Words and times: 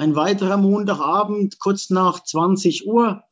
Ein 0.00 0.16
weiterer 0.16 0.56
Montagabend, 0.56 1.58
kurz 1.58 1.90
nach 1.90 2.24
20 2.24 2.86
Uhr. 2.86 3.22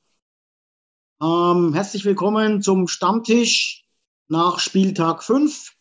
Ähm, 1.19 1.72
herzlich 1.72 2.05
willkommen 2.05 2.61
zum 2.61 2.88
Stammtisch 2.88 3.86
nach 4.28 4.58
Spieltag 4.58 5.24
5. 5.24 5.74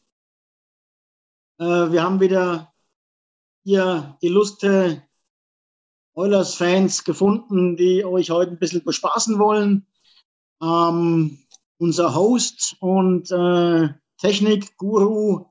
Äh, 1.60 1.66
wir 1.66 2.02
haben 2.02 2.22
wieder 2.22 2.74
hier 3.66 4.18
illustre 4.22 5.04
Oilers-Fans 6.14 7.04
gefunden, 7.04 7.76
die 7.76 8.06
euch 8.06 8.30
heute 8.30 8.52
ein 8.52 8.60
bisschen 8.60 8.86
bespaßen 8.86 9.40
wollen. 9.40 9.86
Ähm, 10.62 11.38
unser 11.80 12.16
Host 12.16 12.78
und 12.80 13.30
äh, 13.30 13.90
Technik-Guru 14.20 15.48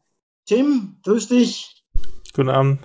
Tim, 0.46 0.96
grüß 1.02 1.28
dich. 1.28 1.84
Guten 2.32 2.48
Abend. 2.48 2.80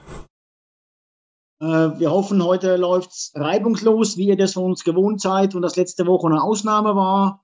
Äh, 1.62 2.00
wir 2.00 2.10
hoffen, 2.10 2.44
heute 2.44 2.76
läuft's 2.76 3.32
reibungslos, 3.36 4.18
wie 4.18 4.30
ihr 4.30 4.36
das 4.36 4.54
von 4.54 4.64
uns 4.64 4.84
gewohnt 4.84 5.22
seid 5.22 5.54
und 5.54 5.62
das 5.62 5.76
letzte 5.76 6.08
Woche 6.08 6.26
eine 6.26 6.42
Ausnahme 6.42 6.96
war. 6.96 7.44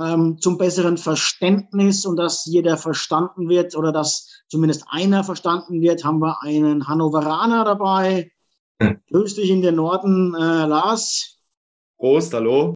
Ähm, 0.00 0.38
zum 0.40 0.56
besseren 0.56 0.96
Verständnis 0.96 2.06
und 2.06 2.16
dass 2.16 2.46
jeder 2.46 2.78
verstanden 2.78 3.50
wird 3.50 3.76
oder 3.76 3.92
dass 3.92 4.42
zumindest 4.48 4.86
einer 4.88 5.22
verstanden 5.22 5.82
wird, 5.82 6.02
haben 6.02 6.20
wir 6.20 6.42
einen 6.42 6.88
Hannoveraner 6.88 7.66
dabei. 7.66 8.32
Grüß 9.10 9.34
dich 9.34 9.50
in 9.50 9.60
den 9.60 9.74
Norden, 9.74 10.34
äh, 10.34 10.64
Lars. 10.64 11.38
Prost, 11.98 12.32
hallo. 12.32 12.74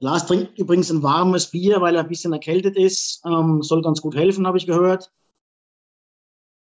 Lars 0.00 0.26
trinkt 0.26 0.58
übrigens 0.58 0.90
ein 0.90 1.02
warmes 1.02 1.50
Bier, 1.50 1.82
weil 1.82 1.96
er 1.96 2.04
ein 2.04 2.08
bisschen 2.08 2.32
erkältet 2.32 2.78
ist. 2.78 3.20
Ähm, 3.26 3.62
soll 3.62 3.82
ganz 3.82 4.00
gut 4.00 4.16
helfen, 4.16 4.46
habe 4.46 4.56
ich 4.56 4.66
gehört. 4.66 5.12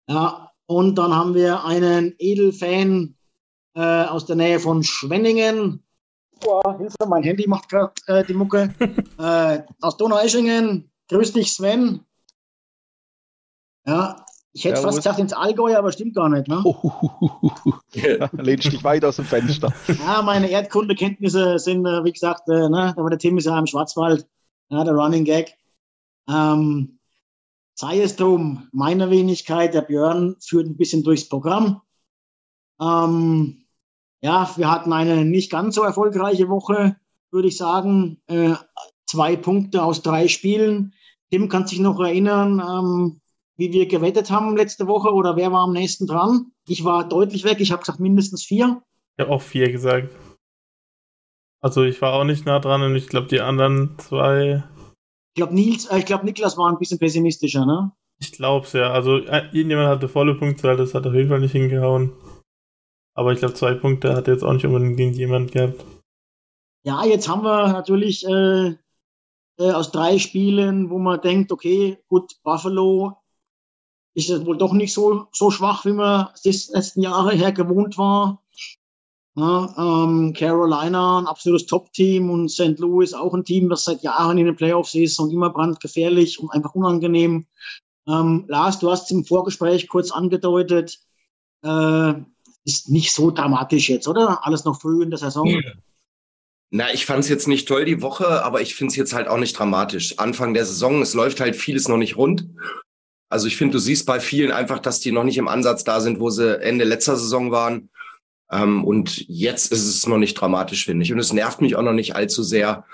Ja, 0.08 0.52
und 0.66 0.96
dann 0.96 1.14
haben 1.14 1.36
wir 1.36 1.66
einen 1.66 2.16
Edelfan 2.20 3.17
äh, 3.78 4.06
aus 4.06 4.26
der 4.26 4.36
Nähe 4.36 4.60
von 4.60 4.84
Schwenningen. 4.84 5.84
Boah, 6.42 6.78
Hilfe, 6.78 6.98
mein 7.08 7.24
Handy 7.24 7.48
macht 7.48 7.70
gerade 7.70 7.94
äh, 8.08 8.26
die 8.26 8.34
Mucke. 8.34 8.74
äh, 9.20 9.62
aus 9.82 9.98
Donaueschingen. 9.98 10.90
Grüß 11.10 11.34
dich, 11.34 11.54
Sven. 11.54 12.02
Ja, 13.86 14.26
ich 14.52 14.66
hätte 14.66 14.78
Servus. 14.78 14.96
fast 14.96 14.98
gesagt 14.98 15.20
ins 15.20 15.34
Allgäu, 15.34 15.78
aber 15.78 15.92
stimmt 15.92 16.16
gar 16.16 16.28
nicht. 16.28 16.48
Ne? 16.48 16.64
Lehnst 18.34 18.72
dich 18.72 18.84
weit 18.84 19.06
aus 19.06 19.18
dem 19.18 19.26
Fenster. 19.26 19.72
Ja, 19.88 20.24
meine 20.24 20.50
Erdkundekenntnisse 20.50 21.60
sind, 21.60 21.86
äh, 21.86 22.04
wie 22.04 22.12
gesagt, 22.12 22.50
äh, 22.50 22.70
ne, 22.70 22.96
aber 22.98 23.12
der 23.12 23.20
Tim 23.20 23.38
ist 23.38 23.46
ja 23.46 23.58
im 23.58 23.68
Schwarzwald, 23.68 24.28
ja, 24.70 24.84
der 24.84 24.96
Running 24.96 25.24
Gag. 25.24 25.56
Ähm, 26.28 26.98
sei 27.76 28.02
es 28.02 28.16
drum, 28.16 28.68
meine 28.72 29.12
Wenigkeit, 29.12 29.76
der 29.76 29.84
Björn 29.84 30.36
führt 30.40 30.66
ein 30.66 30.78
bisschen 30.78 31.04
durchs 31.04 31.30
Programm. 31.30 31.82
Ähm, 32.82 33.67
ja, 34.22 34.50
wir 34.56 34.72
hatten 34.72 34.94
eine 34.94 35.26
nicht 35.26 35.52
ganz 35.52 35.76
so 35.76 35.84
erfolgreiche 35.84 36.50
Woche, 36.50 36.96
würde 37.32 37.48
ich 37.48 37.58
sagen. 37.58 38.22
Äh, 38.28 38.56
zwei 39.06 39.36
Punkte 39.36 39.84
aus 39.84 40.02
drei 40.02 40.28
Spielen. 40.28 40.94
Tim 41.32 41.50
kann 41.50 41.68
sich 41.68 41.80
noch 41.80 42.00
erinnern, 42.00 42.60
ähm, 42.60 43.22
wie 43.58 43.72
wir 43.72 43.88
gewettet 43.88 44.30
haben 44.30 44.56
letzte 44.56 44.88
Woche 44.88 45.12
oder 45.14 45.36
wer 45.36 45.52
war 45.52 45.64
am 45.64 45.74
nächsten 45.74 46.08
dran? 46.08 46.52
Ich 46.68 46.84
war 46.84 47.08
deutlich 47.08 47.44
weg, 47.44 47.60
ich 47.60 47.72
habe 47.72 47.82
gesagt 47.82 48.00
mindestens 48.00 48.44
vier. 48.44 48.82
Ich 49.18 49.24
habe 49.24 49.34
auch 49.34 49.42
vier 49.42 49.72
gesagt. 49.72 50.14
Also 51.60 51.84
ich 51.84 52.02
war 52.02 52.14
auch 52.14 52.24
nicht 52.24 52.46
nah 52.46 52.60
dran 52.60 52.84
und 52.84 52.96
ich 52.96 53.08
glaube 53.08 53.28
die 53.28 53.42
anderen 53.42 53.98
zwei. 53.98 54.64
Ich 55.34 55.36
glaube, 55.36 55.56
Nils, 55.56 55.86
äh, 55.86 55.98
ich 55.98 56.06
glaube, 56.06 56.26
Niklas 56.26 56.58
war 56.58 56.70
ein 56.70 56.78
bisschen 56.78 57.00
pessimistischer, 57.00 57.66
ne? 57.66 57.92
Ich 58.20 58.32
glaub's 58.32 58.74
ja. 58.74 58.92
Also 58.92 59.18
äh, 59.18 59.46
irgendjemand 59.52 59.90
hatte 59.90 60.08
volle 60.08 60.36
Punktzahl, 60.36 60.78
das 60.78 60.94
hat 60.94 61.06
auf 61.06 61.14
jeden 61.14 61.30
Fall 61.30 61.40
nicht 61.40 61.52
hingehauen. 61.52 62.14
Aber 63.18 63.34
ich 63.34 63.40
glaube, 63.40 63.56
zwei 63.56 63.74
Punkte 63.74 64.16
hat 64.16 64.28
jetzt 64.28 64.44
auch 64.44 64.54
nicht 64.54 64.66
unbedingt 64.66 65.16
jemand 65.18 65.52
gehabt. 65.52 65.84
Ja, 66.84 67.04
jetzt 67.04 67.28
haben 67.28 67.44
wir 67.44 67.68
natürlich 67.70 68.24
äh, 68.28 68.76
äh, 69.58 69.72
aus 69.72 69.92
drei 69.92 70.20
Spielen, 70.20 70.92
wo 70.92 71.00
man 71.00 71.20
denkt, 71.20 71.52
okay, 71.52 71.98
gut, 72.08 72.36
Buffalo 72.44 73.18
ist 74.14 74.30
es 74.30 74.46
wohl 74.46 74.58
doch 74.58 74.72
nicht 74.72 74.94
so, 74.94 75.26
so 75.32 75.50
schwach, 75.50 75.84
wie 75.86 75.94
man 75.94 76.30
es 76.36 76.42
die 76.44 76.74
letzten 76.74 77.02
Jahre 77.02 77.34
her 77.34 77.52
gewohnt 77.52 77.98
war. 77.98 78.44
Ja, 79.36 79.74
ähm, 79.78 80.34
Carolina, 80.34 81.18
ein 81.20 81.28
absolutes 81.28 81.66
Top-Team 81.66 82.30
und 82.30 82.50
St. 82.50 82.78
Louis 82.78 83.16
auch 83.16 83.34
ein 83.34 83.46
Team, 83.46 83.68
das 83.68 83.86
seit 83.86 84.04
Jahren 84.04 84.38
in 84.38 84.46
den 84.46 84.56
Playoffs 84.56 84.94
ist 84.94 85.20
und 85.20 85.32
immer 85.32 85.50
brandgefährlich 85.50 86.40
und 86.40 86.52
einfach 86.52 86.76
unangenehm. 86.76 87.48
Ähm, 88.08 88.46
Lars, 88.48 88.78
du 88.78 88.92
hast 88.92 89.06
es 89.06 89.12
im 89.12 89.26
Vorgespräch 89.26 89.88
kurz 89.88 90.12
angedeutet, 90.12 91.00
äh, 91.64 92.14
ist 92.68 92.90
nicht 92.90 93.14
so 93.14 93.32
dramatisch 93.32 93.90
jetzt, 93.90 94.08
oder? 94.08 94.46
Alles 94.46 94.66
noch 94.66 94.80
früh 94.80 95.02
in 95.02 95.10
der 95.10 95.18
Saison. 95.18 95.64
Na, 96.70 96.94
ich 96.94 97.06
fand 97.06 97.24
es 97.24 97.30
jetzt 97.30 97.48
nicht 97.48 97.66
toll 97.66 97.86
die 97.86 98.02
Woche, 98.02 98.44
aber 98.44 98.60
ich 98.60 98.76
finde 98.76 98.92
es 98.92 98.98
jetzt 98.98 99.14
halt 99.14 99.30
auch 99.30 99.38
nicht 99.38 99.58
dramatisch. 99.58 100.20
Anfang 100.20 100.54
der 100.54 100.66
Saison, 100.66 101.02
es 101.02 101.14
läuft 101.14 101.40
halt 101.40 101.56
vieles 101.56 101.88
noch 101.88 101.98
nicht 101.98 102.18
rund. 102.18 102.50
Also 103.30 103.48
ich 103.48 103.56
finde, 103.56 103.74
du 103.74 103.80
siehst 103.80 104.06
bei 104.06 104.20
vielen 104.20 104.52
einfach, 104.52 104.80
dass 104.80 105.00
die 105.00 105.14
noch 105.14 105.24
nicht 105.24 105.38
im 105.38 105.48
Ansatz 105.48 105.86
da 105.86 106.02
sind, 106.02 106.20
wo 106.20 106.30
sie 106.30 106.62
Ende 106.62 106.84
letzter 106.84 107.16
Saison 107.16 107.52
waren. 107.52 107.90
Ähm, 108.52 108.84
und 108.84 109.26
jetzt 109.30 109.72
ist 109.72 109.86
es 109.86 110.06
noch 110.06 110.18
nicht 110.18 110.36
dramatisch, 110.36 110.86
finde 110.86 111.04
ich. 111.04 111.14
Und 111.14 111.20
es 111.20 111.32
nervt 111.32 111.62
mich 111.62 111.78
auch 111.78 111.84
noch 111.84 111.94
nicht 111.94 112.16
allzu 112.16 112.44
sehr. 112.44 112.86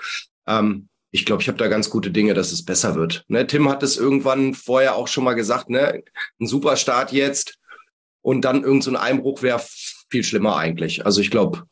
Ähm, 0.46 0.88
ich 1.10 1.24
glaube, 1.24 1.42
ich 1.42 1.48
habe 1.48 1.58
da 1.58 1.66
ganz 1.66 1.90
gute 1.90 2.12
Dinge, 2.12 2.34
dass 2.34 2.52
es 2.52 2.64
besser 2.64 2.94
wird. 2.94 3.24
Ne, 3.26 3.46
Tim 3.46 3.68
hat 3.68 3.82
es 3.82 3.96
irgendwann 3.96 4.54
vorher 4.54 4.94
auch 4.94 5.08
schon 5.08 5.24
mal 5.24 5.34
gesagt, 5.34 5.68
ne? 5.68 6.02
Ein 6.40 6.46
super 6.46 6.76
Start 6.76 7.12
jetzt 7.12 7.58
und 8.24 8.42
dann 8.44 8.58
irgendein 8.64 8.82
so 8.82 8.90
ein 8.92 8.96
Einbruch 8.96 9.42
wäre 9.42 9.62
viel 10.10 10.24
schlimmer 10.24 10.56
eigentlich. 10.56 11.06
Also 11.06 11.20
ich 11.20 11.30
glaube, 11.30 11.64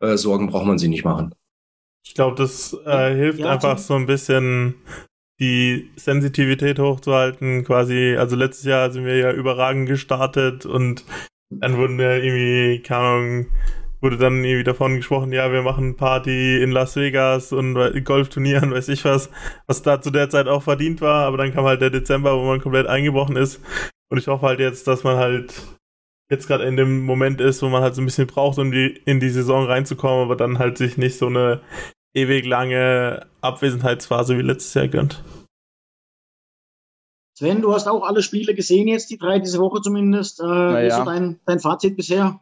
äh, 0.00 0.16
Sorgen 0.16 0.48
braucht 0.48 0.66
man 0.66 0.78
sich 0.78 0.88
nicht 0.90 1.04
machen. 1.04 1.34
Ich 2.04 2.14
glaube, 2.14 2.36
das 2.36 2.72
äh, 2.86 3.14
hilft 3.14 3.44
Ja, 3.44 3.46
einfach 3.46 3.76
Tim. 3.76 3.78
so 3.78 3.94
ein 3.94 4.06
bisschen 4.06 4.74
die 5.40 5.90
Sensitivität 5.96 6.78
hochzuhalten. 6.78 7.64
Quasi, 7.64 8.16
also 8.18 8.36
letztes 8.36 8.64
Jahr 8.64 8.90
sind 8.90 9.04
wir 9.04 9.16
ja 9.16 9.32
überragend 9.32 9.88
gestartet 9.88 10.66
und 10.66 11.04
dann 11.60 11.76
wurden 11.76 11.98
wir 11.98 12.22
irgendwie, 12.22 12.82
keine 12.82 13.00
Ahnung, 13.04 13.46
wurde 14.00 14.16
dann 14.18 14.44
irgendwie 14.44 14.64
davon 14.64 14.96
gesprochen, 14.96 15.32
ja, 15.32 15.52
wir 15.52 15.62
machen 15.62 15.96
Party 15.96 16.62
in 16.62 16.70
Las 16.70 16.96
Vegas 16.96 17.52
und 17.52 17.74
Golfturnieren, 18.04 18.70
weiß 18.72 18.88
ich 18.88 19.04
was, 19.04 19.30
was 19.66 19.82
da 19.82 20.00
zu 20.00 20.10
der 20.10 20.30
Zeit 20.30 20.48
auch 20.48 20.62
verdient 20.62 21.00
war, 21.02 21.26
aber 21.26 21.36
dann 21.38 21.52
kam 21.52 21.64
halt 21.66 21.82
der 21.82 21.90
Dezember, 21.90 22.38
wo 22.38 22.44
man 22.46 22.60
komplett 22.62 22.86
eingebrochen 22.86 23.36
ist 23.36 23.60
Und 24.10 24.18
ich 24.18 24.28
hoffe 24.28 24.46
halt 24.46 24.60
jetzt, 24.60 24.86
dass 24.88 25.04
man 25.04 25.16
halt 25.18 25.54
jetzt 26.30 26.46
gerade 26.46 26.64
in 26.64 26.76
dem 26.76 27.04
Moment 27.04 27.40
ist, 27.40 27.60
wo 27.62 27.68
man 27.68 27.82
halt 27.82 27.94
so 27.94 28.00
ein 28.00 28.06
bisschen 28.06 28.26
braucht, 28.26 28.58
um 28.58 28.70
die, 28.70 29.00
in 29.04 29.20
die 29.20 29.30
Saison 29.30 29.66
reinzukommen, 29.66 30.24
aber 30.24 30.36
dann 30.36 30.58
halt 30.58 30.78
sich 30.78 30.96
nicht 30.96 31.18
so 31.18 31.26
eine 31.26 31.60
ewig 32.14 32.46
lange 32.46 33.26
Abwesenheitsphase 33.40 34.38
wie 34.38 34.42
letztes 34.42 34.74
Jahr 34.74 34.88
gönnt. 34.88 35.22
Sven, 37.36 37.62
du 37.62 37.72
hast 37.72 37.88
auch 37.88 38.04
alle 38.04 38.22
Spiele 38.22 38.54
gesehen 38.54 38.86
jetzt, 38.86 39.10
die 39.10 39.18
drei 39.18 39.38
diese 39.38 39.58
Woche 39.58 39.80
zumindest. 39.80 40.40
Äh, 40.40 40.44
naja. 40.44 40.86
Ist 40.88 40.96
so 40.96 41.04
dein, 41.04 41.40
dein 41.46 41.58
Fazit 41.58 41.96
bisher? 41.96 42.40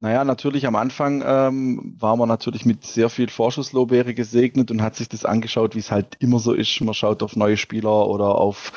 Naja, 0.00 0.24
natürlich 0.24 0.66
am 0.66 0.76
Anfang 0.76 1.22
ähm, 1.26 1.96
war 1.98 2.16
man 2.16 2.28
natürlich 2.28 2.64
mit 2.64 2.84
sehr 2.84 3.08
viel 3.08 3.28
Vorschusslobere 3.28 4.14
gesegnet 4.14 4.70
und 4.70 4.82
hat 4.82 4.94
sich 4.94 5.08
das 5.08 5.24
angeschaut, 5.24 5.74
wie 5.74 5.80
es 5.80 5.90
halt 5.90 6.16
immer 6.20 6.38
so 6.38 6.52
ist. 6.52 6.80
Man 6.80 6.94
schaut 6.94 7.22
auf 7.22 7.34
neue 7.34 7.56
Spieler 7.56 8.06
oder 8.08 8.36
auf 8.36 8.72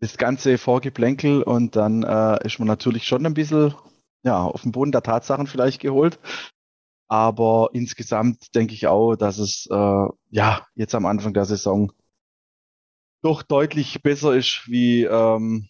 das 0.00 0.16
ganze 0.16 0.58
Vorgeplänkel 0.58 1.42
und 1.42 1.76
dann 1.76 2.02
äh, 2.02 2.44
ist 2.46 2.58
man 2.58 2.68
natürlich 2.68 3.04
schon 3.04 3.26
ein 3.26 3.34
bisschen 3.34 3.74
ja, 4.22 4.42
auf 4.42 4.62
den 4.62 4.72
Boden 4.72 4.92
der 4.92 5.02
Tatsachen 5.02 5.46
vielleicht 5.46 5.80
geholt. 5.80 6.18
Aber 7.08 7.70
insgesamt 7.72 8.54
denke 8.54 8.74
ich 8.74 8.86
auch, 8.86 9.16
dass 9.16 9.38
es 9.38 9.66
äh, 9.70 10.06
ja 10.30 10.66
jetzt 10.74 10.94
am 10.94 11.06
Anfang 11.06 11.34
der 11.34 11.44
Saison 11.44 11.92
doch 13.22 13.42
deutlich 13.42 14.02
besser 14.02 14.34
ist 14.34 14.62
wie 14.66 15.04
ähm, 15.04 15.68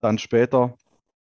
dann 0.00 0.18
später. 0.18 0.76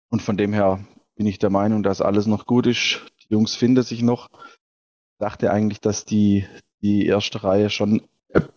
Und 0.10 0.22
von 0.22 0.38
dem 0.38 0.54
her 0.54 0.86
bin 1.16 1.26
ich 1.26 1.40
der 1.40 1.50
Meinung, 1.50 1.84
dass 1.84 2.02
alles 2.02 2.26
noch 2.28 2.46
gut 2.46 2.68
ist. 2.68 3.02
Die 3.24 3.34
Jungs 3.34 3.56
finden 3.56 3.84
sich 3.84 4.02
noch. 4.02 4.30
Ich 4.32 5.18
dachte 5.20 5.52
eigentlich, 5.52 5.82
dass 5.82 6.06
die, 6.06 6.48
die 6.82 7.06
erste 7.06 7.44
Reihe 7.44 7.70
schon 7.70 8.08
ein 8.34 8.48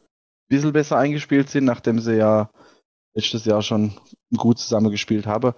bisschen 0.49 0.73
besser 0.73 0.99
eingespielt 0.99 1.49
sind, 1.49 1.65
nachdem 1.65 1.99
sie 1.99 2.17
ja 2.17 2.51
letztes 3.15 3.45
Jahr 3.45 3.63
schon 3.63 3.93
gut 4.37 4.59
zusammengespielt 4.59 5.27
haben. 5.27 5.55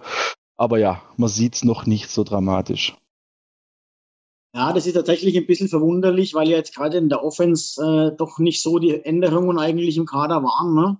Aber 0.57 0.79
ja, 0.79 1.01
man 1.17 1.29
sieht 1.29 1.55
es 1.55 1.63
noch 1.63 1.85
nicht 1.85 2.09
so 2.09 2.23
dramatisch. 2.23 2.95
Ja, 4.53 4.71
das 4.71 4.87
ist 4.87 4.93
tatsächlich 4.93 5.35
ein 5.35 5.47
bisschen 5.47 5.67
verwunderlich, 5.67 6.33
weil 6.33 6.47
ja 6.47 6.55
jetzt 6.55 6.73
gerade 6.73 6.97
in 6.97 7.09
der 7.09 7.23
Offense 7.23 7.81
äh, 7.81 8.15
doch 8.15 8.39
nicht 8.39 8.61
so 8.61 8.79
die 8.79 9.03
Änderungen 9.03 9.59
eigentlich 9.59 9.97
im 9.97 10.05
Kader 10.05 10.43
waren, 10.43 10.73
ne? 10.73 10.97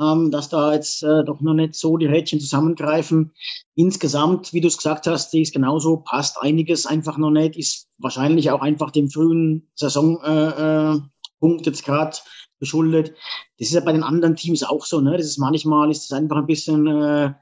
ähm, 0.00 0.30
dass 0.30 0.48
da 0.48 0.74
jetzt 0.74 1.02
äh, 1.02 1.24
doch 1.24 1.40
noch 1.40 1.54
nicht 1.54 1.74
so 1.74 1.96
die 1.96 2.06
Rädchen 2.06 2.40
zusammengreifen. 2.40 3.32
Insgesamt, 3.74 4.52
wie 4.52 4.60
du 4.60 4.68
es 4.68 4.76
gesagt 4.76 5.06
hast, 5.06 5.34
ist 5.34 5.52
genauso, 5.52 5.98
passt 5.98 6.40
einiges 6.40 6.86
einfach 6.86 7.18
noch 7.18 7.30
nicht, 7.30 7.56
ist 7.56 7.88
wahrscheinlich 7.98 8.50
auch 8.50 8.60
einfach 8.60 8.90
dem 8.90 9.10
frühen 9.10 9.70
Saisonpunkt 9.74 10.26
äh, 10.26 10.92
äh, 10.92 11.70
jetzt 11.70 11.84
gerade 11.84 12.16
geschuldet. 12.58 13.14
Das 13.58 13.68
ist 13.68 13.74
ja 13.74 13.80
bei 13.80 13.92
den 13.92 14.02
anderen 14.02 14.36
Teams 14.36 14.62
auch 14.62 14.84
so, 14.84 15.00
ne? 15.00 15.16
Das 15.16 15.26
ist 15.26 15.38
manchmal 15.38 15.90
ist 15.90 16.10
das 16.10 16.18
einfach 16.18 16.36
ein 16.36 16.46
bisschen 16.46 16.86
äh, 16.86 17.34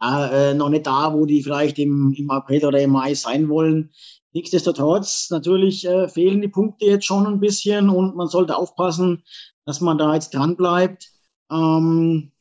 äh, 0.00 0.54
noch 0.54 0.68
nicht 0.68 0.86
da, 0.86 1.14
wo 1.14 1.26
die 1.26 1.42
vielleicht 1.42 1.78
im, 1.78 2.12
im 2.16 2.30
April 2.30 2.66
oder 2.66 2.80
im 2.80 2.90
Mai 2.90 3.14
sein 3.14 3.48
wollen. 3.48 3.90
Nichtsdestotrotz, 4.32 5.30
natürlich 5.30 5.86
äh, 5.86 6.08
fehlen 6.08 6.40
die 6.40 6.48
Punkte 6.48 6.86
jetzt 6.86 7.06
schon 7.06 7.26
ein 7.26 7.40
bisschen 7.40 7.88
und 7.88 8.16
man 8.16 8.28
sollte 8.28 8.56
aufpassen, 8.56 9.22
dass 9.64 9.80
man 9.80 9.96
da 9.96 10.12
jetzt 10.14 10.34
dran 10.34 10.56
bleibt. 10.56 11.08
Ähm, 11.50 12.32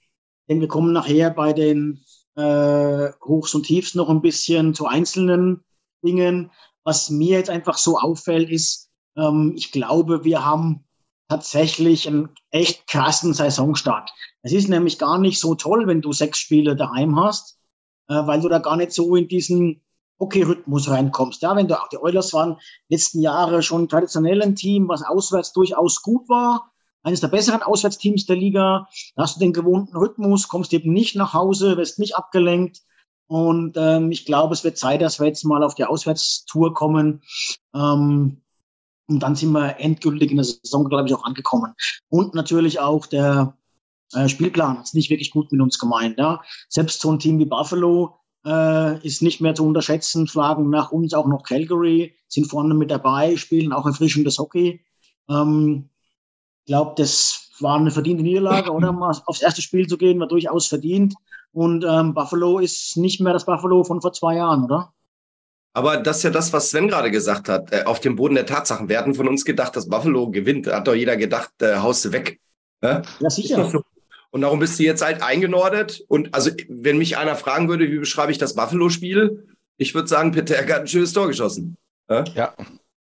denn 0.50 0.60
wir 0.60 0.68
kommen 0.68 0.92
nachher 0.92 1.30
bei 1.30 1.54
den 1.54 2.04
äh, 2.36 3.10
Hochs 3.24 3.54
und 3.54 3.64
Tiefs 3.64 3.96
noch 3.96 4.10
ein 4.10 4.22
bisschen 4.22 4.74
zu 4.74 4.88
einzelnen 4.88 5.64
Dingen. 6.04 6.52
Was 6.84 7.10
mir 7.10 7.38
jetzt 7.38 7.50
einfach 7.50 7.78
so 7.78 7.98
auffällt, 7.98 8.50
ist, 8.50 8.90
ähm, 9.16 9.54
ich 9.56 9.72
glaube, 9.72 10.24
wir 10.24 10.44
haben 10.44 10.84
tatsächlich 11.34 12.08
einen 12.08 12.30
echt 12.52 12.86
krassen 12.86 13.34
Saisonstart. 13.34 14.12
Es 14.44 14.54
ist 14.54 14.70
nämlich 14.70 15.00
gar 15.00 15.18
nicht 15.18 15.40
so 15.40 15.56
toll, 15.56 15.88
wenn 15.88 16.02
du 16.02 16.14
sechs 16.14 16.38
Spiele 16.38 16.76
daheim 16.76 17.20
hast, 17.20 17.58
äh, 18.08 18.14
weil 18.14 18.40
du 18.40 18.50
da 18.50 18.60
gar 18.60 18.78
nicht 18.78 18.92
so 18.92 19.16
in 19.16 19.28
diesen 19.28 19.82
Hockey-Rhythmus 20.20 20.90
reinkommst. 20.90 21.42
Ja, 21.42 21.56
wenn 21.56 21.68
du 21.68 21.80
auch 21.80 21.90
die 21.90 21.98
Oilers 21.98 22.34
waren 22.34 22.58
letzten 22.88 23.20
Jahre 23.20 23.64
schon 23.64 23.90
traditionell 23.90 24.44
ein 24.44 24.56
Team, 24.56 24.88
was 24.88 25.04
auswärts 25.04 25.54
durchaus 25.54 26.04
gut 26.04 26.30
war, 26.30 26.72
eines 27.02 27.20
der 27.20 27.30
besseren 27.30 27.64
Auswärtsteams 27.64 28.28
der 28.28 28.36
Liga. 28.36 28.88
Da 29.16 29.24
hast 29.24 29.38
du 29.38 29.40
den 29.40 29.54
gewohnten 29.54 29.98
Rhythmus, 29.98 30.48
kommst 30.48 30.72
eben 30.72 30.94
nicht 30.94 31.16
nach 31.16 31.34
Hause, 31.34 31.78
wirst 31.78 31.98
nicht 31.98 32.16
abgelenkt. 32.16 32.82
Und 33.26 33.76
ähm, 33.76 34.12
ich 34.12 34.28
glaube, 34.28 34.54
es 34.54 34.64
wird 34.64 34.78
Zeit, 34.78 35.02
dass 35.02 35.20
wir 35.20 35.26
jetzt 35.26 35.46
mal 35.46 35.64
auf 35.64 35.74
die 35.74 35.86
Auswärtstour 35.86 36.76
kommen. 36.76 37.24
Ähm, 37.74 38.43
und 39.08 39.20
dann 39.20 39.36
sind 39.36 39.52
wir 39.52 39.80
endgültig 39.80 40.32
in 40.32 40.38
der 40.38 40.46
Saison, 40.46 40.88
glaube 40.88 41.08
ich, 41.08 41.14
auch 41.14 41.24
angekommen. 41.24 41.74
Und 42.10 42.34
natürlich 42.36 42.80
auch 42.80 43.06
der 43.06 43.58
äh, 44.14 44.30
Spielplan 44.30 44.80
es 44.82 44.94
nicht 44.94 45.10
wirklich 45.10 45.32
gut 45.32 45.52
mit 45.52 45.62
uns 45.62 45.80
gemeint. 45.80 46.18
Ja. 46.18 46.42
Selbst 46.70 47.02
so 47.02 47.12
ein 47.12 47.20
Team 47.20 47.40
wie 47.40 47.46
Buffalo 47.46 48.18
äh, 48.46 49.06
ist 49.06 49.22
nicht 49.22 49.42
mehr 49.42 49.56
zu 49.56 49.66
unterschätzen, 49.66 50.28
schlagen 50.28 50.70
nach 50.70 50.92
uns 50.92 51.14
auch 51.14 51.28
noch 51.28 51.44
Calgary, 51.44 52.16
sind 52.28 52.50
vorne 52.50 52.74
mit 52.74 52.92
dabei, 52.92 53.36
spielen 53.38 53.74
auch 53.74 53.86
erfrischendes 53.86 54.38
Hockey. 54.38 54.82
Ähm, 55.30 55.90
ich 56.66 56.68
glaube, 56.68 56.94
das 56.96 57.50
war 57.60 57.78
eine 57.78 57.92
verdiente 57.92 58.24
Niederlage, 58.24 58.72
oder? 58.72 58.92
Mal 58.92 59.16
aufs 59.26 59.42
erste 59.42 59.62
Spiel 59.62 59.88
zu 59.88 59.98
gehen, 59.98 60.20
war 60.20 60.28
durchaus 60.28 60.68
verdient. 60.68 61.14
Und 61.52 61.86
ähm, 61.88 62.14
Buffalo 62.14 62.60
ist 62.60 62.98
nicht 62.98 63.20
mehr 63.20 63.34
das 63.34 63.46
Buffalo 63.46 63.84
von 63.84 64.02
vor 64.02 64.14
zwei 64.14 64.38
Jahren, 64.38 64.64
oder? 64.64 64.94
Aber 65.74 65.98
das 65.98 66.18
ist 66.18 66.24
ja 66.24 66.30
das, 66.30 66.54
was 66.54 66.70
Sven 66.70 66.88
gerade 66.88 67.10
gesagt 67.10 67.50
hat, 67.50 67.74
äh, 67.74 67.84
auf 67.86 68.00
dem 68.00 68.16
Boden 68.16 68.36
der 68.36 68.46
Tatsachen. 68.46 68.90
Wir 68.90 69.00
hatten 69.00 69.16
von 69.16 69.28
uns 69.28 69.44
gedacht, 69.44 69.76
dass 69.76 69.90
Buffalo 69.90 70.30
gewinnt. 70.30 70.68
Da 70.68 70.78
hat 70.78 70.88
doch 70.88 70.94
jeder 70.94 71.18
gedacht, 71.18 71.50
äh, 71.62 71.78
haust 71.78 72.06
du 72.06 72.12
weg. 72.12 72.40
Ja, 72.82 73.02
ja 73.20 73.30
sicher. 73.30 73.72
Und 74.30 74.42
darum 74.42 74.60
bist 74.60 74.80
du 74.80 74.84
jetzt 74.84 75.04
halt 75.04 75.22
eingenordet. 75.22 76.04
Und 76.08 76.34
also, 76.34 76.52
wenn 76.68 76.98
mich 76.98 77.18
einer 77.18 77.36
fragen 77.36 77.70
würde, 77.70 77.92
wie 77.92 78.00
beschreibe 78.00 78.32
ich 78.32 78.38
das 78.38 78.56
Buffalo-Spiel? 78.56 79.48
Ich 79.78 79.96
würde 79.96 80.08
sagen, 80.08 80.32
Peter 80.32 80.58
hat 80.58 80.82
ein 80.82 80.88
schönes 80.88 81.14
Tor 81.14 81.28
geschossen. 81.28 81.78
Ja? 82.10 82.24
ja. 82.36 82.54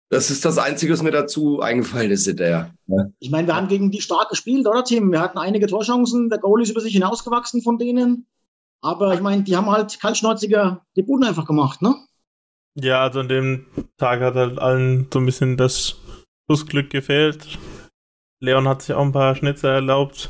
Das 0.10 0.30
ist 0.30 0.46
das 0.46 0.60
Einzige, 0.60 0.94
was 0.94 1.02
mir 1.02 1.12
dazu 1.12 1.60
eingefallen 1.60 2.12
ist 2.12 2.26
hinterher. 2.26 2.72
Ja. 2.86 3.06
Ich 3.20 3.32
meine, 3.32 3.48
wir 3.48 3.56
haben 3.56 3.68
gegen 3.68 3.90
die 3.90 4.02
stark 4.02 4.30
gespielt, 4.30 4.68
oder 4.68 4.84
Tim? 4.84 5.12
Wir 5.12 5.22
hatten 5.22 5.40
einige 5.40 5.66
Torchancen. 5.66 6.30
Der 6.30 6.38
Goal 6.40 6.62
ist 6.62 6.70
über 6.70 6.82
sich 6.82 6.94
hinausgewachsen 6.94 7.64
von 7.64 7.78
denen. 7.80 8.28
Aber 8.82 9.14
ich 9.14 9.22
meine, 9.22 9.44
die 9.44 9.56
haben 9.56 9.72
halt 9.72 10.00
kaltschnäuziger 10.00 10.86
die 10.96 11.04
Buden 11.04 11.26
einfach 11.26 11.46
gemacht, 11.46 11.82
ne? 11.82 11.96
Ja, 12.76 13.02
also 13.02 13.20
an 13.20 13.30
dem 13.30 13.66
Tag 13.98 14.22
hat 14.22 14.36
halt 14.36 14.60
allen 14.60 15.08
so 15.14 15.20
ein 15.20 15.26
bisschen 15.26 15.58
das 15.58 16.02
Schussglück 16.50 16.90
gefehlt. 16.90 17.60
Leon 18.42 18.68
hat 18.68 18.82
sich 18.82 18.96
auch 18.96 19.06
ein 19.06 19.12
paar 19.12 19.36
Schnitzer 19.36 19.74
erlaubt 19.74 20.30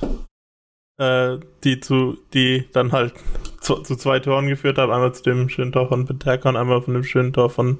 äh, 0.97 1.39
die 1.63 1.79
zu, 1.79 2.17
die 2.33 2.65
dann 2.73 2.91
halt 2.91 3.13
zu, 3.61 3.75
zu, 3.77 3.95
zwei 3.95 4.19
Toren 4.19 4.47
geführt 4.47 4.77
haben. 4.77 4.91
Einmal 4.91 5.13
zu 5.13 5.23
dem 5.23 5.49
schönen 5.49 5.71
Tor 5.71 5.87
von 5.87 6.05
Peterka 6.05 6.49
und 6.49 6.55
einmal 6.57 6.81
von 6.81 6.93
dem 6.93 7.03
schönen 7.03 7.33
Tor 7.33 7.49
von 7.49 7.79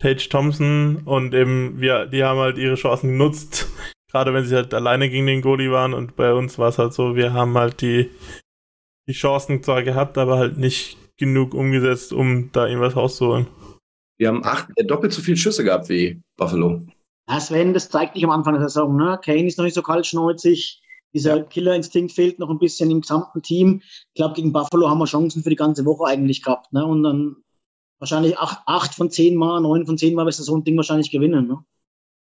Tage 0.00 0.28
Thompson. 0.28 1.02
Und 1.04 1.34
eben, 1.34 1.80
wir, 1.80 2.06
die 2.06 2.24
haben 2.24 2.38
halt 2.38 2.58
ihre 2.58 2.76
Chancen 2.76 3.10
genutzt. 3.10 3.68
Gerade 4.10 4.34
wenn 4.34 4.44
sie 4.44 4.56
halt 4.56 4.74
alleine 4.74 5.08
gegen 5.08 5.26
den 5.26 5.42
Goalie 5.42 5.70
waren. 5.70 5.94
Und 5.94 6.16
bei 6.16 6.32
uns 6.32 6.58
war 6.58 6.68
es 6.68 6.78
halt 6.78 6.92
so, 6.92 7.16
wir 7.16 7.32
haben 7.32 7.56
halt 7.56 7.80
die, 7.80 8.10
die 9.08 9.12
Chancen 9.12 9.62
zwar 9.62 9.82
gehabt, 9.82 10.18
aber 10.18 10.38
halt 10.38 10.58
nicht 10.58 10.96
genug 11.16 11.54
umgesetzt, 11.54 12.12
um 12.12 12.50
da 12.52 12.66
irgendwas 12.66 12.96
rauszuholen. 12.96 13.46
Wir 14.20 14.28
haben 14.28 14.44
acht, 14.44 14.68
äh, 14.76 14.84
doppelt 14.84 15.14
so 15.14 15.22
viele 15.22 15.38
Schüsse 15.38 15.64
gehabt 15.64 15.88
wie 15.88 16.20
Buffalo. 16.36 16.82
Ja, 17.26 17.40
Sven, 17.40 17.72
das 17.72 17.88
zeigt 17.88 18.16
dich 18.16 18.24
am 18.24 18.30
Anfang 18.30 18.52
der 18.52 18.68
Saison. 18.68 18.94
Ne? 18.94 19.18
Kane 19.24 19.46
ist 19.46 19.56
noch 19.56 19.64
nicht 19.64 19.74
so 19.74 19.80
kaltschnäuzig. 19.80 20.82
Dieser 21.14 21.42
Killerinstinkt 21.42 22.12
fehlt 22.12 22.38
noch 22.38 22.50
ein 22.50 22.58
bisschen 22.58 22.90
im 22.90 23.00
gesamten 23.00 23.40
Team. 23.40 23.80
Ich 23.82 24.14
glaube, 24.14 24.34
gegen 24.34 24.52
Buffalo 24.52 24.90
haben 24.90 24.98
wir 24.98 25.06
Chancen 25.06 25.42
für 25.42 25.48
die 25.48 25.56
ganze 25.56 25.86
Woche 25.86 26.04
eigentlich 26.04 26.42
gehabt. 26.42 26.70
Ne? 26.70 26.84
Und 26.84 27.02
dann 27.02 27.36
wahrscheinlich 27.98 28.38
acht, 28.38 28.60
acht 28.66 28.94
von 28.94 29.10
zehn 29.10 29.36
Mal, 29.36 29.62
neun 29.62 29.86
von 29.86 29.96
zehn 29.96 30.14
Mal 30.14 30.26
wirst 30.26 30.38
du 30.38 30.42
so 30.42 30.54
ein 30.54 30.64
Ding 30.64 30.76
wahrscheinlich 30.76 31.10
gewinnen. 31.10 31.48
Ne? 31.48 31.64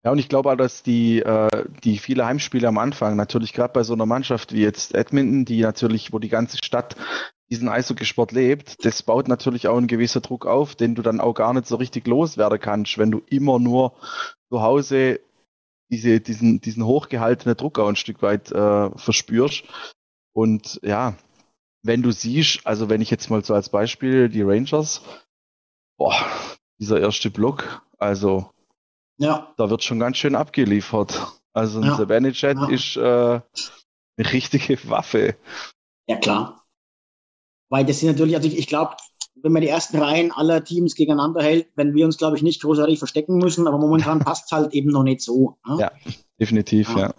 Ja, 0.03 0.12
und 0.12 0.20
ich 0.20 0.27
glaube 0.27 0.51
auch, 0.51 0.58
dass 0.58 0.84
die, 0.84 1.20
äh, 1.20 1.65
die 1.86 2.00
viele 2.00 2.25
Heimspiele 2.25 2.67
am 2.67 2.79
Anfang, 2.79 3.15
natürlich 3.15 3.53
gerade 3.53 3.72
bei 3.72 3.84
so 3.84 3.94
einer 3.94 4.06
Mannschaft 4.06 4.51
wie 4.51 4.62
jetzt 4.62 4.94
Edmonton, 4.94 5.46
die 5.46 5.62
natürlich, 5.62 6.12
wo 6.12 6.20
die 6.20 6.27
ganze 6.27 6.58
Stadt 6.58 6.98
diesen 7.49 7.69
Eishockeysport 7.69 8.31
lebt, 8.31 8.83
das 8.85 9.03
baut 9.03 9.27
natürlich 9.27 9.67
auch 9.67 9.77
einen 9.77 9.87
gewissen 9.87 10.21
Druck 10.21 10.45
auf, 10.45 10.75
den 10.75 10.95
du 10.95 11.01
dann 11.01 11.21
auch 11.21 11.33
gar 11.33 11.53
nicht 11.53 11.67
so 11.67 11.77
richtig 11.77 12.07
loswerden 12.07 12.59
kannst, 12.59 12.97
wenn 12.97 13.11
du 13.11 13.21
immer 13.29 13.59
nur 13.59 13.93
zu 14.49 14.61
Hause 14.61 15.19
diese, 15.89 16.19
diesen, 16.19 16.59
diesen 16.59 16.85
hochgehaltenen 16.85 17.55
Druck 17.55 17.79
auch 17.79 17.87
ein 17.87 17.95
Stück 17.95 18.21
weit 18.21 18.51
äh, 18.51 18.89
verspürst. 18.97 19.63
Und 20.33 20.79
ja, 20.83 21.15
wenn 21.83 22.03
du 22.03 22.11
siehst, 22.11 22.67
also 22.67 22.89
wenn 22.89 23.01
ich 23.01 23.09
jetzt 23.09 23.29
mal 23.29 23.43
so 23.43 23.53
als 23.53 23.69
Beispiel 23.69 24.27
die 24.27 24.41
Rangers, 24.41 25.01
boah, 25.97 26.15
dieser 26.79 26.99
erste 26.99 27.29
Block, 27.29 27.81
also 27.97 28.51
ja. 29.17 29.53
da 29.57 29.69
wird 29.69 29.83
schon 29.83 29.99
ganz 29.99 30.17
schön 30.17 30.35
abgeliefert. 30.35 31.39
Also 31.53 31.79
ein 31.79 31.85
ja. 31.85 31.95
Sabanicet 31.95 32.57
ja. 32.57 32.69
ist 32.69 32.97
äh, 32.97 33.41
eine 34.17 34.33
richtige 34.33 34.77
Waffe. 34.89 35.37
Ja, 36.07 36.17
klar. 36.17 36.66
Weil 37.69 37.86
das 37.86 38.00
sind 38.00 38.09
natürlich, 38.09 38.36
also 38.36 38.47
ich, 38.47 38.57
ich 38.57 38.67
glaube, 38.67 38.95
wenn 39.41 39.51
man 39.51 39.62
die 39.62 39.67
ersten 39.67 39.97
Reihen 39.97 40.31
aller 40.31 40.63
Teams 40.63 40.95
gegeneinander 40.95 41.43
hält, 41.43 41.67
wenn 41.75 41.93
wir 41.93 42.05
uns, 42.05 42.17
glaube 42.17 42.38
ich, 42.38 42.43
nicht 42.43 42.62
großartig 42.62 42.97
verstecken 43.00 43.38
müssen, 43.38 43.67
aber 43.67 43.77
momentan 43.77 44.19
passt 44.25 44.45
es 44.45 44.51
halt 44.51 44.74
eben 44.74 44.91
noch 44.91 45.03
nicht 45.03 45.21
so. 45.21 45.57
Ne? 45.67 45.77
Ja, 45.79 45.91
definitiv, 46.39 46.89
ja. 46.95 47.00
ja. 47.00 47.13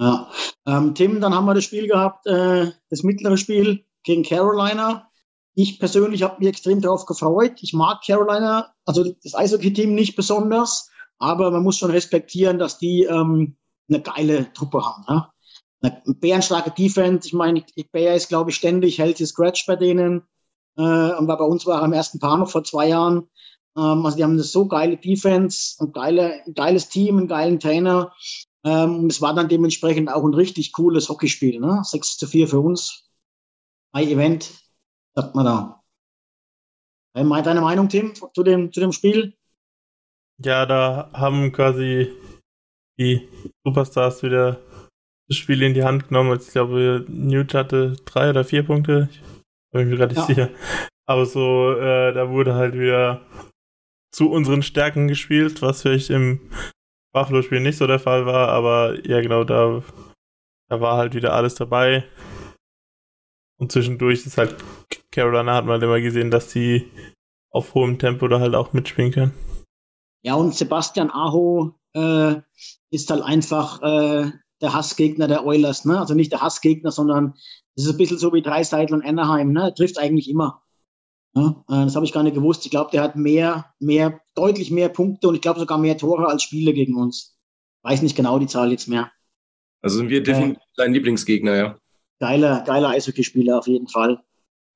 ja. 0.00 0.30
Ähm, 0.66 0.94
Tim, 0.94 1.20
dann 1.20 1.34
haben 1.34 1.46
wir 1.46 1.54
das 1.54 1.64
Spiel 1.64 1.88
gehabt, 1.88 2.26
äh, 2.26 2.70
das 2.90 3.02
mittlere 3.02 3.36
Spiel 3.36 3.84
gegen 4.02 4.22
Carolina. 4.22 5.08
ich 5.54 5.78
persönlich 5.78 6.22
habe 6.22 6.38
mich 6.38 6.48
extrem 6.48 6.80
darauf 6.80 7.06
gefreut. 7.06 7.62
Ich 7.62 7.72
mag 7.72 8.02
Carolina, 8.04 8.72
also 8.84 9.04
das 9.22 9.34
Eishockey-Team 9.34 9.94
nicht 9.94 10.16
besonders, 10.16 10.90
aber 11.18 11.50
man 11.50 11.62
muss 11.62 11.78
schon 11.78 11.90
respektieren, 11.90 12.58
dass 12.58 12.78
die 12.78 13.04
ähm, 13.04 13.56
eine 13.88 14.00
geile 14.00 14.52
Truppe 14.52 14.84
haben. 14.84 15.04
Ja? 15.08 15.32
Eine 15.82 16.02
bärenstarke 16.06 16.70
Defense. 16.70 17.28
Ich 17.28 17.34
meine, 17.34 17.64
Bär 17.92 18.14
ist, 18.14 18.28
glaube 18.28 18.50
ich, 18.50 18.56
ständig, 18.56 18.96
die 18.96 19.26
Scratch 19.26 19.66
bei 19.66 19.76
denen. 19.76 20.22
Äh, 20.76 20.82
und 20.82 21.28
war 21.28 21.38
bei 21.38 21.44
uns 21.44 21.66
war 21.66 21.80
er 21.80 21.84
am 21.84 21.92
ersten 21.92 22.18
Paar 22.18 22.38
noch 22.38 22.50
vor 22.50 22.64
zwei 22.64 22.88
Jahren. 22.88 23.28
Ähm, 23.76 24.04
also 24.04 24.16
die 24.16 24.24
haben 24.24 24.32
eine 24.32 24.42
so 24.42 24.66
geile 24.66 24.96
Defense, 24.96 25.76
ein, 25.82 25.92
geile, 25.92 26.44
ein 26.44 26.54
geiles 26.54 26.88
Team, 26.88 27.18
einen 27.18 27.28
geilen 27.28 27.60
Trainer. 27.60 28.12
Ähm, 28.64 29.06
es 29.06 29.20
war 29.20 29.34
dann 29.34 29.48
dementsprechend 29.48 30.10
auch 30.10 30.24
ein 30.24 30.34
richtig 30.34 30.72
cooles 30.72 31.08
Hockeyspiel. 31.08 31.60
Ne? 31.60 31.82
6 31.84 32.16
zu 32.16 32.26
4 32.26 32.48
für 32.48 32.60
uns. 32.60 33.10
Ein 33.92 34.08
Event, 34.08 34.52
sagt 35.14 35.34
man 35.34 35.46
da. 35.46 35.82
Deine 37.14 37.60
Meinung, 37.62 37.88
Tim, 37.88 38.14
zu 38.14 38.42
dem, 38.42 38.72
zu 38.72 38.80
dem 38.80 38.92
Spiel? 38.92 39.34
Ja, 40.44 40.66
da 40.66 41.10
haben 41.14 41.50
quasi 41.50 42.12
die 42.98 43.26
Superstars 43.64 44.22
wieder 44.22 44.60
das 45.28 45.36
Spiel 45.36 45.62
in 45.62 45.74
die 45.74 45.84
Hand 45.84 46.08
genommen. 46.08 46.38
Ich 46.40 46.52
glaube, 46.52 47.04
Newt 47.08 47.54
hatte 47.54 47.96
drei 48.04 48.30
oder 48.30 48.44
vier 48.44 48.62
Punkte. 48.62 49.08
Ich 49.10 49.20
bin 49.72 49.88
mir 49.88 49.96
gerade 49.96 50.14
nicht 50.14 50.28
ja. 50.28 50.34
sicher. 50.34 50.50
Aber 51.06 51.26
so, 51.26 51.72
äh, 51.72 52.12
da 52.12 52.30
wurde 52.30 52.54
halt 52.54 52.74
wieder 52.74 53.22
zu 54.12 54.30
unseren 54.30 54.62
Stärken 54.62 55.08
gespielt, 55.08 55.62
was 55.62 55.82
vielleicht 55.82 56.10
im 56.10 56.50
Buffalo-Spiel 57.12 57.60
nicht 57.60 57.78
so 57.78 57.86
der 57.86 57.98
Fall 57.98 58.26
war. 58.26 58.48
Aber 58.48 58.96
ja, 59.06 59.20
genau, 59.20 59.44
da, 59.44 59.82
da 60.68 60.80
war 60.80 60.96
halt 60.96 61.14
wieder 61.14 61.32
alles 61.32 61.54
dabei. 61.54 62.04
Und 63.58 63.72
zwischendurch 63.72 64.26
ist 64.26 64.38
halt 64.38 64.56
Carolina 65.16 65.54
hat 65.54 65.64
man 65.64 65.80
immer 65.80 65.98
gesehen, 66.00 66.30
dass 66.30 66.52
die 66.52 66.90
auf 67.50 67.72
hohem 67.72 67.98
Tempo 67.98 68.28
da 68.28 68.38
halt 68.38 68.54
auch 68.54 68.74
mitspielen 68.74 69.12
können. 69.12 69.34
Ja, 70.22 70.34
und 70.34 70.54
Sebastian 70.54 71.10
Aho 71.10 71.74
äh, 71.94 72.36
ist 72.90 73.10
halt 73.10 73.22
einfach 73.22 73.80
äh, 73.80 74.30
der 74.60 74.74
Hassgegner 74.74 75.28
der 75.28 75.44
Oilers. 75.44 75.84
Ne? 75.84 75.98
Also 75.98 76.14
nicht 76.14 76.32
der 76.32 76.40
Hassgegner, 76.40 76.90
sondern 76.90 77.34
es 77.74 77.84
ist 77.84 77.90
ein 77.90 77.98
bisschen 77.98 78.18
so 78.18 78.32
wie 78.32 78.42
Dreiseitel 78.42 78.94
und 78.94 79.04
Anaheim. 79.04 79.52
Ne? 79.52 79.64
Er 79.64 79.74
trifft 79.74 79.98
eigentlich 79.98 80.30
immer. 80.30 80.62
Ne? 81.34 81.54
Das 81.68 81.94
habe 81.94 82.06
ich 82.06 82.12
gar 82.12 82.22
nicht 82.22 82.34
gewusst. 82.34 82.64
Ich 82.64 82.70
glaube, 82.70 82.90
der 82.90 83.02
hat 83.02 83.16
mehr, 83.16 83.66
mehr, 83.78 84.20
deutlich 84.34 84.70
mehr 84.70 84.88
Punkte 84.88 85.28
und 85.28 85.34
ich 85.34 85.42
glaube 85.42 85.60
sogar 85.60 85.78
mehr 85.78 85.98
Tore 85.98 86.26
als 86.26 86.42
Spiele 86.42 86.72
gegen 86.72 86.96
uns. 86.96 87.36
Weiß 87.82 88.02
nicht 88.02 88.16
genau 88.16 88.38
die 88.38 88.46
Zahl 88.46 88.70
jetzt 88.70 88.88
mehr. 88.88 89.12
Also 89.82 89.98
sind 89.98 90.08
wir 90.08 90.22
definitiv 90.22 90.56
äh, 90.56 90.76
dein 90.76 90.94
Lieblingsgegner, 90.94 91.54
ja. 91.54 91.78
Geiler, 92.18 92.64
geiler 92.66 92.88
Eishockeyspieler 92.88 93.58
auf 93.58 93.66
jeden 93.66 93.88
Fall. 93.88 94.20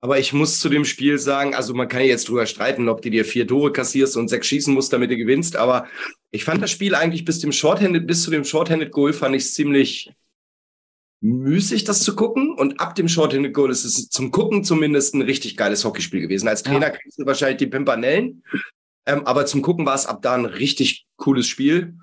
Aber 0.03 0.19
ich 0.19 0.33
muss 0.33 0.61
zu 0.61 0.69
dem 0.69 0.85
Spiel 0.85 1.19
sagen, 1.19 1.55
also 1.55 1.75
man 1.75 1.89
kann 1.89 2.03
jetzt 2.03 2.29
drüber 2.29 2.47
streiten, 2.47 2.89
ob 2.89 3.03
du 3.03 3.11
dir 3.11 3.25
vier 3.25 3.47
Tore 3.47 3.73
kassierst 3.73 4.17
und 4.17 4.29
sechs 4.29 4.47
schießen 4.47 4.73
musst, 4.73 4.93
damit 4.93 5.11
du 5.11 5.17
gewinnst. 5.17 5.57
Aber 5.57 5.87
ich 6.31 6.45
fand 6.45 6.63
das 6.63 6.71
Spiel 6.71 6.95
eigentlich 6.95 7.25
bis 7.25 7.41
dem 7.41 7.53
Shorthanded, 7.53 8.07
bis 8.07 8.23
zu 8.23 8.31
dem 8.31 8.45
Shorthanded 8.45 8.93
Goal 8.93 9.13
fand 9.13 9.35
ich 9.35 9.53
ziemlich 9.53 10.13
müßig, 11.21 11.85
das 11.85 12.03
zu 12.03 12.15
gucken. 12.15 12.55
Und 12.55 12.81
ab 12.81 12.95
dem 12.95 13.09
Shorthanded 13.09 13.53
Goal 13.53 13.71
ist 13.71 13.85
es 13.85 14.09
zum 14.09 14.31
Gucken 14.31 14.65
zumindest 14.65 15.15
ein 15.15 15.23
richtig 15.23 15.57
geiles 15.57 15.85
Hockeyspiel 15.85 16.21
gewesen. 16.21 16.49
Als 16.49 16.63
Trainer 16.63 16.89
ja. 16.89 16.91
kriegst 16.91 17.19
du 17.19 17.27
wahrscheinlich 17.27 17.59
die 17.59 17.67
Pimpanellen. 17.67 18.43
Ähm, 19.07 19.27
aber 19.27 19.47
zum 19.47 19.63
Gucken 19.63 19.87
war 19.87 19.95
es 19.95 20.07
ab 20.07 20.23
da 20.23 20.35
ein 20.35 20.45
richtig 20.45 21.07
cooles 21.17 21.47
Spiel. 21.47 21.95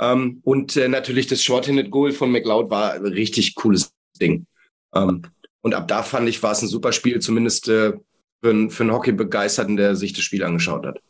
Ähm, 0.00 0.40
und 0.42 0.76
äh, 0.76 0.88
natürlich 0.88 1.26
das 1.26 1.42
Shorthanded 1.42 1.90
Goal 1.90 2.12
von 2.12 2.30
McLeod 2.30 2.70
war 2.70 2.94
ein 2.94 3.06
richtig 3.06 3.54
cooles 3.54 3.92
Ding. 4.20 4.46
Ähm, 4.94 5.22
und 5.60 5.74
ab 5.74 5.88
da 5.88 6.02
fand 6.02 6.28
ich, 6.28 6.42
war 6.42 6.52
es 6.52 6.62
ein 6.62 6.68
super 6.68 6.92
Spiel, 6.92 7.20
zumindest 7.20 7.68
äh, 7.68 7.92
für, 8.40 8.50
einen, 8.50 8.70
für 8.70 8.84
einen 8.84 8.92
Hockey-Begeisterten, 8.92 9.76
der 9.76 9.96
sich 9.96 10.12
das 10.12 10.24
Spiel 10.24 10.44
angeschaut 10.44 10.86
hat. 10.86 11.00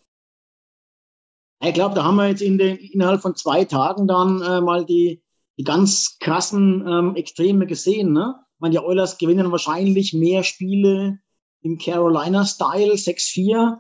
Ich 1.61 1.75
glaube, 1.75 1.95
da 1.95 2.05
haben 2.05 2.17
wir 2.17 2.29
jetzt 2.29 2.43
in 2.43 2.59
den, 2.59 2.77
innerhalb 2.77 3.21
von 3.21 3.35
zwei 3.35 3.65
Tagen 3.65 4.07
dann 4.07 4.41
äh, 4.43 4.61
mal 4.61 4.85
die, 4.85 5.23
die 5.59 5.65
ganz 5.65 6.19
krassen 6.21 6.87
ähm, 6.87 7.17
Extreme 7.17 7.67
gesehen. 7.67 8.12
Ne? 8.12 8.35
Ich 8.55 8.61
meine, 8.61 8.73
die 8.73 8.79
Oilers 8.79 9.19
gewinnen 9.19 9.50
wahrscheinlich 9.50 10.12
mehr 10.15 10.45
Spiele 10.45 11.19
im 11.62 11.79
Carolina-Style 11.79 12.93
6-4, 12.93 13.79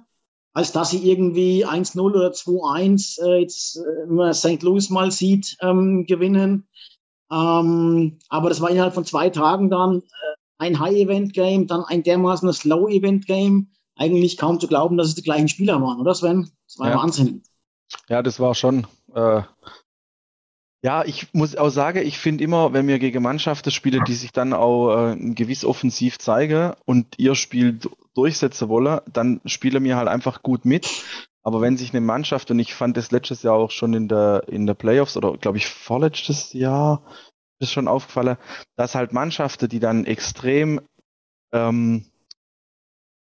als 0.54 0.72
dass 0.72 0.90
sie 0.90 1.08
irgendwie 1.08 1.64
1-0 1.64 2.00
oder 2.00 2.30
2-1 2.30 3.22
äh, 3.24 3.40
jetzt, 3.42 3.76
äh, 3.76 4.08
wenn 4.08 4.16
man 4.16 4.34
St. 4.34 4.62
Louis 4.62 4.90
mal 4.90 5.12
sieht, 5.12 5.56
ähm, 5.60 6.04
gewinnen. 6.06 6.66
Ähm, 7.30 8.18
aber 8.28 8.48
das 8.48 8.60
war 8.60 8.70
innerhalb 8.70 8.94
von 8.94 9.04
zwei 9.04 9.30
Tagen 9.30 9.70
dann 9.70 9.98
äh, 9.98 10.36
ein 10.58 10.80
High-Event-Game, 10.80 11.68
dann 11.68 11.84
ein 11.84 12.02
dermaßen 12.02 12.52
Low-Event-Game. 12.64 13.68
Eigentlich 13.94 14.36
kaum 14.36 14.58
zu 14.58 14.66
glauben, 14.66 14.96
dass 14.96 15.08
es 15.08 15.14
die 15.14 15.22
gleichen 15.22 15.48
Spieler 15.48 15.80
waren, 15.80 16.00
oder 16.00 16.14
Sven? 16.14 16.50
Das 16.66 16.78
war 16.78 16.90
ja. 16.90 16.96
Wahnsinn. 16.96 17.42
Ja, 18.08 18.22
das 18.22 18.40
war 18.40 18.54
schon. 18.54 18.86
Äh, 19.14 19.42
ja, 20.82 21.04
ich 21.04 21.34
muss 21.34 21.56
auch 21.56 21.70
sagen, 21.70 22.06
ich 22.06 22.18
finde 22.18 22.44
immer, 22.44 22.72
wenn 22.72 22.86
wir 22.86 23.00
gegen 23.00 23.22
Mannschaften 23.22 23.72
spielen, 23.72 24.04
die 24.04 24.14
sich 24.14 24.30
dann 24.32 24.52
auch 24.52 25.10
äh, 25.10 25.16
gewiss 25.34 25.64
offensiv 25.64 26.18
zeigen 26.18 26.72
und 26.84 27.18
ihr 27.18 27.34
Spiel 27.34 27.80
durchsetzen 28.14 28.68
wollen, 28.68 29.00
dann 29.12 29.40
spielen 29.44 29.82
wir 29.82 29.96
halt 29.96 30.08
einfach 30.08 30.42
gut 30.42 30.64
mit. 30.64 30.88
Aber 31.42 31.60
wenn 31.60 31.76
sich 31.76 31.90
eine 31.90 32.00
Mannschaft, 32.00 32.50
und 32.50 32.58
ich 32.58 32.74
fand 32.74 32.96
das 32.96 33.10
letztes 33.10 33.42
Jahr 33.42 33.54
auch 33.54 33.70
schon 33.70 33.92
in 33.94 34.06
der, 34.06 34.44
in 34.48 34.66
der 34.66 34.74
Playoffs 34.74 35.16
oder 35.16 35.36
glaube 35.36 35.58
ich 35.58 35.66
vorletztes 35.66 36.52
Jahr, 36.52 37.02
ist 37.58 37.72
schon 37.72 37.88
aufgefallen, 37.88 38.36
dass 38.76 38.94
halt 38.94 39.12
Mannschaften, 39.12 39.68
die 39.68 39.80
dann 39.80 40.04
extrem, 40.04 40.80
ähm, 41.52 42.04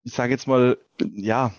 ich 0.04 0.12
sage 0.12 0.32
jetzt 0.32 0.46
mal, 0.46 0.76
ja, 1.00 1.52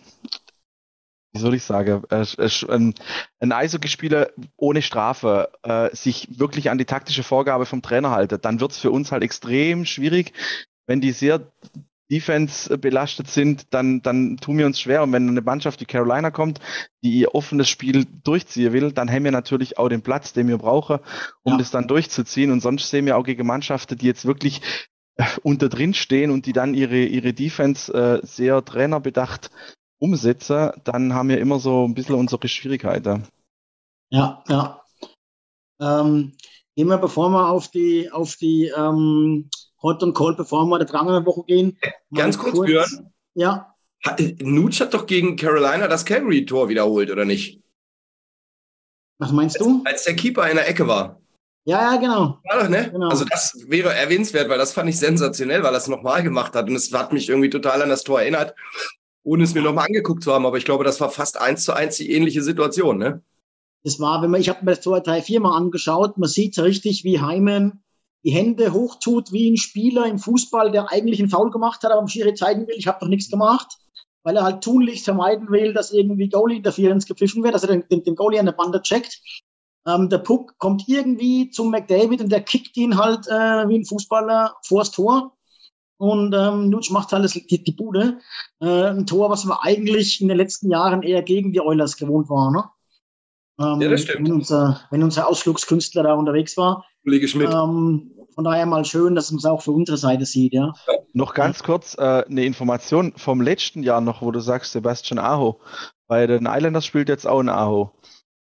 wie 1.34 1.39
soll 1.39 1.55
ich 1.55 1.63
sagen, 1.63 2.03
äh, 2.10 2.25
ein, 2.69 2.93
ein 3.39 3.51
Eishockeyspieler 3.51 4.29
ohne 4.55 4.81
Strafe 4.81 5.51
äh, 5.63 5.96
sich 5.96 6.39
wirklich 6.39 6.69
an 6.69 6.77
die 6.77 6.86
taktische 6.86 7.24
Vorgabe 7.24 7.65
vom 7.65 7.81
Trainer 7.81 8.12
haltet, 8.12 8.46
dann 8.46 8.60
wird 8.60 8.72
es 8.72 8.77
für 8.79 8.91
uns 8.91 9.12
halt 9.12 9.24
extrem 9.24 9.86
schwierig, 9.86 10.34
wenn 10.88 11.01
die 11.01 11.12
sehr 11.12 11.51
Defense 12.10 12.77
belastet 12.77 13.27
sind, 13.27 13.74
dann, 13.74 14.01
dann 14.01 14.38
tun 14.38 14.57
wir 14.57 14.65
uns 14.65 14.79
schwer. 14.79 15.03
Und 15.03 15.12
wenn 15.12 15.27
eine 15.27 15.41
Mannschaft 15.41 15.81
wie 15.81 15.86
Carolina 15.86 16.31
kommt, 16.31 16.60
die 17.03 17.12
ihr 17.12 17.36
offenes 17.36 17.67
Spiel 17.67 18.05
durchziehen 18.24 18.74
will, 18.74 18.91
dann 18.91 19.12
haben 19.12 19.25
wir 19.25 19.31
natürlich 19.31 19.77
auch 19.77 19.89
den 19.89 20.01
Platz, 20.01 20.34
den 20.34 20.48
wir 20.48 20.57
brauchen, 20.57 21.00
um 21.43 21.53
ja. 21.53 21.57
das 21.60 21.72
dann 21.72 21.88
durchzuziehen. 21.88 22.51
Und 22.51 22.62
sonst 22.62 22.89
sehen 22.89 23.05
wir 23.05 23.17
auch 23.17 23.25
gegen 23.25 23.46
Mannschaften, 23.46 23.98
die 23.98 24.05
jetzt 24.05 24.25
wirklich 24.25 24.62
äh, 25.17 25.25
unter 25.43 25.67
drin 25.67 25.93
stehen 25.93 26.31
und 26.31 26.46
die 26.46 26.53
dann 26.53 26.74
ihre, 26.74 27.03
ihre 27.03 27.34
Defense 27.34 27.93
äh, 27.93 28.25
sehr 28.25 28.63
trainerbedacht 28.63 29.51
umsetzen, 30.00 30.72
dann 30.84 31.13
haben 31.13 31.30
wir 31.30 31.39
immer 31.39 31.60
so 31.60 31.86
ein 31.86 31.94
bisschen 31.94 32.16
unsere 32.16 32.48
Schwierigkeiten. 32.48 33.27
Ja, 34.10 34.44
ja. 34.48 34.82
Ähm, 35.80 36.34
immer 36.75 36.98
bevor 36.98 37.30
wir 37.30 37.50
auf 37.50 37.70
die, 37.70 38.12
auf 38.12 38.36
die 38.36 38.72
ähm, 38.75 39.50
Hot 39.82 40.01
und 40.04 40.13
Cold, 40.13 40.38
bevor 40.38 40.66
wir 40.66 40.80
der 40.80 40.88
vergangenen 40.88 41.25
Woche 41.25 41.44
gehen. 41.44 41.77
Ganz 42.13 42.38
kurz, 42.38 42.56
kurz 42.56 42.68
Björn. 42.68 43.13
Ja. 43.36 43.75
Hat, 44.06 44.22
Nutsch 44.39 44.80
hat 44.80 44.94
doch 44.94 45.06
gegen 45.06 45.36
Carolina 45.36 45.88
das 45.88 46.06
Calgary-Tor 46.06 46.70
wiederholt, 46.70 47.12
oder 47.12 47.25
nicht? 47.25 47.62
Was 49.20 49.32
meinst 49.32 49.60
du? 49.60 49.82
Als, 49.84 49.94
als 49.94 50.04
der 50.06 50.16
Keeper 50.16 50.50
in 50.50 50.58
der 50.58 50.68
Ecke 50.68 50.88
war. 50.88 51.20
Ja, 51.66 51.94
ja, 51.94 52.00
genau. 52.00 52.39
War 52.46 52.62
doch, 52.62 52.70
ne? 52.70 52.89
Genau. 52.92 53.10
Also 53.10 53.25
das 53.25 53.54
wäre 53.68 53.94
erwähnenswert, 53.94 54.48
weil 54.48 54.58
das 54.58 54.72
fand 54.72 54.89
ich 54.89 54.98
sensationell, 54.98 55.63
weil 55.63 55.74
er 55.74 55.80
es 55.80 55.89
nochmal 55.89 56.24
gemacht 56.24 56.56
hat. 56.56 56.70
Und 56.70 56.75
es 56.75 56.94
hat 56.94 57.12
mich 57.12 57.27
irgendwie 57.27 57.50
total 57.50 57.82
an 57.82 57.89
das 57.89 58.04
Tor 58.04 58.22
erinnert, 58.22 58.56
ohne 59.27 59.43
es 59.43 59.53
mir 59.53 59.62
nochmal 59.62 59.88
angeguckt 59.88 60.24
zu 60.24 60.31
haben. 60.31 60.46
Aber 60.46 60.57
ich 60.57 60.63
glaube, 60.63 60.86
das 60.86 61.01
war 61.01 61.10
fast 61.10 61.39
eins 61.39 61.65
zu 61.65 61.74
eins 61.74 61.98
die 61.98 62.12
ähnliche 62.12 62.41
Situation, 62.41 62.98
ne? 62.98 63.22
Das 63.84 64.00
war, 64.00 64.22
wenn 64.22 64.31
man, 64.31 64.39
ich 64.39 64.48
habe 64.48 64.63
mir 64.63 64.72
das 64.72 64.81
Tor 64.81 65.01
drei, 65.01 65.22
vier 65.22 65.41
Mal 65.41 65.55
angeschaut, 65.55 66.17
man 66.17 66.29
sieht 66.29 66.57
richtig, 66.57 67.03
wie 67.03 67.19
Heimen 67.19 67.84
die 68.24 68.31
Hände 68.31 68.74
hochtut 68.74 69.31
wie 69.31 69.51
ein 69.51 69.57
Spieler 69.57 70.05
im 70.05 70.17
Fußball, 70.17 70.72
der 70.72 70.91
eigentlich 70.91 71.19
einen 71.19 71.29
Foul 71.29 71.51
gemacht 71.51 71.84
hat, 71.84 71.91
aber 71.91 72.01
am 72.01 72.07
Schiri 72.07 72.34
zeigen 72.34 72.67
will, 72.67 72.75
ich 72.77 72.88
habe 72.88 73.00
doch 73.01 73.07
nichts 73.07 73.29
gemacht, 73.29 73.77
weil 74.24 74.36
er 74.38 74.43
halt 74.43 74.63
tunlichst 74.63 75.05
vermeiden 75.05 75.51
will, 75.51 75.74
dass 75.74 75.91
irgendwie 75.91 76.29
Goalie-Interferenz 76.29 77.05
gepfiffen 77.05 77.43
wird, 77.43 77.53
dass 77.53 77.63
er 77.63 77.69
den, 77.69 77.84
den, 77.89 78.03
den 78.03 78.15
Goalie 78.15 78.39
an 78.39 78.46
der 78.46 78.53
Bande 78.53 78.81
checkt. 78.81 79.22
Ähm, 79.86 80.10
der 80.10 80.19
Puck 80.19 80.57
kommt 80.57 80.86
irgendwie 80.88 81.50
zum 81.50 81.69
McDavid 81.69 82.22
und 82.22 82.31
der 82.31 82.41
kickt 82.41 82.75
ihn 82.77 82.98
halt 82.98 83.27
äh, 83.27 83.69
wie 83.69 83.79
ein 83.79 83.86
Fußballer 83.86 84.55
vors 84.63 84.91
Tor. 84.91 85.37
Und 85.98 86.34
ähm, 86.34 86.70
Nutsch 86.70 86.92
macht 86.92 87.12
halt 87.12 87.34
die, 87.50 87.63
die 87.63 87.72
Bude. 87.72 88.20
Äh, 88.60 88.89
ein 88.89 89.08
Tor, 89.08 89.30
was 89.30 89.46
wir 89.46 89.63
eigentlich 89.63 90.22
in 90.22 90.27
den 90.27 90.38
letzten 90.38 90.70
Jahren 90.70 91.01
eher 91.01 91.24
gegen 91.24 91.51
die 91.51 91.62
Oilers 91.62 91.98
gewohnt 91.98 92.30
waren. 92.30 92.54
Ne? 92.54 92.63
Ähm, 93.60 93.82
ja, 93.82 93.89
das 93.89 94.01
stimmt. 94.01 94.27
Wenn 94.27 94.34
unser, 94.34 94.82
wenn 94.92 95.04
unser 95.04 95.27
Ausflugskünstler 95.27 96.04
da 96.04 96.13
unterwegs 96.13 96.56
war. 96.58 96.86
Kollege 97.04 97.27
Schmidt. 97.27 97.50
Ähm, 97.50 98.12
von 98.36 98.44
daher 98.44 98.68
mal 98.68 98.86
schön, 98.86 99.16
dass 99.16 99.32
man 99.32 99.39
es 99.39 99.46
auch 99.46 99.63
für 99.63 99.72
unsere 99.72 99.98
Seite 99.98 100.25
sieht, 100.25 100.54
ja. 100.54 100.74
Noch 101.13 101.34
ganz 101.34 101.63
kurz 101.63 101.98
äh, 101.98 102.24
eine 102.30 102.46
Information 102.46 103.13
vom 103.16 103.42
letzten 103.42 103.82
Jahr 103.82 104.00
noch, 104.00 104.22
wo 104.22 104.30
du 104.30 104.39
sagst, 104.39 104.74
Sebastian 104.74 105.18
Aho. 105.18 105.60
Bei 106.08 106.27
den 106.27 106.46
Islanders 106.46 106.86
spielt 106.86 107.10
jetzt 107.10 107.25
auch 107.25 107.39
ein 107.39 107.50
Aho. 107.50 107.92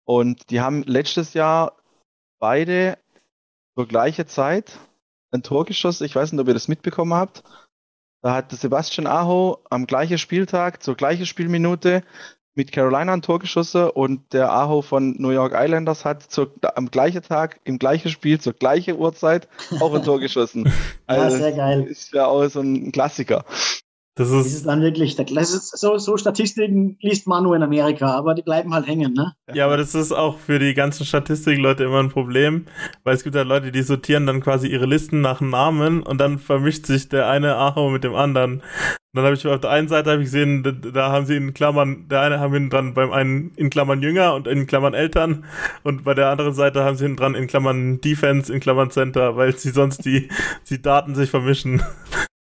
Und 0.06 0.50
die 0.50 0.62
haben 0.62 0.84
letztes 0.84 1.34
Jahr 1.34 1.74
beide 2.40 2.98
zur 3.76 3.88
gleichen 3.88 4.28
Zeit 4.28 4.80
ein 5.34 5.44
Tor 5.44 5.66
geschossen. 5.66 6.06
Ich 6.06 6.16
weiß 6.16 6.32
nicht, 6.32 6.42
ob 6.42 6.48
ihr 6.48 6.54
das 6.54 6.68
mitbekommen 6.68 7.14
habt. 7.14 7.44
Da 8.22 8.34
hat 8.36 8.52
Sebastian 8.52 9.08
Aho 9.08 9.60
am 9.70 9.86
gleichen 9.86 10.18
Spieltag 10.18 10.82
zur 10.82 10.96
gleichen 10.96 11.26
Spielminute 11.26 12.04
mit 12.56 12.72
Carolina 12.72 13.14
ein 13.14 13.22
Tor 13.22 13.40
geschossen 13.40 13.90
und 13.90 14.32
der 14.32 14.52
Aho 14.52 14.82
von 14.82 15.16
New 15.20 15.32
York 15.32 15.54
Islanders 15.56 16.06
hat 16.06 16.22
zur, 16.22 16.54
am 16.76 16.92
gleichen 16.92 17.24
Tag, 17.24 17.60
im 17.64 17.80
gleichen 17.80 18.10
Spiel, 18.10 18.40
zur 18.40 18.54
gleichen 18.54 18.98
Uhrzeit 18.98 19.48
auch 19.80 19.94
ein 19.94 20.04
Tor 20.04 20.20
geschossen. 20.22 20.72
Also, 21.08 21.38
ja, 21.38 21.44
sehr 21.44 21.52
geil. 21.54 21.84
Ist 21.84 22.14
ja 22.14 22.28
auch 22.28 22.48
so 22.48 22.62
ein 22.62 22.92
Klassiker. 22.92 23.44
Das 24.16 24.30
ist, 24.30 24.46
das 24.46 24.54
ist 24.54 24.68
dann 24.68 24.82
wirklich, 24.82 25.16
das 25.16 25.54
ist 25.54 25.76
so, 25.76 25.98
so 25.98 26.18
Statistiken 26.18 26.98
liest 27.02 27.26
man 27.26 27.44
nur 27.44 27.56
in 27.56 27.64
Amerika, 27.64 28.14
aber 28.14 28.36
die 28.36 28.44
bleiben 28.44 28.72
halt 28.72 28.86
hängen, 28.86 29.14
ne? 29.14 29.34
Ja, 29.52 29.66
aber 29.66 29.76
das 29.76 29.96
ist 29.96 30.12
auch 30.12 30.38
für 30.38 30.60
die 30.60 30.76
ganzen 30.76 31.04
Statistikleute 31.04 31.84
immer 31.84 32.00
ein 32.00 32.10
Problem, 32.10 32.68
weil 33.04 33.16
es 33.16 33.24
gibt 33.24 33.36
halt 33.36 33.48
Leute, 33.48 33.72
die 33.72 33.82
sortieren 33.82 34.28
dann 34.28 34.40
quasi 34.40 34.68
ihre 34.68 34.86
Listen 34.86 35.22
nach 35.22 35.42
Namen 35.42 36.04
und 36.04 36.22
dann 36.22 36.38
vermischt 36.38 36.86
sich 36.86 37.10
der 37.10 37.28
eine 37.28 37.56
Aho 37.56 37.90
mit 37.90 38.04
dem 38.04 38.14
anderen. 38.14 38.62
Und 39.16 39.18
dann 39.18 39.26
habe 39.26 39.36
ich 39.36 39.48
auf 39.48 39.62
der 39.62 39.72
einen 39.72 39.88
Seite 39.88 40.12
habe 40.12 40.22
ich 40.22 40.28
gesehen, 40.28 40.62
da, 40.62 40.72
da, 40.72 41.12
haben 41.12 41.26
sie 41.26 41.36
in 41.36 41.56
Klammern, 41.56 42.08
der 42.08 42.22
eine 42.22 42.40
haben 42.40 42.54
hinten 42.54 42.70
dran 42.70 42.94
beim 42.94 43.12
einen 43.12 43.52
in 43.56 43.72
Klammern 43.72 44.02
Jünger 44.04 44.36
und 44.36 44.48
in 44.48 44.68
Klammern 44.68 44.94
Eltern 44.94 45.46
und 45.84 46.04
bei 46.04 46.14
der 46.14 46.30
anderen 46.30 46.54
Seite 46.54 46.84
haben 46.84 46.98
sie 46.98 47.06
hinten 47.06 47.18
dran 47.18 47.36
in 47.36 47.48
Klammern 47.48 48.00
Defense, 48.00 48.54
in 48.54 48.60
Klammern 48.60 48.92
Center, 48.92 49.36
weil 49.36 49.58
sie 49.58 49.72
sonst 49.72 50.06
die, 50.06 50.30
die 50.70 50.82
Daten 50.84 51.16
sich 51.16 51.32
vermischen. 51.32 51.82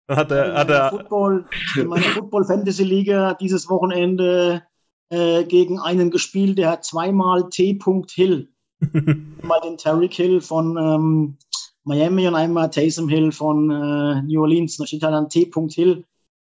Hat 0.09 0.31
er, 0.31 0.53
hat 0.55 0.69
er 0.69 0.89
Football, 0.89 1.45
in 1.77 1.87
meiner 1.87 2.03
Football 2.03 2.45
Fantasy 2.45 2.83
Liga 2.83 3.35
dieses 3.35 3.69
Wochenende 3.69 4.63
äh, 5.09 5.45
gegen 5.45 5.79
einen 5.79 6.11
gespielt, 6.11 6.57
der 6.57 6.71
hat 6.71 6.85
zweimal 6.85 7.49
T. 7.49 7.79
Hill. 8.11 8.49
mal 9.41 9.61
den 9.61 9.77
Terry 9.77 10.09
Hill 10.09 10.41
von 10.41 10.77
ähm, 10.77 11.37
Miami 11.83 12.27
und 12.27 12.35
einmal 12.35 12.69
Taysom 12.69 13.07
Hill 13.07 13.31
von 13.31 13.69
äh, 13.69 14.21
New 14.23 14.41
Orleans. 14.41 14.77
Da 14.77 14.85
steht 14.85 15.03
halt 15.03 15.13
dann 15.13 15.29
T. 15.29 15.49
Hill 15.69 16.05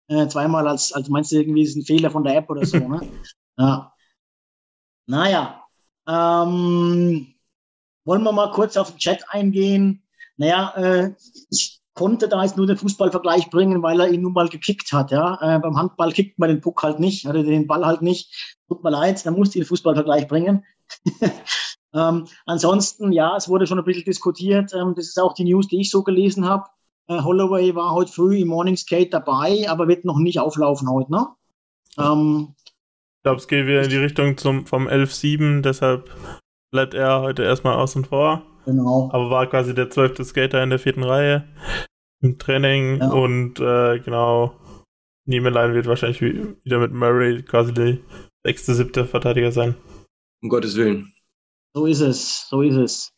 äh, 0.08 0.28
zweimal 0.28 0.68
als, 0.68 0.92
als 0.94 1.10
meinst 1.10 1.32
du 1.32 1.38
irgendwie 1.38 1.64
ist 1.64 1.76
ein 1.76 1.86
Fehler 1.86 2.12
von 2.12 2.24
der 2.24 2.38
App 2.38 2.50
oder 2.50 2.66
so, 2.66 2.78
ne? 2.78 3.02
Ja. 3.58 3.94
Naja. 5.08 5.64
Ähm, 6.08 7.36
wollen 8.04 8.24
wir 8.24 8.32
mal 8.34 8.52
kurz 8.52 8.76
auf 8.76 8.92
den 8.92 9.00
Chat 9.00 9.24
eingehen? 9.30 10.04
Naja, 10.36 10.74
äh, 10.76 11.14
ich 11.50 11.75
konnte 11.96 12.28
da 12.28 12.44
jetzt 12.44 12.58
nur 12.58 12.68
den 12.68 12.78
Fußballvergleich 12.78 13.50
bringen, 13.50 13.82
weil 13.82 14.00
er 14.00 14.10
ihn 14.10 14.22
nun 14.22 14.34
mal 14.34 14.50
gekickt 14.50 14.92
hat. 14.94 15.12
Ja? 15.12 15.40
Äh, 15.42 15.60
beim 15.60 15.78
Handball 15.78 16.12
kickt 16.12 16.38
man 16.38 16.50
den 16.50 16.62
Puck 16.62 16.84
halt 16.84 17.00
nicht, 17.00 17.26
oder 17.26 17.42
den 17.42 17.68
Ball 17.68 17.86
halt 17.86 18.02
nicht. 18.02 18.58
Tut 18.68 18.84
mir 18.84 18.92
leid, 18.92 19.26
da 19.26 19.32
musste 19.32 19.58
ich 19.58 19.66
den 19.66 19.70
Fußballvergleich 19.70 20.28
bringen. 20.28 20.64
ähm, 21.94 22.28
ansonsten, 22.46 23.12
ja, 23.12 23.36
es 23.36 23.50
wurde 23.50 23.66
schon 23.66 23.80
ein 23.80 23.86
bisschen 23.86 24.04
diskutiert. 24.04 24.74
Ähm, 24.74 24.94
das 24.96 25.08
ist 25.08 25.20
auch 25.20 25.34
die 25.34 25.46
News, 25.46 25.68
die 25.68 25.80
ich 25.80 25.90
so 25.90 26.04
gelesen 26.04 26.46
habe. 26.46 26.66
Äh, 27.08 27.22
Holloway 27.22 27.74
war 27.76 27.94
heute 27.94 28.12
früh 28.12 28.40
im 28.40 28.50
Morning 28.50 28.76
Skate 28.76 29.14
dabei, 29.14 29.66
aber 29.70 29.88
wird 29.88 30.06
noch 30.06 30.20
nicht 30.20 30.40
auflaufen 30.40 30.90
heute. 30.90 31.12
Ne? 31.12 31.28
Ähm, 31.98 32.56
ich 32.60 33.24
glaube, 33.24 33.38
es 33.38 33.48
geht 33.48 33.68
wieder 33.68 33.84
in 33.84 33.90
die 33.90 33.98
Richtung 33.98 34.38
zum, 34.38 34.66
vom 34.68 34.88
11-7, 34.88 35.62
deshalb 35.62 36.12
bleibt 36.72 36.94
er 36.94 37.22
heute 37.22 37.44
erstmal 37.44 37.76
außen 37.76 38.06
vor. 38.06 38.44
Genau. 38.66 39.10
Aber 39.14 39.30
war 39.30 39.48
quasi 39.48 39.74
der 39.74 39.90
zwölfte 39.90 40.24
Skater 40.26 40.64
in 40.64 40.72
der 40.72 40.80
vierten 40.80 41.04
Reihe 41.04 41.48
im 42.22 42.38
Training 42.40 43.00
ja. 43.00 43.12
und 43.12 43.60
äh, 43.60 44.00
genau, 44.00 44.54
Niemelein 45.26 45.74
wird 45.74 45.88
wahrscheinlich 45.88 46.22
wieder 46.22 46.80
mit 46.80 46.94
Murray 46.94 47.44
quasi 47.44 47.74
der 47.74 47.98
sechste, 48.44 48.74
siebte 48.74 49.06
Verteidiger 49.06 49.52
sein. 49.52 49.76
Um 50.42 50.50
Gottes 50.50 50.76
Willen. 50.76 51.14
So 51.74 51.86
ist 51.86 52.02
es, 52.02 52.48
so 52.50 52.62
ist 52.62 52.76
es. 52.76 53.12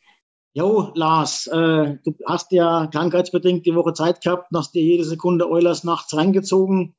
Jo, 0.54 0.92
Lars, 0.96 1.48
äh, 1.48 1.98
du 2.04 2.16
hast 2.25 2.51
ja 2.51 2.88
krankheitsbedingt 2.88 3.66
die 3.66 3.75
Woche 3.75 3.94
Zeit 3.94 4.22
gehabt, 4.22 4.48
hast 4.56 4.74
dir 4.74 4.82
jede 4.82 5.04
Sekunde 5.04 5.50
Eulers 5.50 5.84
nachts 5.84 6.16
reingezogen. 6.16 6.96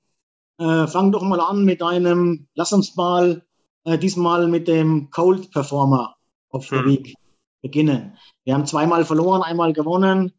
Äh, 0.58 0.86
fang 0.86 1.10
doch 1.12 1.22
mal 1.22 1.40
an 1.40 1.64
mit 1.64 1.80
deinem, 1.80 2.48
lass 2.54 2.72
uns 2.72 2.94
mal 2.94 3.42
äh, 3.84 3.98
diesmal 3.98 4.46
mit 4.46 4.68
dem 4.68 5.10
Cold 5.10 5.50
Performer 5.50 6.16
auf 6.50 6.68
der 6.68 6.80
hm. 6.80 6.88
Week 6.88 7.14
beginnen. 7.62 8.16
Wir 8.44 8.54
haben 8.54 8.66
zweimal 8.66 9.04
verloren, 9.04 9.42
einmal 9.42 9.72
gewonnen. 9.72 10.32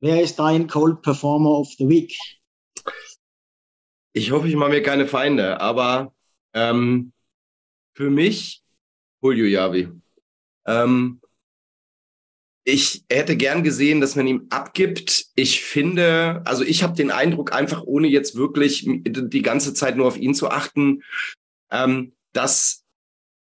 Wer 0.00 0.22
ist 0.22 0.38
dein 0.38 0.66
Cold 0.66 1.02
Performer 1.02 1.50
of 1.50 1.68
the 1.78 1.88
Week? 1.88 2.16
Ich 4.12 4.30
hoffe, 4.30 4.48
ich 4.48 4.56
mache 4.56 4.70
mir 4.70 4.82
keine 4.82 5.06
Feinde, 5.06 5.60
aber 5.60 6.14
ähm, 6.52 7.12
für 7.94 8.10
mich 8.10 8.62
Julio 9.22 9.46
Javi. 9.46 9.88
Ähm, 10.66 11.20
ich 12.64 13.04
hätte 13.10 13.36
gern 13.36 13.64
gesehen, 13.64 14.00
dass 14.00 14.14
man 14.14 14.26
ihm 14.26 14.46
abgibt. 14.50 15.26
Ich 15.34 15.62
finde, 15.62 16.42
also 16.44 16.62
ich 16.62 16.82
habe 16.82 16.94
den 16.94 17.10
Eindruck, 17.10 17.52
einfach 17.52 17.82
ohne 17.82 18.06
jetzt 18.06 18.36
wirklich 18.36 18.84
die 18.86 19.42
ganze 19.42 19.74
Zeit 19.74 19.96
nur 19.96 20.06
auf 20.06 20.16
ihn 20.16 20.34
zu 20.34 20.48
achten, 20.48 21.02
ähm, 21.70 22.14
dass 22.32 22.84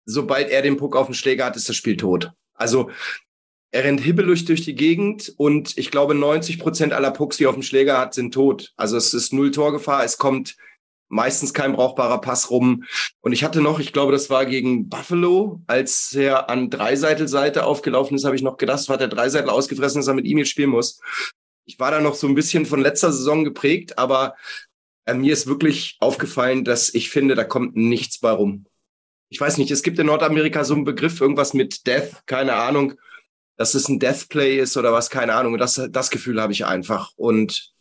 sobald 0.04 0.50
er 0.50 0.62
den 0.62 0.76
Puck 0.76 0.96
auf 0.96 1.06
den 1.06 1.14
Schläger 1.14 1.46
hat, 1.46 1.56
ist 1.56 1.68
das 1.68 1.76
Spiel 1.76 1.96
tot. 1.96 2.32
Also 2.58 2.90
er 3.70 3.84
rennt 3.84 4.00
hibbelig 4.00 4.44
durch 4.46 4.62
die 4.62 4.74
Gegend 4.74 5.32
und 5.36 5.76
ich 5.76 5.90
glaube, 5.90 6.14
90 6.14 6.58
Prozent 6.58 6.92
aller 6.92 7.10
Pucks, 7.10 7.36
die 7.36 7.44
er 7.44 7.50
auf 7.50 7.56
dem 7.56 7.62
Schläger 7.62 7.98
hat, 7.98 8.14
sind 8.14 8.32
tot. 8.32 8.72
Also 8.76 8.96
es 8.96 9.12
ist 9.12 9.32
null 9.32 9.50
Torgefahr. 9.50 10.04
Es 10.04 10.16
kommt 10.16 10.56
meistens 11.08 11.54
kein 11.54 11.72
brauchbarer 11.72 12.20
Pass 12.20 12.50
rum. 12.50 12.84
Und 13.20 13.32
ich 13.32 13.44
hatte 13.44 13.60
noch, 13.60 13.78
ich 13.78 13.92
glaube, 13.92 14.12
das 14.12 14.30
war 14.30 14.46
gegen 14.46 14.88
Buffalo, 14.88 15.60
als 15.66 16.12
er 16.14 16.48
an 16.50 16.70
Dreiseitel-Seite 16.70 17.64
aufgelaufen 17.64 18.16
ist, 18.16 18.24
habe 18.24 18.36
ich 18.36 18.42
noch 18.42 18.56
gedacht, 18.56 18.88
war 18.88 18.98
der 18.98 19.08
Dreiseitel 19.08 19.50
ausgefressen, 19.50 20.00
dass 20.00 20.08
er 20.08 20.14
mit 20.14 20.26
ihm 20.26 20.38
jetzt 20.38 20.50
spielen 20.50 20.70
muss. 20.70 21.00
Ich 21.64 21.78
war 21.78 21.90
da 21.90 22.00
noch 22.00 22.14
so 22.14 22.26
ein 22.26 22.34
bisschen 22.34 22.66
von 22.66 22.80
letzter 22.80 23.12
Saison 23.12 23.44
geprägt, 23.44 23.98
aber 23.98 24.34
äh, 25.04 25.14
mir 25.14 25.32
ist 25.32 25.46
wirklich 25.46 25.96
aufgefallen, 26.00 26.64
dass 26.64 26.94
ich 26.94 27.10
finde, 27.10 27.34
da 27.34 27.44
kommt 27.44 27.76
nichts 27.76 28.20
bei 28.20 28.30
rum. 28.30 28.66
Ich 29.30 29.40
weiß 29.40 29.58
nicht, 29.58 29.70
es 29.70 29.82
gibt 29.82 29.98
in 29.98 30.06
Nordamerika 30.06 30.64
so 30.64 30.74
einen 30.74 30.84
Begriff, 30.84 31.20
irgendwas 31.20 31.54
mit 31.54 31.86
Death, 31.86 32.26
keine 32.26 32.54
Ahnung 32.54 32.94
dass 33.58 33.74
es 33.74 33.88
ein 33.88 33.98
Deathplay 33.98 34.58
ist 34.58 34.76
oder 34.76 34.92
was, 34.92 35.10
keine 35.10 35.34
Ahnung. 35.34 35.58
Das, 35.58 35.80
das 35.90 36.10
Gefühl 36.10 36.40
habe 36.40 36.52
ich 36.52 36.64
einfach. 36.64 37.10
Und 37.16 37.72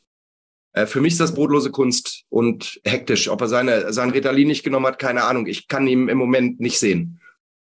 äh, 0.73 0.87
für 0.87 0.99
mich 0.99 1.13
ist 1.13 1.21
das 1.21 1.35
brotlose 1.35 1.71
Kunst 1.71 2.23
und 2.29 2.81
hektisch. 2.83 3.29
Ob 3.29 3.41
er 3.41 3.47
seine, 3.47 3.93
sein 3.93 4.09
Ritalin 4.09 4.47
nicht 4.47 4.63
genommen 4.63 4.87
hat, 4.87 4.97
keine 4.97 5.23
Ahnung. 5.23 5.45
Ich 5.45 5.67
kann 5.67 5.87
ihn 5.87 6.09
im 6.09 6.17
Moment 6.17 6.59
nicht 6.59 6.79
sehen. 6.79 7.21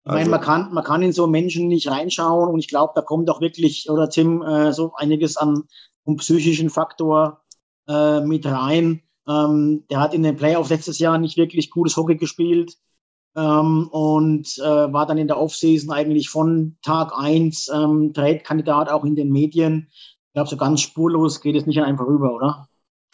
Ich 0.05 0.12
meine, 0.12 0.29
man 0.29 0.40
kann, 0.40 0.73
man 0.73 0.83
kann 0.83 1.03
in 1.03 1.12
so 1.12 1.29
Menschen 1.29 1.69
nicht 1.69 1.88
reinschauen 1.88 2.51
und 2.51 2.59
ich 2.59 2.69
glaube, 2.69 2.95
da 2.97 3.03
kommt 3.03 3.31
auch 3.31 3.40
wirklich, 3.40 3.88
oder 3.88 4.09
Tim, 4.09 4.43
äh, 4.43 4.73
so 4.73 4.93
einiges 4.97 5.37
an 5.37 5.64
um 6.03 6.16
psychischen 6.16 6.69
Faktor 6.69 7.43
äh, 7.87 8.21
mit 8.21 8.45
rein. 8.45 9.03
Ähm, 9.29 9.85
der 9.88 10.01
hat 10.01 10.14
in 10.14 10.25
den 10.25 10.37
Playoffs 10.37 10.71
letztes 10.71 10.99
Jahr 10.99 11.19
nicht 11.19 11.37
wirklich 11.37 11.71
gutes 11.71 11.97
Hockey 11.97 12.16
gespielt 12.16 12.77
ähm, 13.37 13.88
und 13.88 14.59
äh, 14.59 14.93
war 14.93 15.07
dann 15.07 15.19
in 15.19 15.29
der 15.29 15.38
Offseason 15.38 15.93
eigentlich 15.93 16.29
von 16.29 16.77
Tag 16.83 17.12
eins 17.16 17.71
ähm, 17.73 18.12
Trade-Kandidat 18.12 18.90
auch 18.90 19.05
in 19.05 19.16
den 19.16 19.31
Medien. 19.31 19.88
Ich 19.90 20.35
glaube, 20.35 20.49
so 20.49 20.57
ganz 20.57 20.81
spurlos 20.81 21.40
geht 21.40 21.57
es 21.57 21.66
nicht 21.66 21.79
an 21.79 21.85
einem 21.85 21.99
vorüber, 21.99 22.35
oder? 22.35 22.69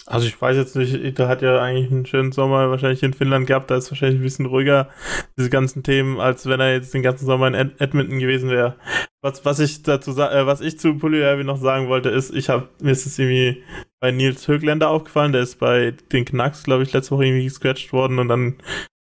Also 0.08 0.28
ich 0.28 0.40
weiß 0.40 0.56
jetzt 0.56 0.76
nicht, 0.76 1.18
da 1.18 1.26
hat 1.26 1.42
ja 1.42 1.60
eigentlich 1.60 1.90
einen 1.90 2.06
schönen 2.06 2.30
Sommer 2.30 2.70
wahrscheinlich 2.70 3.02
in 3.02 3.12
Finnland 3.12 3.48
gehabt, 3.48 3.72
da 3.72 3.76
ist 3.76 3.90
wahrscheinlich 3.90 4.20
ein 4.20 4.22
bisschen 4.22 4.46
ruhiger, 4.46 4.88
diese 5.36 5.50
ganzen 5.50 5.82
Themen, 5.82 6.20
als 6.20 6.46
wenn 6.46 6.60
er 6.60 6.72
jetzt 6.72 6.94
den 6.94 7.02
ganzen 7.02 7.26
Sommer 7.26 7.48
in 7.48 7.54
Ed 7.54 7.80
Edmonton 7.80 8.20
gewesen 8.20 8.48
wäre. 8.48 8.76
Was, 9.20 9.44
was 9.44 9.58
ich 9.58 9.82
dazu 9.82 10.12
äh, 10.12 10.46
was 10.46 10.60
ich 10.60 10.78
zu 10.78 10.96
Puliavi 10.96 11.42
noch 11.42 11.56
sagen 11.56 11.88
wollte, 11.88 12.10
ist, 12.10 12.32
ich 12.32 12.48
habe 12.48 12.68
mir 12.80 12.92
ist 12.92 13.04
es 13.06 13.18
irgendwie 13.18 13.64
bei 13.98 14.12
Nils 14.12 14.46
Högländer 14.46 14.90
aufgefallen, 14.90 15.32
der 15.32 15.42
ist 15.42 15.58
bei 15.58 15.90
den 16.12 16.24
Knacks, 16.24 16.62
glaube 16.62 16.84
ich, 16.84 16.92
letzte 16.92 17.16
Woche 17.16 17.24
irgendwie 17.24 17.44
gescratcht 17.44 17.92
worden 17.92 18.20
und 18.20 18.28
dann 18.28 18.58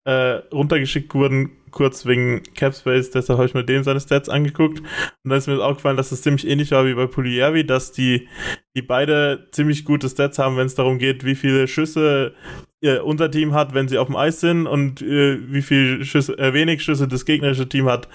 äh, 0.08 0.42
runtergeschickt 0.54 1.14
wurden, 1.14 1.52
kurz 1.72 2.06
wegen 2.06 2.42
Capspace, 2.56 3.12
deshalb 3.12 3.40
habe 3.40 3.48
ich 3.48 3.54
mir 3.54 3.66
dem 3.66 3.84
seine 3.84 4.00
Stats 4.00 4.30
angeguckt. 4.30 4.80
Und 4.80 5.30
dann 5.30 5.38
ist 5.38 5.48
mir 5.48 5.60
auch 5.60 5.76
gefallen, 5.76 5.98
dass 5.98 6.14
es 6.14 6.22
ziemlich 6.22 6.48
ähnlich 6.48 6.72
war 6.72 6.86
wie 6.86 6.94
bei 6.94 7.08
Puliervi, 7.08 7.66
dass 7.66 7.92
die, 7.92 8.30
die 8.74 8.82
beide 8.82 9.50
ziemlich 9.52 9.84
gute 9.84 10.08
Stats 10.08 10.40
haben, 10.40 10.56
wenn 10.56 10.66
es 10.66 10.76
darum 10.76 10.98
geht, 10.98 11.26
wie 11.26 11.36
viele 11.36 11.68
Schüsse 11.68 12.34
äh, 12.82 13.00
unser 13.00 13.30
Team 13.30 13.54
hat, 13.54 13.74
wenn 13.74 13.90
sie 13.90 13.98
auf 13.98 14.08
dem 14.08 14.16
Eis 14.16 14.40
sind 14.40 14.66
und 14.66 15.02
äh, 15.02 15.40
wie 15.52 15.62
viel 15.62 16.06
Schüsse, 16.06 16.38
äh, 16.38 16.54
wenig 16.54 16.84
Schüsse 16.84 17.10
das 17.10 17.26
gegnerische 17.26 17.68
Team 17.68 17.90
hat, 17.90 18.08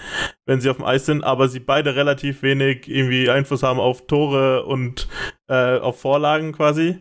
wenn 0.47 0.61
sie 0.61 0.71
auf 0.71 0.77
dem 0.77 0.85
Eis 0.85 1.05
sind, 1.05 1.23
aber 1.23 1.47
sie 1.47 1.59
beide 1.59 1.95
relativ 1.95 2.41
wenig 2.41 2.87
irgendwie 2.87 3.29
Einfluss 3.29 3.61
haben 3.61 3.79
auf 3.79 4.07
Tore 4.07 4.65
und 4.65 5.07
äh, 5.47 5.77
auf 5.77 6.01
Vorlagen 6.01 6.53
quasi. 6.53 6.97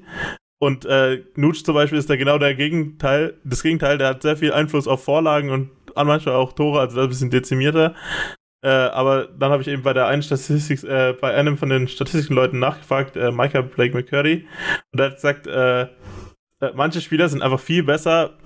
Und 0.63 0.85
äh, 0.85 1.25
Nutsch 1.35 1.65
zum 1.65 1.75
Beispiel 1.75 1.99
ist 1.99 2.09
da 2.09 2.15
genau 2.15 2.39
der 2.39 2.55
Gegenteil, 2.55 3.35
das 3.43 3.65
Gegenteil, 3.65 3.99
der 3.99 4.11
hat 4.11 4.23
sehr 4.23 4.37
viel 4.37 4.53
Einfluss 4.53 4.87
auf 4.87 5.03
Vorlagen 5.03 5.51
und 5.51 5.71
an 5.97 6.07
manchmal 6.07 6.37
auch 6.37 6.53
Tore, 6.53 6.79
also 6.79 7.01
ein 7.01 7.09
bisschen 7.09 7.31
dezimierter. 7.31 7.97
Äh, 8.63 8.69
aber 8.69 9.27
dann 9.27 9.51
habe 9.51 9.63
ich 9.63 9.67
eben 9.67 9.83
bei 9.83 9.93
der 9.93 10.07
einen 10.07 10.23
Statistik, 10.23 10.85
äh, 10.85 11.15
bei 11.21 11.35
einem 11.35 11.59
von 11.59 11.69
den 11.69 11.89
Statistikenleuten 11.89 12.61
nachgefragt, 12.61 13.17
äh, 13.17 13.33
Micah 13.33 13.63
Blake 13.63 13.93
McCurdy, 13.93 14.47
und 14.93 15.01
er 15.01 15.07
hat 15.07 15.17
gesagt, 15.17 15.49
äh, 15.49 15.83
äh, 15.83 15.89
manche 16.77 17.01
Spieler 17.01 17.29
sind 17.29 17.43
einfach 17.43 17.59
viel 17.59 17.83
besser, 17.83 18.39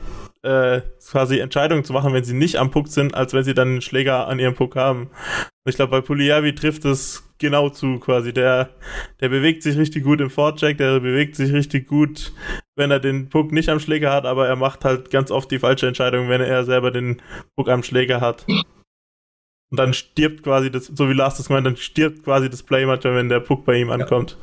äh, 0.46 0.82
quasi 1.11 1.38
Entscheidungen 1.38 1.85
zu 1.85 1.92
machen, 1.92 2.12
wenn 2.12 2.24
sie 2.24 2.35
nicht 2.35 2.56
am 2.56 2.70
Puck 2.70 2.88
sind, 2.88 3.14
als 3.14 3.35
wenn 3.35 3.44
sie 3.44 3.54
dann 3.54 3.68
einen 3.68 3.82
Schläger 3.82 4.28
an 4.28 4.38
ihrem 4.38 4.54
Puck 4.54 4.76
haben. 4.76 5.02
Und 5.02 5.70
ich 5.70 5.76
glaube, 5.76 5.90
bei 5.90 6.00
Puliavi 6.00 6.54
trifft 6.54 6.85
es 6.85 7.28
genau 7.38 7.68
zu 7.68 7.98
quasi. 7.98 8.32
Der, 8.32 8.70
der 9.20 9.28
bewegt 9.28 9.62
sich 9.62 9.76
richtig 9.76 10.04
gut 10.04 10.20
im 10.20 10.30
Vorcheck, 10.30 10.78
der 10.78 11.00
bewegt 11.00 11.37
sich 11.37 11.52
richtig 11.52 11.88
gut 11.88 12.32
wenn 12.76 12.90
er 12.90 13.00
den 13.00 13.28
Puck 13.28 13.52
nicht 13.52 13.68
am 13.70 13.80
Schläger 13.80 14.12
hat, 14.12 14.26
aber 14.26 14.46
er 14.46 14.56
macht 14.56 14.85
halt 14.85 15.11
ganz 15.11 15.30
oft 15.30 15.50
die 15.50 15.59
falsche 15.59 15.88
Entscheidung, 15.88 16.28
wenn 16.28 16.42
er 16.42 16.64
selber 16.64 16.90
den 16.90 17.22
Puck 17.56 17.68
am 17.68 17.82
Schläger 17.82 18.20
hat. 18.20 18.46
Und 18.48 19.80
dann 19.80 19.94
stirbt 19.94 20.44
quasi 20.44 20.70
das, 20.70 20.87
so 20.87 21.09
wie 21.09 21.14
Lars 21.14 21.38
das 21.38 21.48
gemeint, 21.48 21.66
dann 21.66 21.76
stirbt 21.76 22.22
quasi 22.22 22.48
das 22.48 22.62
Play 22.62 22.87
manchmal, 22.87 23.16
wenn 23.16 23.28
der 23.28 23.40
Puck 23.40 23.64
bei 23.64 23.76
ihm 23.76 23.90
ankommt. 23.90 24.38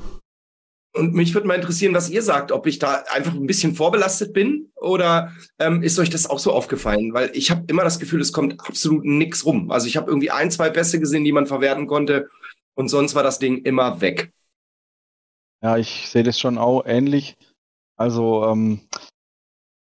Und 0.95 1.15
mich 1.15 1.33
würde 1.33 1.47
mal 1.47 1.55
interessieren, 1.55 1.95
was 1.95 2.09
ihr 2.11 2.21
sagt, 2.21 2.51
ob 2.51 2.67
ich 2.67 2.77
da 2.77 3.03
einfach 3.11 3.33
ein 3.33 3.47
bisschen 3.47 3.73
vorbelastet 3.75 4.31
bin 4.31 4.71
oder 4.75 5.31
ähm, 5.57 5.81
ist 5.81 5.97
euch 5.97 6.11
das 6.11 6.29
auch 6.29 6.37
so 6.37 6.51
aufgefallen? 6.53 7.13
Weil 7.13 7.31
ich 7.33 7.49
habe 7.49 7.63
immer 7.67 7.83
das 7.83 7.99
Gefühl, 7.99 8.21
es 8.21 8.31
kommt 8.31 8.59
absolut 8.59 9.03
nichts 9.03 9.43
rum. 9.43 9.71
Also 9.71 9.87
ich 9.87 9.97
habe 9.97 10.11
irgendwie 10.11 10.29
ein, 10.29 10.51
zwei 10.51 10.69
Pässe 10.69 10.99
gesehen, 10.99 11.23
die 11.23 11.31
man 11.31 11.47
verwerten 11.47 11.87
konnte 11.87 12.29
und 12.75 12.89
sonst 12.89 13.15
war 13.15 13.23
das 13.23 13.39
Ding 13.39 13.63
immer 13.63 14.01
weg. 14.01 14.31
Ja, 15.63 15.77
ich 15.77 16.09
sehe 16.09 16.23
das 16.23 16.39
schon 16.39 16.57
auch 16.57 16.83
ähnlich. 16.85 17.37
Also, 17.95 18.45
ähm, 18.45 18.81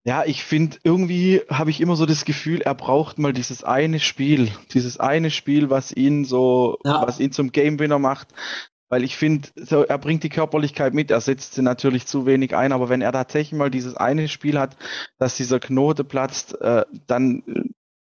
ja, 0.04 0.24
ich 0.24 0.44
finde, 0.44 0.78
irgendwie 0.82 1.42
habe 1.48 1.70
ich 1.70 1.80
immer 1.80 1.96
so 1.96 2.06
das 2.06 2.24
Gefühl, 2.24 2.60
er 2.62 2.74
braucht 2.74 3.18
mal 3.18 3.32
dieses 3.32 3.64
eine 3.64 4.00
Spiel, 4.00 4.50
dieses 4.72 4.98
eine 4.98 5.30
Spiel, 5.30 5.70
was 5.70 5.92
ihn 5.92 6.24
so, 6.24 6.78
Ja. 6.84 7.06
was 7.06 7.18
ihn 7.20 7.32
zum 7.32 7.52
Game 7.52 7.78
Winner 7.78 7.98
macht. 7.98 8.28
Weil 8.90 9.04
ich 9.04 9.16
finde, 9.16 9.48
so, 9.54 9.84
er 9.84 9.98
bringt 9.98 10.24
die 10.24 10.28
Körperlichkeit 10.28 10.94
mit, 10.94 11.12
er 11.12 11.20
setzt 11.20 11.54
sie 11.54 11.62
natürlich 11.62 12.06
zu 12.06 12.26
wenig 12.26 12.56
ein, 12.56 12.72
aber 12.72 12.88
wenn 12.88 13.02
er 13.02 13.12
tatsächlich 13.12 13.56
mal 13.56 13.70
dieses 13.70 13.96
eine 13.96 14.28
Spiel 14.28 14.58
hat, 14.58 14.76
dass 15.16 15.36
dieser 15.36 15.60
Knote 15.60 16.02
platzt, 16.02 16.60
äh, 16.60 16.84
dann 17.06 17.42
äh, 17.46 17.70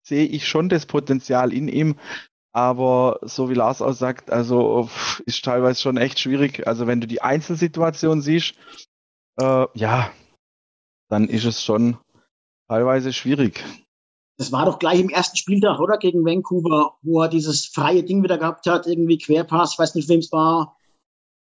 sehe 0.03 0.27
ich 0.27 0.47
schon 0.49 0.69
das 0.69 0.87
Potenzial 0.87 1.53
in 1.53 1.69
ihm. 1.69 1.97
Aber 2.53 3.19
so 3.23 3.51
wie 3.51 3.55
Lars 3.55 3.83
auch 3.83 3.93
sagt, 3.93 4.31
also 4.31 4.89
ist 5.27 5.45
teilweise 5.45 5.81
schon 5.81 5.97
echt 5.97 6.19
schwierig. 6.21 6.67
Also 6.67 6.87
wenn 6.87 7.01
du 7.01 7.07
die 7.07 7.23
Einzelsituation 7.23 8.23
siehst, 8.23 8.55
äh, 9.41 9.67
ja, 9.75 10.11
dann 11.09 11.29
ist 11.29 11.45
es 11.45 11.65
schon 11.65 11.99
teilweise 12.69 13.13
schwierig. 13.13 13.65
Das 14.41 14.53
war 14.53 14.65
doch 14.65 14.79
gleich 14.79 14.99
im 14.99 15.11
ersten 15.11 15.37
Spieltag, 15.37 15.81
oder? 15.81 15.99
Gegen 15.99 16.25
Vancouver, 16.25 16.95
wo 17.03 17.21
er 17.21 17.29
dieses 17.29 17.67
freie 17.67 18.03
Ding 18.03 18.23
wieder 18.23 18.39
gehabt 18.39 18.65
hat, 18.65 18.87
irgendwie 18.87 19.19
Querpass, 19.19 19.79
weiß 19.79 19.95
nicht, 19.97 20.09
wem 20.09 20.21
es 20.21 20.33
war. 20.33 20.79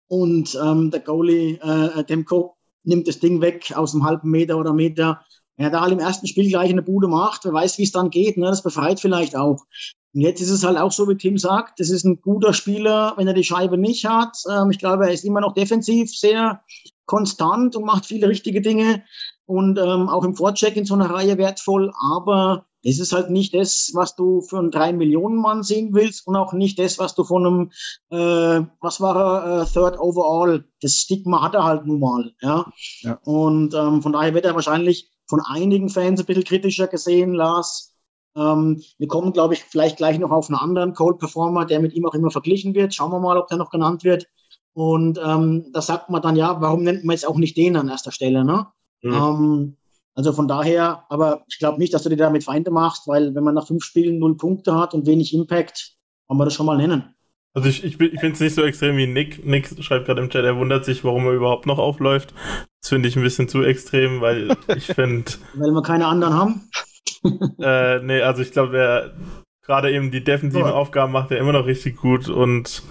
Und 0.09 0.59
ähm, 0.61 0.91
der 0.91 0.99
Goalie 0.99 1.61
äh, 1.63 2.03
Demko 2.03 2.57
nimmt 2.83 3.07
das 3.07 3.21
Ding 3.21 3.41
weg 3.41 3.73
aus 3.77 3.95
einem 3.95 4.03
halben 4.03 4.33
Meter 4.33 4.59
oder 4.59 4.73
Meter. 4.73 5.21
Er 5.57 5.67
hat 5.67 5.81
halt 5.81 5.93
im 5.93 6.01
ersten 6.01 6.27
Spiel 6.27 6.49
gleich 6.49 6.71
eine 6.71 6.83
Bude 6.83 7.07
macht, 7.07 7.45
wer 7.45 7.53
weiß, 7.53 7.79
wie 7.79 7.85
es 7.85 7.93
dann 7.93 8.11
geht. 8.11 8.37
Ne? 8.37 8.47
Das 8.47 8.65
befreit 8.65 8.99
vielleicht 8.99 9.37
auch. 9.37 9.65
Und 10.13 10.21
jetzt 10.21 10.41
ist 10.41 10.51
es 10.51 10.65
halt 10.65 10.77
auch 10.77 10.91
so, 10.91 11.09
wie 11.09 11.17
Tim 11.17 11.39
sagt, 11.39 11.79
das 11.79 11.91
ist 11.91 12.05
ein 12.05 12.21
guter 12.21 12.53
Spieler, 12.53 13.13
wenn 13.17 13.29
er 13.29 13.35
die 13.35 13.45
Scheibe 13.45 13.79
nicht 13.79 14.07
hat. 14.07 14.37
Ähm, 14.51 14.73
ich 14.73 14.81
glaube, 14.81 15.07
er 15.07 15.13
ist 15.13 15.25
immer 15.25 15.41
noch 15.41 15.55
defensiv 15.55 16.11
sehr 16.11 16.63
konstant 17.07 17.77
und 17.77 17.85
macht 17.85 18.07
viele 18.07 18.29
richtige 18.29 18.61
Dinge 18.61 19.05
und 19.47 19.79
ähm, 19.79 20.09
auch 20.09 20.25
im 20.25 20.35
Vorcheck 20.35 20.75
in 20.75 20.85
so 20.85 20.95
einer 20.95 21.11
Reihe 21.11 21.39
wertvoll, 21.39 21.93
aber 21.97 22.67
es 22.85 22.99
ist 22.99 23.12
halt 23.12 23.31
nicht 23.31 23.55
das, 23.55 23.91
was 23.95 24.14
du 24.14 24.41
für 24.41 24.59
einen 24.59 24.71
3 24.71 24.93
Millionen 24.93 25.37
Mann 25.37 25.62
sehen 25.62 25.95
willst 25.95 26.27
und 26.27 26.37
auch 26.37 26.53
nicht 26.53 26.79
das, 26.79 26.99
was 26.99 27.14
du 27.14 27.25
von 27.25 27.47
einem, 27.47 27.71
äh, 28.11 28.64
was 28.81 29.01
war 29.01 29.17
er, 29.17 29.62
äh, 29.62 29.67
Third 29.67 29.99
Overall, 29.99 30.64
das 30.81 30.93
Stigma 30.93 31.43
hat 31.43 31.55
er 31.55 31.64
halt 31.64 31.87
nun 31.87 32.01
mal, 32.01 32.33
ja. 32.41 32.67
Ja. 33.01 33.19
Und 33.25 33.75
ähm, 33.75 34.03
von 34.03 34.12
daher 34.12 34.35
wird 34.35 34.45
er 34.45 34.55
wahrscheinlich 34.55 35.11
von 35.27 35.41
einigen 35.41 35.88
Fans 35.88 36.21
ein 36.21 36.27
bisschen 36.27 36.45
kritischer 36.45 36.87
gesehen, 36.87 37.35
Lars. 37.35 37.95
Ähm, 38.37 38.83
wir 38.99 39.09
kommen, 39.09 39.33
glaube 39.33 39.55
ich, 39.55 39.64
vielleicht 39.64 39.97
gleich 39.97 40.19
noch 40.19 40.31
auf 40.31 40.49
einen 40.49 40.59
anderen 40.59 40.95
Cold 40.95 41.19
Performer, 41.19 41.67
der 41.67 41.81
mit 41.81 41.93
ihm 41.95 42.07
auch 42.07 42.14
immer 42.14 42.31
verglichen 42.31 42.75
wird. 42.75 42.95
Schauen 42.95 43.11
wir 43.11 43.21
mal, 43.21 43.37
ob 43.37 43.49
der 43.49 43.59
noch 43.59 43.71
genannt 43.71 44.05
wird. 44.05 44.27
Und 44.73 45.19
ähm, 45.23 45.67
da 45.73 45.83
sagt 45.83 46.09
man 46.09 46.23
dann, 46.23 46.37
ja, 46.37 46.61
warum 46.61 46.85
nennt 46.85 47.05
man 47.05 47.14
jetzt 47.14 47.27
auch 47.27 47.37
nicht 47.37 47.57
den 47.57 47.77
an 47.77 47.88
erster 47.88 48.12
Stelle, 48.12 48.45
ne? 48.45 48.69
Mhm. 49.03 49.12
Ähm, 49.12 49.77
also 50.19 50.33
von 50.33 50.49
daher, 50.49 51.05
aber 51.11 51.45
ich 51.49 51.61
glaube 51.61 51.79
nicht, 51.79 51.95
dass 51.95 52.03
du 52.03 52.09
dir 52.09 52.17
damit 52.17 52.43
Feinde 52.43 52.73
machst, 52.73 53.07
weil 53.07 53.37
wenn 53.37 53.45
man 53.45 53.55
nach 53.55 53.69
fünf 53.69 53.85
Spielen 53.85 54.19
null 54.19 54.37
Punkte 54.37 54.75
hat 54.75 54.93
und 54.93 55.07
wenig 55.07 55.33
Impact, 55.33 55.93
kann 56.27 56.37
man 56.37 56.45
das 56.45 56.55
schon 56.55 56.67
mal 56.67 56.77
nennen. 56.77 57.15
Also 57.55 57.69
ich, 57.69 57.85
ich, 57.85 58.01
ich 58.01 58.19
finde 58.19 58.33
es 58.33 58.41
nicht 58.41 58.57
so 58.57 58.65
extrem 58.65 58.97
wie 58.97 59.07
Nick. 59.07 59.47
Nick 59.47 59.69
schreibt 59.81 60.07
gerade 60.07 60.21
im 60.21 60.29
Chat, 60.29 60.45
er 60.45 60.57
wundert 60.57 60.85
sich, 60.85 61.05
warum 61.05 61.25
er 61.27 61.35
überhaupt 61.35 61.67
noch 61.67 61.79
aufläuft. 61.79 62.35
Das 62.83 62.89
finde 62.89 63.09
ich 63.09 63.15
ein 63.15 63.23
bisschen 63.23 63.49
zu 63.49 63.63
extrem, 63.63 64.21
weil 64.21 64.57
ich 64.77 64.87
finde, 64.87 65.31
Weil 65.55 65.71
wir 65.71 65.83
keine 65.83 66.07
anderen 66.07 66.35
haben. 66.35 66.69
äh, 67.61 68.01
nee, 68.01 68.21
also 68.21 68.43
ich 68.43 68.51
glaube, 68.51 68.77
er 68.77 69.15
gerade 69.63 69.93
eben 69.93 70.11
die 70.11 70.25
defensiven 70.25 70.67
Ja. 70.67 70.75
Aufgaben 70.75 71.13
macht 71.13 71.31
er 71.31 71.39
immer 71.39 71.53
noch 71.53 71.67
richtig 71.67 71.97
gut 71.97 72.29
und 72.29 72.83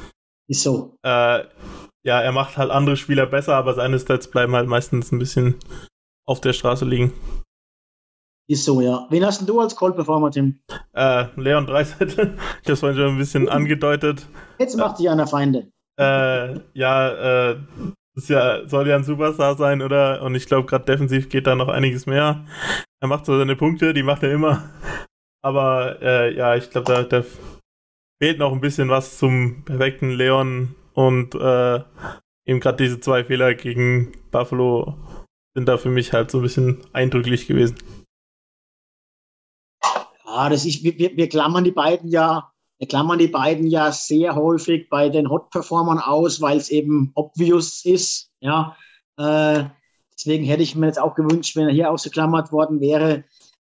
Ist 0.47 0.63
so. 0.63 0.95
äh, 1.03 1.43
ja, 2.03 2.21
er 2.21 2.31
macht 2.31 2.55
halt 2.55 2.71
andere 2.71 2.95
Spieler 2.95 3.25
besser, 3.25 3.55
aber 3.55 3.73
seine 3.73 3.99
Stats 3.99 4.31
bleiben 4.31 4.55
halt 4.55 4.69
meistens 4.69 5.11
ein 5.11 5.19
bisschen 5.19 5.55
auf 6.27 6.41
der 6.41 6.53
Straße 6.53 6.85
liegen. 6.85 7.13
Ist 8.49 8.63
so, 8.63 8.79
ja. 8.79 9.07
Wen 9.09 9.25
hast 9.25 9.39
denn 9.39 9.47
du 9.47 9.59
als 9.59 9.75
Cold 9.75 9.95
Performer, 9.95 10.31
Tim? 10.31 10.59
Äh, 10.93 11.25
Leon 11.35 11.65
Dreisettel, 11.65 12.37
ich 12.61 12.67
habe 12.69 12.77
vorhin 12.77 12.97
schon 12.97 13.09
ein 13.09 13.17
bisschen 13.17 13.49
angedeutet. 13.49 14.25
Jetzt 14.59 14.77
macht 14.77 14.97
sich 14.97 15.09
einer 15.09 15.27
Feinde. 15.27 15.67
Äh, 15.99 16.59
ja, 16.73 17.49
äh, 17.51 17.57
ist 18.15 18.29
ja, 18.29 18.67
soll 18.67 18.87
ja 18.87 18.95
ein 18.95 19.03
Superstar 19.03 19.57
sein, 19.57 19.81
oder? 19.81 20.21
Und 20.21 20.35
ich 20.35 20.47
glaube, 20.47 20.65
gerade 20.65 20.85
defensiv 20.85 21.29
geht 21.29 21.45
da 21.45 21.55
noch 21.55 21.67
einiges 21.67 22.05
mehr. 22.05 22.45
Er 23.01 23.07
macht 23.07 23.25
so 23.25 23.37
seine 23.37 23.55
Punkte, 23.55 23.93
die 23.93 24.03
macht 24.03 24.23
er 24.23 24.31
immer. 24.31 24.69
Aber 25.43 26.01
äh, 26.01 26.33
ja, 26.35 26.55
ich 26.55 26.69
glaube, 26.69 26.93
da, 26.93 27.03
da 27.03 27.23
fehlt 28.21 28.39
noch 28.39 28.53
ein 28.53 28.61
bisschen 28.61 28.89
was 28.89 29.17
zum 29.17 29.63
perfekten 29.65 30.09
Leon 30.09 30.75
und 30.93 31.35
äh, 31.35 31.81
eben 32.45 32.59
gerade 32.59 32.83
diese 32.83 32.99
zwei 32.99 33.23
Fehler 33.23 33.53
gegen 33.53 34.13
Buffalo 34.31 34.95
sind 35.57 35.67
da 35.67 35.77
für 35.77 35.89
mich 35.89 36.13
halt 36.13 36.29
so 36.29 36.37
ein 36.37 36.43
bisschen 36.43 36.83
eindrücklich 36.93 37.47
gewesen. 37.47 37.77
Ja, 40.23 40.49
das 40.49 40.65
ist, 40.65 40.83
wir, 40.83 41.17
wir, 41.17 41.27
klammern 41.27 41.63
die 41.63 41.71
beiden 41.71 42.11
ja, 42.11 42.51
wir 42.77 42.87
klammern 42.87 43.17
die 43.17 43.27
beiden 43.27 43.65
ja 43.65 43.91
sehr 43.91 44.35
häufig 44.35 44.87
bei 44.87 45.09
den 45.09 45.31
Hot-Performern 45.31 45.97
aus, 45.97 46.41
weil 46.41 46.57
es 46.57 46.69
eben 46.69 47.11
obvious 47.15 47.83
ist. 47.85 48.29
Ja, 48.39 48.77
äh, 49.17 49.63
deswegen 50.13 50.45
hätte 50.45 50.61
ich 50.61 50.75
mir 50.75 50.85
jetzt 50.85 51.01
auch 51.01 51.15
gewünscht, 51.15 51.55
wenn 51.55 51.67
er 51.67 51.73
hier 51.73 51.89
ausgeklammert 51.89 52.51
worden 52.51 52.79
wäre. 52.79 53.23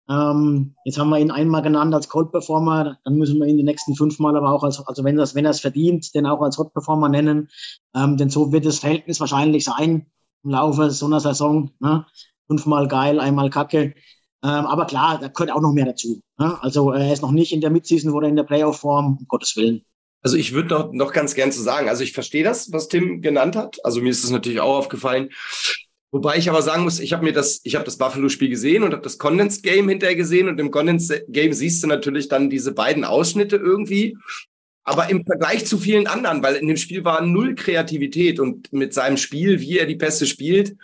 Ähm, 0.09 0.73
jetzt 0.85 0.97
haben 0.97 1.09
wir 1.09 1.19
ihn 1.19 1.29
einmal 1.29 1.61
genannt 1.61 1.93
als 1.93 2.09
Cold-Performer, 2.09 2.97
dann 3.03 3.17
müssen 3.17 3.39
wir 3.39 3.45
ihn 3.45 3.57
die 3.57 3.63
nächsten 3.63 3.93
fünfmal 3.93 4.35
aber 4.35 4.51
auch 4.51 4.63
als, 4.63 4.83
also 4.87 5.03
wenn 5.03 5.17
wenn 5.17 5.45
er 5.45 5.51
es 5.51 5.61
verdient, 5.61 6.15
den 6.15 6.25
auch 6.25 6.41
als 6.41 6.57
Hot-Performer 6.57 7.09
nennen. 7.09 7.49
Ähm, 7.95 8.17
denn 8.17 8.31
so 8.31 8.51
wird 8.51 8.65
das 8.65 8.79
Verhältnis 8.79 9.19
wahrscheinlich 9.19 9.65
sein 9.65 10.07
im 10.43 10.51
Laufe 10.51 10.91
so 10.91 11.05
einer 11.05 11.19
Saison. 11.19 11.71
Ne? 11.79 12.05
Fünfmal 12.47 12.87
geil, 12.87 13.19
einmal 13.19 13.49
kacke. 13.49 13.93
Ähm, 14.43 14.65
aber 14.65 14.85
klar, 14.85 15.19
da 15.19 15.29
gehört 15.29 15.51
auch 15.51 15.61
noch 15.61 15.71
mehr 15.71 15.85
dazu. 15.85 16.21
Ne? 16.37 16.61
Also 16.61 16.91
äh, 16.91 17.07
er 17.07 17.13
ist 17.13 17.21
noch 17.21 17.31
nicht 17.31 17.53
in 17.53 17.61
der 17.61 17.69
Midseason 17.69 18.11
oder 18.11 18.27
in 18.27 18.35
der 18.35 18.43
Playoff-Form, 18.43 19.17
um 19.19 19.27
Gottes 19.27 19.55
Willen. 19.55 19.85
Also 20.21 20.37
ich 20.37 20.53
würde 20.53 20.69
noch, 20.69 20.93
noch 20.93 21.13
ganz 21.13 21.35
gern 21.35 21.51
zu 21.51 21.61
sagen, 21.61 21.89
also 21.89 22.03
ich 22.03 22.13
verstehe 22.13 22.43
das, 22.43 22.71
was 22.71 22.87
Tim 22.87 23.21
genannt 23.21 23.55
hat. 23.55 23.77
Also 23.83 24.01
mir 24.01 24.09
ist 24.09 24.23
es 24.23 24.29
natürlich 24.29 24.61
auch 24.61 24.77
aufgefallen. 24.77 25.29
Wobei 26.11 26.37
ich 26.37 26.49
aber 26.49 26.61
sagen 26.61 26.83
muss, 26.83 26.99
ich 26.99 27.11
habe 27.11 27.23
mir 27.23 27.33
das, 27.33 27.59
ich 27.63 27.75
habe 27.75 27.85
das 27.85 27.97
Buffalo-Spiel 27.97 28.49
gesehen 28.49 28.83
und 28.83 28.91
habe 28.91 29.01
das 29.01 29.17
Condensed 29.17 29.63
Game 29.63 29.89
hinterher 29.89 30.15
gesehen 30.15 30.47
und 30.47 30.59
im 30.59 30.69
Condensed 30.71 31.23
Game 31.27 31.53
siehst 31.53 31.81
du 31.83 31.87
natürlich 31.87 32.27
dann 32.27 32.49
diese 32.49 32.71
beiden 32.71 33.03
Ausschnitte 33.03 33.55
irgendwie. 33.55 34.15
Aber 34.83 35.09
im 35.09 35.25
Vergleich 35.25 35.65
zu 35.65 35.77
vielen 35.77 36.07
anderen, 36.07 36.43
weil 36.43 36.55
in 36.55 36.67
dem 36.67 36.77
Spiel 36.77 37.05
war 37.05 37.21
null 37.21 37.55
Kreativität 37.55 38.39
und 38.39 38.71
mit 38.73 38.93
seinem 38.93 39.17
Spiel, 39.17 39.61
wie 39.61 39.79
er 39.79 39.85
die 39.85 39.95
Pässe 39.95 40.25
spielt, 40.25 40.75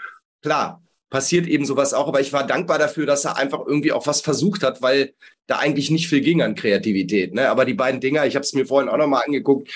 klar, 0.41 0.81
passiert 1.09 1.47
eben 1.47 1.65
sowas 1.65 1.93
auch. 1.93 2.07
Aber 2.07 2.21
ich 2.21 2.31
war 2.31 2.47
dankbar 2.47 2.79
dafür, 2.79 3.05
dass 3.05 3.25
er 3.25 3.37
einfach 3.37 3.59
irgendwie 3.65 3.91
auch 3.91 4.07
was 4.07 4.21
versucht 4.21 4.63
hat, 4.63 4.81
weil 4.81 5.13
da 5.47 5.57
eigentlich 5.57 5.91
nicht 5.91 6.07
viel 6.07 6.21
ging 6.21 6.41
an 6.41 6.55
Kreativität. 6.55 7.33
Ne? 7.33 7.49
Aber 7.49 7.65
die 7.65 7.73
beiden 7.73 7.99
Dinger, 7.99 8.25
ich 8.25 8.35
habe 8.35 8.43
es 8.43 8.53
mir 8.53 8.65
vorhin 8.65 8.89
auch 8.89 8.97
nochmal 8.97 9.23
angeguckt, 9.25 9.69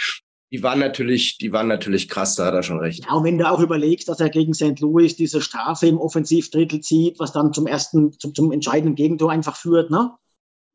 die 0.53 0.61
waren 0.61 0.77
natürlich, 0.77 1.39
die 1.39 1.51
waren 1.51 1.67
natürlich 1.67 2.07
krass, 2.07 2.35
da 2.35 2.45
hat 2.45 2.53
er 2.53 2.61
schon 2.61 2.79
recht. 2.79 3.03
Ja, 3.05 3.13
und 3.13 3.23
wenn 3.23 3.39
du 3.39 3.49
auch 3.49 3.59
überlegst, 3.59 4.07
dass 4.07 4.19
er 4.19 4.29
gegen 4.29 4.53
St. 4.53 4.79
Louis 4.79 5.15
diese 5.15 5.41
Strafe 5.41 5.87
im 5.87 5.97
Offensivdrittel 5.97 6.79
zieht, 6.79 7.19
was 7.19 7.33
dann 7.33 7.53
zum 7.53 7.65
ersten, 7.65 8.11
zum, 8.19 8.35
zum 8.35 8.51
entscheidenden 8.51 8.93
Gegentor 8.93 9.31
einfach 9.31 9.57
führt, 9.57 9.89
ne? 9.89 10.11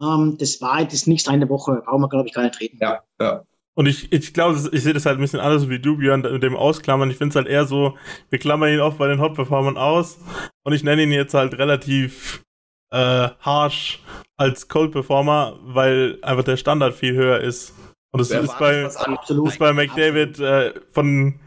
Ähm, 0.00 0.37
das 0.38 0.61
war 0.61 0.84
das 0.84 0.94
ist 0.94 1.08
nicht 1.08 1.24
seine 1.24 1.48
Woche, 1.48 1.82
brauchen 1.84 2.02
wir, 2.02 2.08
glaube 2.08 2.28
ich, 2.28 2.34
gar 2.34 2.42
nicht 2.42 2.61
reden. 2.61 2.78
Ja, 2.80 3.02
ja. 3.20 3.44
Und 3.74 3.87
ich, 3.87 4.12
ich 4.12 4.34
glaube, 4.34 4.58
ich 4.72 4.82
sehe 4.82 4.92
das 4.92 5.06
halt 5.06 5.18
ein 5.18 5.20
bisschen 5.20 5.38
anders 5.38 5.68
wie 5.68 5.78
du, 5.78 5.98
Björn, 5.98 6.22
mit 6.22 6.42
dem 6.42 6.56
Ausklammern. 6.56 7.11
Ich 7.12 7.16
finde 7.16 7.30
es 7.30 7.37
halt 7.37 7.46
eher 7.46 7.64
so, 7.64 7.96
wir 8.28 8.40
klammern 8.40 8.72
ihn 8.72 8.80
oft 8.80 8.98
bei 8.98 9.06
den 9.06 9.20
Hot-Performern 9.20 9.76
aus 9.76 10.18
und 10.64 10.72
ich 10.72 10.82
nenne 10.82 11.04
ihn 11.04 11.12
jetzt 11.12 11.34
halt 11.34 11.56
relativ 11.58 12.42
äh, 12.90 13.28
harsh 13.38 14.02
als 14.37 14.66
Cold-Performer, 14.66 15.61
weil 15.62 16.18
einfach 16.22 16.42
der 16.42 16.56
Standard 16.56 16.94
viel 16.94 17.14
höher 17.14 17.38
ist. 17.40 17.72
Und 18.11 18.20
das 18.20 18.30
Wer 18.30 18.40
ist 18.40 18.58
bei, 18.58 18.82
ist 18.82 19.58
bei 19.58 19.72
McDavid 19.72 20.40
äh, 20.40 20.74
von 20.92 21.38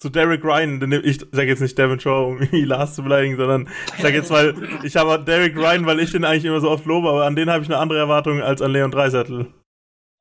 zu 0.00 0.08
Derek 0.10 0.44
Ryan, 0.44 0.80
denn 0.80 0.92
ich 0.92 1.20
sage 1.32 1.48
jetzt 1.48 1.60
nicht 1.60 1.76
Devin 1.76 1.98
Shaw, 1.98 2.26
um 2.28 2.42
ihn 2.52 2.66
Lars 2.66 2.94
zu 2.94 3.02
beleidigen, 3.02 3.36
sondern 3.36 3.68
ich 3.96 4.02
sage 4.02 4.16
jetzt 4.16 4.30
mal, 4.30 4.54
ich 4.84 4.96
habe 4.96 5.22
Derek 5.24 5.56
Ryan, 5.56 5.86
weil 5.86 6.00
ich 6.00 6.12
den 6.12 6.24
eigentlich 6.24 6.44
immer 6.44 6.60
so 6.60 6.70
oft 6.70 6.86
lobe, 6.86 7.08
aber 7.08 7.26
an 7.26 7.36
den 7.36 7.50
habe 7.50 7.62
ich 7.62 7.68
eine 7.68 7.78
andere 7.78 7.98
Erwartung 7.98 8.40
als 8.40 8.62
an 8.62 8.72
Leon 8.72 8.90
Dreisattel. 8.90 9.52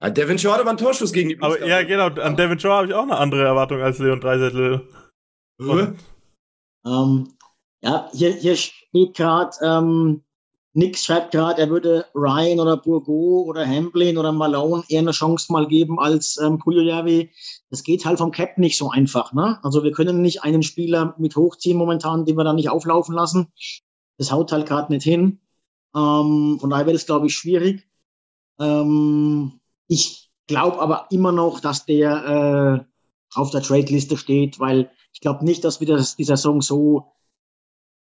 Ja, 0.01 0.09
Devin 0.09 0.37
Shaw 0.37 0.51
hat 0.53 0.61
aber 0.61 0.69
einen 0.69 0.79
Torschuss 0.79 1.11
gegen 1.11 1.29
die 1.29 1.35
Blues 1.35 1.55
Aber 1.55 1.67
ja, 1.67 1.83
genau, 1.83 2.07
an 2.07 2.35
Devin 2.35 2.59
Shaw 2.59 2.69
habe 2.69 2.87
ich 2.87 2.93
auch 2.93 3.03
eine 3.03 3.17
andere 3.17 3.43
Erwartung 3.43 3.81
als 3.81 3.99
Leon 3.99 4.19
Dreisattel. 4.19 4.87
Ähm, 6.85 7.33
Ja, 7.81 8.09
hier, 8.13 8.31
hier 8.31 8.55
steht 8.55 9.15
gerade, 9.15 9.51
ähm, 9.63 10.23
Nick 10.73 10.97
schreibt 10.97 11.31
gerade, 11.31 11.61
er 11.61 11.69
würde 11.69 12.05
Ryan 12.13 12.59
oder 12.59 12.77
Burgo 12.77 13.43
oder 13.47 13.65
Hamblin 13.65 14.17
oder 14.17 14.31
Malone 14.31 14.83
eher 14.89 14.99
eine 14.99 15.11
Chance 15.11 15.51
mal 15.51 15.67
geben 15.67 15.99
als 15.99 16.37
ähm, 16.37 16.59
Pujojavi. 16.59 17.31
Das 17.69 17.84
geht 17.84 18.06
halt 18.06 18.17
vom 18.17 18.32
Cap 18.32 18.58
nicht 18.58 18.77
so 18.77 18.89
einfach. 18.89 19.34
Ne? 19.34 19.60
Also 19.63 19.84
wir 19.84 19.91
können 19.91 20.21
nicht 20.21 20.43
einen 20.43 20.63
Spieler 20.63 21.15
mit 21.17 21.36
hochziehen 21.36 21.77
momentan, 21.77 22.25
den 22.25 22.38
wir 22.38 22.43
dann 22.43 22.56
nicht 22.56 22.69
auflaufen 22.69 23.13
lassen. 23.13 23.47
Das 24.17 24.32
haut 24.32 24.51
halt 24.51 24.67
gerade 24.67 24.91
nicht 24.91 25.03
hin. 25.03 25.39
Ähm, 25.95 26.58
von 26.60 26.69
daher 26.69 26.86
wird 26.86 26.95
es, 26.95 27.06
glaube 27.06 27.27
ich, 27.27 27.36
schwierig. 27.36 27.88
Ähm, 28.60 29.60
ich 29.88 30.32
glaube 30.47 30.80
aber 30.80 31.08
immer 31.12 31.32
noch, 31.32 31.60
dass 31.60 31.86
der 31.86 32.86
äh, 32.86 33.38
auf 33.38 33.51
der 33.51 33.62
Trade-Liste 33.62 34.17
steht, 34.17 34.60
weil 34.60 34.89
ich 35.13 35.21
glaube 35.21 35.43
nicht, 35.43 35.63
dass 35.63 35.80
wir 35.80 35.88
das, 35.88 36.15
die 36.15 36.23
Saison 36.23 36.62
so 36.62 37.12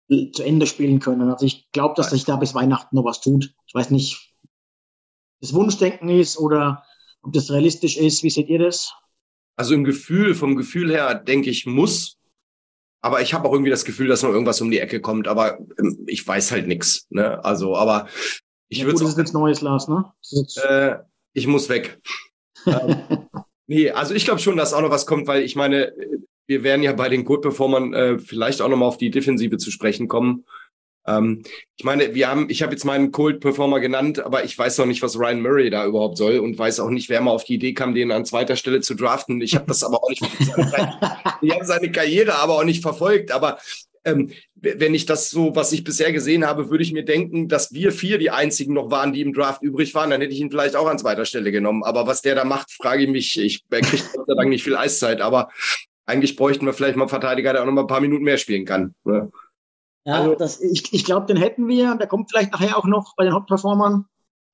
zu 0.08 0.42
Ende 0.42 0.66
spielen 0.66 1.00
können. 1.00 1.30
Also 1.30 1.46
ich 1.46 1.70
glaube, 1.72 1.94
dass 1.96 2.10
sich 2.10 2.24
da 2.24 2.36
bis 2.36 2.54
Weihnachten 2.54 2.94
noch 2.94 3.04
was 3.04 3.20
tut. 3.20 3.54
Ich 3.66 3.74
weiß 3.74 3.90
nicht, 3.90 4.34
ob 4.42 4.50
das 5.40 5.54
Wunschdenken 5.54 6.08
ist 6.08 6.38
oder 6.38 6.84
ob 7.22 7.32
das 7.32 7.50
realistisch 7.50 7.96
ist. 7.96 8.22
Wie 8.22 8.30
seht 8.30 8.48
ihr 8.48 8.60
das? 8.60 8.92
Also 9.56 9.74
im 9.74 9.84
Gefühl, 9.84 10.34
vom 10.34 10.56
Gefühl 10.56 10.90
her 10.90 11.14
denke 11.14 11.50
ich, 11.50 11.66
muss. 11.66 12.18
Aber 13.00 13.22
ich 13.22 13.34
habe 13.34 13.48
auch 13.48 13.52
irgendwie 13.52 13.70
das 13.70 13.84
Gefühl, 13.84 14.08
dass 14.08 14.22
noch 14.22 14.30
irgendwas 14.30 14.60
um 14.60 14.70
die 14.70 14.80
Ecke 14.80 15.00
kommt. 15.00 15.28
Aber 15.28 15.58
ähm, 15.78 16.04
ich 16.06 16.26
weiß 16.26 16.52
halt 16.52 16.66
nichts. 16.66 17.06
Ne? 17.10 17.42
Also, 17.44 17.76
aber 17.76 18.08
ich 18.68 18.78
ja, 18.78 18.86
würde. 18.86 18.98
Das 18.98 19.08
ist 19.08 19.16
nichts 19.16 19.32
Neues, 19.32 19.60
Lars, 19.60 19.88
ne? 19.88 20.04
Äh, 20.68 20.96
ich 21.32 21.46
muss 21.46 21.68
weg. 21.68 22.00
ähm, 22.66 23.28
nee, 23.66 23.90
also 23.90 24.14
ich 24.14 24.24
glaube 24.24 24.40
schon, 24.40 24.56
dass 24.56 24.74
auch 24.74 24.80
noch 24.80 24.90
was 24.90 25.06
kommt, 25.06 25.26
weil 25.26 25.42
ich 25.42 25.56
meine, 25.56 25.92
wir 26.46 26.62
werden 26.62 26.82
ja 26.82 26.92
bei 26.92 27.08
den 27.08 27.24
Gold-Performern 27.24 27.94
äh, 27.94 28.18
vielleicht 28.18 28.60
auch 28.60 28.68
nochmal 28.68 28.88
auf 28.88 28.98
die 28.98 29.10
Defensive 29.10 29.56
zu 29.56 29.70
sprechen 29.70 30.08
kommen. 30.08 30.44
Ähm, 31.06 31.42
ich 31.76 31.84
meine, 31.84 32.14
wir 32.14 32.28
haben, 32.28 32.48
ich 32.50 32.62
habe 32.62 32.72
jetzt 32.72 32.84
meinen 32.84 33.12
Cold-Performer 33.12 33.80
genannt, 33.80 34.18
aber 34.18 34.44
ich 34.44 34.58
weiß 34.58 34.78
noch 34.78 34.86
nicht, 34.86 35.02
was 35.02 35.18
Ryan 35.18 35.40
Murray 35.40 35.70
da 35.70 35.86
überhaupt 35.86 36.16
soll 36.16 36.38
und 36.38 36.58
weiß 36.58 36.80
auch 36.80 36.90
nicht, 36.90 37.08
wer 37.08 37.20
mal 37.20 37.30
auf 37.30 37.44
die 37.44 37.54
Idee 37.54 37.74
kam, 37.74 37.94
den 37.94 38.10
an 38.10 38.24
zweiter 38.24 38.56
Stelle 38.56 38.80
zu 38.80 38.94
draften. 38.94 39.40
Ich 39.40 39.54
habe 39.54 39.66
das 39.66 39.84
aber 39.84 40.02
auch 40.02 40.08
nicht, 40.08 40.22
ich 40.22 40.48
habe 41.52 41.64
seine 41.64 41.90
Karriere 41.92 42.36
aber 42.36 42.54
auch 42.54 42.64
nicht 42.64 42.82
verfolgt. 42.82 43.30
Aber 43.30 43.58
ähm, 44.04 44.30
wenn 44.54 44.94
ich 44.94 45.04
das 45.04 45.30
so, 45.30 45.54
was 45.54 45.72
ich 45.72 45.84
bisher 45.84 46.12
gesehen 46.12 46.46
habe, 46.46 46.70
würde 46.70 46.82
ich 46.82 46.92
mir 46.92 47.04
denken, 47.04 47.48
dass 47.48 47.72
wir 47.72 47.92
vier 47.92 48.18
die 48.18 48.30
einzigen 48.30 48.72
noch 48.72 48.90
waren, 48.90 49.12
die 49.12 49.20
im 49.20 49.34
Draft 49.34 49.62
übrig 49.62 49.94
waren, 49.94 50.10
dann 50.10 50.20
hätte 50.20 50.32
ich 50.32 50.40
ihn 50.40 50.50
vielleicht 50.50 50.76
auch 50.76 50.86
an 50.86 50.98
zweiter 50.98 51.24
Stelle 51.24 51.52
genommen. 51.52 51.82
Aber 51.82 52.06
was 52.06 52.22
der 52.22 52.36
da 52.36 52.44
macht, 52.44 52.70
frage 52.72 53.04
ich 53.04 53.10
mich. 53.10 53.38
Ich 53.38 53.68
kriegt 53.68 54.12
Gott 54.14 54.26
sei 54.26 54.34
Dank 54.34 54.48
nicht 54.48 54.64
viel 54.64 54.76
Eiszeit, 54.76 55.20
aber 55.20 55.50
eigentlich 56.06 56.36
bräuchten 56.36 56.64
wir 56.66 56.72
vielleicht 56.72 56.96
mal 56.96 57.04
einen 57.04 57.10
Verteidiger, 57.10 57.52
der 57.52 57.62
auch 57.62 57.66
noch 57.66 57.72
mal 57.72 57.82
ein 57.82 57.88
paar 57.88 58.00
Minuten 58.00 58.24
mehr 58.24 58.38
spielen 58.38 58.64
kann. 58.64 58.94
Ne? 59.04 59.30
Ja, 60.06 60.14
also, 60.14 60.34
das, 60.36 60.60
ich, 60.60 60.92
ich 60.92 61.04
glaube, 61.04 61.26
den 61.26 61.36
hätten 61.36 61.66
wir. 61.66 61.96
Der 61.96 62.06
kommt 62.06 62.30
vielleicht 62.30 62.52
nachher 62.52 62.78
auch 62.78 62.86
noch 62.86 63.16
bei 63.16 63.24
den 63.24 63.34
Hauptperformern. 63.34 64.06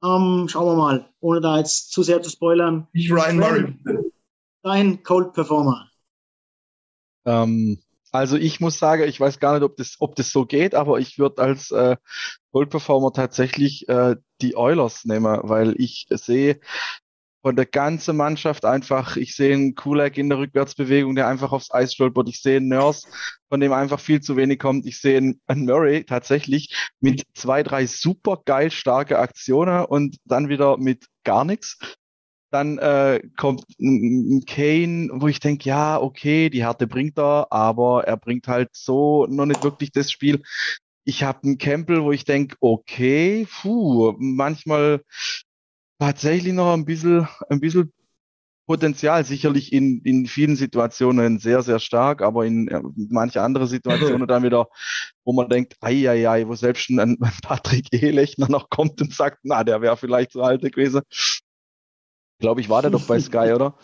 Ähm, 0.02 0.46
schauen 0.48 0.66
wir 0.66 0.76
mal, 0.76 1.08
ohne 1.20 1.40
da 1.42 1.58
jetzt 1.58 1.92
zu 1.92 2.02
sehr 2.02 2.22
zu 2.22 2.30
spoilern. 2.30 2.88
Ich 2.94 3.12
Ryan 3.12 3.36
Murray. 3.36 3.78
Dein 4.62 5.02
Cold 5.02 5.34
Performer. 5.34 5.90
Ähm, 7.26 7.78
also 8.12 8.36
ich 8.36 8.60
muss 8.60 8.78
sagen, 8.78 9.04
ich 9.04 9.20
weiß 9.20 9.40
gar 9.40 9.54
nicht, 9.54 9.62
ob 9.62 9.76
das, 9.76 9.96
ob 10.00 10.16
das 10.16 10.32
so 10.32 10.46
geht, 10.46 10.74
aber 10.74 10.98
ich 10.98 11.18
würde 11.18 11.42
als 11.42 11.70
äh, 11.70 11.96
Cold 12.50 12.70
Performer 12.70 13.12
tatsächlich 13.12 13.88
äh, 13.88 14.16
die 14.40 14.56
Oilers 14.56 15.04
nehmen, 15.04 15.38
weil 15.44 15.74
ich 15.78 16.06
sehe, 16.10 16.60
von 17.42 17.56
der 17.56 17.66
ganzen 17.66 18.16
Mannschaft 18.16 18.64
einfach, 18.64 19.16
ich 19.16 19.34
sehe 19.34 19.54
einen 19.54 19.74
Kulak 19.74 20.16
in 20.16 20.28
der 20.28 20.38
Rückwärtsbewegung, 20.38 21.16
der 21.16 21.26
einfach 21.26 21.50
aufs 21.52 21.72
Eis 21.72 21.92
stolpert. 21.94 22.28
Ich 22.28 22.40
sehe 22.40 22.58
einen 22.58 22.68
Nurse, 22.68 23.08
von 23.48 23.60
dem 23.60 23.72
einfach 23.72 23.98
viel 23.98 24.20
zu 24.20 24.36
wenig 24.36 24.60
kommt. 24.60 24.86
Ich 24.86 25.00
sehe 25.00 25.18
einen 25.18 25.66
Murray 25.66 26.04
tatsächlich 26.04 26.74
mit 27.00 27.24
zwei, 27.34 27.64
drei 27.64 27.86
super 27.86 28.40
geil 28.44 28.70
starke 28.70 29.18
Aktionen 29.18 29.84
und 29.84 30.16
dann 30.24 30.48
wieder 30.48 30.78
mit 30.78 31.06
gar 31.24 31.44
nichts. 31.44 31.78
Dann 32.52 32.78
äh, 32.78 33.20
kommt 33.36 33.64
ein 33.80 34.44
Kane, 34.46 35.08
wo 35.14 35.26
ich 35.26 35.40
denke, 35.40 35.68
ja, 35.68 36.00
okay, 36.00 36.48
die 36.48 36.64
Härte 36.64 36.86
bringt 36.86 37.18
er, 37.18 37.48
aber 37.50 38.04
er 38.04 38.18
bringt 38.18 38.46
halt 38.46 38.68
so 38.72 39.26
noch 39.26 39.46
nicht 39.46 39.64
wirklich 39.64 39.90
das 39.90 40.12
Spiel. 40.12 40.42
Ich 41.04 41.24
habe 41.24 41.42
einen 41.42 41.58
Campbell, 41.58 42.04
wo 42.04 42.12
ich 42.12 42.24
denke, 42.24 42.56
okay, 42.60 43.48
puh, 43.50 44.14
manchmal 44.18 45.02
tatsächlich 46.02 46.52
noch 46.52 46.72
ein 46.72 46.84
bisschen, 46.84 47.28
ein 47.48 47.60
bisschen 47.60 47.92
Potenzial, 48.66 49.24
sicherlich 49.24 49.72
in, 49.72 50.00
in 50.02 50.26
vielen 50.26 50.56
Situationen 50.56 51.38
sehr, 51.38 51.62
sehr 51.62 51.78
stark, 51.78 52.22
aber 52.22 52.44
in 52.44 52.68
äh, 52.68 52.80
manche 53.08 53.40
andere 53.40 53.68
Situationen 53.68 54.26
dann 54.28 54.42
wieder, 54.42 54.68
wo 55.24 55.32
man 55.32 55.48
denkt, 55.48 55.76
ei, 55.80 56.08
ei, 56.08 56.28
ei, 56.28 56.48
wo 56.48 56.54
selbst 56.54 56.90
ein, 56.90 56.98
ein 56.98 57.18
Patrick 57.42 57.92
Ehlechner 57.92 58.48
noch 58.48 58.68
kommt 58.68 59.00
und 59.00 59.14
sagt, 59.14 59.38
na, 59.42 59.62
der 59.62 59.80
wäre 59.80 59.96
vielleicht 59.96 60.32
zu 60.32 60.42
alt 60.42 60.62
gewesen. 60.62 61.02
Glaube 62.40 62.60
ich, 62.60 62.68
war 62.68 62.82
der 62.82 62.90
doch 62.90 63.06
bei 63.06 63.20
Sky, 63.20 63.52
oder? 63.52 63.76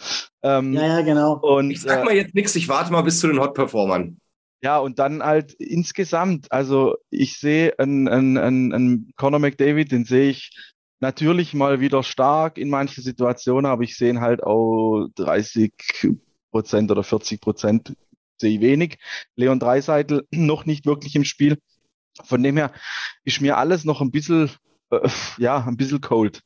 Ähm, 0.43 0.73
ja, 0.73 0.87
ja, 0.87 1.01
genau. 1.03 1.39
Und, 1.39 1.71
ich 1.71 1.83
sag 1.83 2.05
mal 2.05 2.15
jetzt 2.15 2.35
nichts, 2.35 2.57
ich 2.57 2.69
warte 2.69 2.93
mal 2.93 3.03
bis 3.03 3.21
zu 3.21 3.29
den 3.29 3.39
Hot-Performern. 3.39 4.21
Ja, 4.61 4.79
und 4.79 4.99
dann 4.99 5.23
halt 5.23 5.53
insgesamt, 5.53 6.51
also 6.51 6.97
ich 7.11 7.39
sehe 7.39 7.79
einen, 7.79 8.09
einen, 8.09 8.39
einen, 8.39 8.73
einen 8.73 9.13
Conor 9.17 9.39
McDavid, 9.39 9.93
den 9.93 10.05
sehe 10.05 10.31
ich 10.31 10.51
natürlich 11.01 11.55
mal 11.55 11.81
wieder 11.81 12.03
stark 12.03 12.59
in 12.59 12.71
manchen 12.71 13.03
Situationen, 13.03 13.71
aber 13.71 13.83
ich 13.83 13.97
sehe 13.97 14.21
halt 14.21 14.43
auch 14.43 15.09
30 15.15 15.73
Prozent 16.51 16.91
oder 16.91 17.03
40 17.03 17.41
Prozent 17.41 17.97
sehe 18.41 18.55
ich 18.55 18.61
wenig. 18.61 18.99
Leon 19.37 19.61
Dreiseitel 19.61 20.27
noch 20.31 20.67
nicht 20.67 20.87
wirklich 20.87 21.15
im 21.17 21.25
Spiel. 21.25 21.59
Von 22.25 22.43
dem 22.43 22.57
her 22.57 22.73
ist 23.25 23.41
mir 23.41 23.59
alles 23.59 23.85
noch 23.85 24.01
ein 24.01 24.11
bisschen, 24.11 24.51
äh, 24.91 25.09
ja, 25.39 25.65
ein 25.65 25.77
bisschen 25.77 26.01
cold. 26.01 26.43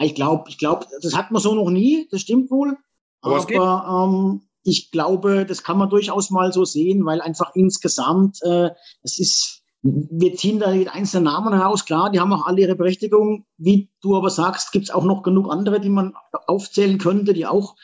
Ich 0.00 0.14
glaube, 0.14 0.48
ich 0.48 0.58
glaube, 0.58 0.86
das 1.00 1.14
hat 1.14 1.30
man 1.30 1.42
so 1.42 1.54
noch 1.54 1.70
nie, 1.70 2.08
das 2.10 2.22
stimmt 2.22 2.50
wohl. 2.50 2.76
Aber, 3.20 3.36
aber 3.36 4.08
ähm, 4.08 4.42
ich 4.64 4.90
glaube, 4.90 5.46
das 5.46 5.62
kann 5.62 5.78
man 5.78 5.90
durchaus 5.90 6.30
mal 6.30 6.52
so 6.52 6.64
sehen, 6.64 7.04
weil 7.04 7.20
einfach 7.20 7.54
insgesamt, 7.54 8.42
äh, 8.42 8.70
es 9.02 9.18
ist 9.18 9.61
wir 9.82 10.36
ziehen 10.36 10.60
da 10.60 10.72
die 10.72 10.88
einzelnen 10.88 11.24
Namen 11.24 11.52
heraus, 11.52 11.84
klar, 11.84 12.10
die 12.10 12.20
haben 12.20 12.32
auch 12.32 12.46
alle 12.46 12.60
ihre 12.60 12.76
Berechtigung. 12.76 13.46
Wie 13.58 13.90
du 14.00 14.16
aber 14.16 14.30
sagst, 14.30 14.70
gibt 14.70 14.84
es 14.84 14.90
auch 14.90 15.04
noch 15.04 15.22
genug 15.22 15.50
andere, 15.50 15.80
die 15.80 15.88
man 15.88 16.14
aufzählen 16.46 16.98
könnte, 16.98 17.32
die 17.32 17.46
auch 17.46 17.74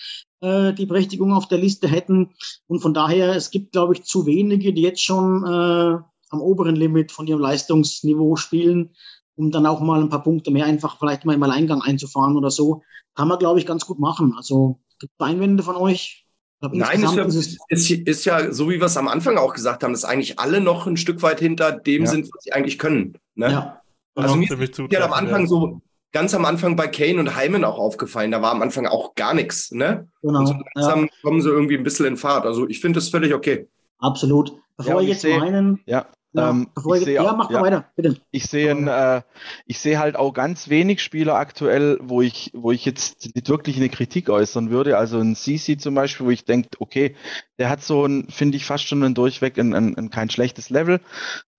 äh, 0.40 0.72
die 0.72 0.86
Berechtigung 0.86 1.32
auf 1.32 1.48
der 1.48 1.58
Liste 1.58 1.88
hätten. 1.88 2.34
Und 2.68 2.80
von 2.80 2.94
daher, 2.94 3.34
es 3.34 3.50
gibt, 3.50 3.72
glaube 3.72 3.94
ich, 3.94 4.04
zu 4.04 4.26
wenige, 4.26 4.72
die 4.72 4.82
jetzt 4.82 5.02
schon 5.02 5.44
äh, 5.44 5.98
am 6.30 6.40
oberen 6.40 6.76
Limit 6.76 7.10
von 7.10 7.26
ihrem 7.26 7.40
Leistungsniveau 7.40 8.36
spielen, 8.36 8.94
um 9.34 9.50
dann 9.50 9.66
auch 9.66 9.80
mal 9.80 10.00
ein 10.00 10.08
paar 10.08 10.22
Punkte 10.22 10.52
mehr 10.52 10.66
einfach 10.66 10.98
vielleicht 10.98 11.24
mal 11.24 11.34
im 11.34 11.42
Alleingang 11.42 11.82
einzufahren 11.82 12.36
oder 12.36 12.52
so. 12.52 12.82
Kann 13.16 13.26
man, 13.26 13.40
glaube 13.40 13.58
ich, 13.58 13.66
ganz 13.66 13.86
gut 13.86 13.98
machen. 13.98 14.34
Also 14.36 14.78
gibt 15.00 15.20
Einwände 15.20 15.64
von 15.64 15.74
euch? 15.74 16.27
Nein, 16.60 17.04
ist, 17.04 17.16
ist, 17.16 17.58
ist, 17.68 17.90
ist, 17.90 18.24
ja, 18.24 18.52
so 18.52 18.68
wie 18.68 18.80
wir 18.80 18.86
es 18.86 18.96
am 18.96 19.06
Anfang 19.06 19.38
auch 19.38 19.54
gesagt 19.54 19.84
haben, 19.84 19.92
dass 19.92 20.04
eigentlich 20.04 20.40
alle 20.40 20.60
noch 20.60 20.86
ein 20.86 20.96
Stück 20.96 21.22
weit 21.22 21.38
hinter 21.38 21.70
dem 21.72 22.04
ja. 22.04 22.10
sind, 22.10 22.28
was 22.32 22.42
sie 22.42 22.52
eigentlich 22.52 22.78
können. 22.78 23.14
Ne? 23.36 23.52
Ja. 23.52 23.80
Also 24.16 24.34
mir 24.34 24.50
ist 24.50 24.78
ja 24.90 25.04
am 25.04 25.12
Anfang 25.12 25.42
ja. 25.42 25.46
so, 25.46 25.80
ganz 26.12 26.34
am 26.34 26.44
Anfang 26.44 26.74
bei 26.74 26.88
Kane 26.88 27.20
und 27.20 27.36
Heimen 27.36 27.64
auch 27.64 27.78
aufgefallen, 27.78 28.32
da 28.32 28.42
war 28.42 28.52
am 28.52 28.62
Anfang 28.62 28.86
auch 28.86 29.14
gar 29.14 29.34
nichts. 29.34 29.70
Ne? 29.70 30.08
Genau. 30.22 30.40
Und 30.40 30.46
so 30.46 30.54
langsam 30.74 31.02
ja. 31.02 31.08
kommen 31.22 31.40
sie 31.40 31.48
irgendwie 31.48 31.76
ein 31.76 31.84
bisschen 31.84 32.06
in 32.06 32.16
Fahrt. 32.16 32.44
Also 32.44 32.68
ich 32.68 32.80
finde 32.80 32.98
das 32.98 33.08
völlig 33.08 33.34
okay. 33.34 33.68
Absolut. 33.98 34.52
Bevor 34.76 35.00
ich 35.02 35.08
jetzt 35.08 35.24
meinen, 35.24 35.80
ja. 35.86 36.06
Ja, 36.32 36.50
ähm, 36.50 36.68
ich 36.76 37.04
sehe, 37.04 37.14
ja, 37.14 37.32
mach 37.32 37.50
ja, 37.50 37.62
weiter, 37.62 37.90
bitte. 37.96 38.20
Ich 38.30 38.44
sehe, 38.46 38.72
äh, 38.72 39.22
ich 39.66 39.78
sehe 39.78 39.98
halt 39.98 40.16
auch 40.16 40.32
ganz 40.32 40.68
wenig 40.68 41.02
Spieler 41.02 41.36
aktuell, 41.36 41.98
wo 42.02 42.20
ich, 42.20 42.50
wo 42.54 42.70
ich 42.70 42.84
jetzt 42.84 43.34
nicht 43.34 43.48
wirklich 43.48 43.76
eine 43.78 43.88
Kritik 43.88 44.28
äußern 44.28 44.70
würde. 44.70 44.98
Also 44.98 45.18
ein 45.18 45.34
CC 45.34 45.78
zum 45.78 45.94
Beispiel, 45.94 46.26
wo 46.26 46.30
ich 46.30 46.44
denke, 46.44 46.68
okay, 46.80 47.16
der 47.58 47.70
hat 47.70 47.82
so 47.82 48.04
ein, 48.04 48.28
finde 48.28 48.56
ich 48.58 48.66
fast 48.66 48.86
schon 48.86 49.02
ein 49.02 49.14
durchweg 49.14 49.58
ein, 49.58 49.74
ein, 49.74 49.96
ein 49.96 50.10
kein 50.10 50.28
schlechtes 50.28 50.68
Level. 50.68 51.00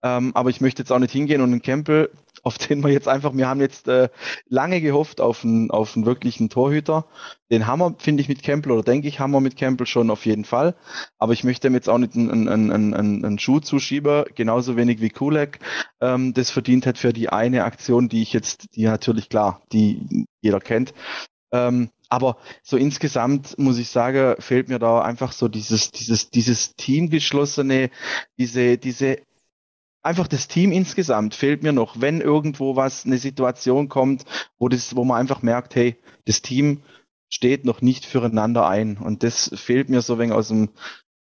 Ähm, 0.03 0.31
aber 0.35 0.49
ich 0.49 0.61
möchte 0.61 0.83
jetzt 0.83 0.91
auch 0.91 0.99
nicht 0.99 1.11
hingehen 1.11 1.41
und 1.41 1.51
einen 1.51 1.61
Campbell 1.61 2.11
auf 2.43 2.57
den 2.57 2.83
wir 2.83 2.91
jetzt 2.91 3.07
einfach, 3.07 3.33
wir 3.33 3.47
haben 3.47 3.61
jetzt 3.61 3.87
äh, 3.87 4.09
lange 4.47 4.81
gehofft 4.81 5.21
auf 5.21 5.43
einen, 5.43 5.71
auf 5.71 5.95
einen 5.95 6.05
wirklichen 6.05 6.49
Torhüter. 6.49 7.05
Den 7.51 7.67
haben 7.67 7.79
wir, 7.79 7.95
finde 7.97 8.21
ich, 8.21 8.29
mit 8.29 8.43
Campbell 8.43 8.73
oder 8.73 8.83
denke 8.83 9.07
ich, 9.07 9.19
haben 9.19 9.31
wir 9.31 9.41
mit 9.41 9.57
Campbell 9.57 9.87
schon 9.87 10.11
auf 10.11 10.25
jeden 10.25 10.45
Fall. 10.45 10.75
Aber 11.17 11.33
ich 11.33 11.43
möchte 11.43 11.67
ihm 11.67 11.73
jetzt 11.73 11.89
auch 11.89 11.97
nicht 11.97 12.15
einen, 12.15 12.47
einen, 12.47 12.71
einen, 12.71 13.25
einen 13.25 13.39
Schuh 13.39 13.59
zuschieben, 13.59 14.25
genauso 14.35 14.75
wenig 14.77 15.01
wie 15.01 15.09
Kulek 15.09 15.59
ähm, 16.01 16.33
das 16.33 16.51
verdient 16.51 16.85
hat 16.85 16.97
für 16.97 17.13
die 17.13 17.29
eine 17.29 17.63
Aktion, 17.63 18.09
die 18.09 18.21
ich 18.21 18.33
jetzt, 18.33 18.75
die 18.75 18.85
natürlich 18.85 19.29
klar, 19.29 19.61
die 19.71 20.25
jeder 20.41 20.59
kennt. 20.59 20.93
Ähm, 21.51 21.89
aber 22.09 22.37
so 22.63 22.77
insgesamt 22.77 23.57
muss 23.59 23.77
ich 23.77 23.89
sagen, 23.89 24.35
fehlt 24.41 24.67
mir 24.67 24.79
da 24.79 25.01
einfach 25.01 25.31
so 25.31 25.47
dieses, 25.47 25.91
dieses, 25.91 26.29
dieses 26.29 26.75
Teamgeschlossene, 26.75 27.91
diese, 28.37 28.77
diese 28.77 29.19
einfach 30.01 30.27
das 30.27 30.47
Team 30.47 30.71
insgesamt 30.71 31.35
fehlt 31.35 31.63
mir 31.63 31.73
noch, 31.73 31.99
wenn 32.01 32.21
irgendwo 32.21 32.75
was, 32.75 33.05
eine 33.05 33.17
Situation 33.17 33.89
kommt, 33.89 34.25
wo 34.57 34.69
das, 34.69 34.95
wo 34.95 35.03
man 35.03 35.19
einfach 35.19 35.41
merkt, 35.41 35.75
hey, 35.75 35.97
das 36.25 36.41
Team 36.41 36.81
steht 37.29 37.65
noch 37.65 37.81
nicht 37.81 38.05
füreinander 38.05 38.67
ein. 38.67 38.97
Und 38.97 39.23
das 39.23 39.51
fehlt 39.53 39.89
mir 39.89 40.01
so 40.01 40.19
wenig 40.19 40.33
aus 40.33 40.47
dem, 40.47 40.69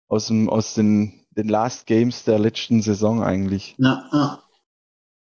aus 0.08 0.28
dem, 0.28 0.50
aus 0.50 0.74
den, 0.74 1.26
den 1.32 1.50
Last 1.50 1.86
Games 1.86 2.24
der 2.24 2.40
letzten 2.40 2.82
Saison 2.82 3.22
eigentlich. 3.22 3.76
Ja, 3.78 4.10
ja. 4.12 4.44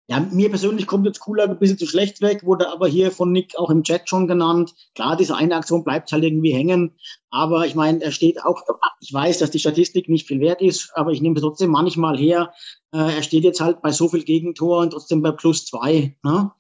Ja, 0.10 0.22
mir 0.22 0.50
persönlich 0.50 0.88
kommt 0.88 1.06
jetzt 1.06 1.20
Kulak 1.20 1.50
ein 1.50 1.60
bisschen 1.60 1.78
zu 1.78 1.86
schlecht 1.86 2.22
weg, 2.22 2.46
wurde 2.46 2.72
aber 2.72 2.88
hier 2.88 3.12
von 3.12 3.34
Nick 3.34 3.58
auch 3.58 3.70
im 3.70 3.84
Chat 3.84 4.08
schon 4.08 4.26
genannt. 4.26 4.74
Klar, 4.96 5.18
diese 5.18 5.36
eine 5.36 5.58
Aktion 5.58 5.84
bleibt 5.84 6.10
halt 6.14 6.24
irgendwie 6.24 6.54
hängen, 6.54 6.96
aber 7.30 7.66
ich 7.66 7.76
meine, 7.76 8.02
er 8.02 8.14
steht 8.14 8.42
auch, 8.42 8.64
ich 9.02 9.14
weiß, 9.14 9.40
dass 9.40 9.52
die 9.52 9.60
Statistik 9.60 10.08
nicht 10.08 10.26
viel 10.26 10.40
wert 10.40 10.62
ist, 10.62 10.92
aber 10.96 11.12
ich 11.12 11.22
nehme 11.22 11.40
trotzdem 11.42 11.72
manchmal 11.72 12.18
her, 12.18 12.54
äh, 12.94 13.16
er 13.16 13.22
steht 13.22 13.44
jetzt 13.44 13.60
halt 13.60 13.82
bei 13.82 13.92
so 13.92 14.08
viel 14.08 14.24
Gegentoren 14.24 14.92
trotzdem 14.92 15.22
bei 15.22 15.32
plus 15.32 15.66
zwei. 15.66 16.16
Ne? 16.24 16.52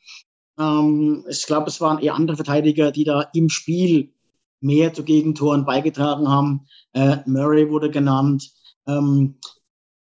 Ähm, 0.59 1.23
ich 1.29 1.45
glaube, 1.45 1.67
es 1.67 1.79
waren 1.79 1.99
eher 1.99 2.15
andere 2.15 2.35
Verteidiger, 2.35 2.91
die 2.91 3.05
da 3.05 3.29
im 3.33 3.47
Spiel 3.47 4.11
mehr 4.59 4.93
zu 4.93 5.03
Gegentoren 5.03 5.65
beigetragen 5.65 6.27
haben. 6.27 6.67
Äh, 6.91 7.19
Murray 7.25 7.69
wurde 7.69 7.89
genannt. 7.91 8.51
Ähm, 8.87 9.35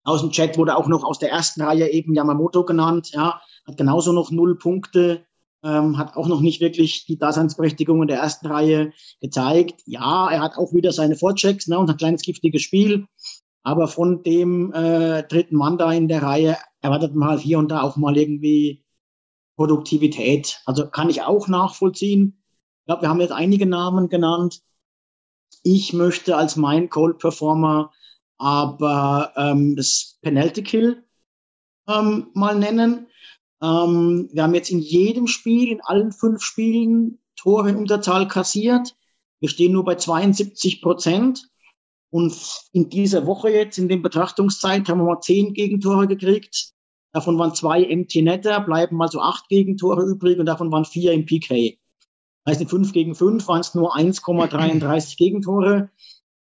aus 0.07 0.21
dem 0.21 0.31
Chat 0.31 0.57
wurde 0.57 0.77
auch 0.77 0.87
noch 0.87 1.03
aus 1.03 1.19
der 1.19 1.31
ersten 1.31 1.61
Reihe 1.61 1.89
eben 1.91 2.13
Yamamoto 2.13 2.63
genannt. 2.63 3.11
Ja, 3.11 3.41
hat 3.65 3.77
genauso 3.77 4.13
noch 4.13 4.31
null 4.31 4.57
Punkte, 4.57 5.25
ähm, 5.63 5.97
hat 5.97 6.15
auch 6.15 6.27
noch 6.27 6.39
nicht 6.39 6.61
wirklich 6.61 7.05
die 7.05 7.17
Daseinsberechtigung 7.17 8.01
in 8.01 8.07
der 8.07 8.19
ersten 8.19 8.47
Reihe 8.47 8.93
gezeigt. 9.19 9.81
Ja, 9.85 10.29
er 10.29 10.41
hat 10.41 10.57
auch 10.57 10.71
wieder 10.71 10.93
seine 10.93 11.17
Vorchecks 11.17 11.67
ne, 11.67 11.77
und 11.77 11.89
ein 11.89 11.97
kleines 11.97 12.21
giftiges 12.21 12.61
Spiel. 12.61 13.05
Aber 13.63 13.89
von 13.89 14.23
dem 14.23 14.71
äh, 14.71 15.23
dritten 15.23 15.57
Mann 15.57 15.77
da 15.77 15.91
in 15.91 16.07
der 16.07 16.23
Reihe 16.23 16.57
erwartet 16.79 17.13
man 17.13 17.27
halt 17.27 17.41
hier 17.41 17.59
und 17.59 17.69
da 17.69 17.81
auch 17.81 17.97
mal 17.97 18.15
irgendwie 18.15 18.85
Produktivität. 19.57 20.61
Also 20.65 20.87
kann 20.87 21.09
ich 21.09 21.23
auch 21.23 21.49
nachvollziehen. 21.49 22.41
Ich 22.79 22.85
glaube, 22.85 23.01
wir 23.01 23.09
haben 23.09 23.19
jetzt 23.19 23.33
einige 23.33 23.65
Namen 23.65 24.07
genannt. 24.07 24.61
Ich 25.63 25.91
möchte 25.91 26.37
als 26.37 26.55
mein 26.55 26.89
Cold 26.89 27.17
Performer 27.17 27.91
aber 28.37 29.33
ähm, 29.35 29.75
das 29.75 30.17
Penalty 30.21 30.63
Kill 30.63 31.03
ähm, 31.87 32.27
mal 32.33 32.57
nennen. 32.57 33.07
Ähm, 33.61 34.29
wir 34.31 34.43
haben 34.43 34.53
jetzt 34.53 34.69
in 34.69 34.79
jedem 34.79 35.27
Spiel, 35.27 35.71
in 35.71 35.81
allen 35.81 36.11
fünf 36.11 36.41
Spielen 36.43 37.19
Tore 37.35 37.69
in 37.69 37.75
Unterzahl 37.75 38.27
kassiert. 38.27 38.95
Wir 39.39 39.49
stehen 39.49 39.71
nur 39.71 39.85
bei 39.85 39.95
72 39.95 40.81
Prozent. 40.81 41.49
Und 42.09 42.33
in 42.71 42.89
dieser 42.89 43.25
Woche 43.25 43.49
jetzt, 43.49 43.77
in 43.77 43.89
dem 43.89 44.01
Betrachtungszeit, 44.01 44.87
haben 44.87 44.99
wir 44.99 45.05
mal 45.05 45.19
zehn 45.19 45.53
Gegentore 45.53 46.07
gekriegt. 46.07 46.73
Davon 47.11 47.37
waren 47.37 47.53
zwei 47.53 47.83
Empty 47.83 48.21
Netter, 48.21 48.61
bleiben 48.61 49.01
also 49.01 49.19
acht 49.19 49.49
Gegentore 49.49 50.03
übrig 50.03 50.39
und 50.39 50.45
davon 50.45 50.71
waren 50.71 50.85
vier 50.85 51.11
im 51.11 51.25
PK. 51.25 51.77
Heißt, 52.47 52.61
in 52.61 52.67
fünf 52.67 52.93
gegen 52.93 53.13
fünf 53.13 53.47
waren 53.47 53.59
es 53.59 53.75
nur 53.75 53.95
1,33 53.95 55.17
Gegentore. 55.17 55.89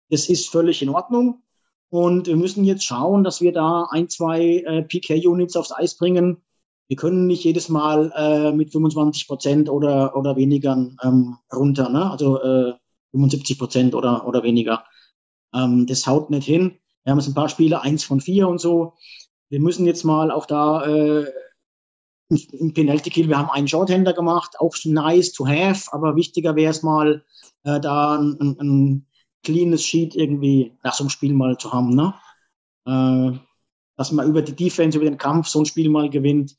Das 0.09 0.29
ist 0.29 0.49
völlig 0.49 0.83
in 0.83 0.88
Ordnung. 0.88 1.42
Und 1.92 2.26
wir 2.26 2.37
müssen 2.37 2.64
jetzt 2.64 2.85
schauen, 2.85 3.22
dass 3.22 3.42
wir 3.42 3.52
da 3.52 3.87
ein, 3.90 4.09
zwei 4.09 4.62
äh, 4.64 4.83
PK-Units 4.83 5.57
aufs 5.57 5.72
Eis 5.72 5.94
bringen. 5.98 6.38
Wir 6.88 6.96
können 6.96 7.26
nicht 7.26 7.44
jedes 7.44 7.68
Mal 7.68 8.11
äh, 8.16 8.50
mit 8.50 8.72
25 8.72 9.28
Prozent 9.28 9.68
oder, 9.68 10.16
oder 10.16 10.35
weniger 10.37 10.72
ähm, 11.02 11.37
runter, 11.52 11.90
ne? 11.90 12.11
also 12.11 12.40
äh, 12.40 12.72
75 13.11 13.59
Prozent 13.59 13.94
oder, 13.94 14.26
oder 14.26 14.42
weniger. 14.42 14.85
Ähm, 15.55 15.87
das 15.87 16.07
haut 16.07 16.31
nicht 16.31 16.46
hin. 16.46 16.78
Wir 17.05 17.11
haben 17.11 17.18
jetzt 17.18 17.28
ein 17.28 17.35
paar 17.35 17.50
Spiele, 17.50 17.83
eins 17.83 18.05
von 18.05 18.22
vier 18.22 18.48
und 18.48 18.59
so. 18.59 18.94
Wir 19.50 19.61
müssen 19.61 19.85
jetzt 19.85 20.05
mal 20.05 20.31
auch 20.31 20.46
da 20.46 20.87
äh, 20.87 21.26
im 22.31 22.72
Penalty 22.72 23.11
Kill, 23.11 23.28
wir 23.28 23.37
haben 23.37 23.50
einen 23.50 23.68
Shorthander 23.68 24.14
gemacht, 24.14 24.59
auch 24.61 24.74
nice 24.87 25.33
to 25.35 25.46
have, 25.46 25.92
aber 25.92 26.16
wichtiger 26.16 26.57
wäre 26.57 26.70
es 26.70 26.83
mal, 26.83 27.22
äh, 27.64 27.81
da 27.81 28.18
ein, 28.18 28.57
ein, 28.59 29.07
cleanes 29.42 29.85
Sheet 29.85 30.14
irgendwie 30.14 30.72
nach 30.83 30.94
so 30.94 31.05
einem 31.05 31.11
Spiel 31.11 31.35
mal 31.35 31.57
zu 31.59 31.72
haben, 31.72 31.94
ne? 31.94 32.14
Äh, 32.87 33.38
dass 33.96 34.12
man 34.12 34.28
über 34.28 34.42
die 34.42 34.57
Defense, 34.57 34.98
über 34.98 35.09
den 35.09 35.18
Kampf 35.18 35.48
so 35.48 35.61
ein 35.61 35.66
Spiel 35.66 35.88
mal 35.88 36.11
gewinnt. 36.11 36.57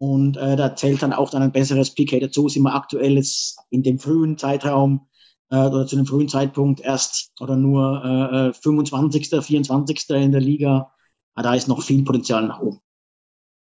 Und 0.00 0.36
äh, 0.36 0.54
da 0.56 0.76
zählt 0.76 1.02
dann 1.02 1.12
auch 1.12 1.30
dann 1.30 1.42
ein 1.42 1.52
besseres 1.52 1.92
PK 1.92 2.20
dazu. 2.20 2.48
Sind 2.48 2.62
wir 2.62 2.74
aktuell 2.74 3.16
jetzt 3.16 3.58
in 3.70 3.82
dem 3.82 3.98
frühen 3.98 4.38
Zeitraum 4.38 5.08
äh, 5.50 5.56
oder 5.56 5.86
zu 5.86 5.96
einem 5.96 6.06
frühen 6.06 6.28
Zeitpunkt 6.28 6.80
erst 6.80 7.32
oder 7.40 7.56
nur 7.56 8.04
äh, 8.04 8.52
25., 8.52 9.32
äh, 9.32 9.42
24. 9.42 10.10
in 10.10 10.32
der 10.32 10.40
Liga. 10.40 10.92
Aber 11.34 11.42
da 11.42 11.54
ist 11.54 11.68
noch 11.68 11.82
viel 11.82 12.04
Potenzial 12.04 12.46
nach 12.46 12.60
oben. 12.60 12.80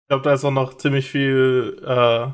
Ich 0.02 0.08
glaube, 0.08 0.22
da 0.22 0.34
ist 0.34 0.44
auch 0.44 0.50
noch 0.50 0.76
ziemlich 0.76 1.10
viel 1.10 1.82
äh, 1.84 2.28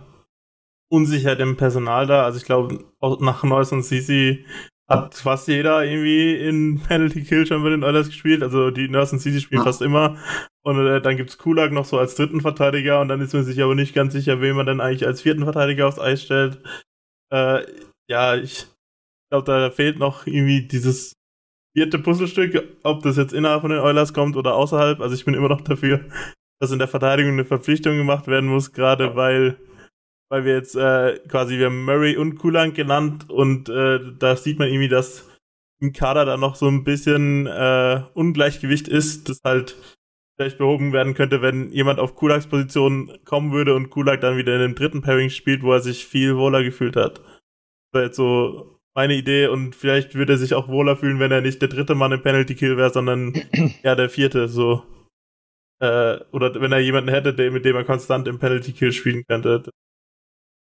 Unsicherheit 0.89 1.41
im 1.41 1.57
Personal 1.57 2.07
da. 2.07 2.25
Also 2.25 2.39
ich 2.39 2.45
glaube, 2.45 2.85
nach 3.21 3.43
Neuss 3.43 3.73
und 3.73 3.83
Sisi 3.83 4.45
hat 4.89 5.15
fast 5.15 5.49
jeder 5.49 5.85
irgendwie 5.85 6.37
in 6.37 6.81
Penalty 6.81 7.25
Kill 7.25 7.47
schon 7.47 7.63
mit 7.63 7.73
den 7.73 7.85
Oilers 7.85 8.09
gespielt. 8.09 8.43
Also 8.43 8.71
die 8.71 8.89
Nurse 8.89 9.17
und 9.17 9.21
City 9.21 9.41
spielen 9.41 9.63
fast 9.63 9.83
immer. 9.83 10.19
Und 10.63 10.79
äh, 10.87 11.01
dann 11.01 11.17
gibt's 11.17 11.39
Kulak 11.39 11.73
noch 11.73 11.85
so 11.85 11.99
als 11.99 12.15
dritten 12.15 12.41
Verteidiger 12.41 13.01
und 13.01 13.09
dann 13.09 13.21
ist 13.21 13.35
man 13.35 13.45
sich 13.45 13.63
aber 13.63 13.75
nicht 13.75 13.95
ganz 13.95 14.13
sicher, 14.13 14.41
wen 14.41 14.57
man 14.57 14.67
dann 14.67 14.81
eigentlich 14.81 15.07
als 15.07 15.23
vierten 15.23 15.45
Verteidiger 15.45 15.89
aufs 15.89 15.99
Eis 15.99 16.23
stellt. 16.23 16.63
Äh, 17.33 17.65
ja, 18.11 18.37
ich 18.37 18.67
glaube, 19.31 19.47
da 19.47 19.71
fehlt 19.71 19.99
noch 19.99 20.27
irgendwie 20.27 20.67
dieses 20.67 21.15
vierte 21.77 21.99
Puzzlestück, 21.99 22.63
ob 22.83 23.03
das 23.03 23.17
jetzt 23.17 23.33
innerhalb 23.33 23.63
von 23.63 23.71
den 23.71 23.81
Oilers 23.81 24.13
kommt 24.13 24.37
oder 24.37 24.55
außerhalb. 24.55 25.01
Also 25.01 25.15
ich 25.15 25.25
bin 25.25 25.35
immer 25.35 25.49
noch 25.49 25.61
dafür, 25.63 26.05
dass 26.61 26.71
in 26.71 26.79
der 26.79 26.89
Verteidigung 26.89 27.33
eine 27.33 27.45
Verpflichtung 27.45 27.97
gemacht 27.97 28.27
werden 28.27 28.49
muss, 28.49 28.73
gerade 28.73 29.17
weil 29.17 29.59
weil 30.29 30.45
wir 30.45 30.55
jetzt 30.55 30.77
äh, 30.77 31.19
quasi, 31.29 31.59
wir 31.59 31.67
haben 31.67 31.85
Murray 31.85 32.17
und 32.17 32.37
Kulang 32.37 32.75
genannt 32.75 33.31
und 33.31 33.69
äh, 33.69 34.01
da 34.19 34.37
sieht 34.37 34.59
man 34.59 34.69
irgendwie, 34.69 34.89
dass 34.89 35.29
im 35.81 35.93
Kader 35.93 36.25
da 36.25 36.37
noch 36.37 36.57
so 36.57 36.67
ein 36.67 36.85
bisschen 36.85 37.47
äh, 37.47 38.03
Ungleichgewicht 38.15 38.89
ist, 38.89 39.29
das 39.29 39.41
halt 39.45 39.77
vielleicht 40.37 40.59
behoben 40.59 40.93
werden 40.93 41.15
könnte, 41.15 41.43
wenn 41.43 41.71
jemand 41.71 42.01
auf 42.01 42.17
Kulaks 42.17 42.47
Position 42.47 43.19
kommen 43.25 43.53
würde 43.53 43.75
und 43.75 43.91
Kulak 43.91 44.21
dann 44.21 44.37
wieder 44.37 44.55
in 44.55 44.63
dem 44.63 44.75
dritten 44.75 45.03
Pairing 45.03 45.31
spielt, 45.31 45.63
wo 45.63 45.73
er 45.73 45.81
sich 45.81 46.07
viel 46.07 46.37
wohler 46.37 46.63
gefühlt 46.65 46.97
hat. 46.97 47.19
Das 47.19 47.93
wäre 47.93 48.05
jetzt 48.07 48.17
so 48.17 48.81
meine 48.95 49.15
Idee 49.15 49.49
und 49.49 49.75
vielleicht 49.75 50.15
würde 50.15 50.35
er 50.35 50.39
sich 50.39 50.55
auch 50.55 50.69
wohler 50.69 50.97
fühlen, 50.97 51.21
wenn 51.21 51.33
er 51.33 51.41
nicht 51.41 51.61
der 51.61 51.69
dritte 51.69 51.95
Mann 51.95 52.13
im 52.13 52.23
Penalty 52.23 52.55
Kill 52.55 52.77
wäre, 52.77 52.91
sondern 52.91 53.35
ja 53.83 53.95
der 53.95 54.09
vierte, 54.09 54.49
so. 54.49 54.85
Äh, 55.81 56.19
oder 56.31 56.61
wenn 56.61 56.73
er 56.73 56.79
jemanden 56.79 57.11
hätte, 57.11 57.35
der, 57.35 57.51
mit 57.51 57.65
dem 57.65 57.77
er 57.77 57.85
konstant 57.85 58.29
im 58.29 58.39
Penalty 58.39 58.73
Kill 58.73 58.93
spielen 58.93 59.25
könnte. 59.27 59.65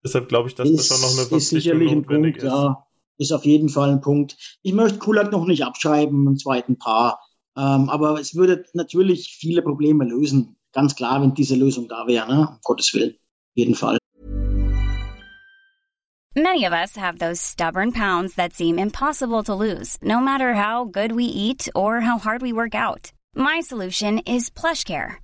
Deshalb 0.05 0.29
glaube 0.29 0.49
ich, 0.49 0.55
dass 0.55 0.69
ist, 0.69 0.79
das 0.79 0.87
schon 0.88 1.01
noch 1.01 1.09
eine 1.09 1.27
Verpflichtung 1.27 1.38
ist 1.38 1.64
sicherlich 1.64 1.90
ein 1.90 2.05
Punkt, 2.05 2.37
ist. 2.37 2.43
Ja, 2.45 2.87
ist 3.17 3.33
auf 3.33 3.45
jeden 3.45 3.69
Fall 3.69 3.90
ein 3.90 4.01
Punkt. 4.01 4.37
Ich 4.62 4.73
möchte 4.73 4.99
Kulak 4.99 5.33
noch 5.33 5.47
nicht 5.47 5.64
abschreiben 5.64 6.27
im 6.27 6.37
zweiten 6.37 6.79
Paar, 6.79 7.21
ähm, 7.57 7.88
aber 7.88 8.21
es 8.21 8.35
würde 8.35 8.64
natürlich 8.75 9.37
viele 9.38 9.62
Probleme 9.62 10.05
lösen. 10.05 10.57
Ganz 10.73 10.95
klar, 10.95 11.23
wenn 11.23 11.35
diese 11.35 11.55
Lösung 11.55 11.88
da 11.88 12.07
wäre, 12.07 12.29
ne? 12.29 12.49
um 12.51 12.59
Gottes 12.62 12.93
Willen, 12.93 13.12
auf 13.12 13.57
jeden 13.57 13.75
Fall. 13.75 13.99
Many 16.37 16.67
of 16.67 16.73
us 16.73 16.97
have 16.97 17.19
those 17.19 17.40
stubborn 17.40 17.93
pounds 17.93 18.35
that 18.35 18.53
seem 18.55 18.77
impossible 18.77 19.45
to 19.45 19.55
lose, 19.55 19.97
no 20.03 20.21
matter 20.21 20.55
how 20.55 20.85
good 20.85 21.12
we 21.12 21.25
eat 21.25 21.69
or 21.77 22.01
how 22.01 22.19
hard 22.19 22.43
we 22.43 22.53
work 22.53 22.75
out. 22.75 23.12
My 23.37 23.61
solution 23.61 24.19
is 24.27 24.51
PlushCare. 24.51 25.24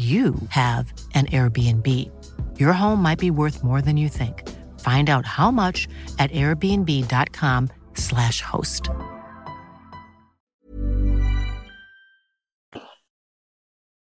you 0.00 0.34
have 0.48 0.92
an 1.14 1.26
Airbnb. 1.26 2.10
Your 2.58 2.72
home 2.72 3.02
might 3.02 3.18
be 3.18 3.30
worth 3.30 3.62
more 3.62 3.82
than 3.82 3.98
you 3.98 4.08
think. 4.08 4.48
Find 4.80 5.10
out 5.10 5.26
how 5.26 5.50
much 5.50 5.86
at 6.18 6.30
airbnb.com/slash 6.30 8.40
host. 8.42 8.88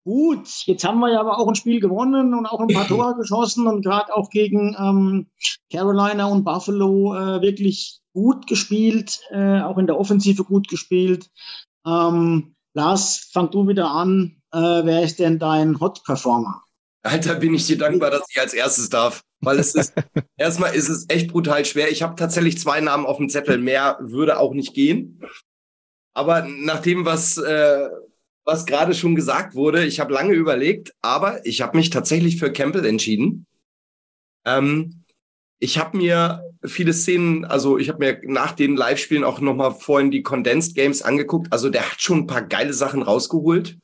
Gut, 0.03 0.47
jetzt 0.65 0.83
haben 0.85 0.99
wir 0.99 1.11
ja 1.11 1.19
aber 1.19 1.37
auch 1.37 1.47
ein 1.49 1.55
Spiel 1.55 1.81
gewonnen 1.81 2.33
und 2.33 2.45
auch 2.45 2.61
ein 2.61 2.69
paar 2.69 2.87
Tore 2.87 3.15
geschossen 3.15 3.67
und 3.67 3.81
gerade 3.81 4.15
auch 4.15 4.29
gegen 4.29 4.73
ähm, 4.79 5.27
Carolina 5.69 6.27
und 6.27 6.45
Buffalo 6.45 7.13
äh, 7.13 7.41
wirklich 7.41 7.99
gut 8.13 8.47
gespielt, 8.47 9.19
äh, 9.31 9.59
auch 9.61 9.77
in 9.77 9.85
der 9.85 9.99
Offensive 9.99 10.45
gut 10.45 10.69
gespielt. 10.69 11.29
Ähm, 11.85 12.55
Lars, 12.73 13.29
fang 13.33 13.51
du 13.51 13.67
wieder 13.67 13.91
an. 13.91 14.36
Äh, 14.57 14.85
wer 14.85 15.03
ist 15.03 15.19
denn 15.19 15.37
dein 15.37 15.79
Hot 15.79 16.03
Performer? 16.03 16.63
Alter, 17.03 17.35
bin 17.35 17.53
ich 17.53 17.67
dir 17.67 17.77
dankbar, 17.77 18.09
dass 18.09 18.25
ich 18.27 18.39
als 18.39 18.55
erstes 18.55 18.89
darf. 18.89 19.21
Weil 19.39 19.59
es 19.59 19.75
ist, 19.75 19.93
erstmal 20.37 20.73
ist 20.73 20.89
es 20.89 21.05
echt 21.09 21.31
brutal 21.31 21.63
schwer. 21.63 21.91
Ich 21.91 22.01
habe 22.01 22.15
tatsächlich 22.15 22.57
zwei 22.57 22.81
Namen 22.81 23.05
auf 23.05 23.17
dem 23.17 23.29
Zettel. 23.29 23.59
Mehr 23.59 23.99
würde 24.01 24.39
auch 24.39 24.55
nicht 24.55 24.73
gehen. 24.73 25.21
Aber 26.15 26.41
nach 26.41 26.79
dem, 26.79 27.05
was, 27.05 27.37
äh, 27.37 27.87
was 28.45 28.65
gerade 28.65 28.95
schon 28.95 29.13
gesagt 29.13 29.53
wurde, 29.53 29.85
ich 29.85 29.99
habe 29.99 30.11
lange 30.11 30.33
überlegt, 30.33 30.95
aber 31.01 31.45
ich 31.45 31.61
habe 31.61 31.77
mich 31.77 31.91
tatsächlich 31.91 32.37
für 32.37 32.51
Campbell 32.51 32.85
entschieden. 32.85 33.45
Ähm, 34.43 35.03
ich 35.59 35.77
habe 35.77 35.95
mir 35.95 36.41
viele 36.65 36.93
Szenen, 36.93 37.45
also 37.45 37.77
ich 37.77 37.89
habe 37.89 37.99
mir 37.99 38.21
nach 38.23 38.53
den 38.53 38.75
Live-Spielen 38.75 39.23
auch 39.23 39.39
nochmal 39.39 39.75
vorhin 39.75 40.09
die 40.09 40.23
Condensed 40.23 40.73
Games 40.73 41.03
angeguckt. 41.03 41.53
Also 41.53 41.69
der 41.69 41.91
hat 41.91 42.01
schon 42.01 42.19
ein 42.19 42.27
paar 42.27 42.41
geile 42.41 42.73
Sachen 42.73 43.03
rausgeholt. 43.03 43.77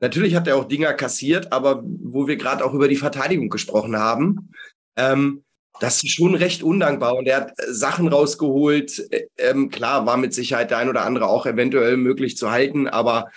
Natürlich 0.00 0.34
hat 0.34 0.46
er 0.46 0.56
auch 0.56 0.68
Dinger 0.68 0.92
kassiert, 0.94 1.52
aber 1.52 1.82
wo 1.84 2.28
wir 2.28 2.36
gerade 2.36 2.64
auch 2.64 2.74
über 2.74 2.88
die 2.88 2.96
Verteidigung 2.96 3.48
gesprochen 3.48 3.96
haben, 3.96 4.50
ähm, 4.96 5.44
das 5.80 6.02
ist 6.02 6.10
schon 6.10 6.34
recht 6.34 6.62
undankbar. 6.62 7.16
Und 7.16 7.26
er 7.26 7.36
hat 7.36 7.52
Sachen 7.68 8.08
rausgeholt. 8.08 9.08
Ähm, 9.36 9.70
klar, 9.70 10.06
war 10.06 10.16
mit 10.16 10.34
Sicherheit 10.34 10.70
der 10.70 10.78
ein 10.78 10.88
oder 10.88 11.04
andere 11.04 11.28
auch 11.28 11.46
eventuell 11.46 11.96
möglich 11.96 12.36
zu 12.36 12.50
halten, 12.50 12.88
aber 12.88 13.30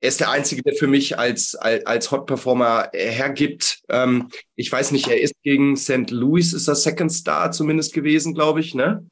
er 0.00 0.08
ist 0.08 0.20
der 0.20 0.30
Einzige, 0.30 0.62
der 0.62 0.74
für 0.74 0.86
mich 0.86 1.18
als, 1.18 1.54
als, 1.54 1.86
als 1.86 2.10
Hot 2.10 2.26
Performer 2.26 2.90
hergibt. 2.92 3.80
Ähm, 3.88 4.28
ich 4.54 4.70
weiß 4.70 4.92
nicht, 4.92 5.08
er 5.08 5.20
ist 5.20 5.34
gegen 5.42 5.76
St. 5.76 6.10
Louis, 6.10 6.52
ist 6.52 6.68
er 6.68 6.74
Second 6.74 7.12
Star 7.12 7.50
zumindest 7.50 7.94
gewesen, 7.94 8.34
glaube 8.34 8.60
ich, 8.60 8.74
ne? 8.74 9.06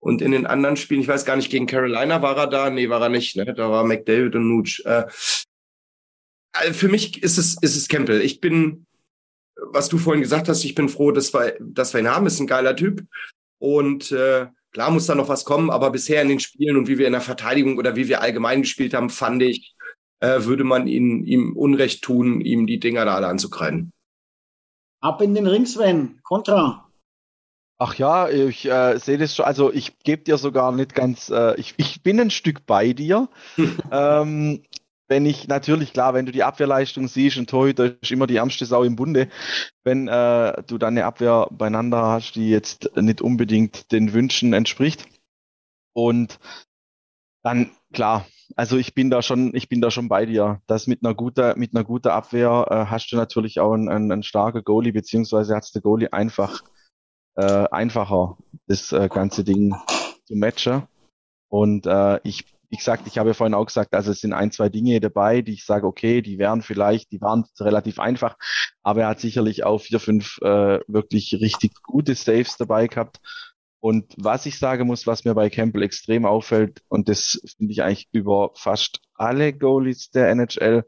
Und 0.00 0.20
in 0.20 0.32
den 0.32 0.46
anderen 0.46 0.76
Spielen, 0.76 1.00
ich 1.00 1.06
weiß 1.06 1.24
gar 1.24 1.36
nicht, 1.36 1.50
gegen 1.50 1.66
Carolina 1.66 2.22
war 2.22 2.36
er 2.36 2.48
da? 2.48 2.70
Nee, 2.70 2.88
war 2.88 3.02
er 3.02 3.08
nicht, 3.08 3.36
ne? 3.36 3.54
Da 3.54 3.70
war 3.70 3.84
McDavid 3.84 4.34
und 4.34 4.48
Nooch. 4.48 4.80
Äh, 4.84 5.04
also 6.52 6.72
für 6.74 6.88
mich 6.88 7.22
ist 7.22 7.38
es, 7.38 7.56
ist 7.60 7.76
es 7.76 7.88
Campbell. 7.88 8.20
Ich 8.20 8.40
bin, 8.40 8.86
was 9.56 9.88
du 9.88 9.98
vorhin 9.98 10.22
gesagt 10.22 10.48
hast, 10.48 10.64
ich 10.64 10.74
bin 10.74 10.88
froh, 10.88 11.12
dass 11.12 11.32
wir, 11.34 11.56
dass 11.60 11.92
wir 11.94 12.00
ihn 12.00 12.08
haben. 12.08 12.26
Ist 12.26 12.40
ein 12.40 12.46
geiler 12.46 12.76
Typ. 12.76 13.04
Und 13.58 14.12
äh, 14.12 14.46
klar 14.72 14.90
muss 14.90 15.06
da 15.06 15.14
noch 15.14 15.28
was 15.28 15.44
kommen, 15.44 15.70
aber 15.70 15.90
bisher 15.90 16.22
in 16.22 16.28
den 16.28 16.40
Spielen 16.40 16.76
und 16.76 16.88
wie 16.88 16.98
wir 16.98 17.06
in 17.06 17.12
der 17.12 17.20
Verteidigung 17.20 17.78
oder 17.78 17.96
wie 17.96 18.08
wir 18.08 18.20
allgemein 18.20 18.62
gespielt 18.62 18.94
haben, 18.94 19.10
fand 19.10 19.42
ich, 19.42 19.74
äh, 20.20 20.44
würde 20.44 20.64
man 20.64 20.86
ihn, 20.86 21.24
ihm 21.24 21.56
Unrecht 21.56 22.02
tun, 22.02 22.40
ihm 22.40 22.66
die 22.66 22.80
Dinger 22.80 23.04
da 23.04 23.14
alle 23.14 23.28
anzukreiden. 23.28 23.92
Ab 25.00 25.20
in 25.20 25.34
den 25.34 25.46
Ring, 25.46 25.66
Sven. 25.66 26.20
Kontra. 26.22 26.88
Ach 27.78 27.96
ja, 27.96 28.28
ich 28.28 28.64
äh, 28.64 28.96
sehe 28.98 29.18
das 29.18 29.34
schon. 29.34 29.44
Also 29.44 29.72
ich 29.72 29.98
gebe 30.04 30.22
dir 30.22 30.38
sogar 30.38 30.70
nicht 30.70 30.94
ganz, 30.94 31.30
äh, 31.30 31.58
ich, 31.58 31.74
ich 31.78 32.00
bin 32.04 32.20
ein 32.20 32.30
Stück 32.30 32.64
bei 32.64 32.92
dir. 32.92 33.28
ähm, 33.90 34.62
wenn 35.12 35.26
ich, 35.26 35.46
natürlich 35.46 35.92
klar, 35.92 36.14
wenn 36.14 36.24
du 36.24 36.32
die 36.32 36.42
Abwehrleistung 36.42 37.06
siehst, 37.06 37.36
und 37.36 37.50
Torhüter 37.50 38.00
ist 38.00 38.10
immer 38.10 38.26
die 38.26 38.36
ärmste 38.36 38.64
Sau 38.64 38.82
im 38.82 38.96
Bunde, 38.96 39.28
wenn 39.84 40.08
äh, 40.08 40.62
du 40.66 40.78
dann 40.78 40.94
eine 40.94 41.04
Abwehr 41.04 41.48
beieinander 41.50 42.02
hast, 42.02 42.32
die 42.32 42.48
jetzt 42.48 42.96
nicht 42.96 43.20
unbedingt 43.20 43.92
den 43.92 44.14
Wünschen 44.14 44.54
entspricht. 44.54 45.06
Und 45.92 46.40
dann, 47.44 47.72
klar, 47.92 48.26
also 48.56 48.78
ich 48.78 48.94
bin 48.94 49.10
da 49.10 49.20
schon, 49.20 49.54
ich 49.54 49.68
bin 49.68 49.82
da 49.82 49.90
schon 49.90 50.08
bei 50.08 50.24
dir. 50.24 50.62
Das 50.66 50.86
mit 50.86 51.04
einer 51.04 51.14
guten, 51.14 51.58
mit 51.58 51.74
einer 51.74 51.84
guten 51.84 52.08
Abwehr 52.08 52.66
äh, 52.70 52.90
hast 52.90 53.12
du 53.12 53.16
natürlich 53.16 53.60
auch 53.60 53.74
einen, 53.74 53.90
einen, 53.90 54.10
einen 54.10 54.22
starken 54.22 54.64
Goalie, 54.64 54.92
beziehungsweise 54.92 55.54
hat 55.54 55.74
der 55.74 55.82
Goalie 55.82 56.10
einfach 56.10 56.62
äh, 57.34 57.68
einfacher, 57.70 58.38
das 58.66 58.92
äh, 58.92 59.10
ganze 59.10 59.44
Ding 59.44 59.74
zu 60.24 60.36
matchen. 60.36 60.84
Und 61.50 61.84
äh, 61.84 62.18
ich, 62.24 62.46
wie 62.72 62.78
gesagt, 62.78 63.06
ich 63.06 63.18
habe 63.18 63.28
ja 63.28 63.34
vorhin 63.34 63.52
auch 63.52 63.66
gesagt, 63.66 63.92
also 63.92 64.12
es 64.12 64.20
sind 64.20 64.32
ein, 64.32 64.50
zwei 64.50 64.70
Dinge 64.70 64.98
dabei, 64.98 65.42
die 65.42 65.52
ich 65.52 65.66
sage, 65.66 65.86
okay, 65.86 66.22
die 66.22 66.38
wären 66.38 66.62
vielleicht, 66.62 67.12
die 67.12 67.20
waren 67.20 67.44
relativ 67.60 67.98
einfach, 67.98 68.38
aber 68.82 69.02
er 69.02 69.08
hat 69.08 69.20
sicherlich 69.20 69.64
auch 69.64 69.82
vier, 69.82 70.00
fünf 70.00 70.38
äh, 70.40 70.80
wirklich 70.88 71.34
richtig 71.34 71.74
gute 71.82 72.14
Saves 72.14 72.56
dabei 72.56 72.86
gehabt. 72.86 73.18
Und 73.80 74.14
was 74.16 74.46
ich 74.46 74.58
sagen 74.58 74.86
muss, 74.86 75.06
was 75.06 75.26
mir 75.26 75.34
bei 75.34 75.50
Campbell 75.50 75.82
extrem 75.82 76.24
auffällt, 76.24 76.80
und 76.88 77.10
das 77.10 77.42
finde 77.58 77.72
ich 77.72 77.82
eigentlich 77.82 78.08
über 78.12 78.52
fast 78.54 79.00
alle 79.16 79.52
Goalies 79.52 80.10
der 80.10 80.30
NHL, 80.30 80.86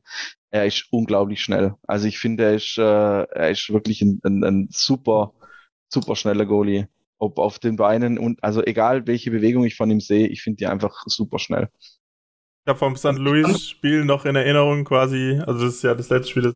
er 0.51 0.65
ist 0.65 0.87
unglaublich 0.91 1.43
schnell. 1.43 1.75
Also 1.87 2.09
ich 2.09 2.19
finde, 2.19 2.45
er 2.45 2.55
ist, 2.55 2.79
äh, 2.79 2.83
er 3.25 3.51
ist 3.51 3.69
wirklich 3.69 4.01
ein, 4.01 4.23
ein, 4.25 4.43
ein 4.43 4.69
super, 4.71 5.35
super 5.89 6.17
schneller 6.17 6.47
Goalie. 6.47 6.89
Ob 7.25 7.39
auf 7.39 7.59
den 7.59 7.77
Beinen 7.77 8.19
und 8.19 8.45
also 8.45 8.63
egal 8.63 9.07
welche 9.07 9.31
Bewegung 9.31 9.65
ich 9.65 9.77
von 9.77 9.91
ihm 9.91 10.01
sehe, 10.01 10.27
ich 10.29 10.43
finde 10.43 10.59
die 10.59 10.67
einfach 10.67 11.05
super 11.07 11.39
schnell. 11.39 11.71
Ich 12.67 12.69
habe 12.69 12.79
vom 12.79 12.97
St. 12.97 13.19
Louis-Spiel 13.19 14.05
noch 14.05 14.27
in 14.27 14.37
Erinnerung 14.37 14.85
quasi, 14.85 15.41
also 15.47 15.65
das 15.65 15.77
ist 15.77 15.85
ja 15.85 15.95
das 15.95 16.11
letzte 16.11 16.31
Spiel 16.31 16.43
des 16.43 16.55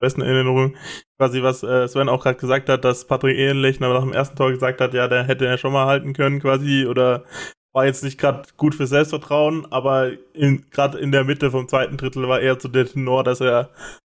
besten 0.00 0.22
Erinnerung, 0.22 0.76
quasi 1.18 1.42
was 1.42 1.62
äh, 1.62 1.86
Sven 1.86 2.08
auch 2.08 2.24
gerade 2.24 2.38
gesagt 2.38 2.68
hat, 2.68 2.84
dass 2.84 3.06
Patrick 3.06 3.38
Ehrenlich 3.38 3.78
nach 3.78 4.00
dem 4.00 4.12
ersten 4.12 4.36
Tor 4.36 4.50
gesagt 4.50 4.80
hat, 4.80 4.92
ja, 4.92 5.06
der 5.06 5.22
hätte 5.24 5.46
er 5.46 5.56
schon 5.56 5.72
mal 5.72 5.86
halten 5.86 6.14
können 6.14 6.40
quasi 6.40 6.86
oder 6.86 7.24
war 7.72 7.86
jetzt 7.86 8.02
nicht 8.02 8.18
gerade 8.18 8.48
gut 8.56 8.74
für 8.74 8.88
Selbstvertrauen, 8.88 9.70
aber 9.70 10.10
gerade 10.70 10.98
in 10.98 11.12
der 11.12 11.22
Mitte 11.22 11.52
vom 11.52 11.68
zweiten 11.68 11.96
Drittel 11.96 12.28
war 12.28 12.40
er 12.40 12.58
zu 12.58 12.66
der 12.66 12.86
Tenor, 12.86 13.22
dass 13.22 13.40
er 13.40 13.70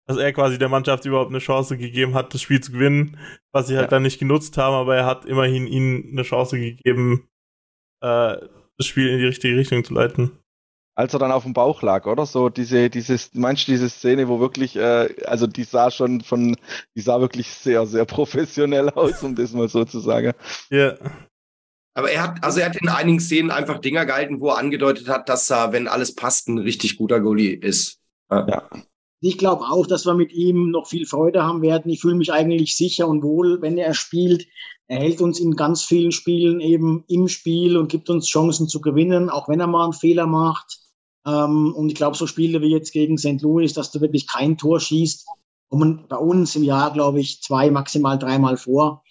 dass 0.05 0.17
er 0.17 0.33
quasi 0.33 0.57
der 0.57 0.69
Mannschaft 0.69 1.05
überhaupt 1.05 1.29
eine 1.29 1.39
Chance 1.39 1.77
gegeben 1.77 2.13
hat, 2.13 2.33
das 2.33 2.41
Spiel 2.41 2.61
zu 2.61 2.71
gewinnen, 2.71 3.17
was 3.51 3.67
sie 3.67 3.75
halt 3.75 3.85
ja. 3.85 3.89
dann 3.89 4.03
nicht 4.03 4.19
genutzt 4.19 4.57
haben, 4.57 4.75
aber 4.75 4.95
er 4.95 5.05
hat 5.05 5.25
immerhin 5.25 5.67
ihnen 5.67 6.09
eine 6.11 6.23
Chance 6.23 6.59
gegeben, 6.59 7.29
äh, 8.01 8.37
das 8.77 8.87
Spiel 8.87 9.07
in 9.09 9.19
die 9.19 9.25
richtige 9.25 9.57
Richtung 9.57 9.83
zu 9.83 9.93
leiten 9.93 10.31
als 10.95 11.13
er 11.13 11.19
dann 11.19 11.31
auf 11.31 11.43
dem 11.43 11.53
Bauch 11.53 11.81
lag, 11.81 12.05
oder? 12.05 12.25
So 12.25 12.49
diese, 12.49 12.89
dieses, 12.89 13.33
meinst 13.33 13.67
du 13.67 13.71
diese 13.71 13.89
Szene, 13.89 14.27
wo 14.27 14.39
wirklich, 14.39 14.75
äh, 14.75 15.09
also 15.25 15.47
die 15.47 15.63
sah 15.63 15.89
schon 15.89 16.21
von, 16.21 16.55
die 16.95 17.01
sah 17.01 17.19
wirklich 17.19 17.49
sehr, 17.49 17.85
sehr 17.85 18.05
professionell 18.05 18.89
aus, 18.89 19.23
um 19.23 19.35
das 19.35 19.53
mal 19.53 19.67
so 19.67 19.85
zu 19.85 19.99
sagen. 19.99 20.33
Ja. 20.69 20.95
Aber 21.95 22.11
er 22.11 22.23
hat, 22.23 22.43
also 22.43 22.59
er 22.59 22.67
hat 22.67 22.75
in 22.75 22.89
einigen 22.89 23.19
Szenen 23.19 23.51
einfach 23.51 23.79
Dinger 23.79 24.05
gehalten, 24.05 24.39
wo 24.39 24.49
er 24.49 24.57
angedeutet 24.57 25.07
hat, 25.09 25.29
dass 25.29 25.49
er, 25.49 25.73
wenn 25.73 25.87
alles 25.87 26.15
passt, 26.15 26.47
ein 26.47 26.57
richtig 26.57 26.97
guter 26.97 27.19
Goalie 27.19 27.53
ist. 27.53 27.99
Ja. 28.31 28.47
ja. 28.47 28.69
Ich 29.25 29.37
glaube 29.37 29.63
auch, 29.69 29.87
dass 29.87 30.05
wir 30.05 30.15
mit 30.15 30.33
ihm 30.33 30.71
noch 30.71 30.85
viel 30.85 31.05
Freude 31.05 31.43
haben 31.43 31.61
werden. 31.61 31.89
Ich 31.89 32.01
fühle 32.01 32.15
mich 32.15 32.33
eigentlich 32.33 32.75
sicher 32.75 33.07
und 33.07 33.23
wohl, 33.23 33.61
wenn 33.61 33.77
er 33.77 33.93
spielt. 33.93 34.47
Er 34.87 34.99
hält 34.99 35.21
uns 35.21 35.39
in 35.39 35.55
ganz 35.55 35.81
vielen 35.81 36.11
Spielen 36.11 36.59
eben 36.59 37.05
im 37.07 37.29
Spiel 37.29 37.77
und 37.77 37.87
gibt 37.87 38.09
uns 38.09 38.27
Chancen 38.27 38.67
zu 38.67 38.81
gewinnen, 38.81 39.29
auch 39.29 39.47
wenn 39.47 39.61
er 39.61 39.67
mal 39.67 39.85
einen 39.85 39.93
Fehler 39.93 40.27
macht. 40.27 40.77
Ähm, 41.25 41.73
und 41.73 41.87
ich 41.87 41.95
glaube, 41.95 42.17
so 42.17 42.27
Spiele 42.27 42.59
wie 42.61 42.71
jetzt 42.71 42.91
gegen 42.91 43.17
St. 43.17 43.41
Louis, 43.41 43.71
dass 43.71 43.91
du 43.91 44.01
wirklich 44.01 44.27
kein 44.27 44.57
Tor 44.57 44.81
schießt, 44.81 45.25
kommen 45.69 46.05
bei 46.09 46.17
uns 46.17 46.57
im 46.57 46.63
Jahr, 46.63 46.91
glaube 46.91 47.21
ich, 47.21 47.41
zwei, 47.41 47.71
maximal 47.71 48.19
dreimal 48.19 48.57
vor. 48.57 49.03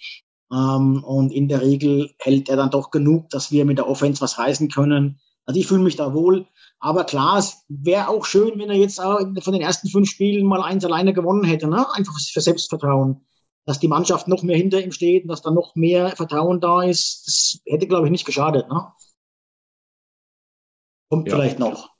Ähm, 0.52 1.02
und 1.04 1.32
in 1.32 1.48
der 1.48 1.62
Regel 1.62 2.10
hält 2.18 2.50
er 2.50 2.56
dann 2.56 2.70
doch 2.70 2.90
genug, 2.90 3.30
dass 3.30 3.50
wir 3.50 3.64
mit 3.64 3.78
der 3.78 3.88
Offense 3.88 4.20
was 4.20 4.36
reißen 4.38 4.68
können. 4.68 5.20
Also 5.46 5.58
ich 5.58 5.66
fühle 5.66 5.82
mich 5.82 5.96
da 5.96 6.12
wohl. 6.12 6.46
Aber 6.84 7.04
klar, 7.04 7.38
es 7.38 7.64
wäre 7.68 8.08
auch 8.08 8.24
schön, 8.24 8.58
wenn 8.58 8.68
er 8.68 8.76
jetzt 8.76 9.00
auch 9.00 9.20
von 9.20 9.52
den 9.52 9.62
ersten 9.62 9.88
fünf 9.88 10.10
Spielen 10.10 10.44
mal 10.44 10.62
eins 10.62 10.84
alleine 10.84 11.14
gewonnen 11.14 11.44
hätte. 11.44 11.68
Ne? 11.68 11.86
Einfach 11.94 12.18
für 12.18 12.40
Selbstvertrauen. 12.40 13.24
Dass 13.64 13.78
die 13.78 13.86
Mannschaft 13.86 14.26
noch 14.26 14.42
mehr 14.42 14.56
hinter 14.56 14.82
ihm 14.82 14.90
steht 14.90 15.22
und 15.22 15.28
dass 15.28 15.42
da 15.42 15.52
noch 15.52 15.76
mehr 15.76 16.16
Vertrauen 16.16 16.60
da 16.60 16.82
ist, 16.82 17.22
das 17.28 17.72
hätte, 17.72 17.86
glaube 17.86 18.08
ich, 18.08 18.10
nicht 18.10 18.24
geschadet. 18.24 18.68
Ne? 18.68 18.92
Kommt 21.08 21.28
ja. 21.28 21.36
vielleicht 21.36 21.60
noch. 21.60 21.90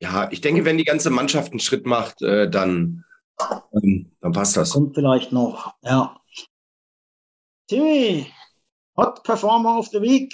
Ja, 0.00 0.30
ich 0.30 0.40
denke, 0.40 0.64
wenn 0.64 0.78
die 0.78 0.84
ganze 0.84 1.10
Mannschaft 1.10 1.50
einen 1.50 1.58
Schritt 1.58 1.84
macht, 1.84 2.22
äh, 2.22 2.48
dann, 2.48 3.04
Ähm, 3.72 4.16
dann 4.20 4.32
passt 4.32 4.56
das. 4.56 4.70
Kommt 4.70 4.94
vielleicht 4.94 5.32
noch, 5.32 5.74
ja. 5.82 6.20
Timmy, 7.66 8.32
Hot 8.96 9.24
Performer 9.24 9.78
of 9.78 9.88
the 9.88 10.00
Week. 10.00 10.32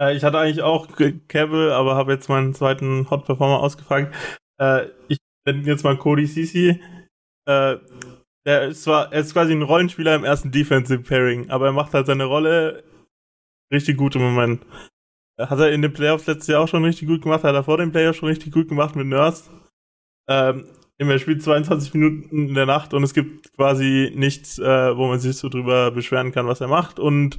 Äh, 0.00 0.16
ich 0.16 0.24
hatte 0.24 0.38
eigentlich 0.38 0.62
auch 0.62 0.88
Cable, 1.28 1.74
aber 1.74 1.96
habe 1.96 2.12
jetzt 2.12 2.28
meinen 2.28 2.54
zweiten 2.54 3.08
Hot 3.10 3.24
Performer 3.24 3.60
ausgefragt. 3.60 4.14
Äh, 4.60 4.86
ich 5.08 5.18
nenne 5.46 5.62
jetzt 5.62 5.84
mal 5.84 5.96
Cody 5.96 6.26
Cici. 6.26 6.80
Äh, 7.48 7.76
der 8.46 8.68
ist 8.68 8.84
zwar, 8.84 9.12
er 9.12 9.20
ist 9.20 9.32
quasi 9.32 9.52
ein 9.52 9.62
Rollenspieler 9.62 10.14
im 10.14 10.24
ersten 10.24 10.52
Defensive 10.52 11.02
Pairing, 11.02 11.50
aber 11.50 11.66
er 11.66 11.72
macht 11.72 11.94
halt 11.94 12.06
seine 12.06 12.24
Rolle 12.24 12.84
richtig 13.72 13.96
gut 13.96 14.14
im 14.14 14.22
Moment. 14.22 14.64
Hat 15.38 15.58
er 15.58 15.72
in 15.72 15.82
den 15.82 15.92
Playoffs 15.92 16.26
letztes 16.26 16.46
Jahr 16.46 16.62
auch 16.62 16.68
schon 16.68 16.84
richtig 16.84 17.08
gut 17.08 17.22
gemacht, 17.22 17.44
hat 17.44 17.54
er 17.54 17.64
vor 17.64 17.76
den 17.76 17.92
Playoffs 17.92 18.18
schon 18.18 18.28
richtig 18.28 18.52
gut 18.52 18.68
gemacht 18.68 18.94
mit 18.96 19.06
Nurse. 19.06 19.50
Ähm, 20.28 20.66
er 20.98 21.18
spielt 21.18 21.42
22 21.42 21.92
Minuten 21.94 22.48
in 22.48 22.54
der 22.54 22.66
Nacht 22.66 22.94
und 22.94 23.02
es 23.02 23.12
gibt 23.12 23.52
quasi 23.54 24.12
nichts, 24.14 24.58
äh, 24.58 24.96
wo 24.96 25.08
man 25.08 25.18
sich 25.18 25.36
so 25.36 25.48
drüber 25.48 25.90
beschweren 25.90 26.32
kann, 26.32 26.46
was 26.46 26.60
er 26.60 26.68
macht. 26.68 26.98
Und 26.98 27.38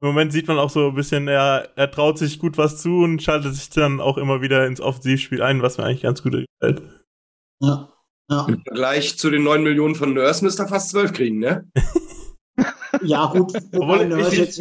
im 0.00 0.08
Moment 0.08 0.32
sieht 0.32 0.48
man 0.48 0.58
auch 0.58 0.70
so 0.70 0.88
ein 0.88 0.94
bisschen, 0.94 1.28
er, 1.28 1.68
er 1.76 1.90
traut 1.90 2.18
sich 2.18 2.38
gut 2.38 2.56
was 2.56 2.80
zu 2.80 3.02
und 3.02 3.22
schaltet 3.22 3.54
sich 3.54 3.68
dann 3.70 4.00
auch 4.00 4.16
immer 4.16 4.40
wieder 4.40 4.66
ins 4.66 4.80
Offensivspiel 4.80 5.42
ein, 5.42 5.62
was 5.62 5.76
mir 5.76 5.84
eigentlich 5.84 6.02
ganz 6.02 6.22
gut 6.22 6.32
gefällt. 6.32 6.82
Ja. 7.60 7.92
ja. 8.30 8.46
Im 8.48 8.62
Vergleich 8.62 9.18
zu 9.18 9.30
den 9.30 9.44
9 9.44 9.62
Millionen 9.62 9.94
von 9.94 10.14
Nurse 10.14 10.42
müsste 10.42 10.62
er 10.62 10.68
fast 10.68 10.90
12 10.90 11.12
kriegen, 11.12 11.38
ne? 11.38 11.70
Ja, 13.02 13.26
gut. 13.26 13.52
Obwohl, 13.72 14.20
ich, 14.20 14.32
jetzt, 14.32 14.58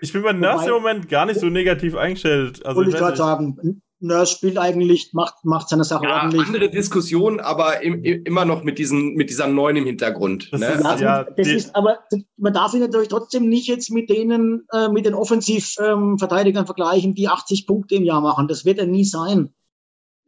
ich, 0.00 0.12
bin 0.12 0.22
bei 0.22 0.32
Nurse 0.32 0.66
im 0.66 0.74
Moment 0.74 1.08
gar 1.08 1.26
nicht 1.26 1.40
so 1.40 1.46
negativ 1.46 1.94
eingestellt. 1.94 2.64
Also, 2.66 2.76
wollte 2.76 2.90
ich 2.90 2.96
gerade 2.96 3.16
sagen, 3.16 3.80
Nurse 4.00 4.34
spielt 4.36 4.58
eigentlich, 4.58 5.12
macht, 5.12 5.44
macht 5.44 5.68
seine 5.68 5.84
Sache 5.84 6.04
ja, 6.04 6.22
ordentlich. 6.22 6.46
Andere 6.46 6.70
Diskussion, 6.70 7.40
aber 7.40 7.82
im, 7.82 8.02
immer 8.04 8.44
noch 8.44 8.62
mit, 8.62 8.78
diesen, 8.78 9.14
mit 9.14 9.30
dieser 9.30 9.48
Neun 9.48 9.76
im 9.76 9.86
Hintergrund. 9.86 10.52
Das 10.52 10.60
ne? 10.60 10.66
ist, 10.68 10.84
also, 10.84 11.04
ja, 11.04 11.24
das 11.24 11.46
ist, 11.48 11.74
aber 11.74 11.98
man 12.36 12.52
darf 12.52 12.74
ihn 12.74 12.80
natürlich 12.80 13.08
trotzdem 13.08 13.48
nicht 13.48 13.66
jetzt 13.66 13.90
mit 13.90 14.08
denen, 14.08 14.66
äh, 14.72 14.88
mit 14.88 15.06
den 15.06 15.14
Offensivverteidigern 15.14 16.62
ähm, 16.62 16.66
vergleichen, 16.66 17.14
die 17.14 17.28
80 17.28 17.66
Punkte 17.66 17.96
im 17.96 18.04
Jahr 18.04 18.20
machen. 18.20 18.48
Das 18.48 18.64
wird 18.64 18.78
er 18.78 18.86
nie 18.86 19.04
sein. 19.04 19.52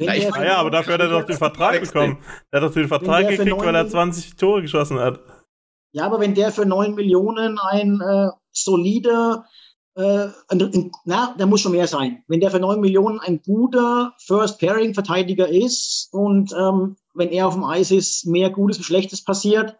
Ja, 0.01 0.15
ich, 0.15 0.25
ja, 0.25 0.57
aber 0.57 0.71
dafür 0.71 0.95
hat 0.95 1.01
er 1.01 1.11
doch 1.11 1.25
den 1.25 1.37
Vertrag 1.37 1.81
bekommen. 1.81 2.19
Er 2.51 2.61
hat 2.61 2.69
doch 2.69 2.75
den 2.75 2.89
Vertrag 2.89 3.29
gekriegt, 3.29 3.59
weil 3.59 3.75
er 3.75 3.87
20 3.87 4.35
Tore 4.37 4.63
geschossen 4.63 4.99
hat. 4.99 5.21
Ja, 5.93 6.07
aber 6.07 6.21
wenn 6.21 6.35
der 6.35 6.53
für 6.53 6.65
9 6.65 6.95
Millionen 6.95 7.59
ein 7.59 8.01
äh, 8.01 8.31
solider, 8.51 9.45
äh, 9.97 10.29
na, 11.05 11.35
der 11.39 11.47
muss 11.47 11.61
schon 11.61 11.73
mehr 11.73 11.87
sein. 11.87 12.23
Wenn 12.29 12.41
der 12.41 12.51
für 12.51 12.61
9 12.61 12.81
Millionen 12.81 13.19
ein 13.21 13.41
guter 13.43 14.15
First-Pairing-Verteidiger 14.27 15.49
ist 15.49 16.09
und 16.13 16.53
ähm, 16.53 16.97
wenn 17.15 17.31
er 17.31 17.49
auf 17.49 17.55
dem 17.55 17.65
Eis 17.65 17.91
ist, 17.91 18.27
mehr 18.27 18.51
Gutes 18.51 18.79
und 18.79 18.85
Schlechtes 18.85 19.25
passiert, 19.25 19.77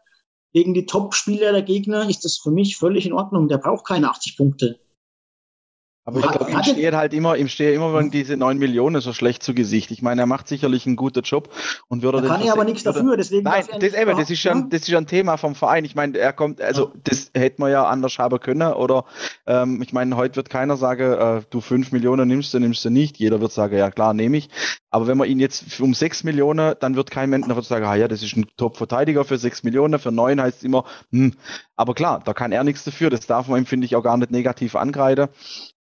gegen 0.53 0.75
die 0.75 0.87
Top-Spieler 0.87 1.53
der 1.53 1.63
Gegner, 1.63 2.09
ist 2.09 2.25
das 2.25 2.39
für 2.39 2.51
mich 2.51 2.77
völlig 2.77 3.07
in 3.07 3.13
Ordnung. 3.13 3.49
Der 3.49 3.59
braucht 3.59 3.87
keine 3.87 4.11
80 4.11 4.37
Punkte. 4.37 4.81
Aber 6.11 6.21
ich 6.21 6.31
glaube, 6.31 6.51
ihm 6.51 6.63
steht 6.63 6.95
halt 6.95 7.15
immer, 7.15 7.37
ihm 7.37 7.49
steht 7.49 7.75
immer 7.75 8.03
diese 8.03 8.37
9 8.37 8.59
Millionen 8.59 9.01
so 9.01 9.13
schlecht 9.13 9.43
zu 9.43 9.55
Gesicht. 9.55 9.91
Ich 9.91 10.03
meine, 10.03 10.23
er 10.23 10.27
macht 10.27 10.49
sicherlich 10.49 10.87
einen 10.87 10.97
guten 10.97 11.23
Job 11.23 11.51
und 11.89 12.03
würde. 12.03 12.21
Da 12.21 12.29
kann 12.29 12.43
er 12.43 12.53
aber 12.53 12.65
nichts 12.65 12.83
dafür, 12.83 13.17
deswegen. 13.17 13.45
Nein, 13.45 13.65
das, 13.79 13.95
eben, 13.95 14.17
das 14.17 14.31
ist 14.31 14.41
schon, 14.41 14.71
das 14.71 14.83
ist 14.83 14.91
schon 14.91 15.05
ein 15.05 15.07
Thema 15.07 15.37
vom 15.37 15.55
Verein. 15.55 15.85
Ich 15.85 15.95
meine, 15.95 16.19
er 16.19 16.33
kommt, 16.33 16.61
also 16.61 16.87
ja. 16.87 16.93
das 17.05 17.31
hätte 17.35 17.61
man 17.61 17.71
ja 17.71 17.85
anders 17.85 18.19
haben 18.19 18.41
können. 18.41 18.73
Oder 18.73 19.05
ähm, 19.47 19.81
ich 19.83 19.93
meine, 19.93 20.17
heute 20.17 20.37
wird 20.37 20.51
keiner 20.51 20.77
sagen, 20.77 21.13
äh, 21.13 21.43
du 21.49 21.61
5 21.61 21.93
Millionen 21.93 22.29
nimmst 22.29 22.53
du, 22.53 22.59
nimmst 22.59 22.85
du 22.85 22.91
nicht. 22.91 23.19
Jeder 23.19 23.41
wird 23.41 23.53
sagen, 23.53 23.77
ja 23.77 23.91
klar, 23.91 24.13
nehme 24.15 24.37
ich. 24.37 24.49
Aber 24.91 25.07
wenn 25.07 25.19
man 25.19 25.29
ihn 25.29 25.39
jetzt 25.39 25.81
um 25.81 25.95
6 25.95 26.25
Millionen, 26.25 26.75
dann 26.81 26.97
wird 26.97 27.11
kein 27.11 27.31
Mensch 27.31 27.47
noch 27.47 27.63
sagen, 27.63 27.85
ah 27.85 27.95
ja, 27.95 28.09
das 28.09 28.23
ist 28.23 28.37
ein 28.37 28.47
Top-Verteidiger 28.57 29.25
für 29.25 29.39
6 29.39 29.63
Millionen, 29.63 30.01
für 30.01 30.11
9 30.11 30.41
heißt 30.41 30.59
es 30.59 30.65
immer, 30.65 30.85
hm. 31.13 31.35
Aber 31.77 31.95
klar, 31.95 32.21
da 32.25 32.35
kann 32.35 32.53
er 32.53 32.65
nichts 32.65 32.85
dafür. 32.85 33.11
Das 33.11 33.27
darf 33.27 33.49
man 33.49 33.61
ihm, 33.61 33.67
finde 33.67 33.87
ich, 33.87 33.97
auch 33.97 34.03
gar 34.03 34.17
nicht 34.17 34.31
negativ 34.31 34.77
angreifen 34.77 35.29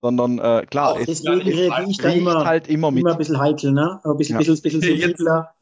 sondern 0.03 0.38
äh, 0.40 0.66
klar, 0.68 0.98
es, 0.98 1.07
deswegen 1.07 1.40
rede 1.40 1.86
ich 1.88 1.96
da 1.98 2.11
immer, 2.11 2.44
halt 2.44 2.68
immer, 2.68 2.90
mit. 2.90 3.03
immer 3.03 3.12
ein 3.12 3.18
bisschen 3.18 3.38
heikel, 3.38 3.72
ne? 3.72 4.00
Ein 4.05 4.16
bisschen, 4.16 4.34
ja. 4.34 4.38
bisschen, 4.38 4.61
bisschen 4.61 4.80
sensibler. 4.80 5.55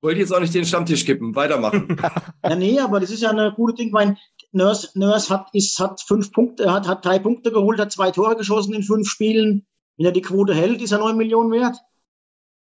Wollte 0.00 0.20
jetzt 0.20 0.32
auch 0.32 0.40
nicht 0.40 0.54
den 0.54 0.64
Stammtisch 0.64 1.04
kippen, 1.04 1.34
weitermachen. 1.34 1.96
ja, 2.44 2.56
nee, 2.56 2.78
aber 2.78 3.00
das 3.00 3.10
ist 3.10 3.22
ja 3.22 3.30
eine 3.30 3.52
gute 3.52 3.74
Ding, 3.74 3.92
weil 3.92 4.16
Nurse, 4.52 4.90
Nurse 4.94 5.28
hat, 5.28 5.48
ist, 5.52 5.78
hat 5.78 6.00
fünf 6.00 6.32
Punkte, 6.32 6.72
hat, 6.72 6.88
hat 6.88 7.04
drei 7.04 7.18
Punkte 7.18 7.52
geholt, 7.52 7.78
hat 7.78 7.92
zwei 7.92 8.10
Tore 8.10 8.36
geschossen 8.36 8.74
in 8.74 8.82
fünf 8.82 9.08
Spielen. 9.08 9.66
Wenn 9.96 10.06
er 10.06 10.12
die 10.12 10.22
Quote 10.22 10.54
hält, 10.54 10.80
ist 10.80 10.92
er 10.92 10.98
neun 10.98 11.16
Millionen 11.16 11.50
wert. 11.50 11.76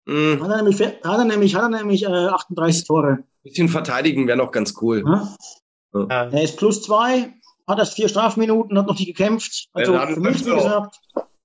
Mm. 0.05 0.39
Hat 0.39 0.49
er 0.51 0.57
nämlich, 0.57 0.79
hat 0.79 1.03
er 1.03 1.25
nämlich, 1.25 1.55
hat 1.55 1.63
er 1.63 1.69
nämlich 1.69 2.03
äh, 2.03 2.07
38 2.07 2.85
Tore. 2.85 3.07
Ein 3.07 3.25
bisschen 3.43 3.69
verteidigen 3.69 4.27
wäre 4.27 4.37
noch 4.37 4.51
ganz 4.51 4.75
cool. 4.81 5.03
Ja? 5.03 5.35
Ja. 5.93 6.29
Er 6.29 6.43
ist 6.43 6.57
plus 6.57 6.83
zwei, 6.83 7.33
hat 7.67 7.79
erst 7.79 7.95
vier 7.95 8.09
Strafminuten, 8.09 8.77
hat 8.77 8.87
noch 8.87 8.97
nicht 8.97 9.07
gekämpft. 9.07 9.67
Also 9.73 9.93
ja, 9.93 10.07
für 10.07 10.19
mich 10.19 10.43
gesagt. 10.43 10.99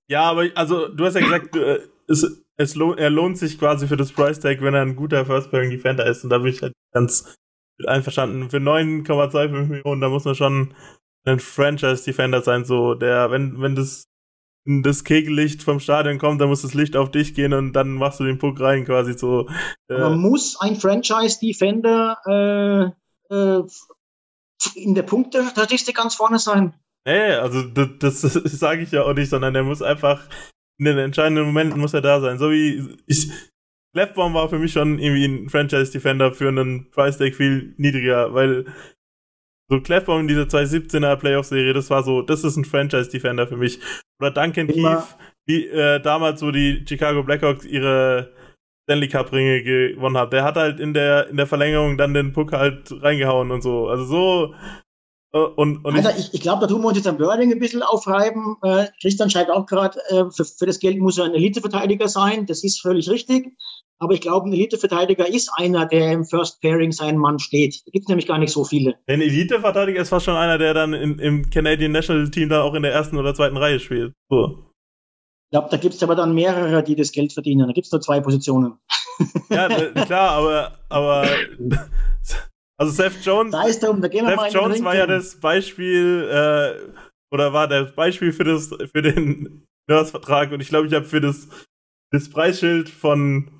Ja, 0.09 0.23
aber 0.23 0.47
also 0.55 0.89
du 0.89 1.05
hast 1.05 1.15
ja 1.15 1.21
gesagt, 1.21 1.57
äh, 1.57 1.81
es, 2.09 2.43
es 2.57 2.75
lohnt, 2.75 2.99
er 2.99 3.11
lohnt 3.11 3.39
sich 3.39 3.59
quasi 3.59 3.87
für 3.87 3.97
das 3.97 4.13
Price 4.13 4.41
Tag, 4.41 4.61
wenn 4.61 4.75
er 4.75 4.83
ein 4.83 4.97
guter 4.97 5.25
First 5.25 5.51
Pairing 5.51 5.71
Defender 5.71 6.05
ist. 6.07 6.25
Und 6.25 6.31
da 6.31 6.39
bin 6.39 6.53
ich 6.53 6.61
halt 6.61 6.73
ganz 6.93 7.35
einverstanden. 7.87 8.51
Für 8.51 8.59
9,25 8.59 9.49
Millionen, 9.49 10.01
da 10.01 10.09
muss 10.09 10.25
man 10.25 10.35
schon 10.35 10.75
ein 11.25 11.39
Franchise 11.39 12.05
Defender 12.05 12.43
sein, 12.43 12.65
so 12.65 12.95
der, 12.95 13.31
wenn, 13.31 13.61
wenn 13.61 13.75
das 13.75 14.05
das 14.83 15.05
Kegellicht 15.05 15.63
vom 15.63 15.81
Stadion 15.81 16.19
kommt, 16.19 16.41
dann 16.41 16.49
muss 16.49 16.63
das 16.63 16.75
Licht 16.75 16.97
auf 16.97 17.11
dich 17.11 17.35
gehen 17.35 17.55
und 17.55 17.73
dann 17.73 17.95
machst 17.95 18.21
du 18.21 18.25
den 18.25 18.39
Puck 18.39 18.61
rein, 18.61 18.85
quasi 18.85 19.17
so. 19.17 19.49
Äh. 19.89 19.99
Man 19.99 20.21
muss 20.21 20.61
ein 20.61 20.77
Franchise 20.77 21.39
Defender 21.41 22.19
äh, 23.31 23.35
äh, 23.35 23.63
in 24.75 24.95
der 24.95 25.03
Punkte-Statistik 25.03 25.97
ganz 25.97 26.15
vorne 26.15 26.39
sein. 26.39 26.75
Nee, 27.07 27.33
also 27.33 27.63
das, 27.63 28.21
das 28.21 28.21
sage 28.45 28.83
ich 28.83 28.93
ja 28.93 29.03
auch 29.03 29.15
nicht, 29.15 29.31
sondern 29.31 29.55
er 29.55 29.63
muss 29.63 29.83
einfach 29.83 30.29
in 30.79 30.87
den 30.87 30.99
entscheidenden 30.99 31.45
Momenten 31.45 31.81
muss 31.81 31.95
er 31.95 32.01
da 32.01 32.21
sein. 32.21 32.39
So 32.39 32.51
wie 32.51 32.97
ich. 33.07 33.31
Lefbaum 33.93 34.35
war 34.35 34.49
für 34.49 34.61
mich 34.61 34.73
schon 34.73 35.01
irgendwie 35.01 35.25
ein 35.25 35.49
Franchise-Defender 35.49 36.33
für 36.33 36.47
einen 36.47 36.91
Price-Tag 36.93 37.35
viel 37.35 37.75
niedriger, 37.77 38.33
weil 38.33 38.67
so 39.69 39.81
Clefbaum 39.81 40.21
in 40.21 40.29
dieser 40.29 40.45
2017er 40.45 41.17
Playoff-Serie, 41.17 41.73
das 41.73 41.91
war 41.91 42.05
so, 42.05 42.23
das 42.23 42.45
ist 42.45 42.57
ein 42.57 42.65
Franchise-Defender 42.65 43.49
für 43.49 43.57
mich. 43.57 43.81
Oder 44.21 44.31
Duncan 44.31 44.69
Keith, 44.69 45.17
wie 45.47 45.67
äh, 45.67 46.01
damals, 46.01 46.41
wo 46.41 46.53
die 46.53 46.85
Chicago 46.89 47.25
Blackhawks 47.25 47.65
ihre 47.65 48.33
Stanley 48.91 49.09
Cup 49.09 49.33
Ringe 49.33 49.63
gewonnen 49.63 50.19
hat. 50.19 50.33
Der 50.33 50.43
hat 50.43 50.57
halt 50.57 50.81
in 50.81 50.93
der, 50.93 51.29
in 51.29 51.37
der 51.37 51.47
Verlängerung 51.47 51.97
dann 51.97 52.13
den 52.13 52.33
Puck 52.33 52.53
halt 52.53 52.91
reingehauen 53.03 53.53
und 53.53 53.63
so. 53.63 53.87
Also 53.87 54.05
so. 54.05 54.55
Äh, 55.33 55.39
und, 55.39 55.85
und 55.85 55.95
also 55.95 56.11
ich, 56.19 56.35
ich 56.35 56.41
glaube, 56.41 56.63
da 56.63 56.67
tun 56.67 56.83
wir 56.83 56.89
uns 56.89 56.97
jetzt 56.97 57.07
am 57.07 57.21
Wording 57.21 57.53
ein 57.53 57.61
bisschen 57.61 57.85
aufreiben. 57.85 58.57
Äh, 58.63 58.87
Christian 59.01 59.31
schreibt 59.31 59.51
auch 59.51 59.67
gerade, 59.67 60.01
äh, 60.09 60.25
für, 60.35 60.45
für 60.45 60.67
das 60.67 60.81
Geld 60.81 60.99
muss 60.99 61.19
er 61.19 61.27
ein 61.27 61.35
Elite-Verteidiger 61.35 62.09
sein. 62.09 62.47
Das 62.47 62.65
ist 62.65 62.81
völlig 62.81 63.09
richtig. 63.09 63.53
Aber 64.01 64.15
ich 64.15 64.23
glaube, 64.23 64.49
ein 64.49 64.53
Elite-Verteidiger 64.53 65.29
ist 65.29 65.53
einer, 65.55 65.87
der 65.87 66.11
im 66.11 66.25
First 66.25 66.61
Pairing 66.61 66.91
seinen 66.91 67.19
Mann 67.19 67.39
steht. 67.39 67.83
Da 67.87 67.91
gibt 67.93 68.07
es 68.07 68.09
nämlich 68.09 68.27
gar 68.27 68.39
nicht 68.39 68.53
so 68.53 68.65
viele. 68.65 68.97
Ein 69.07 69.21
Elite-Verteidiger 69.21 70.01
ist 70.01 70.09
fast 70.09 70.25
schon 70.25 70.37
einer, 70.37 70.59
der 70.59 70.75
dann 70.75 70.95
in, 70.95 71.19
im 71.21 71.49
Canadian 71.49 71.93
National 71.93 72.29
Team 72.31 72.49
dann 72.49 72.63
auch 72.63 72.75
in 72.75 72.83
der 72.83 72.93
ersten 72.93 73.19
oder 73.19 73.35
zweiten 73.35 73.57
Reihe 73.57 73.79
spielt. 73.79 74.15
So. 74.29 74.70
Ich 75.51 75.59
glaube, 75.59 75.69
da 75.69 75.79
gibt 75.79 75.95
es 75.97 76.03
aber 76.05 76.15
dann 76.15 76.33
mehrere, 76.33 76.81
die 76.85 76.95
das 76.95 77.11
Geld 77.11 77.33
verdienen. 77.33 77.67
Da 77.67 77.73
gibt 77.73 77.87
es 77.87 77.93
nur 77.93 78.01
zwei 78.01 78.21
Positionen. 78.21 78.79
Ja, 79.49 79.69
klar, 80.07 80.31
aber, 80.31 80.79
aber 80.89 81.29
also 82.79 82.93
Seth 82.93 83.25
Jones, 83.25 83.51
da 83.51 83.65
ist 83.65 83.85
um, 83.85 84.01
da 84.01 84.07
gehen 84.07 84.25
wir 84.25 84.31
Seth 84.31 84.37
mal 84.37 84.53
Jones 84.53 84.85
war 84.85 84.95
ja 84.95 85.09
das 85.09 85.41
Beispiel 85.41 86.29
äh, 86.31 87.35
oder 87.35 87.53
war 87.53 87.67
das 87.67 87.93
Beispiel 87.97 88.33
für 88.33 88.45
das 88.45 88.69
für 88.93 89.03
den 89.03 89.67
Nurse-Vertrag 89.89 90.53
und 90.53 90.61
ich 90.61 90.69
glaube, 90.69 90.87
ich 90.87 90.95
habe 90.95 91.05
für 91.05 91.21
das 91.21 91.49
das 92.13 92.31
Preisschild 92.31 92.89
von 92.89 93.51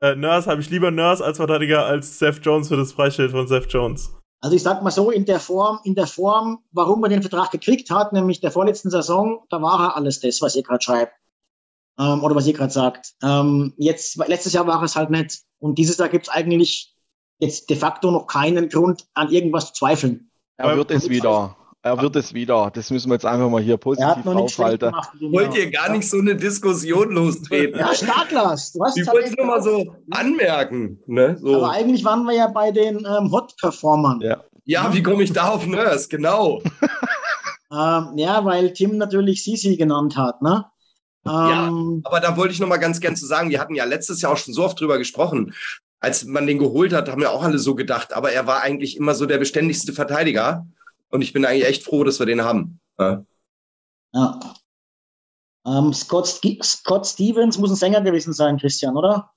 äh, 0.00 0.14
Nurse 0.14 0.50
habe 0.50 0.62
ich 0.62 0.70
lieber 0.70 0.90
Nurse 0.90 1.22
als 1.22 1.36
Verteidiger 1.36 1.84
als 1.84 2.18
Seth 2.18 2.40
Jones 2.42 2.68
für 2.68 2.76
das 2.78 2.94
Preisschild 2.94 3.32
von 3.32 3.46
Seth 3.46 3.70
Jones. 3.70 4.14
Also 4.40 4.54
ich 4.54 4.62
sag 4.62 4.82
mal 4.82 4.90
so, 4.92 5.10
in 5.10 5.24
der 5.24 5.40
Form, 5.40 5.80
in 5.84 5.94
der 5.94 6.06
Form, 6.06 6.62
warum 6.70 7.02
er 7.02 7.10
den 7.10 7.22
Vertrag 7.22 7.50
gekriegt 7.50 7.90
hat, 7.90 8.12
nämlich 8.12 8.40
der 8.40 8.52
vorletzten 8.52 8.88
Saison, 8.88 9.44
da 9.50 9.60
war 9.60 9.80
er 9.80 9.96
alles 9.96 10.20
das, 10.20 10.40
was 10.40 10.54
ihr 10.54 10.62
gerade 10.62 10.82
schreibt. 10.82 11.12
Ähm, 11.98 12.22
oder 12.22 12.34
was 12.34 12.46
ihr 12.46 12.52
gerade 12.52 12.72
sagt. 12.72 13.14
Ähm, 13.22 13.74
jetzt, 13.76 14.16
letztes 14.28 14.52
Jahr 14.52 14.66
war 14.66 14.82
es 14.82 14.96
halt 14.96 15.10
nicht. 15.10 15.40
Und 15.58 15.78
dieses 15.78 15.98
Jahr 15.98 16.08
gibt 16.08 16.28
es 16.28 16.32
eigentlich 16.32 16.94
jetzt 17.38 17.70
de 17.70 17.76
facto 17.76 18.10
noch 18.10 18.26
keinen 18.26 18.68
Grund, 18.68 19.04
an 19.14 19.30
irgendwas 19.30 19.68
zu 19.68 19.72
zweifeln. 19.74 20.30
Er 20.56 20.76
wird 20.76 20.90
es 20.90 21.08
wieder. 21.08 21.56
Er 21.82 22.02
wird 22.02 22.16
es 22.16 22.34
wieder. 22.34 22.70
Das 22.74 22.90
müssen 22.90 23.08
wir 23.08 23.14
jetzt 23.14 23.24
einfach 23.24 23.48
mal 23.48 23.62
hier 23.62 23.76
positiv 23.76 24.26
aufhalten. 24.26 24.92
Wollt 25.30 25.56
ihr 25.56 25.70
gar 25.70 25.90
nicht 25.90 26.08
so 26.08 26.18
eine 26.18 26.34
Diskussion 26.34 27.10
lostreten? 27.12 27.78
Ja, 27.78 27.94
Starklas. 27.94 28.72
Du 28.72 28.84
hast 28.84 28.98
ich 28.98 29.06
wollte 29.06 29.28
es 29.28 29.36
nur 29.36 29.46
mal 29.46 29.62
so 29.62 29.94
anmerken. 30.10 31.00
Ne? 31.06 31.38
So. 31.40 31.56
Aber 31.56 31.70
eigentlich 31.70 32.04
waren 32.04 32.24
wir 32.24 32.34
ja 32.34 32.48
bei 32.48 32.72
den 32.72 32.98
ähm, 32.98 33.30
Hot-Performern. 33.30 34.20
Ja. 34.20 34.42
ja, 34.64 34.92
wie 34.92 35.02
komme 35.02 35.22
ich 35.22 35.32
da 35.32 35.50
auf 35.50 35.66
Nurse? 35.66 36.08
Genau. 36.08 36.60
ähm, 37.72 38.12
ja, 38.16 38.44
weil 38.44 38.72
Tim 38.72 38.98
natürlich 38.98 39.44
Sisi 39.44 39.76
genannt 39.76 40.16
hat. 40.16 40.42
Ne? 40.42 40.64
Ja, 41.28 41.68
ähm, 41.68 42.00
aber 42.04 42.20
da 42.20 42.36
wollte 42.36 42.54
ich 42.54 42.60
noch 42.60 42.68
mal 42.68 42.78
ganz 42.78 43.00
gern 43.00 43.16
zu 43.16 43.26
sagen, 43.26 43.50
wir 43.50 43.60
hatten 43.60 43.74
ja 43.74 43.84
letztes 43.84 44.20
Jahr 44.20 44.32
auch 44.32 44.36
schon 44.36 44.54
so 44.54 44.64
oft 44.64 44.80
drüber 44.80 44.98
gesprochen. 44.98 45.54
als 46.00 46.24
man 46.24 46.46
den 46.46 46.58
geholt 46.58 46.92
hat, 46.92 47.08
haben 47.08 47.20
wir 47.20 47.32
auch 47.32 47.42
alle 47.42 47.58
so 47.58 47.74
gedacht, 47.74 48.12
aber 48.12 48.32
er 48.32 48.46
war 48.46 48.62
eigentlich 48.62 48.96
immer 48.96 49.14
so 49.14 49.26
der 49.26 49.38
beständigste 49.38 49.92
Verteidiger. 49.92 50.66
Und 51.10 51.22
ich 51.22 51.32
bin 51.32 51.44
eigentlich 51.44 51.66
echt 51.66 51.82
froh, 51.82 52.04
dass 52.04 52.20
wir 52.20 52.26
den 52.26 52.42
haben. 52.42 52.80
Ja. 52.98 53.24
ja. 54.14 54.40
Ähm, 55.66 55.92
Scott, 55.92 56.40
Scott 56.62 57.06
Stevens 57.06 57.58
muss 57.58 57.70
ein 57.70 57.76
Sänger 57.76 58.00
gewesen 58.00 58.32
sein, 58.32 58.58
Christian, 58.58 58.96
oder? 58.96 59.30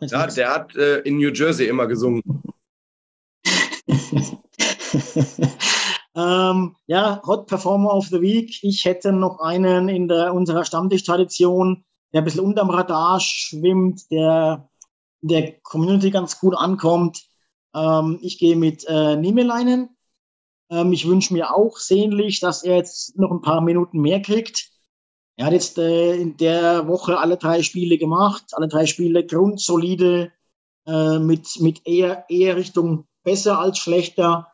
ja, 0.00 0.26
der 0.26 0.54
hat 0.54 0.76
äh, 0.76 0.98
in 1.00 1.16
New 1.16 1.32
Jersey 1.32 1.66
immer 1.66 1.86
gesungen. 1.86 2.22
ähm, 6.20 6.76
ja, 6.86 7.22
Hot 7.26 7.46
Performer 7.46 7.94
of 7.94 8.08
the 8.08 8.20
Week. 8.20 8.62
Ich 8.62 8.84
hätte 8.84 9.12
noch 9.12 9.40
einen 9.40 9.88
in 9.88 10.08
der, 10.08 10.34
unserer 10.34 10.64
Stammtischtradition, 10.64 11.84
der 12.12 12.22
ein 12.22 12.24
bisschen 12.24 12.44
unterm 12.44 12.70
Radar 12.70 13.20
schwimmt, 13.20 14.10
der 14.10 14.68
in 15.22 15.28
der 15.28 15.60
Community 15.60 16.10
ganz 16.10 16.38
gut 16.38 16.56
ankommt. 16.56 17.26
Ähm, 17.74 18.18
ich 18.22 18.38
gehe 18.38 18.56
mit 18.56 18.84
äh, 18.88 19.16
Niemeleinen. 19.16 19.96
Ähm, 20.70 20.92
ich 20.92 21.06
wünsche 21.06 21.32
mir 21.32 21.54
auch 21.54 21.78
sehnlich, 21.78 22.40
dass 22.40 22.62
er 22.62 22.76
jetzt 22.76 23.18
noch 23.18 23.30
ein 23.30 23.42
paar 23.42 23.60
Minuten 23.60 24.00
mehr 24.00 24.20
kriegt. 24.20 24.70
Er 25.36 25.46
hat 25.46 25.52
jetzt 25.52 25.78
äh, 25.78 26.14
in 26.16 26.36
der 26.36 26.86
Woche 26.88 27.18
alle 27.18 27.36
drei 27.36 27.62
Spiele 27.62 27.98
gemacht, 27.98 28.44
alle 28.52 28.68
drei 28.68 28.86
Spiele 28.86 29.24
grundsolide, 29.24 30.32
äh, 30.86 31.18
mit, 31.18 31.60
mit 31.60 31.86
eher, 31.86 32.24
eher 32.28 32.56
Richtung 32.56 33.06
besser 33.22 33.58
als 33.58 33.78
schlechter 33.78 34.49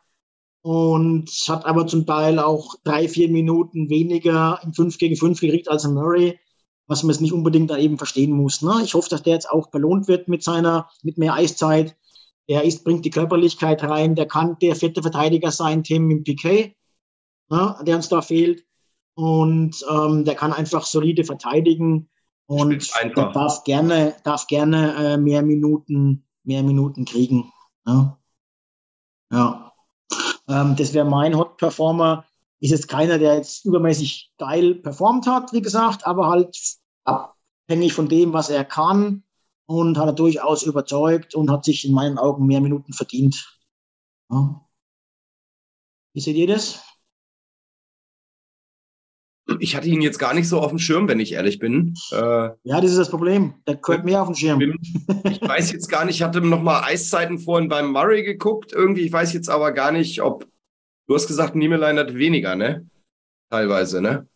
und 0.61 1.29
hat 1.47 1.65
aber 1.65 1.87
zum 1.87 2.05
Teil 2.05 2.39
auch 2.39 2.75
drei, 2.83 3.07
vier 3.07 3.29
Minuten 3.29 3.89
weniger 3.89 4.59
im 4.63 4.73
5 4.73 4.97
gegen 4.97 5.15
5 5.15 5.39
gekriegt 5.39 5.69
als 5.69 5.87
Murray, 5.87 6.39
was 6.87 7.03
man 7.03 7.11
es 7.11 7.21
nicht 7.21 7.33
unbedingt 7.33 7.69
da 7.69 7.77
eben 7.77 7.97
verstehen 7.97 8.31
muss. 8.31 8.61
Ne? 8.61 8.81
Ich 8.83 8.93
hoffe, 8.93 9.09
dass 9.09 9.23
der 9.23 9.33
jetzt 9.33 9.49
auch 9.49 9.67
belohnt 9.67 10.07
wird 10.07 10.27
mit 10.27 10.43
seiner, 10.43 10.89
mit 11.03 11.17
mehr 11.17 11.33
Eiszeit. 11.33 11.95
Er 12.47 12.63
ist, 12.63 12.83
bringt 12.83 13.05
die 13.05 13.09
Körperlichkeit 13.09 13.83
rein, 13.83 14.15
der 14.15 14.27
kann 14.27 14.57
der 14.61 14.75
vierte 14.75 15.01
Verteidiger 15.01 15.51
sein, 15.51 15.83
Tim 15.83 16.09
im 16.09 16.23
PK, 16.23 16.73
ne, 17.49 17.75
der 17.81 17.97
uns 17.97 18.09
da 18.09 18.21
fehlt. 18.21 18.65
Und 19.15 19.83
ähm, 19.89 20.25
der 20.25 20.35
kann 20.35 20.53
einfach 20.53 20.85
solide 20.85 21.23
verteidigen 21.23 22.09
und 22.45 22.89
der 23.03 23.31
darf 23.31 23.63
gerne, 23.65 24.15
darf 24.23 24.47
gerne 24.47 24.93
äh, 24.95 25.17
mehr 25.17 25.41
Minuten, 25.41 26.23
mehr 26.43 26.63
Minuten 26.63 27.03
kriegen. 27.03 27.51
Ne? 27.85 28.17
Ja. 29.31 29.66
Ähm, 30.47 30.75
das 30.75 30.93
wäre 30.93 31.05
mein 31.05 31.37
Hot 31.37 31.57
Performer. 31.57 32.25
Ist 32.59 32.71
jetzt 32.71 32.87
keiner, 32.87 33.19
der 33.19 33.35
jetzt 33.35 33.65
übermäßig 33.65 34.33
geil 34.37 34.75
performt 34.75 35.27
hat, 35.27 35.53
wie 35.53 35.61
gesagt, 35.61 36.07
aber 36.07 36.27
halt 36.27 36.57
abhängig 37.03 37.93
von 37.93 38.09
dem, 38.09 38.33
was 38.33 38.49
er 38.49 38.65
kann 38.65 39.23
und 39.67 39.97
hat 39.97 40.07
er 40.07 40.13
durchaus 40.13 40.63
überzeugt 40.63 41.35
und 41.35 41.51
hat 41.51 41.65
sich 41.65 41.85
in 41.85 41.93
meinen 41.93 42.17
Augen 42.17 42.47
mehr 42.47 42.61
Minuten 42.61 42.93
verdient. 42.93 43.59
Ja. 44.31 44.65
Wie 46.13 46.21
seht 46.21 46.35
ihr 46.35 46.47
das? 46.47 46.86
Ich 49.59 49.75
hatte 49.75 49.87
ihn 49.87 50.01
jetzt 50.01 50.19
gar 50.19 50.33
nicht 50.33 50.47
so 50.47 50.59
auf 50.59 50.69
dem 50.69 50.79
Schirm, 50.79 51.07
wenn 51.07 51.19
ich 51.19 51.33
ehrlich 51.33 51.59
bin. 51.59 51.93
Äh, 52.11 52.49
ja, 52.63 52.81
das 52.81 52.91
ist 52.91 52.97
das 52.97 53.09
Problem. 53.09 53.55
Der 53.67 53.75
gehört 53.75 54.05
mehr 54.05 54.21
auf 54.21 54.27
dem 54.27 54.35
Schirm. 54.35 54.61
Ich 55.23 55.41
weiß 55.41 55.71
jetzt 55.71 55.89
gar 55.89 56.05
nicht, 56.05 56.15
ich 56.15 56.23
hatte 56.23 56.41
noch 56.41 56.61
mal 56.61 56.81
Eiszeiten 56.83 57.39
vorhin 57.39 57.69
beim 57.69 57.91
Murray 57.91 58.23
geguckt. 58.23 58.73
Irgendwie, 58.73 59.01
ich 59.01 59.11
weiß 59.11 59.33
jetzt 59.33 59.49
aber 59.49 59.71
gar 59.71 59.91
nicht, 59.91 60.21
ob. 60.21 60.47
Du 61.07 61.15
hast 61.15 61.27
gesagt, 61.27 61.55
Niemelein 61.55 61.97
hat 61.97 62.13
weniger, 62.15 62.55
ne? 62.55 62.85
Teilweise, 63.49 64.01
ne? 64.01 64.27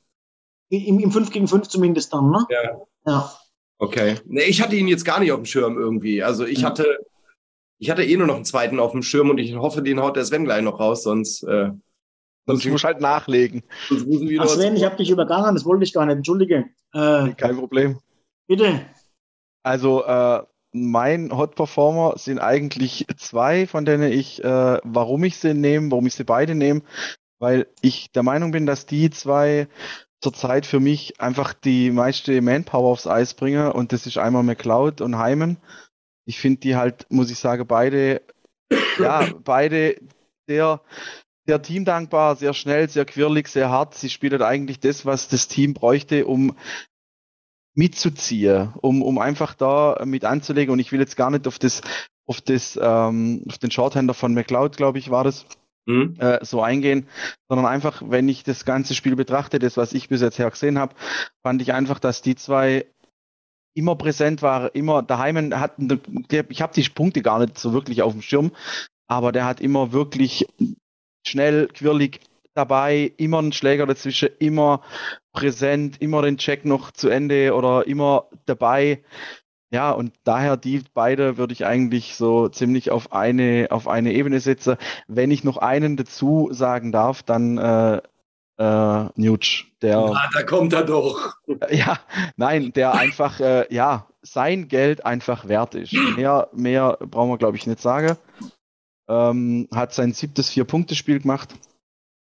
Im, 0.69 0.99
Im 0.99 1.11
5 1.11 1.31
gegen 1.31 1.47
5 1.47 1.67
zumindest 1.67 2.13
dann, 2.13 2.31
ne? 2.31 2.45
Ja. 2.49 2.81
Ja. 3.05 3.31
Okay. 3.77 4.15
Nee, 4.25 4.43
ich 4.43 4.61
hatte 4.61 4.75
ihn 4.75 4.87
jetzt 4.87 5.03
gar 5.03 5.19
nicht 5.19 5.31
auf 5.31 5.39
dem 5.39 5.45
Schirm 5.45 5.77
irgendwie. 5.77 6.23
Also 6.23 6.45
ich 6.45 6.61
ja. 6.61 6.69
hatte, 6.69 6.99
ich 7.79 7.89
hatte 7.89 8.03
eh 8.03 8.15
nur 8.15 8.27
noch 8.27 8.35
einen 8.35 8.45
zweiten 8.45 8.79
auf 8.79 8.91
dem 8.91 9.01
Schirm 9.01 9.31
und 9.31 9.37
ich 9.39 9.55
hoffe, 9.55 9.81
den 9.81 9.99
haut 9.99 10.15
der 10.15 10.23
Sven 10.23 10.45
gleich 10.45 10.61
noch 10.61 10.79
raus, 10.79 11.03
sonst. 11.03 11.43
Äh, 11.43 11.71
Sonst 12.45 12.65
muss 12.65 12.83
halt 12.83 13.01
nachlegen. 13.01 13.63
Ach 14.39 14.47
Sven, 14.47 14.75
ich 14.75 14.83
habe 14.83 14.97
dich 14.97 15.09
übergangen, 15.09 15.55
das 15.55 15.65
wollte 15.65 15.83
ich 15.83 15.93
gar 15.93 16.05
nicht, 16.05 16.17
entschuldige. 16.17 16.65
Äh, 16.93 17.33
Kein 17.33 17.57
Problem. 17.57 17.99
Bitte. 18.47 18.81
Also, 19.63 20.03
äh, 20.03 20.43
mein 20.73 21.35
Hot 21.35 21.55
Performer 21.55 22.17
sind 22.17 22.39
eigentlich 22.39 23.05
zwei, 23.17 23.67
von 23.67 23.85
denen 23.85 24.11
ich, 24.11 24.43
äh, 24.43 24.79
warum 24.83 25.23
ich 25.23 25.37
sie 25.37 25.53
nehme, 25.53 25.91
warum 25.91 26.07
ich 26.07 26.15
sie 26.15 26.23
beide 26.23 26.55
nehme, 26.55 26.81
weil 27.39 27.67
ich 27.81 28.11
der 28.11 28.23
Meinung 28.23 28.51
bin, 28.51 28.65
dass 28.65 28.85
die 28.85 29.09
zwei 29.09 29.67
zurzeit 30.21 30.65
für 30.65 30.79
mich 30.79 31.19
einfach 31.19 31.53
die 31.53 31.91
meiste 31.91 32.41
Manpower 32.41 32.91
aufs 32.91 33.07
Eis 33.07 33.33
bringen 33.33 33.71
und 33.71 33.91
das 33.91 34.05
ist 34.05 34.17
einmal 34.17 34.43
McLeod 34.43 35.01
und 35.01 35.17
Hyman. 35.17 35.57
Ich 36.25 36.39
finde 36.39 36.61
die 36.61 36.75
halt, 36.75 37.07
muss 37.09 37.31
ich 37.31 37.39
sagen, 37.39 37.65
beide, 37.67 38.21
ja, 38.99 39.27
beide 39.43 39.95
sehr 40.47 40.81
sehr 41.51 41.61
teamdankbar, 41.61 42.37
sehr 42.37 42.53
schnell, 42.53 42.87
sehr 42.87 43.03
quirlig, 43.03 43.49
sehr 43.49 43.69
hart. 43.69 43.93
Sie 43.93 44.09
spielt 44.09 44.41
eigentlich 44.41 44.79
das, 44.79 45.05
was 45.05 45.27
das 45.27 45.49
Team 45.49 45.73
bräuchte, 45.73 46.25
um 46.25 46.55
mitzuziehen, 47.75 48.73
um, 48.81 49.01
um 49.01 49.17
einfach 49.17 49.53
da 49.53 50.01
mit 50.05 50.23
anzulegen. 50.23 50.71
Und 50.71 50.79
ich 50.79 50.93
will 50.93 51.01
jetzt 51.01 51.17
gar 51.17 51.29
nicht 51.29 51.47
auf 51.47 51.59
das, 51.59 51.81
auf 52.25 52.39
das, 52.39 52.79
ähm, 52.81 53.43
auf 53.49 53.57
den 53.57 53.69
Shorthander 53.69 54.13
von 54.13 54.33
McLeod, 54.33 54.77
glaube 54.77 54.97
ich, 54.97 55.11
war 55.11 55.25
das, 55.25 55.45
mhm. 55.85 56.15
äh, 56.19 56.39
so 56.41 56.61
eingehen, 56.61 57.07
sondern 57.49 57.65
einfach, 57.65 58.01
wenn 58.05 58.29
ich 58.29 58.45
das 58.45 58.63
ganze 58.63 58.95
Spiel 58.95 59.17
betrachte, 59.17 59.59
das, 59.59 59.75
was 59.75 59.91
ich 59.91 60.07
bis 60.07 60.21
jetzt 60.21 60.39
her 60.39 60.49
gesehen 60.49 60.79
habe, 60.79 60.95
fand 61.45 61.61
ich 61.61 61.73
einfach, 61.73 61.99
dass 61.99 62.21
die 62.21 62.35
zwei 62.35 62.85
immer 63.73 63.97
präsent 63.97 64.41
waren, 64.41 64.69
immer 64.71 65.03
daheim 65.03 65.53
hatten, 65.59 65.99
ich 66.29 66.61
habe 66.61 66.73
die 66.73 66.89
Punkte 66.89 67.21
gar 67.21 67.39
nicht 67.39 67.57
so 67.57 67.73
wirklich 67.73 68.03
auf 68.03 68.13
dem 68.13 68.21
Schirm, 68.21 68.51
aber 69.09 69.33
der 69.33 69.43
hat 69.43 69.59
immer 69.59 69.91
wirklich 69.91 70.47
schnell, 71.23 71.67
quirlig 71.67 72.19
dabei, 72.53 73.13
immer 73.17 73.39
einen 73.39 73.53
Schläger 73.53 73.85
dazwischen, 73.85 74.29
immer 74.39 74.81
präsent, 75.31 76.01
immer 76.01 76.21
den 76.21 76.37
Check 76.37 76.65
noch 76.65 76.91
zu 76.91 77.09
Ende 77.09 77.55
oder 77.55 77.87
immer 77.87 78.25
dabei. 78.45 79.03
Ja, 79.73 79.91
und 79.91 80.13
daher 80.25 80.57
die 80.57 80.83
beide 80.93 81.37
würde 81.37 81.53
ich 81.53 81.65
eigentlich 81.65 82.15
so 82.15 82.49
ziemlich 82.49 82.91
auf 82.91 83.13
eine, 83.13 83.67
auf 83.69 83.87
eine 83.87 84.11
Ebene 84.11 84.41
setzen. 84.41 84.75
Wenn 85.07 85.31
ich 85.31 85.45
noch 85.45 85.57
einen 85.57 85.95
dazu 85.95 86.49
sagen 86.51 86.91
darf, 86.91 87.23
dann 87.23 87.57
äh, 87.57 88.01
äh, 88.57 89.09
Nuge, 89.15 89.63
der. 89.81 89.97
Ah, 89.97 90.29
da 90.33 90.43
kommt 90.43 90.73
er 90.73 90.83
doch. 90.83 91.35
Ja, 91.69 91.99
nein, 92.37 92.73
der 92.73 92.93
einfach, 92.93 93.39
äh, 93.39 93.65
ja, 93.73 94.07
sein 94.21 94.67
Geld 94.67 95.05
einfach 95.05 95.47
wert 95.47 95.75
ist. 95.75 95.93
Mehr, 95.93 96.49
mehr 96.53 96.97
brauchen 96.99 97.29
wir, 97.29 97.37
glaube 97.37 97.57
ich, 97.57 97.67
nicht 97.67 97.81
sagen. 97.81 98.17
Ähm, 99.11 99.67
hat 99.73 99.93
sein 99.93 100.13
siebtes 100.13 100.49
Vier-Punkte-Spiel 100.49 101.19
gemacht. 101.19 101.53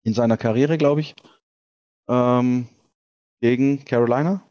In 0.03 0.15
seiner 0.15 0.37
Karriere, 0.37 0.79
glaube 0.79 1.01
ich. 1.01 1.15
Ähm, 2.09 2.67
gegen 3.41 3.85
Carolina. 3.85 4.43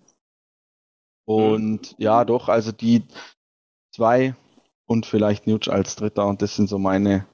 Und 1.26 1.92
mhm. 1.92 1.96
ja, 1.98 2.24
doch, 2.24 2.48
also 2.48 2.72
die 2.72 3.04
zwei 3.94 4.34
und 4.86 5.06
vielleicht 5.06 5.46
Nuge 5.46 5.72
als 5.72 5.98
Dritter. 5.98 6.26
Und 6.26 6.42
das 6.42 6.56
sind 6.56 6.70
so 6.70 6.78
meine 6.78 7.26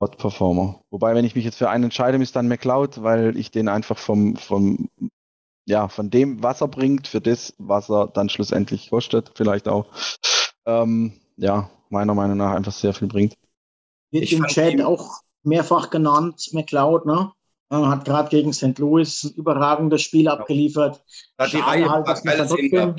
Hot 0.00 0.18
Performer. 0.18 0.80
Wobei, 0.90 1.14
wenn 1.14 1.24
ich 1.24 1.36
mich 1.36 1.44
jetzt 1.44 1.58
für 1.58 1.70
einen 1.70 1.84
entscheide, 1.84 2.20
ist 2.20 2.34
dann 2.34 2.48
McLeod, 2.48 3.02
weil 3.04 3.36
ich 3.36 3.52
den 3.52 3.68
einfach 3.68 3.98
vom, 3.98 4.34
vom, 4.36 4.88
ja, 5.66 5.86
von 5.86 6.10
dem, 6.10 6.42
was 6.42 6.60
er 6.60 6.68
bringt, 6.68 7.06
für 7.06 7.20
das, 7.20 7.54
was 7.58 7.90
er 7.90 8.08
dann 8.08 8.28
schlussendlich 8.28 8.90
kostet, 8.90 9.32
vielleicht 9.36 9.68
auch, 9.68 9.86
ähm, 10.66 11.20
ja, 11.36 11.70
meiner 11.90 12.14
Meinung 12.14 12.36
nach 12.36 12.54
einfach 12.54 12.72
sehr 12.72 12.94
viel 12.94 13.08
bringt. 13.08 13.34
Wird 14.10 14.32
im 14.32 14.44
Chat 14.46 14.80
auch 14.82 15.20
mehrfach 15.42 15.90
genannt, 15.90 16.48
McLeod, 16.52 17.06
ne? 17.06 17.32
hat 17.70 18.04
gerade 18.04 18.28
gegen 18.30 18.52
St. 18.52 18.78
Louis 18.78 19.24
ein 19.24 19.32
überragendes 19.32 20.02
Spiel 20.02 20.24
ja. 20.24 20.32
abgeliefert. 20.32 21.02
Hat 21.38 21.52
die 21.52 21.58
Reihe 21.58 21.88
halt, 21.88 22.08
dass, 22.08 22.24
man 22.24 22.36
trotzdem, 22.36 22.96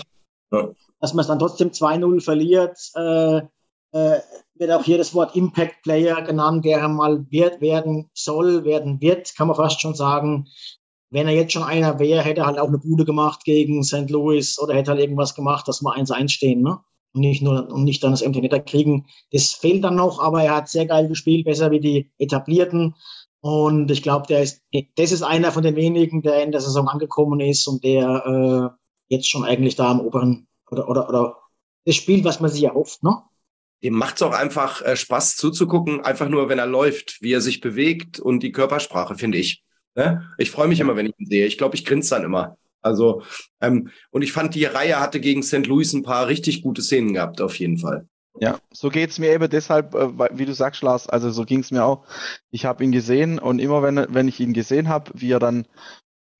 ja. 0.51 0.69
es 0.99 1.27
dann 1.27 1.39
trotzdem 1.39 1.69
2-0 1.69 2.21
verliert. 2.21 2.77
Äh, 2.95 3.37
äh, 3.91 4.19
wird 4.55 4.71
auch 4.71 4.83
hier 4.83 4.97
das 4.97 5.13
Wort 5.15 5.35
Impact 5.35 5.81
Player 5.83 6.21
genannt, 6.21 6.65
der 6.65 6.87
mal 6.87 7.25
wird, 7.29 7.61
werden 7.61 8.09
soll, 8.13 8.65
werden 8.65 9.01
wird, 9.01 9.33
kann 9.35 9.47
man 9.47 9.55
fast 9.55 9.81
schon 9.81 9.95
sagen. 9.95 10.47
Wenn 11.11 11.27
er 11.27 11.33
jetzt 11.33 11.53
schon 11.53 11.63
einer 11.63 11.97
wäre, 11.97 12.21
hätte 12.21 12.41
er 12.41 12.47
halt 12.47 12.59
auch 12.59 12.67
eine 12.67 12.77
Bude 12.77 13.03
gemacht 13.03 13.43
gegen 13.45 13.83
St. 13.83 14.09
Louis 14.11 14.59
oder 14.59 14.75
hätte 14.75 14.91
halt 14.91 14.99
irgendwas 14.99 15.33
gemacht, 15.33 15.67
dass 15.67 15.81
wir 15.81 15.95
1-1 15.95 16.29
stehen. 16.29 16.61
Ne? 16.61 16.77
Und 17.13 17.21
nicht 17.21 17.41
nur 17.41 17.69
und 17.69 17.83
nicht 17.83 18.03
dann 18.03 18.11
das 18.11 18.21
Netter 18.21 18.59
kriegen. 18.59 19.07
Das 19.31 19.53
fehlt 19.53 19.83
dann 19.83 19.95
noch, 19.95 20.19
aber 20.19 20.43
er 20.43 20.55
hat 20.55 20.69
sehr 20.69 20.85
geil 20.85 21.07
gespielt, 21.07 21.45
besser 21.45 21.71
wie 21.71 21.79
die 21.79 22.11
etablierten. 22.17 22.95
Und 23.41 23.89
ich 23.89 24.03
glaube, 24.03 24.33
ist, 24.33 24.61
das 24.95 25.11
ist 25.11 25.23
einer 25.23 25.51
von 25.51 25.63
den 25.63 25.75
wenigen, 25.75 26.21
der 26.21 26.43
in 26.43 26.51
der 26.51 26.61
Saison 26.61 26.87
angekommen 26.87 27.39
ist 27.39 27.67
und 27.67 27.83
der 27.83 28.25
äh, 28.25 29.13
jetzt 29.13 29.29
schon 29.29 29.45
eigentlich 29.45 29.75
da 29.75 29.91
am 29.91 30.01
oberen 30.01 30.47
oder 30.69 30.89
oder 30.89 31.07
oder 31.09 31.37
das 31.85 31.95
spielt, 31.95 32.25
was 32.25 32.39
man 32.39 32.51
sich 32.51 32.63
erhofft, 32.63 33.01
ne? 33.03 33.17
Dem 33.81 33.93
macht 33.93 34.17
es 34.17 34.21
auch 34.21 34.33
einfach 34.33 34.81
äh, 34.81 34.97
Spaß 34.97 35.37
zuzugucken, 35.37 36.01
einfach 36.01 36.27
nur, 36.27 36.49
wenn 36.49 36.59
er 36.59 36.67
läuft, 36.67 37.17
wie 37.21 37.31
er 37.31 37.39
sich 37.39 37.61
bewegt 37.61 38.19
und 38.19 38.43
die 38.43 38.51
Körpersprache, 38.51 39.15
finde 39.15 39.37
ich. 39.37 39.63
Ne? 39.95 40.29
Ich 40.37 40.51
freue 40.51 40.67
mich 40.67 40.81
immer, 40.81 40.97
wenn 40.97 41.05
ich 41.05 41.13
ihn 41.17 41.25
sehe. 41.25 41.45
Ich 41.45 41.57
glaube, 41.57 41.75
ich 41.75 41.85
grinse 41.85 42.13
dann 42.13 42.25
immer. 42.25 42.57
Also, 42.81 43.23
ähm, 43.61 43.89
und 44.11 44.21
ich 44.21 44.31
fand, 44.31 44.55
die 44.55 44.65
Reihe 44.65 44.99
hatte 44.99 45.19
gegen 45.19 45.43
St. 45.43 45.67
Louis 45.67 45.93
ein 45.93 46.03
paar 46.03 46.27
richtig 46.27 46.61
gute 46.61 46.81
Szenen 46.81 47.13
gehabt, 47.13 47.41
auf 47.41 47.57
jeden 47.59 47.77
Fall. 47.77 48.07
Ja, 48.39 48.59
so 48.71 48.89
geht's 48.89 49.19
mir 49.19 49.31
eben 49.31 49.49
deshalb, 49.49 49.95
äh, 49.95 50.37
wie 50.37 50.45
du 50.45 50.53
sagst, 50.53 50.81
Lars, 50.81 51.09
also 51.09 51.29
so 51.29 51.43
ging's 51.45 51.71
mir 51.71 51.83
auch. 51.83 52.05
Ich 52.51 52.65
habe 52.65 52.83
ihn 52.83 52.91
gesehen 52.91 53.39
und 53.39 53.59
immer 53.59 53.83
wenn, 53.83 54.05
wenn 54.09 54.27
ich 54.27 54.39
ihn 54.39 54.53
gesehen 54.53 54.87
habe, 54.87 55.11
wie 55.13 55.31
er 55.31 55.39
dann 55.39 55.67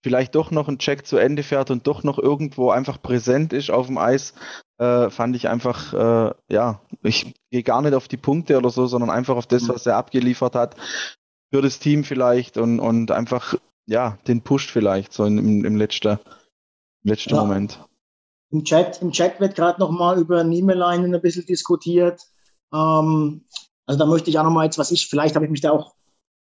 vielleicht 0.01 0.35
doch 0.35 0.51
noch 0.51 0.67
einen 0.67 0.79
Check 0.79 1.05
zu 1.05 1.17
Ende 1.17 1.43
fährt 1.43 1.71
und 1.71 1.87
doch 1.87 2.03
noch 2.03 2.17
irgendwo 2.17 2.69
einfach 2.69 3.01
präsent 3.01 3.51
ist 3.51 3.69
auf 3.69 3.87
dem 3.87 3.97
Eis, 3.97 4.33
äh, 4.77 5.09
fand 5.09 5.35
ich 5.35 5.49
einfach, 5.49 5.93
äh, 5.93 6.33
ja, 6.49 6.81
ich 7.03 7.33
gehe 7.51 7.63
gar 7.63 7.81
nicht 7.81 7.93
auf 7.93 8.07
die 8.07 8.17
Punkte 8.17 8.57
oder 8.57 8.69
so, 8.69 8.87
sondern 8.87 9.09
einfach 9.09 9.35
auf 9.35 9.47
das, 9.47 9.67
was 9.67 9.85
er 9.85 9.97
abgeliefert 9.97 10.55
hat 10.55 10.75
für 11.51 11.61
das 11.61 11.79
Team 11.79 12.03
vielleicht 12.03 12.57
und, 12.57 12.79
und 12.79 13.11
einfach, 13.11 13.55
ja, 13.89 14.17
den 14.27 14.41
pusht 14.41 14.69
vielleicht 14.69 15.13
so 15.13 15.25
im, 15.25 15.65
im 15.65 15.75
letzten, 15.75 16.19
im 17.03 17.09
letzten 17.09 17.35
Ja. 17.35 17.41
Moment. 17.41 17.79
Im 18.51 18.63
Chat, 18.63 19.01
im 19.01 19.11
Chat 19.11 19.39
wird 19.39 19.55
gerade 19.55 19.79
noch 19.79 19.91
mal 19.91 20.19
über 20.19 20.43
Niemeleinen 20.43 21.13
ein 21.13 21.21
bisschen 21.21 21.45
diskutiert. 21.45 22.21
Ähm, 22.73 23.45
also 23.85 23.99
da 23.99 24.05
möchte 24.05 24.29
ich 24.29 24.37
auch 24.39 24.43
noch 24.43 24.51
mal 24.51 24.65
jetzt, 24.65 24.77
was 24.77 24.91
ich, 24.91 25.07
vielleicht 25.07 25.35
habe 25.35 25.45
ich 25.45 25.51
mich 25.51 25.61
da 25.61 25.71
auch 25.71 25.95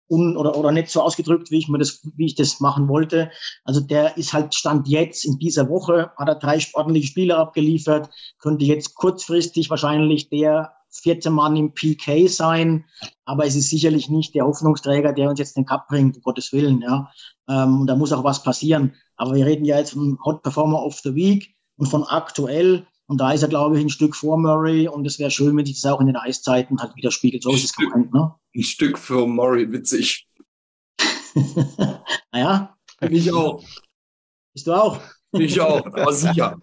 un 0.10 0.38
oder, 0.38 0.56
oder 0.56 0.72
nicht 0.72 0.90
so 0.90 1.02
ausgedrückt, 1.02 1.52
wie 1.52 1.60
ich 1.60 1.68
mir 1.68 1.80
das, 1.80 2.02
wie 2.16 2.26
ich 2.26 2.36
das 2.36 2.60
machen 2.60 2.88
wollte. 2.88 3.30
Also 3.64 3.82
der 3.82 4.18
ist 4.18 4.34
halt 4.34 4.56
Stand 4.56 4.88
jetzt 4.88 5.26
in 5.26 5.38
dieser 5.38 5.70
Woche, 5.70 6.12
hat 6.18 6.30
er 6.30 6.36
drei 6.36 6.60
ordentliche 6.74 7.08
Spiele 7.08 7.38
abgeliefert, 7.38 8.10
könnte 8.40 8.66
jetzt 8.66 8.96
kurzfristig 8.96 9.70
wahrscheinlich 9.70 10.30
der 10.30 10.77
vierte 10.90 11.30
Mann 11.30 11.56
im 11.56 11.74
PK 11.74 12.28
sein, 12.28 12.86
aber 13.26 13.46
es 13.46 13.56
ist 13.56 13.70
sicherlich 13.70 14.10
nicht 14.10 14.36
der 14.36 14.46
Hoffnungsträger, 14.46 15.14
der 15.14 15.30
uns 15.30 15.40
jetzt 15.40 15.58
den 15.58 15.66
Cup 15.66 15.88
bringt, 15.88 16.16
um 16.18 16.22
Gottes 16.22 16.52
Willen, 16.54 16.82
ja. 16.82 17.12
Ähm, 17.50 17.82
und 17.82 17.88
da 17.88 17.96
muss 17.96 18.12
auch 18.14 18.24
was 18.24 18.44
passieren. 18.44 18.96
Aber 19.16 19.36
wir 19.36 19.46
reden 19.46 19.66
ja 19.66 19.78
jetzt 19.78 19.94
vom 19.94 20.20
Hot 20.24 20.44
Performer 20.44 20.84
of 20.84 21.00
the 21.00 21.16
Week 21.16 21.56
und 21.78 21.88
von 21.88 22.04
aktuell. 22.04 22.88
Und 23.08 23.20
da 23.22 23.32
ist 23.32 23.42
er, 23.42 23.48
glaube 23.48 23.78
ich, 23.78 23.86
ein 23.86 23.90
Stück 23.90 24.16
vor 24.16 24.38
Murray. 24.38 24.88
Und 24.88 25.06
es 25.06 25.18
wäre 25.18 25.32
schön, 25.32 25.56
wenn 25.56 25.66
sich 25.66 25.82
das 25.82 25.92
auch 25.92 26.02
in 26.02 26.08
den 26.08 26.18
Eiszeiten 26.18 26.80
halt 26.80 26.96
widerspiegelt. 26.96 27.42
So 27.42 27.52
ist 27.52 27.64
es 27.64 27.74
gemeint, 27.76 28.14
ne? 28.14 28.36
Ein 28.56 28.64
Stück 28.64 28.98
für 28.98 29.26
Murray, 29.26 29.72
witzig. 29.72 30.28
naja, 32.32 32.76
Ich 33.02 33.32
auch. 33.32 33.64
bist 34.54 34.68
du 34.68 34.74
auch. 34.74 35.00
Ich 35.34 35.60
auch, 35.62 35.86
aber 35.86 36.14
sicher. 36.14 36.58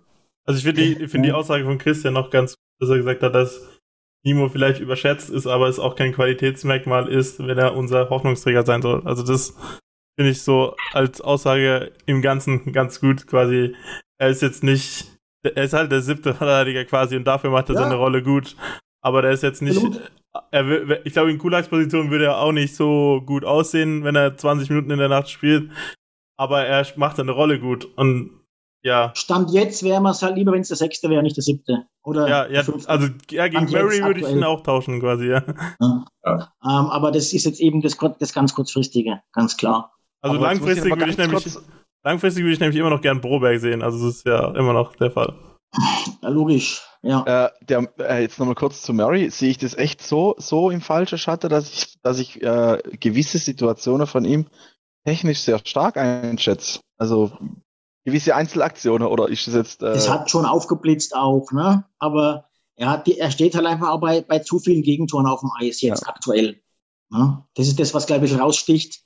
Also 0.45 0.59
ich 0.59 0.65
finde 0.65 0.83
die, 0.83 1.05
ich 1.05 1.11
finde 1.11 1.29
die 1.29 1.33
Aussage 1.33 1.65
von 1.65 1.79
Christian 1.79 2.15
noch 2.15 2.31
ganz, 2.31 2.53
gut, 2.53 2.59
dass 2.81 2.91
er 2.91 2.97
gesagt 2.99 3.23
hat, 3.23 3.35
dass 3.35 3.61
Nimo 4.25 4.49
vielleicht 4.49 4.81
überschätzt 4.81 5.31
ist, 5.31 5.47
aber 5.47 5.69
es 5.69 5.79
auch 5.79 5.97
kein 5.97 6.13
Qualitätsmerkmal 6.13 7.09
ist, 7.09 7.47
wenn 7.47 7.59
er 7.59 7.77
unser 7.77 8.09
Hoffnungsträger 8.11 8.65
sein 8.65 8.83
soll. 8.83 9.03
Also 9.05 9.23
das 9.23 9.55
finde 10.19 10.31
ich 10.31 10.43
so 10.43 10.75
als 10.93 11.21
Aussage 11.21 11.93
im 12.07 12.23
Ganzen 12.23 12.73
ganz 12.73 13.01
gut 13.01 13.27
quasi. 13.27 13.75
Er 14.19 14.31
ist 14.31 14.43
jetzt 14.43 14.63
nicht, 14.63 15.07
er 15.43 15.65
ist 15.65 15.75
halt 15.75 15.93
der 15.93 16.01
siebte 16.01 16.35
Verteidiger 16.35 16.85
quasi 16.85 17.17
und 17.17 17.25
dafür 17.25 17.51
macht 17.51 17.69
er 17.69 17.75
Ja. 17.75 17.83
seine 17.83 17.97
Rolle 17.97 18.23
gut. 18.23 18.57
Aber 19.03 19.21
der 19.21 19.33
ist 19.33 19.43
jetzt 19.43 19.61
nicht, 19.61 19.83
er, 20.51 21.05
ich 21.07 21.13
glaube 21.13 21.31
in 21.31 21.39
Kulaks 21.39 21.69
Position 21.69 22.11
würde 22.11 22.25
er 22.27 22.39
auch 22.39 22.53
nicht 22.53 22.75
so 22.75 23.23
gut 23.27 23.45
aussehen, 23.45 24.05
wenn 24.05 24.17
er 24.17 24.37
20 24.37 24.71
Minuten 24.71 24.91
in 24.91 24.99
der 24.99 25.11
Nacht 25.11 25.29
spielt. 25.29 25.71
Aber 26.39 26.65
er 26.65 26.87
macht 26.97 27.17
seine 27.17 27.33
Rolle 27.33 27.61
gut 27.61 27.85
und 27.97 28.31
ja, 28.85 29.13
Stand 29.15 29.51
jetzt 29.51 29.83
wäre 29.83 30.01
man 30.01 30.13
es 30.13 30.23
halt 30.23 30.37
lieber, 30.37 30.53
wenn 30.53 30.61
es 30.61 30.69
der 30.69 30.77
sechste 30.77 31.09
wäre, 31.09 31.23
nicht 31.23 31.37
der 31.37 31.43
siebte. 31.43 31.87
Oder 32.03 32.29
ja, 32.29 32.47
ja, 32.47 32.63
also 32.87 33.09
ja, 33.31 33.49
gegen 33.49 33.65
Murray 33.65 34.03
würde 34.03 34.21
ich 34.21 34.29
ihn 34.29 34.45
auch 34.45 34.63
tauschen 34.63 35.01
quasi, 35.01 35.29
ja. 35.29 35.43
Ähm, 35.81 36.47
aber 36.61 37.11
das 37.11 37.33
ist 37.33 37.45
jetzt 37.45 37.61
eben 37.61 37.81
das, 37.81 37.97
das 38.19 38.33
ganz 38.33 38.55
kurzfristige, 38.55 39.23
ganz 39.33 39.57
klar. 39.57 39.95
Also 40.21 40.37
Aber 40.37 40.47
langfristig 40.47 40.91
würde 40.91 41.11
ich 41.11 41.17
nämlich 41.17 41.45
kurz- 41.45 41.63
langfristig 42.03 42.43
würde 42.45 42.55
ich 42.55 42.61
nämlich 42.61 42.79
immer 42.79 42.91
noch 42.91 43.01
gern 43.01 43.21
Broberg 43.21 43.59
sehen, 43.59 43.83
also 43.83 44.07
das 44.07 44.17
ist 44.17 44.27
ja 44.27 44.55
immer 44.55 44.73
noch 44.73 44.95
der 44.97 45.11
Fall. 45.11 45.35
Ja, 46.23 46.29
logisch, 46.29 46.83
ja. 47.03 47.47
Äh, 47.47 47.51
der, 47.65 47.89
äh, 47.99 48.23
jetzt 48.23 48.39
nochmal 48.39 48.55
kurz 48.55 48.83
zu 48.83 48.93
Murray. 48.93 49.31
Sehe 49.31 49.51
ich 49.51 49.59
das 49.59 49.75
echt 49.75 50.03
so, 50.03 50.37
so 50.39 50.71
im 50.71 50.81
falschen 50.81 51.19
Schatten, 51.19 51.49
dass 51.49 51.73
ich, 51.73 52.01
dass 52.03 52.19
ich 52.19 52.41
äh, 52.43 52.79
gewisse 53.01 53.39
Situationen 53.39 54.07
von 54.07 54.25
ihm 54.25 54.47
technisch 55.05 55.41
sehr 55.41 55.59
stark 55.65 55.97
einschätze? 55.97 56.81
Also 56.97 57.33
gewisse 58.05 58.35
Einzelaktionen 58.35 59.09
oder 59.09 59.29
ist 59.29 59.47
das 59.47 59.55
jetzt. 59.55 59.83
Äh, 59.83 59.93
Es 59.93 60.09
hat 60.09 60.31
schon 60.31 60.45
aufgeblitzt 60.45 61.15
auch, 61.17 61.51
ne? 61.53 61.85
Aber 61.99 62.49
er, 62.77 62.91
hat 62.91 63.07
die, 63.07 63.19
er 63.19 63.31
steht 63.31 63.55
halt 63.55 63.67
einfach 63.67 63.89
auch 63.89 64.01
bei, 64.01 64.21
bei 64.21 64.41
zu 64.41 64.59
vielen 64.59 64.83
Gegentoren 64.83 65.27
auf 65.27 65.41
dem 65.41 65.51
Eis 65.59 65.81
jetzt 65.81 66.07
aktuell. 66.07 66.61
Ne? 67.11 67.45
Das 67.55 67.69
ist 67.69 67.79
das, 67.79 67.95
was, 67.95 68.07
glaube 68.07 68.27
ich, 68.27 68.39
raussticht. 68.39 69.03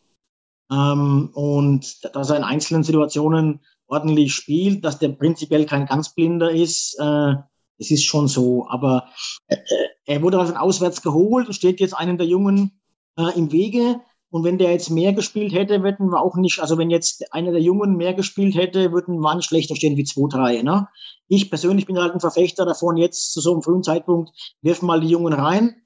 Ähm, 0.70 1.30
und 1.32 2.14
dass 2.14 2.30
er 2.30 2.36
in 2.36 2.44
einzelnen 2.44 2.82
Situationen 2.82 3.60
ordentlich 3.86 4.34
spielt, 4.34 4.84
dass 4.84 4.98
der 4.98 5.08
prinzipiell 5.08 5.64
kein 5.64 5.86
ganz 5.86 6.14
blinder 6.14 6.50
ist, 6.50 6.98
äh, 6.98 7.34
das 7.78 7.90
ist 7.90 8.04
schon 8.04 8.28
so. 8.28 8.66
Aber 8.68 9.08
äh, 9.46 9.56
er 10.04 10.22
wurde 10.22 10.38
also 10.38 10.54
auswärts 10.54 11.02
geholt 11.02 11.46
und 11.46 11.52
steht 11.54 11.80
jetzt 11.80 11.94
einem 11.94 12.18
der 12.18 12.26
Jungen 12.26 12.80
äh, 13.16 13.36
im 13.36 13.52
Wege. 13.52 14.00
Und 14.30 14.44
wenn 14.44 14.58
der 14.58 14.72
jetzt 14.72 14.90
mehr 14.90 15.14
gespielt 15.14 15.54
hätte, 15.54 15.82
würden 15.82 16.10
wir 16.10 16.20
auch 16.20 16.36
nicht, 16.36 16.60
also 16.60 16.76
wenn 16.76 16.90
jetzt 16.90 17.32
einer 17.32 17.50
der 17.50 17.62
Jungen 17.62 17.96
mehr 17.96 18.12
gespielt 18.12 18.54
hätte, 18.56 18.92
würden 18.92 19.20
wir 19.20 19.34
nicht 19.34 19.48
schlechter 19.48 19.74
stehen 19.74 19.96
wie 19.96 20.04
2-3. 20.04 20.62
Ne? 20.62 20.88
Ich 21.28 21.48
persönlich 21.48 21.86
bin 21.86 21.98
halt 21.98 22.12
ein 22.12 22.20
Verfechter 22.20 22.66
davon, 22.66 22.96
jetzt 22.98 23.32
zu 23.32 23.40
so 23.40 23.52
einem 23.52 23.62
frühen 23.62 23.82
Zeitpunkt, 23.82 24.30
wirfen 24.60 24.86
mal 24.86 25.00
die 25.00 25.08
Jungen 25.08 25.32
rein 25.32 25.76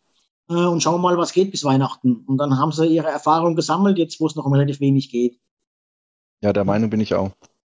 äh, 0.49 0.55
und 0.55 0.83
schauen 0.83 1.01
mal, 1.01 1.17
was 1.19 1.33
geht 1.33 1.53
bis 1.53 1.65
Weihnachten. 1.65 2.25
Und 2.27 2.39
dann 2.39 2.59
haben 2.59 2.73
sie 2.73 2.87
ihre 2.87 3.09
Erfahrung 3.09 3.55
gesammelt, 3.55 3.99
jetzt 3.99 4.21
wo 4.21 4.27
es 4.27 4.35
noch 4.35 4.45
um 4.45 4.53
relativ 4.53 4.81
wenig 4.81 5.11
geht. 5.11 5.39
ja, 6.43 6.53
der 6.53 6.65
Meinung 6.65 6.91
bin 6.91 7.01
ich 7.01 7.15
auch. 7.15 7.31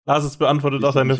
Lars, 0.04 0.24
es 0.24 0.36
beantwortet 0.36 0.84
auch 0.84 0.94
deine 0.94 1.16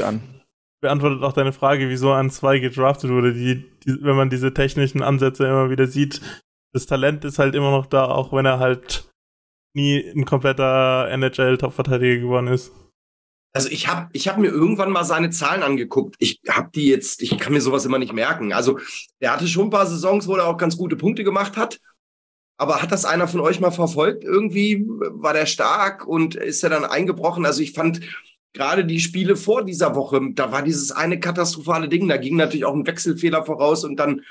beantwortet 0.80 1.22
auch 1.22 1.32
deine 1.32 1.53
Frage, 1.53 1.88
wieso 1.88 2.12
an 2.12 2.30
zwei 2.30 2.59
gedraftet 2.59 3.11
wurde, 3.11 3.32
die, 3.32 3.64
die 3.84 3.99
wenn 4.03 4.16
man 4.16 4.30
diese 4.30 4.53
technischen 4.53 5.03
Ansätze 5.03 5.44
immer 5.44 5.70
wieder 5.70 5.86
sieht, 5.86 6.20
das 6.72 6.86
Talent 6.86 7.24
ist 7.24 7.38
halt 7.38 7.55
immer 7.55 7.70
noch 7.70 7.86
da, 7.86 8.07
auch 8.07 8.32
wenn 8.32 8.47
er 8.47 8.59
halt 8.59 9.11
nie 9.77 10.11
ein 10.14 10.24
kompletter 10.24 11.09
NHL-Top-Verteidiger 11.11 12.20
geworden 12.20 12.49
ist. 12.49 12.72
Also 13.53 13.70
ich 13.70 13.89
habe 13.89 14.09
ich 14.12 14.29
hab 14.29 14.39
mir 14.39 14.49
irgendwann 14.49 14.91
mal 14.91 15.05
seine 15.05 15.31
Zahlen 15.31 15.62
angeguckt. 15.62 16.16
Ich 16.18 16.41
habe 16.49 16.70
die 16.74 16.89
jetzt, 16.89 17.22
ich 17.22 17.39
kann 17.39 17.53
mir 17.53 17.61
sowas 17.61 17.85
immer 17.85 17.99
nicht 17.99 18.12
merken. 18.12 18.53
Also 18.53 18.79
der 19.20 19.33
hatte 19.33 19.47
schon 19.49 19.68
ein 19.68 19.70
paar 19.70 19.87
Saisons, 19.87 20.27
wo 20.27 20.37
er 20.37 20.47
auch 20.47 20.59
ganz 20.59 20.77
gute 20.77 20.97
Punkte 20.97 21.24
gemacht 21.24 21.57
hat. 21.57 21.79
Aber 22.59 22.83
hat 22.83 22.91
das 22.91 23.05
einer 23.05 23.29
von 23.29 23.41
euch 23.41 23.61
mal 23.61 23.70
verfolgt? 23.70 24.24
Irgendwie 24.24 24.85
war 24.87 25.33
der 25.33 25.47
stark 25.47 26.07
und 26.07 26.35
ist 26.35 26.64
er 26.64 26.70
dann 26.70 26.85
eingebrochen? 26.85 27.47
Also 27.47 27.62
ich 27.62 27.72
fand 27.72 28.01
gerade 28.55 28.85
die 28.85 29.01
Spiele 29.01 29.37
vor 29.37 29.62
dieser 29.62 29.95
Woche, 29.95 30.20
da 30.33 30.53
war 30.53 30.62
dieses 30.62 30.91
eine 30.91 31.20
katastrophale 31.20 31.89
Ding. 31.89 32.09
Da 32.09 32.16
ging 32.16 32.37
natürlich 32.37 32.64
auch 32.64 32.74
ein 32.74 32.87
Wechselfehler 32.87 33.45
voraus 33.45 33.85
und 33.85 33.97
dann 33.97 34.22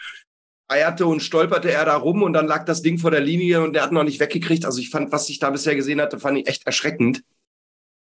eierte 0.68 1.06
und 1.06 1.22
stolperte 1.22 1.72
er 1.72 1.86
da 1.86 1.96
rum 1.96 2.24
und 2.24 2.34
dann 2.34 2.48
lag 2.48 2.66
das 2.66 2.82
Ding 2.82 2.98
vor 2.98 3.12
der 3.12 3.22
Linie 3.22 3.62
und 3.62 3.74
der 3.74 3.84
hat 3.84 3.92
noch 3.92 4.04
nicht 4.04 4.20
weggekriegt. 4.20 4.66
Also 4.66 4.80
ich 4.80 4.90
fand, 4.90 5.12
was 5.12 5.30
ich 5.30 5.40
da 5.40 5.50
bisher 5.50 5.76
gesehen 5.76 6.02
hatte, 6.02 6.20
fand 6.20 6.38
ich 6.38 6.48
echt 6.48 6.66
erschreckend. 6.66 7.24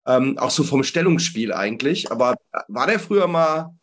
Ähm, 0.06 0.38
auch 0.38 0.50
so 0.50 0.62
vom 0.62 0.84
Stellungsspiel 0.84 1.52
eigentlich. 1.52 2.10
Aber 2.10 2.36
war 2.68 2.86
der 2.86 3.00
früher 3.00 3.26
mal, 3.26 3.74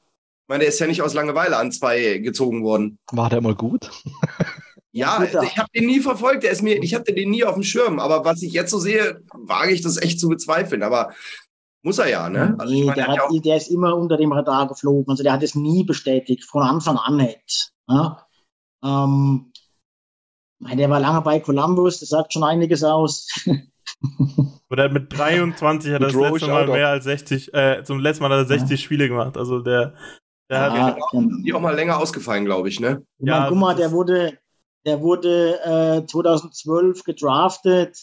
ich 0.43 0.47
meine, 0.47 0.61
der 0.61 0.69
ist 0.69 0.79
ja 0.79 0.87
nicht 0.87 1.01
aus 1.01 1.13
Langeweile 1.13 1.57
an 1.57 1.71
zwei 1.71 2.17
gezogen 2.19 2.63
worden. 2.63 2.97
War 3.11 3.29
der 3.29 3.41
mal 3.41 3.55
gut? 3.55 3.89
Ja, 4.95 5.23
ich 5.23 5.57
habe 5.57 5.69
den 5.75 5.87
nie 5.87 6.01
verfolgt. 6.01 6.43
Der 6.43 6.51
ist 6.51 6.61
mir, 6.61 6.75
ich 6.83 6.93
hatte 6.93 7.13
den 7.13 7.31
nie 7.31 7.43
auf 7.43 7.55
dem 7.55 7.63
Schirm. 7.63 7.99
Aber 7.99 8.25
was 8.25 8.43
ich 8.43 8.53
jetzt 8.53 8.69
so 8.69 8.77
sehe, 8.77 9.23
wage 9.33 9.71
ich 9.71 9.81
das 9.81 9.97
echt 9.97 10.19
zu 10.19 10.29
bezweifeln. 10.29 10.83
Aber 10.83 11.13
muss 11.81 11.97
er 11.97 12.09
ja, 12.09 12.29
ne? 12.29 12.55
Also 12.59 12.71
Nee, 12.71 12.83
meine, 12.83 12.95
der, 12.95 13.07
hat 13.07 13.17
ja 13.31 13.39
der 13.41 13.57
ist 13.57 13.71
immer 13.71 13.95
unter 13.95 14.17
dem 14.17 14.31
Radar 14.31 14.67
geflogen. 14.67 15.09
Also 15.09 15.23
der 15.23 15.33
hat 15.33 15.41
es 15.41 15.55
nie 15.55 15.83
bestätigt, 15.83 16.43
von 16.43 16.61
Anfang 16.61 16.97
an 16.97 17.17
nicht. 17.17 17.71
Ja? 17.87 18.23
Ähm, 18.83 19.51
der 20.59 20.89
war 20.89 20.99
lange 20.99 21.21
bei 21.21 21.39
Columbus, 21.39 21.99
das 21.99 22.09
sagt 22.09 22.33
schon 22.33 22.43
einiges 22.43 22.83
aus. 22.83 23.27
Aber 24.67 24.75
der 24.75 24.85
hat 24.85 24.93
mit 24.93 25.17
23 25.17 25.93
hat 25.93 26.01
er 26.01 26.07
das 26.07 26.15
letzte 26.15 26.47
Mal 26.47 26.67
mehr 26.67 26.87
als 26.89 27.03
60, 27.05 27.53
äh, 27.53 27.83
zum 27.83 27.99
letzten 27.99 28.23
Mal 28.23 28.31
hat 28.31 28.39
er 28.39 28.45
60 28.45 28.81
Spiele 28.81 29.07
gemacht. 29.07 29.37
Also 29.37 29.59
der, 29.59 29.93
der 30.49 30.59
hat, 30.61 30.73
Ja, 30.75 30.97
genau. 31.11 31.35
die 31.43 31.53
auch 31.53 31.59
mal 31.59 31.75
länger 31.75 31.99
ausgefallen, 31.99 32.45
glaube 32.45 32.69
ich, 32.69 32.79
ne? 32.79 33.03
Ich 33.19 33.27
Ja, 33.27 33.47
guck 33.49 33.57
mal, 33.57 33.73
das- 33.73 33.81
der 33.81 33.91
wurde, 33.91 34.37
der 34.85 35.01
wurde 35.01 35.59
äh, 36.03 36.05
2012 36.05 37.03
gedraftet 37.03 37.97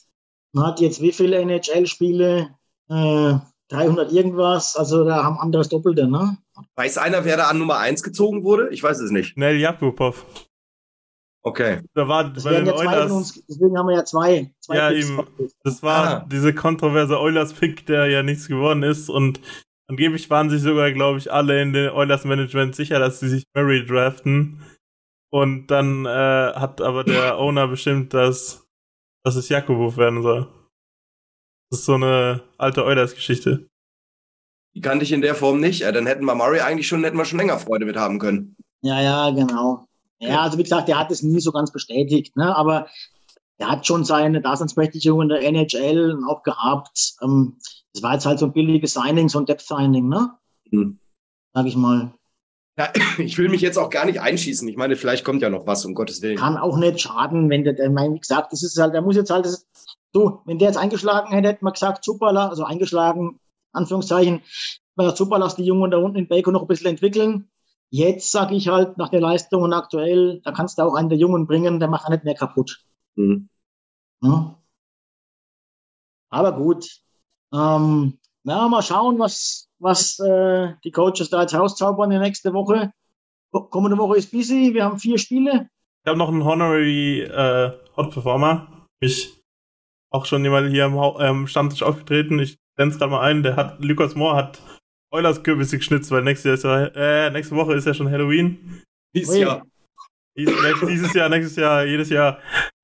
und 0.54 0.64
hat 0.64 0.80
jetzt 0.80 1.00
wie 1.02 1.12
viele 1.12 1.38
NHL-Spiele? 1.38 2.50
Äh, 2.88 3.34
300 3.68 4.10
irgendwas. 4.12 4.76
Also 4.76 5.04
da 5.04 5.22
haben 5.24 5.38
anderes 5.38 5.68
Doppelte, 5.68 6.08
ne? 6.08 6.36
Weiß 6.74 6.98
einer, 6.98 7.24
wer 7.24 7.36
da 7.36 7.48
an 7.48 7.58
Nummer 7.58 7.78
eins 7.78 8.02
gezogen 8.02 8.42
wurde? 8.44 8.68
Ich 8.70 8.82
weiß 8.82 8.98
es 9.00 9.10
nicht. 9.10 9.36
Nel 9.36 9.56
Jakubov. 9.58 10.24
Okay. 11.42 11.80
Da 11.94 12.06
war 12.06 12.30
Das 12.32 12.44
bei 12.44 12.50
den 12.54 12.66
ja 12.66 12.74
zwei 12.74 12.84
von 12.84 12.92
Oilers, 12.94 13.12
uns, 13.12 13.44
deswegen 13.48 13.78
haben 13.78 13.86
wir 13.88 13.96
ja 13.96 14.04
zwei. 14.04 14.52
zwei 14.60 14.76
Ja, 14.76 14.88
Picks. 14.90 15.08
eben. 15.08 15.26
das 15.64 15.82
war 15.82 16.06
Ah. 16.22 16.26
diese 16.30 16.54
kontroverse 16.54 17.18
Oilers-Pick, 17.18 17.86
der 17.86 18.06
ja 18.06 18.22
nichts 18.22 18.46
geworden 18.48 18.82
ist 18.82 19.08
und 19.08 19.40
angeblich 19.88 20.28
waren 20.28 20.50
sich 20.50 20.60
sogar, 20.62 20.92
glaube 20.92 21.18
ich, 21.18 21.32
alle 21.32 21.62
in 21.62 21.72
den 21.72 21.90
Oilers-Management 21.90 22.74
sicher, 22.76 22.98
dass 22.98 23.20
sie 23.20 23.28
sich 23.28 23.44
Murray 23.54 23.84
draften. 23.86 24.62
Und 25.32 25.68
dann 25.68 26.04
äh, 26.06 26.08
hat 26.54 26.80
aber 26.80 27.04
der 27.04 27.38
Owner 27.38 27.68
bestimmt, 27.68 28.12
dass, 28.12 28.66
dass 29.24 29.36
es 29.36 29.48
Jakubov 29.48 29.96
werden 29.96 30.22
soll. 30.22 30.48
Das 31.70 31.80
ist 31.80 31.86
so 31.86 31.94
eine 31.94 32.42
alte 32.58 32.84
Oilers-Geschichte. 32.84 33.66
Die 34.74 34.80
kannte 34.80 35.04
ich 35.04 35.12
in 35.12 35.20
der 35.22 35.34
Form 35.36 35.60
nicht. 35.60 35.80
Ja, 35.80 35.92
dann 35.92 36.06
hätten 36.06 36.24
wir 36.24 36.34
Murray 36.34 36.60
eigentlich 36.60 36.86
schon, 36.88 37.02
hätten 37.04 37.16
wir 37.16 37.24
schon 37.24 37.38
länger 37.38 37.58
Freude 37.58 37.86
mit 37.86 37.96
haben 37.96 38.18
können. 38.18 38.56
Ja, 38.82 39.00
ja, 39.00 39.30
genau. 39.30 39.86
Ja, 40.20 40.42
also 40.42 40.58
wie 40.58 40.62
gesagt, 40.62 40.88
der 40.88 40.98
hat 40.98 41.10
es 41.10 41.22
nie 41.22 41.40
so 41.40 41.50
ganz 41.50 41.72
bestätigt, 41.72 42.36
ne? 42.36 42.54
aber 42.54 42.88
er 43.60 43.70
hat 43.70 43.86
schon 43.86 44.04
seine 44.04 44.40
Daseinsberechtigung 44.40 45.22
in 45.22 45.28
der 45.28 45.42
NHL 45.42 46.18
auch 46.28 46.42
gehabt. 46.42 47.14
Ähm, 47.22 47.58
das 47.92 48.02
war 48.02 48.14
jetzt 48.14 48.26
halt 48.26 48.38
so 48.38 48.46
ein 48.46 48.52
billiges 48.52 48.94
Signing, 48.94 49.28
so 49.28 49.38
ein 49.38 49.46
Depth-Signing, 49.46 50.08
ne? 50.08 50.30
Hm. 50.70 50.98
Sag 51.52 51.66
ich 51.66 51.76
mal. 51.76 52.14
Ja, 52.78 52.90
ich 53.18 53.36
will 53.36 53.48
mich 53.48 53.60
jetzt 53.60 53.78
auch 53.78 53.90
gar 53.90 54.06
nicht 54.06 54.20
einschießen. 54.20 54.66
Ich 54.66 54.76
meine, 54.76 54.96
vielleicht 54.96 55.24
kommt 55.24 55.42
ja 55.42 55.50
noch 55.50 55.66
was, 55.66 55.84
um 55.84 55.94
Gottes 55.94 56.22
Willen. 56.22 56.38
Kann 56.38 56.56
auch 56.56 56.78
nicht 56.78 57.00
schaden, 57.00 57.50
wenn 57.50 57.64
der, 57.64 57.74
der 57.74 57.90
mein, 57.90 58.14
wie 58.14 58.20
gesagt, 58.20 58.52
das 58.52 58.62
ist 58.62 58.78
halt, 58.78 58.94
der 58.94 59.02
muss 59.02 59.16
jetzt 59.16 59.30
halt, 59.30 59.44
das, 59.44 59.66
so, 60.14 60.40
wenn 60.46 60.58
der 60.58 60.68
jetzt 60.68 60.78
eingeschlagen 60.78 61.30
hätte, 61.30 61.48
hätte 61.48 61.64
man 61.64 61.74
gesagt, 61.74 62.04
super, 62.04 62.28
also 62.28 62.64
eingeschlagen, 62.64 63.40
Anführungszeichen, 63.72 64.42
man 64.96 65.06
sagt, 65.06 65.18
super, 65.18 65.38
lass 65.38 65.56
die 65.56 65.64
Jungen 65.64 65.90
da 65.90 65.98
unten 65.98 66.16
in 66.16 66.28
Bacon 66.28 66.54
noch 66.54 66.62
ein 66.62 66.68
bisschen 66.68 66.88
entwickeln. 66.88 67.49
Jetzt 67.90 68.30
sage 68.30 68.54
ich 68.54 68.68
halt, 68.68 68.98
nach 68.98 69.08
der 69.08 69.20
Leistung 69.20 69.62
und 69.62 69.72
aktuell, 69.72 70.40
da 70.44 70.52
kannst 70.52 70.78
du 70.78 70.82
auch 70.82 70.94
einen 70.94 71.08
der 71.08 71.18
Jungen 71.18 71.46
bringen, 71.46 71.80
der 71.80 71.88
macht 71.88 72.04
ja 72.04 72.10
nicht 72.10 72.24
mehr 72.24 72.34
kaputt. 72.34 72.84
Mhm. 73.16 73.48
Ja. 74.22 74.56
Aber 76.30 76.52
gut. 76.52 76.86
Ähm, 77.52 78.18
na, 78.44 78.68
mal 78.68 78.82
schauen, 78.82 79.18
was, 79.18 79.68
was 79.80 80.18
äh, 80.20 80.74
die 80.84 80.92
Coaches 80.92 81.30
da 81.30 81.42
jetzt 81.42 81.54
rauszaubern 81.54 82.10
in 82.10 82.20
der 82.20 82.28
nächsten 82.28 82.52
Woche. 82.52 82.92
Kommende 83.50 83.98
Woche 83.98 84.18
ist 84.18 84.30
busy, 84.30 84.72
wir 84.72 84.84
haben 84.84 85.00
vier 85.00 85.18
Spiele. 85.18 85.68
Ich 86.04 86.08
habe 86.08 86.18
noch 86.18 86.28
einen 86.28 86.44
Honorary 86.44 87.22
äh, 87.22 87.72
Hot 87.96 88.12
Performer. 88.12 88.86
Ich 89.00 89.42
auch 90.10 90.26
schon 90.26 90.44
jemand 90.44 90.70
hier 90.70 90.84
am 90.84 91.16
ähm, 91.18 91.46
Stammtisch 91.48 91.82
aufgetreten. 91.82 92.38
Ich 92.38 92.58
nenne 92.78 92.92
es 92.92 92.98
gerade 92.98 93.10
mal 93.10 93.22
ein. 93.22 93.42
Der 93.42 93.56
hat, 93.56 93.84
Lucas 93.84 94.14
Moore 94.14 94.36
hat 94.36 94.62
Eulers 95.12 95.42
Kürbisse 95.42 95.78
geschnitzt, 95.78 96.10
weil 96.10 96.22
nächste, 96.22 96.54
Jahr, 96.54 96.94
äh, 96.94 97.30
nächste 97.30 97.56
Woche 97.56 97.74
ist 97.74 97.86
ja 97.86 97.94
schon 97.94 98.10
Halloween. 98.10 98.82
Dieses 99.14 99.36
Jahr. 99.36 99.66
Dieses 100.36 101.12
Jahr, 101.14 101.28
nächstes 101.28 101.56
Jahr, 101.56 101.84
jedes 101.84 102.10
Jahr. 102.10 102.38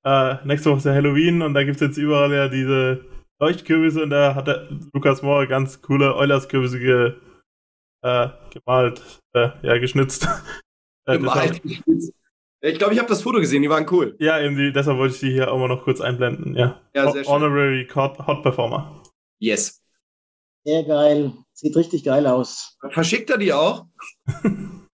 Äh, 0.05 0.45
nächste 0.45 0.69
Woche 0.69 0.79
ist 0.79 0.85
ja 0.85 0.93
Halloween 0.93 1.41
und 1.41 1.53
da 1.53 1.63
gibt's 1.63 1.81
jetzt 1.81 1.97
überall 1.97 2.31
ja 2.33 2.47
diese 2.49 3.05
Leuchtkürbisse 3.39 4.03
und 4.03 4.09
da 4.09 4.35
hat 4.35 4.47
der 4.47 4.67
Lukas 4.93 5.21
Moore 5.21 5.47
ganz 5.47 5.81
coole 5.81 6.15
Eulers-Kürbisse 6.15 6.79
ge, 6.79 7.13
äh, 8.03 8.29
gemalt, 8.51 9.21
äh, 9.33 9.49
ja, 9.61 9.77
geschnitzt. 9.77 10.27
Äh, 11.09 11.19
gemalt. 11.19 11.61
Ich 11.63 12.77
glaube, 12.77 12.93
ich 12.93 12.99
habe 12.99 13.07
das 13.07 13.21
Foto 13.21 13.39
gesehen, 13.39 13.61
die 13.61 13.69
waren 13.69 13.87
cool. 13.91 14.17
Ja, 14.19 14.41
eben 14.41 14.57
die, 14.57 14.73
deshalb 14.73 14.97
wollte 14.97 15.13
ich 15.13 15.21
die 15.21 15.31
hier 15.31 15.49
auch 15.49 15.57
mal 15.57 15.69
noch 15.69 15.85
kurz 15.85 16.01
einblenden, 16.01 16.53
ja. 16.53 16.81
Ja, 16.93 17.09
sehr 17.09 17.23
schön. 17.23 17.31
Honorary 17.31 17.87
Hot, 17.95 18.19
Hot 18.27 18.43
Performer. 18.43 19.03
Yes. 19.39 19.81
Sehr 20.67 20.83
geil. 20.83 21.31
Sieht 21.53 21.77
richtig 21.77 22.03
geil 22.03 22.27
aus. 22.27 22.77
Verschickt 22.89 23.29
er 23.29 23.37
die 23.37 23.53
auch? 23.53 23.85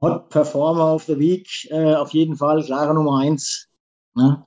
Hot 0.00 0.30
Performer 0.30 0.94
of 0.94 1.02
the 1.04 1.18
Week, 1.18 1.46
äh, 1.68 1.96
auf 1.96 2.14
jeden 2.14 2.34
Fall, 2.34 2.64
klare 2.64 2.94
Nummer 2.94 3.18
eins. 3.18 3.68
Ne? 4.14 4.46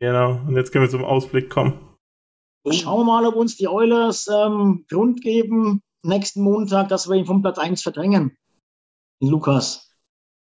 Genau, 0.00 0.40
und 0.46 0.56
jetzt 0.56 0.72
können 0.72 0.86
wir 0.86 0.90
zum 0.90 1.04
Ausblick 1.04 1.50
kommen. 1.50 1.78
Schauen 2.70 3.00
wir 3.00 3.04
mal, 3.04 3.26
ob 3.26 3.36
uns 3.36 3.58
die 3.58 3.68
Oilers 3.68 4.26
ähm, 4.28 4.86
Grund 4.88 5.20
geben, 5.20 5.82
nächsten 6.02 6.40
Montag, 6.40 6.88
dass 6.88 7.10
wir 7.10 7.16
ihn 7.16 7.26
vom 7.26 7.42
Platz 7.42 7.58
1 7.58 7.82
verdrängen. 7.82 8.38
Den 9.20 9.28
Lukas. 9.28 9.94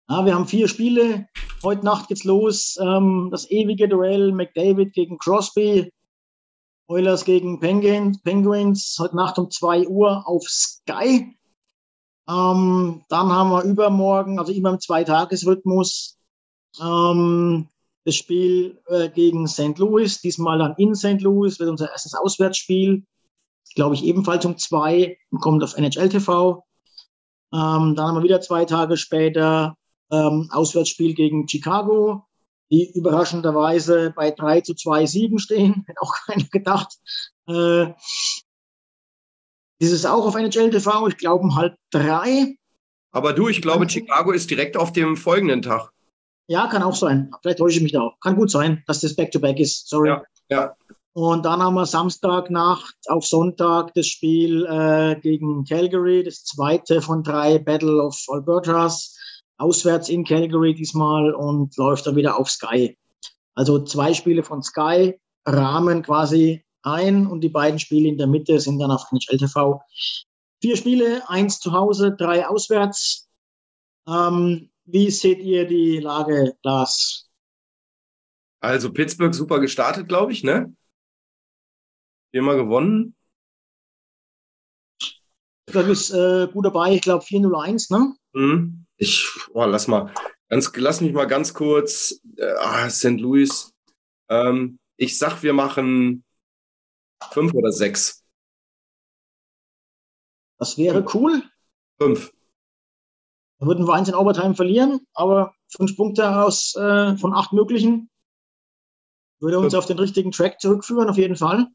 Ja, 0.10 0.26
wir 0.26 0.36
haben 0.36 0.48
vier 0.48 0.68
Spiele. 0.68 1.30
Heute 1.64 1.86
Nacht 1.86 2.10
geht's 2.10 2.26
los. 2.26 2.78
Ähm, 2.82 3.30
das 3.32 3.50
ewige 3.50 3.88
Duell 3.88 4.34
McDavid 4.34 4.92
gegen 4.92 5.18
Crosby. 5.18 5.94
Oilers 6.88 7.26
gegen 7.26 7.60
Penguins, 7.60 8.22
Penguins. 8.22 8.98
Heute 9.00 9.16
Nacht 9.16 9.40
um 9.40 9.50
2 9.50 9.88
Uhr 9.88 10.28
auf 10.28 10.44
Sky. 10.48 11.36
Ähm, 12.28 13.04
dann 13.10 13.32
haben 13.32 13.50
wir 13.50 13.64
übermorgen, 13.64 14.38
also 14.38 14.52
immer 14.52 14.70
im 14.72 14.80
Zweitagesrhythmus, 14.80 16.18
ähm, 16.80 17.68
das 18.04 18.16
Spiel 18.16 18.80
äh, 18.88 19.10
gegen 19.10 19.48
St. 19.48 19.78
Louis, 19.80 20.22
diesmal 20.22 20.60
dann 20.60 20.76
in 20.78 20.94
St. 20.94 21.22
Louis, 21.22 21.60
wird 21.60 21.70
unser 21.70 21.92
erstes 21.92 22.14
Auswärtsspiel. 22.14 23.04
Glaube 23.74 23.96
ich 23.96 24.04
ebenfalls 24.04 24.46
um 24.46 24.58
zwei 24.58 25.18
und 25.32 25.40
kommt 25.42 25.64
auf 25.64 25.76
NHL 25.76 26.10
TV. 26.10 26.64
Ähm, 27.52 27.96
dann 27.96 28.00
haben 28.00 28.16
wir 28.16 28.24
wieder 28.24 28.42
zwei 28.42 28.66
Tage 28.66 28.96
später 28.98 29.76
ähm, 30.12 30.50
Auswärtsspiel 30.52 31.16
gegen 31.16 31.48
Chicago, 31.48 32.26
die 32.72 32.92
überraschenderweise 32.94 34.14
bei 34.16 34.32
3 34.32 34.62
zu 34.62 34.74
2 34.74 35.06
Siegen 35.06 35.40
stehen. 35.40 35.84
Hätte 35.88 36.02
auch 36.02 36.14
keiner 36.26 36.46
gedacht. 36.46 36.94
Äh, 37.48 37.94
dieses 39.82 40.06
auch 40.06 40.26
auf 40.26 40.36
NHL 40.36 40.70
TV, 40.70 41.08
ich 41.08 41.18
glaube 41.18 41.44
um 41.44 41.56
halb 41.56 41.76
drei. 41.92 42.56
Aber 43.12 43.34
du, 43.34 43.50
ich 43.50 43.62
glaube, 43.62 43.90
Chicago 43.90 44.32
ist 44.32 44.50
direkt 44.50 44.78
auf 44.78 44.94
dem 44.94 45.16
folgenden 45.16 45.62
Tag. 45.62 45.92
Ja, 46.48 46.68
kann 46.68 46.84
auch 46.84 46.96
sein. 46.96 47.32
Vielleicht 47.42 47.60
täusche 47.60 47.78
ich 47.78 47.84
mich 47.84 47.92
da 47.92 48.02
auch. 48.02 48.20
Kann 48.20 48.36
gut 48.36 48.52
sein, 48.52 48.84
dass 48.88 49.02
das 49.02 49.16
Back-to-Back 49.16 49.58
-back 49.58 49.62
ist. 49.62 49.90
Sorry. 49.90 50.10
Ja, 50.10 50.24
ja. 50.50 50.76
Und 51.14 51.46
dann 51.46 51.64
haben 51.64 51.76
wir 51.76 51.86
Samstagnacht 51.86 52.96
auf 53.08 53.26
Sonntag 53.26 53.94
das 53.94 54.08
Spiel 54.08 54.66
äh, 54.66 55.16
gegen 55.22 55.64
Calgary, 55.64 56.24
das 56.24 56.44
zweite 56.44 57.02
von 57.02 57.24
drei 57.24 57.58
Battle 57.58 58.04
of 58.04 58.22
Albertas, 58.28 59.18
auswärts 59.58 60.10
in 60.10 60.24
Calgary 60.26 60.74
diesmal 60.74 61.34
und 61.34 61.76
läuft 61.78 62.08
dann 62.08 62.16
wieder 62.16 62.38
auf 62.40 62.50
Sky. 62.50 62.98
Also 63.54 63.84
zwei 63.84 64.14
Spiele 64.14 64.44
von 64.44 64.62
Sky 64.62 65.20
rahmen 65.46 66.02
quasi 66.04 66.66
ein 66.84 67.28
und 67.28 67.42
die 67.42 67.50
beiden 67.50 67.80
Spiele 67.80 68.10
in 68.10 68.18
der 68.18 68.28
Mitte 68.28 68.60
sind 68.60 68.80
dann 68.80 68.92
auf 68.92 69.12
NHL 69.12 69.38
TV. 69.38 69.82
Vier 70.62 70.78
Spiele, 70.78 71.28
eins 71.30 71.60
zu 71.60 71.72
Hause, 71.72 72.16
drei 72.16 72.48
auswärts. 72.48 73.28
Ähm, 74.08 74.70
wie 74.86 75.10
seht 75.10 75.40
ihr 75.40 75.66
die 75.66 76.00
Lage, 76.00 76.56
Lars? 76.64 77.30
Also 78.62 78.92
Pittsburgh 78.92 79.34
super 79.34 79.60
gestartet, 79.60 80.08
glaube 80.08 80.32
ich, 80.32 80.44
ne? 80.44 80.76
Viermal 82.32 82.58
gewonnen. 82.58 83.16
Pittsburgh 85.66 85.92
ist 85.92 86.12
äh, 86.12 86.48
gut 86.52 86.66
dabei, 86.66 86.94
ich 86.96 87.02
glaube 87.02 87.24
4-0-1, 87.24 87.94
ne? 87.94 88.16
Hm. 88.34 88.85
Ich, 88.98 89.30
oh, 89.54 89.66
lass 89.66 89.88
mal, 89.88 90.14
ganz, 90.50 90.72
lass 90.76 91.02
mich 91.02 91.14
mal 91.14 91.26
ganz 91.26 91.54
kurz, 91.54 92.22
äh, 92.38 92.54
ah, 92.60 92.90
St. 92.90 93.20
Louis. 93.20 93.74
Ähm, 94.30 94.80
ich 94.98 95.18
sag, 95.18 95.44
wir 95.44 95.54
machen 95.54 96.24
fünf 97.32 97.54
oder 97.54 97.72
sechs. 97.72 98.24
Das 100.58 100.78
wäre 100.78 101.06
cool. 101.14 101.44
Fünf. 102.00 102.32
Da 103.60 103.68
würden 103.68 103.88
wir 103.88 103.94
eins 103.94 104.10
in 104.10 104.16
Overtime 104.16 104.56
verlieren, 104.56 105.06
aber 105.14 105.54
fünf 105.68 105.96
Punkte 105.96 106.44
aus 106.44 106.76
äh, 106.76 107.18
von 107.18 107.34
acht 107.34 107.54
möglichen 107.54 108.10
würde 109.40 109.60
uns 109.60 109.76
auf 109.76 109.86
den 109.86 110.00
richtigen 110.00 110.32
Track 110.32 110.60
zurückführen, 110.60 111.10
auf 111.10 111.18
jeden 111.18 111.36
Fall. 111.36 111.68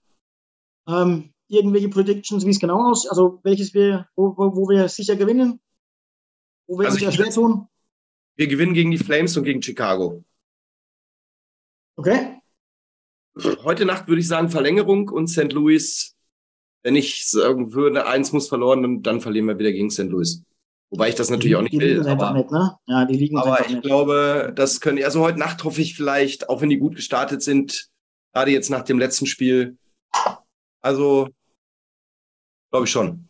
Ähm, 0.88 1.32
irgendwelche 1.48 1.88
Predictions, 1.88 2.44
wie 2.44 2.50
es 2.50 2.58
genau 2.58 2.90
aus, 2.90 3.06
also 3.06 3.40
welches 3.42 3.74
wir, 3.74 4.08
wo, 4.16 4.36
wo, 4.36 4.56
wo 4.56 4.68
wir 4.68 4.88
sicher 4.88 5.16
gewinnen, 5.16 5.60
wo 6.70 6.78
wir 6.78 6.86
Also 6.86 6.94
uns 6.94 7.04
ja 7.04 7.12
schwer 7.12 7.30
tun. 7.32 7.66
Wir 8.36 8.46
gewinnen 8.46 8.74
gegen 8.74 8.90
die 8.90 8.98
Flames 8.98 9.36
und 9.36 9.44
gegen 9.44 9.62
Chicago. 9.62 10.24
Okay, 11.96 12.40
Heute 13.62 13.84
Nacht 13.84 14.08
würde 14.08 14.20
ich 14.20 14.28
sagen 14.28 14.50
Verlängerung 14.50 15.08
und 15.08 15.28
St. 15.28 15.52
Louis. 15.52 16.16
Wenn 16.82 16.96
ich 16.96 17.28
sagen 17.28 17.72
würde, 17.74 18.06
eins 18.06 18.32
muss 18.32 18.48
verloren, 18.48 18.82
dann, 18.82 19.02
dann 19.02 19.20
verlieren 19.20 19.46
wir 19.46 19.58
wieder 19.58 19.72
gegen 19.72 19.90
St. 19.90 20.04
Louis. 20.04 20.42
Wobei 20.90 21.10
ich 21.10 21.14
das 21.14 21.30
natürlich 21.30 21.54
auch 21.56 21.62
nicht 21.62 21.74
die 21.74 21.80
will. 21.80 22.06
Aber, 22.08 22.32
nicht, 22.32 22.50
ne? 22.50 22.76
Ja, 22.86 23.04
die 23.04 23.36
aber 23.36 23.60
ich 23.60 23.74
nicht. 23.74 23.82
glaube, 23.82 24.52
das 24.54 24.80
können, 24.80 25.02
also 25.04 25.20
heute 25.20 25.38
Nacht 25.38 25.62
hoffe 25.62 25.80
ich 25.80 25.94
vielleicht, 25.94 26.48
auch 26.48 26.60
wenn 26.60 26.70
die 26.70 26.78
gut 26.78 26.96
gestartet 26.96 27.42
sind, 27.42 27.88
gerade 28.32 28.50
jetzt 28.50 28.70
nach 28.70 28.82
dem 28.82 28.98
letzten 28.98 29.26
Spiel. 29.26 29.78
Also, 30.80 31.28
glaube 32.70 32.86
ich 32.86 32.90
schon. 32.90 33.29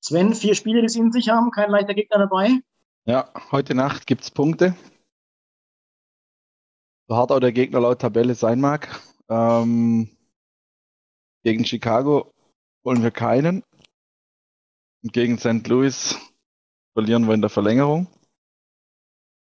Sven, 0.00 0.34
vier 0.34 0.54
Spiele, 0.54 0.82
die 0.82 0.88
sie 0.88 1.00
in 1.00 1.12
sich 1.12 1.28
haben, 1.28 1.50
kein 1.50 1.70
leichter 1.70 1.94
Gegner 1.94 2.18
dabei. 2.18 2.60
Ja, 3.04 3.30
heute 3.50 3.74
Nacht 3.74 4.06
gibt 4.06 4.22
es 4.22 4.30
Punkte. 4.30 4.74
So 7.08 7.16
hart 7.16 7.32
auch 7.32 7.40
der 7.40 7.52
Gegner 7.52 7.80
laut 7.80 8.00
Tabelle 8.00 8.34
sein 8.34 8.60
mag. 8.60 9.00
Ähm, 9.28 10.08
gegen 11.42 11.64
Chicago 11.64 12.32
wollen 12.82 13.02
wir 13.02 13.10
keinen. 13.10 13.62
Und 15.02 15.12
gegen 15.12 15.38
St. 15.38 15.66
Louis 15.66 16.18
verlieren 16.92 17.26
wir 17.26 17.34
in 17.34 17.40
der 17.40 17.50
Verlängerung. 17.50 18.06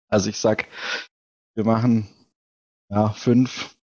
Also 0.08 0.30
ich 0.30 0.38
sag, 0.38 0.66
wir 1.54 1.64
machen 1.64 2.08
ja 2.90 3.10
fünf 3.10 3.76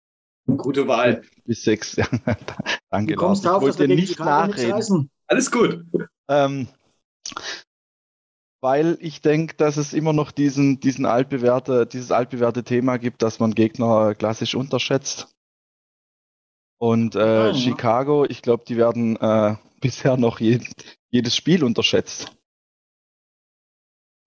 Gute 0.47 0.87
Wahl. 0.87 1.23
bis 1.45 1.63
sechs. 1.63 1.95
Ja, 1.95 2.07
Danke, 2.89 3.13
Du 3.13 3.19
kommst 3.19 3.43
Lars. 3.45 3.53
drauf, 3.53 3.63
Ich 3.63 3.67
dass 3.69 3.79
wir 3.79 3.83
wollte 3.83 3.87
gegen 3.87 4.01
nicht 4.01 4.09
Chicago 4.09 4.47
nichts 4.47 4.57
nachreden. 4.61 4.73
reißen. 4.75 5.11
Alles 5.27 5.51
gut. 5.51 5.85
Ähm, 6.31 6.69
weil 8.61 8.97
ich 9.01 9.21
denke, 9.21 9.55
dass 9.57 9.75
es 9.75 9.91
immer 9.91 10.13
noch 10.13 10.31
diesen, 10.31 10.79
diesen 10.79 11.05
altbewährte, 11.05 11.85
dieses 11.85 12.11
altbewährte 12.11 12.63
Thema 12.63 12.97
gibt, 12.97 13.21
dass 13.21 13.39
man 13.39 13.53
Gegner 13.53 14.15
klassisch 14.15 14.55
unterschätzt. 14.55 15.35
Und 16.79 17.15
äh, 17.15 17.47
Ja. 17.47 17.53
Chicago, 17.53 18.25
ich 18.25 18.41
glaube, 18.41 18.63
die 18.65 18.77
werden 18.77 19.17
äh, 19.17 19.57
bisher 19.81 20.15
noch 20.15 20.39
jed 20.39 20.63
jedes 21.09 21.35
Spiel 21.35 21.65
unterschätzt. 21.65 22.31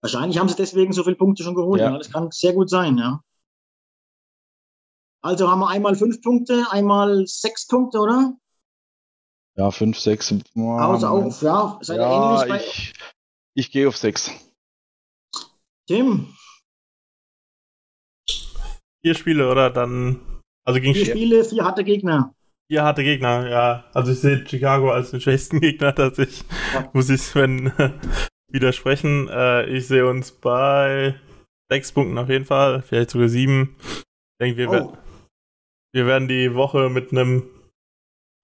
Wahrscheinlich 0.02 0.38
haben 0.38 0.50
sie 0.50 0.56
deswegen 0.56 0.92
so 0.92 1.02
viele 1.02 1.16
Punkte 1.16 1.42
schon 1.42 1.54
geholt. 1.54 1.80
Ja. 1.80 1.92
Ja. 1.92 1.98
Das 1.98 2.10
kann 2.10 2.30
sehr 2.30 2.52
gut 2.52 2.68
sein, 2.68 2.98
ja. 2.98 3.22
Also 5.22 5.50
haben 5.50 5.60
wir 5.60 5.68
einmal 5.68 5.94
fünf 5.94 6.20
Punkte, 6.20 6.66
einmal 6.70 7.26
sechs 7.26 7.66
Punkte, 7.66 7.98
oder? 7.98 8.36
Ja, 9.56 9.70
5, 9.70 9.98
6. 9.98 10.34
Pause 10.54 11.08
auf, 11.10 11.42
ja. 11.42 11.78
Seid 11.80 11.98
ihr 11.98 12.02
ja, 12.02 12.32
ähnlich 12.42 12.48
bei 12.48 12.56
ich, 12.60 12.92
ich 13.56 13.70
gehe 13.70 13.86
auf 13.88 13.96
6. 13.96 14.30
Tim? 15.88 16.34
Vier 19.04 19.14
Spiele, 19.14 19.50
oder? 19.50 19.70
Dann. 19.70 20.20
Also 20.66 20.80
gegen 20.80 20.94
Vier 20.94 21.06
Spiele, 21.06 21.44
vier 21.44 21.64
harte 21.64 21.84
Gegner. 21.84 22.34
Vier 22.70 22.82
harte 22.82 23.04
Gegner, 23.04 23.48
ja. 23.48 23.84
Also 23.92 24.12
ich 24.12 24.20
sehe 24.20 24.46
Chicago 24.48 24.90
als 24.90 25.10
den 25.10 25.20
schwächsten 25.20 25.60
Gegner 25.60 25.94
tatsächlich. 25.94 26.44
Ja. 26.72 26.88
Muss 26.94 27.10
ich 27.10 27.20
Sven 27.20 27.72
widersprechen. 28.50 29.28
Äh, 29.28 29.66
ich 29.66 29.86
sehe 29.86 30.06
uns 30.08 30.32
bei 30.32 31.20
sechs 31.70 31.92
Punkten 31.92 32.18
auf 32.18 32.28
jeden 32.30 32.46
Fall, 32.46 32.82
vielleicht 32.82 33.10
sogar 33.10 33.28
sieben. 33.28 33.76
Ich 33.80 34.02
denke, 34.40 34.56
wir, 34.58 34.68
Oh. 34.70 34.72
wer- 34.72 34.98
wir 35.92 36.06
werden 36.06 36.26
die 36.28 36.54
Woche 36.54 36.88
mit 36.90 37.12
einem 37.12 37.48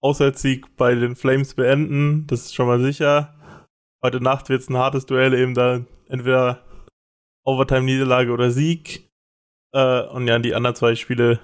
Auswärtssieg 0.01 0.75
bei 0.75 0.95
den 0.95 1.15
Flames 1.15 1.53
beenden. 1.53 2.25
Das 2.27 2.41
ist 2.41 2.55
schon 2.55 2.67
mal 2.67 2.81
sicher. 2.81 3.35
Heute 4.03 4.21
Nacht 4.21 4.49
wird 4.49 4.61
es 4.61 4.69
ein 4.69 4.77
hartes 4.77 5.05
Duell, 5.05 5.33
eben 5.33 5.53
da 5.53 5.85
entweder 6.07 6.65
Overtime-Niederlage 7.45 8.31
oder 8.31 8.49
Sieg. 8.51 9.09
Äh, 9.73 10.07
und 10.07 10.27
ja, 10.27 10.39
die 10.39 10.55
anderen 10.55 10.75
zwei 10.75 10.95
Spiele 10.95 11.39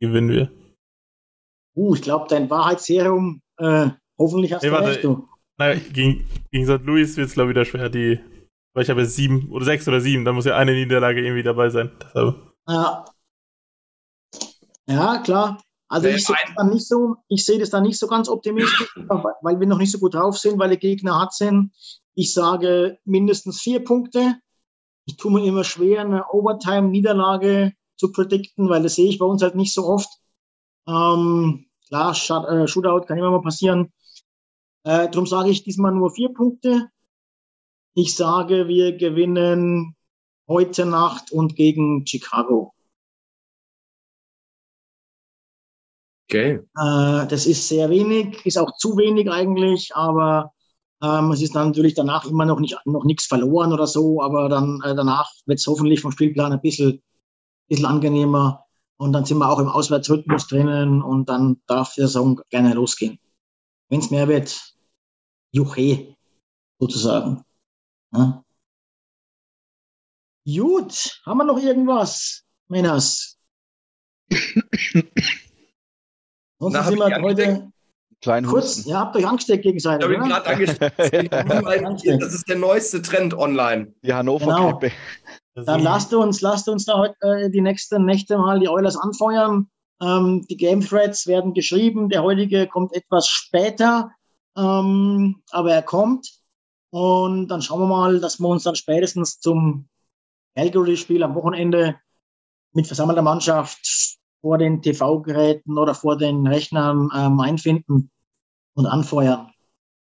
gewinnen 0.00 0.30
wir. 0.30 0.50
Uh, 1.76 1.94
ich 1.94 2.02
glaube, 2.02 2.26
dein 2.28 2.50
Wahrheitsserum, 2.50 3.40
äh, 3.58 3.88
hoffentlich 4.18 4.52
hast 4.52 4.62
Nee, 4.62 4.70
du 4.70 4.76
recht, 4.76 5.04
du. 5.04 5.28
Naja, 5.56 5.80
gegen, 5.92 6.28
gegen 6.50 6.66
St. 6.66 6.84
Louis 6.84 7.16
wird 7.16 7.28
es, 7.28 7.34
glaube 7.34 7.50
ich, 7.50 7.56
wieder 7.56 7.64
schwer. 7.64 7.88
Die, 7.88 8.20
weil 8.74 8.82
ich 8.82 8.90
habe 8.90 9.02
jetzt 9.02 9.16
sieben 9.16 9.50
oder 9.50 9.64
sechs 9.64 9.86
oder 9.88 10.00
sieben, 10.00 10.24
da 10.24 10.32
muss 10.32 10.44
ja 10.44 10.56
eine 10.56 10.72
Niederlage 10.72 11.24
irgendwie 11.24 11.42
dabei 11.42 11.70
sein. 11.70 11.90
Deshalb. 12.02 12.36
Ja. 12.68 13.04
Ja, 14.86 15.18
klar. 15.22 15.62
Also 15.88 16.08
ich 16.08 16.24
sehe 16.24 16.36
das 16.46 16.54
dann 16.56 16.70
nicht 16.70 16.88
so, 16.88 17.16
ich 17.28 17.44
sehe 17.44 17.58
das 17.58 17.70
dann 17.70 17.82
nicht 17.82 17.98
so 17.98 18.06
ganz 18.06 18.28
optimistisch, 18.28 18.94
weil 19.42 19.60
wir 19.60 19.66
noch 19.66 19.78
nicht 19.78 19.92
so 19.92 19.98
gut 19.98 20.14
drauf 20.14 20.38
sind, 20.38 20.58
weil 20.58 20.70
die 20.70 20.78
Gegner 20.78 21.16
hart 21.16 21.34
sind. 21.34 21.72
Ich 22.14 22.32
sage 22.32 22.98
mindestens 23.04 23.60
vier 23.60 23.84
Punkte. 23.84 24.36
Ich 25.04 25.16
tue 25.16 25.32
mir 25.32 25.44
immer 25.44 25.64
schwer, 25.64 26.00
eine 26.00 26.24
Overtime-Niederlage 26.30 27.74
zu 27.96 28.12
predikten, 28.12 28.68
weil 28.68 28.82
das 28.82 28.94
sehe 28.94 29.08
ich 29.08 29.18
bei 29.18 29.26
uns 29.26 29.42
halt 29.42 29.54
nicht 29.54 29.74
so 29.74 29.86
oft. 29.86 30.08
Ähm, 30.86 31.66
klar, 31.88 32.12
äh, 32.12 32.66
Shootout 32.66 33.06
kann 33.06 33.18
immer 33.18 33.30
mal 33.30 33.42
passieren. 33.42 33.92
Äh, 34.84 35.08
darum 35.10 35.26
sage 35.26 35.50
ich 35.50 35.64
diesmal 35.64 35.92
nur 35.92 36.10
vier 36.10 36.30
Punkte. 36.30 36.88
Ich 37.94 38.16
sage, 38.16 38.68
wir 38.68 38.96
gewinnen 38.96 39.96
heute 40.48 40.84
Nacht 40.86 41.32
und 41.32 41.56
gegen 41.56 42.06
Chicago. 42.06 42.74
Okay. 46.28 46.60
Äh, 46.76 47.26
das 47.26 47.46
ist 47.46 47.68
sehr 47.68 47.90
wenig, 47.90 48.44
ist 48.46 48.58
auch 48.58 48.74
zu 48.76 48.96
wenig 48.96 49.30
eigentlich, 49.30 49.94
aber 49.94 50.52
ähm, 51.02 51.32
es 51.32 51.42
ist 51.42 51.54
dann 51.54 51.68
natürlich 51.68 51.94
danach 51.94 52.24
immer 52.24 52.46
noch 52.46 52.60
nicht 52.60 52.78
noch 52.86 53.04
nichts 53.04 53.26
verloren 53.26 53.72
oder 53.72 53.86
so, 53.86 54.22
aber 54.22 54.48
dann 54.48 54.80
äh, 54.84 54.94
danach 54.94 55.30
wird 55.46 55.58
es 55.58 55.66
hoffentlich 55.66 56.00
vom 56.00 56.12
Spielplan 56.12 56.52
ein 56.52 56.60
bisschen, 56.60 57.02
bisschen 57.68 57.86
angenehmer 57.86 58.64
und 58.96 59.12
dann 59.12 59.24
sind 59.24 59.38
wir 59.38 59.50
auch 59.50 59.58
im 59.58 59.68
Auswärtsrhythmus 59.68 60.46
drinnen 60.46 61.02
und 61.02 61.28
dann 61.28 61.60
darf 61.66 61.94
der 61.94 62.08
Song 62.08 62.40
gerne 62.50 62.74
losgehen. 62.74 63.18
Wenn 63.90 64.00
es 64.00 64.10
mehr 64.10 64.28
wird, 64.28 64.74
juche, 65.52 66.16
sozusagen. 66.78 67.44
Ja. 68.12 68.42
Gut, 70.46 71.20
haben 71.26 71.38
wir 71.38 71.44
noch 71.44 71.58
irgendwas, 71.58 72.44
Männers? 72.68 73.38
Sonst 76.58 76.74
Na, 76.74 76.82
sind 76.84 76.94
ich 76.94 76.98
wir 77.00 77.16
angesteckt? 77.16 77.48
heute 77.52 77.72
Kleinen 78.20 78.46
kurz, 78.46 78.76
Husten. 78.78 78.88
ihr 78.88 78.98
habt 78.98 79.16
euch 79.16 79.26
angesteckt 79.26 79.58
Ich 79.64 79.68
gegenseitig, 79.68 80.04
habe 80.04 80.14
ihn 80.14 80.22
oder? 80.22 80.40
gerade 80.40 80.46
angesprochen. 80.48 82.20
Das 82.20 82.32
ist 82.34 82.48
der 82.48 82.56
neueste 82.56 83.02
Trend 83.02 83.34
online. 83.34 83.92
Die 84.02 84.14
Hannover 84.14 84.46
Genau. 84.46 84.80
Dann 85.56 85.82
lasst 85.82 86.12
uns, 86.14 86.40
lasst 86.40 86.68
uns 86.68 86.84
da 86.86 86.98
heute 86.98 87.14
äh, 87.20 87.50
die 87.50 87.60
nächsten 87.60 88.04
Nächte 88.04 88.38
mal 88.38 88.58
die 88.58 88.68
Oilers 88.68 88.96
anfeuern. 88.96 89.68
Ähm, 90.02 90.44
die 90.48 90.56
Game 90.56 90.80
Threads 90.80 91.26
werden 91.26 91.54
geschrieben. 91.54 92.08
Der 92.08 92.22
heutige 92.22 92.66
kommt 92.66 92.92
etwas 92.94 93.28
später, 93.28 94.10
ähm, 94.56 95.42
aber 95.50 95.72
er 95.74 95.82
kommt. 95.82 96.28
Und 96.90 97.48
dann 97.48 97.62
schauen 97.62 97.80
wir 97.80 97.86
mal, 97.86 98.20
dass 98.20 98.40
wir 98.40 98.48
uns 98.48 98.64
dann 98.64 98.74
spätestens 98.74 99.38
zum 99.38 99.86
Calgary-Spiel 100.56 101.22
am 101.22 101.34
Wochenende 101.34 101.96
mit 102.72 102.86
versammelter 102.86 103.22
Mannschaft 103.22 104.16
vor 104.44 104.58
den 104.58 104.82
TV-Geräten 104.82 105.78
oder 105.78 105.94
vor 105.94 106.18
den 106.18 106.46
Rechnern 106.46 107.08
ähm, 107.16 107.40
einfinden 107.40 108.10
und 108.74 108.84
anfeuern. 108.84 109.50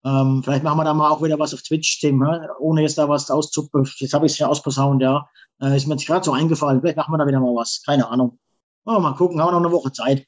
Ähm, 0.03 0.41
vielleicht 0.43 0.61
machen 0.61 0.77
wir 0.77 0.83
da 0.83 0.93
mal 0.93 1.09
auch 1.09 1.23
wieder 1.23 1.39
was 1.39 1.53
auf 1.53 1.61
Twitch, 1.61 2.01
Tim, 2.01 2.21
ohne 2.59 2.81
jetzt 2.81 2.97
da 2.97 3.07
was 3.07 3.31
auszuppen. 3.31 3.89
Jetzt 3.95 4.13
habe 4.13 4.25
ich 4.25 4.33
es 4.33 4.37
ja 4.37 4.47
ausposaunt, 4.47 5.01
ja. 5.01 5.29
Äh, 5.61 5.77
ist 5.77 5.87
mir 5.87 5.93
jetzt 5.93 6.05
gerade 6.05 6.25
so 6.25 6.33
eingefallen. 6.33 6.81
Vielleicht 6.81 6.97
machen 6.97 7.13
wir 7.13 7.17
da 7.17 7.25
wieder 7.25 7.39
mal 7.39 7.55
was. 7.55 7.81
Keine 7.85 8.09
Ahnung. 8.09 8.37
Oh, 8.85 8.99
mal 8.99 9.13
gucken, 9.13 9.39
haben 9.39 9.47
wir 9.47 9.51
noch 9.53 9.65
eine 9.65 9.71
Woche 9.71 9.93
Zeit. 9.93 10.27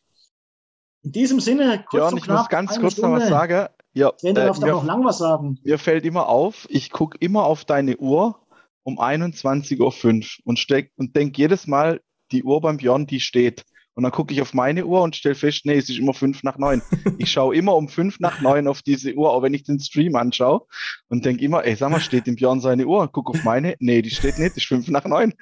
In 1.04 1.12
diesem 1.12 1.42
Sinne, 1.42 1.84
kurz 1.90 1.92
Björn, 1.92 2.14
und 2.14 2.18
ich 2.20 2.24
knapp, 2.24 2.40
muss 2.40 2.50
ganz 2.50 2.80
kurz 2.80 2.98
noch 3.00 3.12
was 3.12 3.24
Stunde. 3.24 3.28
sagen. 3.28 3.68
Ja, 3.92 4.14
Sven, 4.16 4.36
du 4.36 4.42
äh, 4.42 4.46
darfst 4.46 4.62
mir, 4.62 4.72
noch 4.72 4.86
lang 4.86 5.04
was 5.04 5.18
sagen. 5.18 5.60
mir 5.66 5.78
fällt 5.78 6.06
immer 6.06 6.30
auf, 6.30 6.66
ich 6.70 6.92
gucke 6.92 7.18
immer 7.20 7.44
auf 7.44 7.66
deine 7.66 7.98
Uhr 7.98 8.40
um 8.84 9.02
21.05 9.02 9.82
Uhr 9.82 10.42
und, 10.46 10.60
steck, 10.60 10.94
und 10.96 11.14
denk 11.18 11.38
jedes 11.38 11.68
Mal, 11.68 12.00
die 12.32 12.46
Uhr 12.46 12.62
beim 12.62 12.78
Björn, 12.78 13.06
die 13.06 13.20
steht. 13.20 13.66
Und 13.98 14.04
dann 14.04 14.12
gucke 14.12 14.32
ich 14.32 14.44
auf 14.44 14.54
meine 14.54 14.86
Uhr 14.86 15.02
und 15.02 15.16
stelle 15.16 15.34
fest, 15.34 15.66
nee, 15.66 15.74
es 15.74 15.90
ist 15.90 15.98
immer 15.98 16.14
fünf 16.14 16.44
nach 16.44 16.60
neun. 16.60 16.84
Ich 17.18 17.32
schaue 17.32 17.56
immer 17.56 17.76
um 17.76 17.90
fünf 17.90 18.20
nach 18.20 18.42
neun 18.42 18.68
auf 18.68 18.84
diese 18.84 19.16
Uhr, 19.16 19.32
auch 19.32 19.42
wenn 19.42 19.56
ich 19.56 19.64
den 19.64 19.80
Stream 19.80 20.16
anschaue 20.16 20.62
und 21.10 21.26
denke 21.26 21.44
immer, 21.44 21.66
ey, 21.66 21.76
sag 21.76 21.90
mal, 21.90 22.00
steht 22.00 22.28
dem 22.28 22.36
Björn 22.36 22.62
seine 22.62 22.86
Uhr? 22.86 23.10
Guck 23.12 23.32
auf 23.32 23.44
meine, 23.44 23.76
nee, 23.80 24.04
die 24.04 24.12
steht 24.12 24.38
nicht, 24.38 24.56
ist 24.56 24.68
fünf 24.68 24.88
nach 24.90 25.06
neun. 25.06 25.34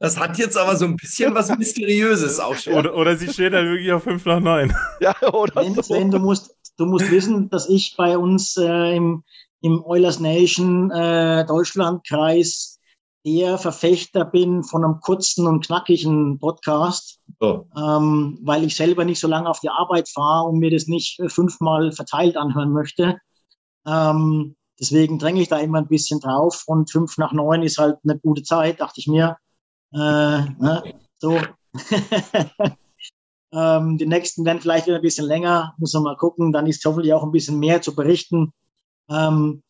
Das 0.00 0.18
hat 0.18 0.36
jetzt 0.38 0.56
aber 0.56 0.76
so 0.76 0.86
ein 0.86 0.96
bisschen 0.96 1.36
was 1.36 1.56
Mysteriöses 1.56 2.40
auch 2.40 2.56
schon. 2.56 2.74
Oder, 2.74 2.96
oder 2.96 3.16
sie 3.16 3.32
steht 3.32 3.52
dann 3.52 3.66
wirklich 3.66 3.92
auf 3.92 4.02
5 4.02 4.24
nach 4.26 4.40
9. 4.40 4.74
Ja, 5.00 5.14
oder 5.32 5.62
Sven, 5.62 5.74
so. 5.74 5.82
Sven, 5.82 6.10
du 6.10 6.18
musst, 6.18 6.54
du 6.76 6.86
musst 6.86 7.10
wissen, 7.12 7.48
dass 7.48 7.68
ich 7.68 7.94
bei 7.96 8.18
uns 8.18 8.56
äh, 8.56 8.96
im, 8.96 9.22
im 9.60 9.84
Oilers 9.84 10.18
Nation 10.18 10.90
äh, 10.90 11.46
Deutschlandkreis 11.46 12.73
der 13.24 13.58
Verfechter 13.58 14.24
bin 14.24 14.62
von 14.62 14.84
einem 14.84 15.00
kurzen 15.00 15.46
und 15.46 15.66
knackigen 15.66 16.38
Podcast, 16.38 17.20
So. 17.40 17.66
ähm, 17.76 18.38
weil 18.42 18.64
ich 18.64 18.76
selber 18.76 19.04
nicht 19.04 19.20
so 19.20 19.28
lange 19.28 19.48
auf 19.48 19.60
die 19.60 19.70
Arbeit 19.70 20.08
fahre 20.08 20.48
und 20.48 20.58
mir 20.58 20.70
das 20.70 20.86
nicht 20.86 21.18
äh, 21.20 21.28
fünfmal 21.28 21.92
verteilt 21.92 22.36
anhören 22.36 22.72
möchte. 22.72 23.18
Ähm, 23.86 24.56
deswegen 24.78 25.18
dränge 25.18 25.40
ich 25.40 25.48
da 25.48 25.58
immer 25.58 25.78
ein 25.78 25.88
bisschen 25.88 26.20
drauf 26.20 26.64
und 26.66 26.90
fünf 26.90 27.16
nach 27.16 27.32
neun 27.32 27.62
ist 27.62 27.78
halt 27.78 27.96
eine 28.04 28.18
gute 28.18 28.42
Zeit, 28.42 28.80
dachte 28.80 29.00
ich 29.00 29.06
mir. 29.06 29.38
Äh, 29.92 29.98
ne? 29.98 30.94
So. 31.18 31.40
ähm, 33.52 33.98
die 33.98 34.06
nächsten 34.06 34.44
werden 34.44 34.60
vielleicht 34.60 34.86
wieder 34.86 34.96
ein 34.96 35.02
bisschen 35.02 35.26
länger, 35.26 35.74
muss 35.78 35.94
man 35.94 36.02
mal 36.02 36.16
gucken. 36.16 36.52
Dann 36.52 36.66
ist 36.66 36.84
hoffentlich 36.84 37.12
auch 37.14 37.22
ein 37.22 37.32
bisschen 37.32 37.58
mehr 37.58 37.80
zu 37.80 37.94
berichten. 37.94 38.52
Ähm, 39.08 39.62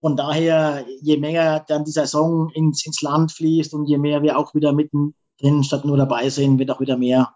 von 0.00 0.16
daher, 0.16 0.84
je 1.02 1.16
mehr 1.18 1.64
dann 1.68 1.84
die 1.84 1.90
Saison 1.90 2.50
ins, 2.54 2.86
ins 2.86 3.02
Land 3.02 3.32
fließt 3.32 3.74
und 3.74 3.86
je 3.86 3.98
mehr 3.98 4.22
wir 4.22 4.38
auch 4.38 4.54
wieder 4.54 4.72
mittendrin 4.72 5.62
statt 5.62 5.84
nur 5.84 5.96
dabei 5.96 6.28
sind, 6.30 6.58
wird 6.58 6.70
auch 6.70 6.80
wieder 6.80 6.96
mehr, 6.96 7.34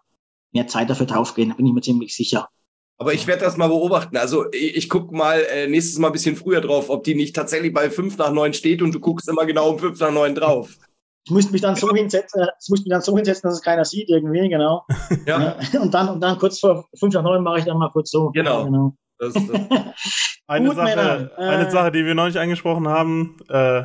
mehr 0.51 0.67
Zeit 0.67 0.89
dafür 0.89 1.05
draufgehen, 1.05 1.49
da 1.49 1.55
bin 1.55 1.67
ich 1.67 1.73
mir 1.73 1.81
ziemlich 1.81 2.15
sicher. 2.15 2.49
Aber 2.97 3.13
ich 3.13 3.27
werde 3.27 3.43
das 3.43 3.57
mal 3.57 3.67
beobachten. 3.67 4.15
Also 4.15 4.45
ich, 4.51 4.77
ich 4.77 4.89
gucke 4.89 5.13
mal 5.15 5.41
äh, 5.51 5.67
nächstes 5.67 5.99
Mal 5.99 6.07
ein 6.07 6.13
bisschen 6.13 6.37
früher 6.37 6.61
drauf, 6.61 6.89
ob 6.89 7.03
die 7.03 7.13
nicht 7.13 7.35
tatsächlich 7.35 7.73
bei 7.73 7.89
fünf 7.89 8.17
nach 8.17 8.31
neun 8.31 8.53
steht 8.53 8.81
und 8.81 8.95
du 8.95 8.99
guckst 8.99 9.27
immer 9.27 9.45
genau 9.45 9.71
um 9.71 9.79
fünf 9.79 9.99
nach 9.99 10.11
neun 10.11 10.33
drauf. 10.33 10.77
Ich 11.25 11.31
müsste 11.31 11.51
mich 11.51 11.61
dann 11.61 11.75
so 11.75 11.91
hinsetzen, 11.93 12.41
äh, 12.41 12.47
ich 12.61 12.69
müsste 12.69 12.85
mich 12.85 12.93
dann 12.93 13.01
so 13.01 13.15
hinsetzen, 13.15 13.49
dass 13.49 13.57
es 13.57 13.61
keiner 13.61 13.83
sieht 13.83 14.09
irgendwie, 14.09 14.47
genau. 14.47 14.85
Ja, 15.25 15.57
Und 15.79 15.93
dann, 15.93 16.09
und 16.09 16.21
dann 16.21 16.37
kurz 16.37 16.59
vor 16.59 16.87
fünf 16.97 17.13
nach 17.13 17.23
neun 17.23 17.43
mache 17.43 17.59
ich 17.59 17.65
dann 17.65 17.77
mal 17.77 17.91
kurz 17.91 18.11
so. 18.11 18.31
Genau. 18.31 18.93
Das, 19.19 19.33
das, 19.33 19.43
Eine, 20.47 20.67
Gut, 20.67 20.75
Sache, 20.75 21.31
äh, 21.37 21.41
eine 21.41 21.71
Sache, 21.71 21.91
die 21.91 22.05
wir 22.05 22.13
noch 22.13 22.27
nicht 22.27 22.37
angesprochen 22.37 22.87
haben, 22.87 23.37
äh, 23.49 23.83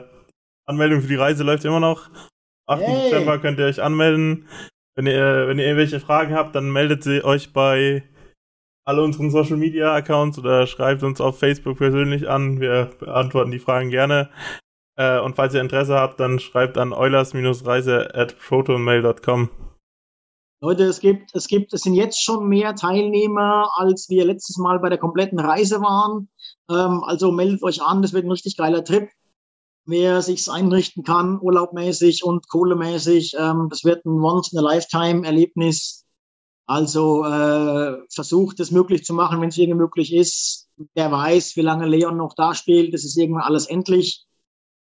Anmeldung 0.66 1.01
für 1.01 1.09
die 1.09 1.16
Reise 1.16 1.43
läuft 1.43 1.64
immer 1.64 1.81
noch. 1.81 2.11
8. 2.66 2.83
Yay. 2.83 3.11
Dezember 3.11 3.39
könnt 3.39 3.59
ihr 3.59 3.64
euch 3.64 3.83
anmelden. 3.83 4.47
Wenn 4.95 5.07
ihr, 5.07 5.49
wenn 5.49 5.59
ihr 5.59 5.64
irgendwelche 5.64 6.01
Fragen 6.01 6.35
habt, 6.35 6.55
dann 6.55 6.70
meldet 6.70 7.03
sie 7.03 7.24
euch 7.24 7.53
bei 7.53 8.05
alle 8.85 9.03
unseren 9.03 9.31
Social 9.31 9.57
Media 9.57 9.95
Accounts 9.95 10.39
oder 10.39 10.66
schreibt 10.66 11.03
uns 11.03 11.20
auf 11.20 11.39
Facebook 11.39 11.78
persönlich 11.78 12.28
an. 12.28 12.61
Wir 12.61 12.91
beantworten 12.99 13.51
die 13.51 13.59
Fragen 13.59 13.91
gerne. 13.91 14.31
Äh, 14.97 15.18
und 15.20 15.37
falls 15.37 15.55
ihr 15.55 15.61
Interesse 15.61 15.95
habt, 15.95 16.20
dann 16.20 16.39
schreibt 16.39 16.76
an 16.76 16.93
eulers-reise 16.93 18.14
at 18.14 18.39
protonmail.com. 18.39 19.49
Leute, 20.63 20.85
es 20.85 21.01
gibt, 21.01 21.35
es 21.35 21.49
gibt, 21.49 21.73
es 21.73 21.83
sind 21.83 21.95
jetzt 21.95 22.23
schon 22.23 22.47
mehr 22.47 22.75
Teilnehmer, 22.75 23.71
als 23.77 24.11
wir 24.11 24.27
letztes 24.27 24.59
Mal 24.59 24.79
bei 24.79 24.91
der 24.91 24.99
kompletten 24.99 25.41
Reise 25.41 25.81
waren. 25.81 26.29
Ähm, 26.69 27.03
also 27.03 27.33
meldet 27.33 27.63
euch 27.63 27.83
an, 27.83 28.03
das 28.03 28.13
wird 28.13 28.27
ein 28.27 28.31
richtig 28.31 28.57
geiler 28.57 28.85
Trip. 28.85 29.09
wer 29.87 30.23
sich's 30.23 30.49
einrichten 30.49 31.03
kann, 31.05 31.41
urlaubmäßig 31.41 32.25
und 32.25 32.49
kohlemäßig. 32.49 33.35
Ähm, 33.39 33.69
das 33.71 33.85
wird 33.85 34.05
ein 34.05 34.21
Once-in-a-Lifetime-Erlebnis. 34.23 36.05
Also 36.67 37.25
äh, 37.25 37.97
versucht 38.13 38.61
es 38.61 38.71
möglich 38.71 39.05
zu 39.05 39.15
machen, 39.15 39.41
wenn 39.41 39.49
es 39.49 39.59
irgendwie 39.59 39.81
möglich 39.81 40.13
ist. 40.15 40.69
Wer 40.95 41.11
weiß, 41.11 41.57
wie 41.57 41.63
lange 41.63 41.87
Leon 41.87 42.17
noch 42.19 42.35
da 42.35 42.55
spielt, 42.55 42.95
das 42.95 43.05
ist 43.05 43.17
irgendwann 43.17 43.45
alles 43.45 43.67
endlich. 43.67 44.25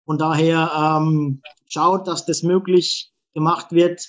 Von 0.06 0.18
daher 0.18 0.72
ähm, 0.76 1.42
schaut, 1.68 2.08
dass 2.08 2.26
das 2.26 2.42
möglich 2.42 3.12
gemacht 3.36 3.72
wird 3.72 4.02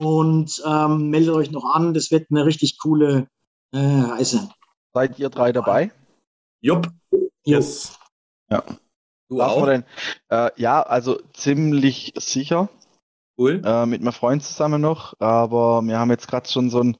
und 0.00 0.62
ähm, 0.66 1.10
meldet 1.10 1.34
euch 1.34 1.50
noch 1.50 1.64
an. 1.64 1.94
Das 1.94 2.10
wird 2.10 2.30
eine 2.30 2.46
richtig 2.46 2.78
coole 2.78 3.28
äh, 3.72 3.78
Reise. 3.78 4.48
Seid 4.94 5.18
ihr 5.18 5.28
drei 5.28 5.52
dabei? 5.52 5.92
Jupp. 6.60 6.88
Yes. 7.44 7.98
Ja. 8.50 8.64
Du 9.28 9.40
auch? 9.40 9.64
denn? 9.66 9.84
Äh, 10.28 10.50
ja, 10.56 10.82
also 10.82 11.20
ziemlich 11.32 12.14
sicher. 12.16 12.68
Cool. 13.38 13.62
Äh, 13.64 13.86
mit 13.86 14.02
meinem 14.02 14.12
Freund 14.12 14.42
zusammen 14.42 14.80
noch, 14.80 15.14
aber 15.20 15.82
wir 15.82 15.98
haben 15.98 16.10
jetzt 16.10 16.28
gerade 16.28 16.48
schon 16.48 16.68
so 16.68 16.82
ein, 16.82 16.96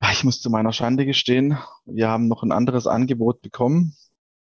Ah, 0.00 0.10
ich 0.10 0.24
muss 0.24 0.42
zu 0.42 0.50
meiner 0.50 0.72
Schande 0.72 1.06
gestehen, 1.06 1.56
wir 1.84 2.08
haben 2.08 2.26
noch 2.26 2.42
ein 2.42 2.50
anderes 2.50 2.88
Angebot 2.88 3.40
bekommen 3.40 3.96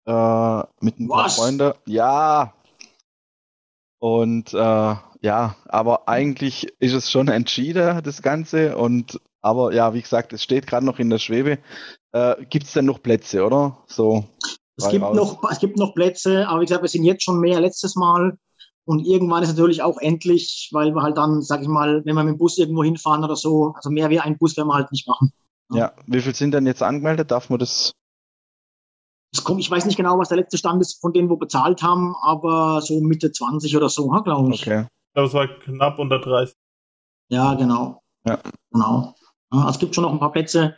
äh, 0.07 0.61
mit 0.81 0.99
ein 0.99 1.09
paar 1.09 1.27
Was? 1.27 1.37
Freunden. 1.37 1.75
Ja. 1.85 2.55
Und 3.99 4.55
äh, 4.55 4.95
ja, 5.21 5.57
aber 5.67 6.09
eigentlich 6.09 6.69
ist 6.79 6.95
es 6.95 7.11
schon 7.11 7.29
entschieden, 7.29 8.03
das 8.03 8.23
Ganze. 8.23 8.77
Und 8.77 9.21
aber 9.43 9.73
ja, 9.73 9.95
wie 9.95 10.03
gesagt, 10.03 10.33
es 10.33 10.43
steht 10.43 10.67
gerade 10.67 10.85
noch 10.85 10.99
in 10.99 11.11
der 11.11 11.19
Schwebe. 11.19 11.59
Äh, 12.13 12.45
Gibt 12.47 12.67
es 12.67 12.73
denn 12.73 12.87
noch 12.87 13.03
Plätze, 13.03 13.45
oder? 13.45 13.79
So. 13.87 14.25
Es 14.77 14.89
gibt, 14.89 15.05
raus. 15.05 15.17
noch, 15.17 15.51
es 15.51 15.59
gibt 15.59 15.77
noch 15.77 15.95
Plätze, 15.95 16.49
aber 16.49 16.61
wie 16.61 16.65
gesagt, 16.65 16.83
wir 16.83 16.89
sind 16.89 17.05
jetzt 17.05 17.23
schon 17.23 17.41
mehr 17.41 17.61
letztes 17.61 17.97
Mal. 17.97 18.39
Und 18.87 19.07
irgendwann 19.07 19.43
ist 19.43 19.51
natürlich 19.51 19.83
auch 19.83 19.99
endlich, 19.99 20.71
weil 20.73 20.95
wir 20.95 21.03
halt 21.03 21.19
dann, 21.19 21.43
sag 21.43 21.61
ich 21.61 21.69
mal, 21.69 22.05
wenn 22.05 22.17
wir 22.17 22.25
mit 22.25 22.35
dem 22.35 22.39
Bus 22.39 22.59
irgendwo 22.59 22.83
hinfahren 22.83 23.23
oder 23.23 23.37
so, 23.37 23.75
also 23.77 23.91
mehr 23.91 24.11
wie 24.11 24.21
ein 24.21 24.39
Bus 24.39 24.57
werden 24.57 24.69
wir 24.69 24.75
halt 24.75 24.91
nicht 24.91 25.07
machen. 25.07 25.33
Ja, 25.73 25.93
wie 26.07 26.21
viel 26.21 26.35
sind 26.35 26.53
denn 26.53 26.67
jetzt 26.67 26.83
angemeldet? 26.83 27.31
Darf 27.31 27.51
man 27.51 27.59
das? 27.59 27.93
Kommt, 29.45 29.61
ich 29.61 29.71
weiß 29.71 29.85
nicht 29.85 29.97
genau, 29.97 30.19
was 30.19 30.29
der 30.29 30.39
letzte 30.39 30.59
Stand 30.59 30.81
ist 30.81 31.01
von 31.01 31.13
denen, 31.13 31.31
wo 31.31 31.37
bezahlt 31.37 31.83
haben, 31.83 32.17
aber 32.21 32.81
so 32.81 33.01
Mitte 33.01 33.31
20 33.31 33.77
oder 33.77 33.89
so, 33.89 34.09
glaube 34.09 34.53
ich. 34.53 34.67
Okay. 34.67 34.87
Ich 35.11 35.15
glaube, 35.15 35.27
es 35.29 35.35
war 35.35 35.49
knapp 35.49 35.99
unter 35.99 36.21
30. 36.21 36.57
Ja, 37.31 37.55
genau. 37.55 38.01
Ja. 38.25 38.39
Genau. 38.71 39.15
Ja, 39.53 39.59
also 39.59 39.71
es 39.71 39.79
gibt 39.81 39.95
schon 39.95 40.03
noch 40.03 40.13
ein 40.13 40.21
paar 40.21 40.31
Plätze. 40.31 40.77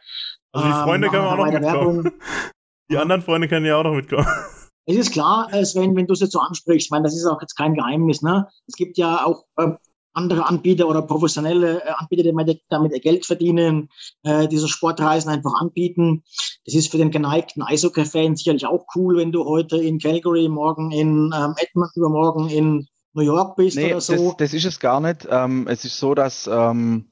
Also 0.52 0.66
die 0.68 0.72
Ähm, 0.72 0.82
Freunde 0.84 1.08
können 1.10 1.26
auch 1.26 1.36
noch 1.36 1.44
mitkommen. 1.44 2.04
Werbung. 2.04 2.12
Die 2.90 2.98
anderen 2.98 3.22
Freunde 3.22 3.48
können 3.48 3.64
ja 3.64 3.76
auch 3.76 3.84
noch 3.84 3.94
mitkommen. 3.94 4.26
Es 4.84 4.96
ist 4.96 5.12
klar, 5.12 5.48
äh, 5.52 5.64
Sven, 5.64 5.94
wenn 5.94 6.08
du 6.08 6.12
es 6.12 6.18
jetzt 6.18 6.32
so 6.32 6.40
ansprichst, 6.40 6.86
ich 6.86 6.90
meine, 6.90 7.04
das 7.04 7.14
ist 7.14 7.24
auch 7.24 7.40
jetzt 7.40 7.54
kein 7.54 7.74
Geheimnis. 7.74 8.20
Ne? 8.20 8.48
Es 8.66 8.74
gibt 8.74 8.98
ja 8.98 9.24
auch 9.24 9.44
ähm, 9.56 9.78
andere 10.12 10.44
Anbieter 10.46 10.88
oder 10.88 11.02
professionelle 11.02 11.84
äh, 11.84 11.90
Anbieter, 11.90 12.24
die 12.24 12.60
damit, 12.68 13.00
Geld 13.02 13.24
verdienen, 13.24 13.88
äh, 14.24 14.48
diese 14.48 14.66
Sportreisen 14.66 15.30
einfach 15.30 15.52
anbieten. 15.60 16.24
Das 16.66 16.74
ist 16.74 16.90
für 16.90 16.98
den 16.98 17.12
geneigten 17.12 17.62
Eishockey-Fan 17.62 18.34
sicherlich 18.34 18.66
auch 18.66 18.84
cool, 18.96 19.18
wenn 19.18 19.30
du 19.30 19.44
heute 19.44 19.76
in 19.76 20.00
Calgary, 20.00 20.48
morgen 20.48 20.90
in 20.90 21.32
ähm, 21.32 21.54
Edmonton, 21.58 22.00
übermorgen 22.02 22.48
in 22.48 22.88
New 23.14 23.22
York 23.22 23.56
bist 23.56 23.76
Nee, 23.76 23.86
oder 23.86 23.94
das, 23.94 24.06
so. 24.06 24.34
das 24.36 24.54
ist 24.54 24.64
es 24.64 24.80
gar 24.80 25.00
nicht. 25.00 25.26
Ähm, 25.30 25.66
es 25.68 25.84
ist 25.84 25.98
so, 25.98 26.14
dass 26.14 26.48
ähm, 26.50 27.10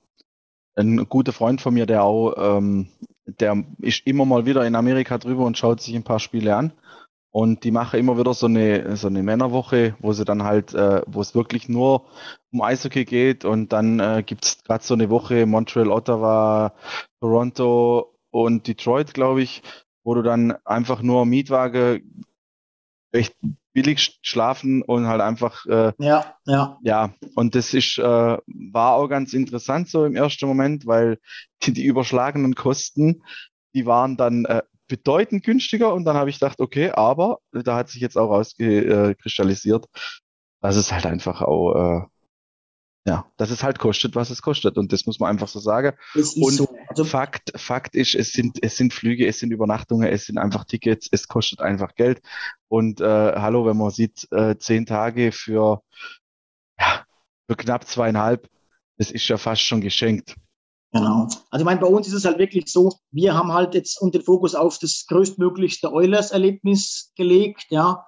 ein 0.76 1.09
guter 1.09 1.32
Freund 1.32 1.61
von 1.61 1.74
mir, 1.74 1.86
der 1.86 2.05
auch, 2.05 2.34
ähm, 2.36 2.88
der 3.26 3.64
ist 3.78 4.07
immer 4.07 4.24
mal 4.24 4.46
wieder 4.46 4.66
in 4.66 4.74
Amerika 4.74 5.18
drüber 5.18 5.44
und 5.44 5.59
schaut 5.59 5.80
sich 5.80 5.94
ein 5.94 6.05
paar 6.05 6.20
Spiele 6.20 6.57
an. 6.57 6.72
Und 7.32 7.62
die 7.62 7.70
machen 7.70 8.01
immer 8.01 8.18
wieder 8.18 8.34
so 8.34 8.46
eine, 8.46 8.96
so 8.96 9.07
eine 9.07 9.22
Männerwoche, 9.22 9.94
wo 10.01 10.12
sie 10.12 10.24
dann 10.24 10.42
halt, 10.42 10.74
äh, 10.74 11.03
wo 11.07 11.20
es 11.20 11.34
wirklich 11.34 11.68
nur 11.68 12.07
um 12.51 12.61
Eishockey 12.61 13.05
geht. 13.05 13.44
Und 13.44 13.72
dann 13.72 14.01
äh, 14.01 14.24
gibt's 14.26 14.64
gerade 14.64 14.82
so 14.82 14.94
eine 14.94 15.11
Woche 15.11 15.46
Montreal, 15.46 15.90
Ottawa, 15.90 16.74
Toronto 17.20 18.18
und 18.30 18.66
Detroit, 18.66 19.14
glaube 19.14 19.42
ich, 19.42 19.62
wo 20.03 20.14
du 20.14 20.22
dann 20.22 20.53
einfach 20.64 21.03
nur 21.03 21.24
Mietwagen 21.24 22.24
recht 23.14 23.36
billig 23.73 24.18
schlafen 24.23 24.83
und 24.83 25.07
halt 25.07 25.21
einfach 25.21 25.64
äh, 25.66 25.93
Ja, 25.99 26.35
ja. 26.47 26.79
ja, 26.83 27.14
und 27.35 27.55
das 27.55 27.73
ist, 27.75 27.99
äh, 27.99 28.03
war 28.03 28.95
auch 28.95 29.09
ganz 29.09 29.33
interessant 29.33 29.89
so 29.89 30.05
im 30.05 30.16
ersten 30.16 30.47
Moment, 30.47 30.87
weil 30.87 31.18
die, 31.62 31.73
die 31.73 31.85
überschlagenen 31.85 32.55
Kosten, 32.55 33.23
die 33.75 33.87
waren 33.87 34.16
dann 34.16 34.45
äh, 34.45 34.62
bedeutend 34.89 35.45
günstiger 35.45 35.95
und 35.95 36.05
dann 36.05 36.16
habe 36.16 36.31
ich 36.31 36.41
gedacht, 36.41 36.61
okay, 36.61 36.91
aber 36.91 37.39
da 37.53 37.77
hat 37.77 37.89
sich 37.89 38.01
jetzt 38.01 38.18
auch 38.18 38.31
rausgekristallisiert, 38.31 39.87
dass 40.61 40.77
es 40.77 40.93
halt 40.93 41.07
einfach 41.07 41.43
auch, 41.43 41.75
äh, 41.75 42.07
ja, 43.07 43.31
dass 43.37 43.51
es 43.51 43.62
halt 43.62 43.79
kostet, 43.79 44.16
was 44.16 44.31
es 44.31 44.43
kostet 44.43 44.77
und 44.77 44.93
das 44.93 45.07
muss 45.07 45.21
man 45.21 45.31
einfach 45.31 45.49
so 45.49 45.61
sagen. 45.61 45.97
Und 46.14 46.53
so. 46.53 46.68
Also, 46.91 47.05
Fakt, 47.05 47.53
Fakt 47.55 47.95
ist, 47.95 48.16
es 48.16 48.32
sind, 48.32 48.59
es 48.62 48.76
sind 48.76 48.93
Flüge, 48.93 49.24
es 49.24 49.38
sind 49.38 49.53
Übernachtungen, 49.53 50.09
es 50.09 50.26
sind 50.26 50.38
einfach 50.38 50.64
Tickets, 50.64 51.09
es 51.12 51.28
kostet 51.28 51.61
einfach 51.61 51.95
Geld. 51.95 52.20
Und 52.66 53.01
äh, 53.01 53.05
hallo, 53.05 53.64
wenn 53.64 53.76
man 53.76 53.93
sieht, 53.93 54.26
äh, 54.32 54.57
zehn 54.59 54.86
Tage 54.86 55.30
für, 55.30 55.82
ja, 56.80 57.05
für 57.47 57.55
knapp 57.55 57.86
zweieinhalb, 57.86 58.49
das 58.99 59.12
ist 59.12 59.28
ja 59.28 59.36
fast 59.36 59.62
schon 59.62 59.80
geschenkt. 59.80 60.34
Genau. 60.91 61.28
Also 61.51 61.62
ich 61.62 61.64
meine, 61.64 61.78
bei 61.78 61.86
uns 61.86 62.09
ist 62.09 62.14
es 62.14 62.24
halt 62.24 62.38
wirklich 62.38 62.66
so, 62.66 62.93
wir 63.12 63.34
haben 63.34 63.53
halt 63.53 63.74
jetzt 63.74 64.01
den 64.03 64.22
Fokus 64.22 64.57
auf 64.57 64.76
das 64.80 65.07
größtmöglichste 65.07 65.93
Oilers-Erlebnis 65.93 67.12
gelegt, 67.14 67.66
ja, 67.70 68.05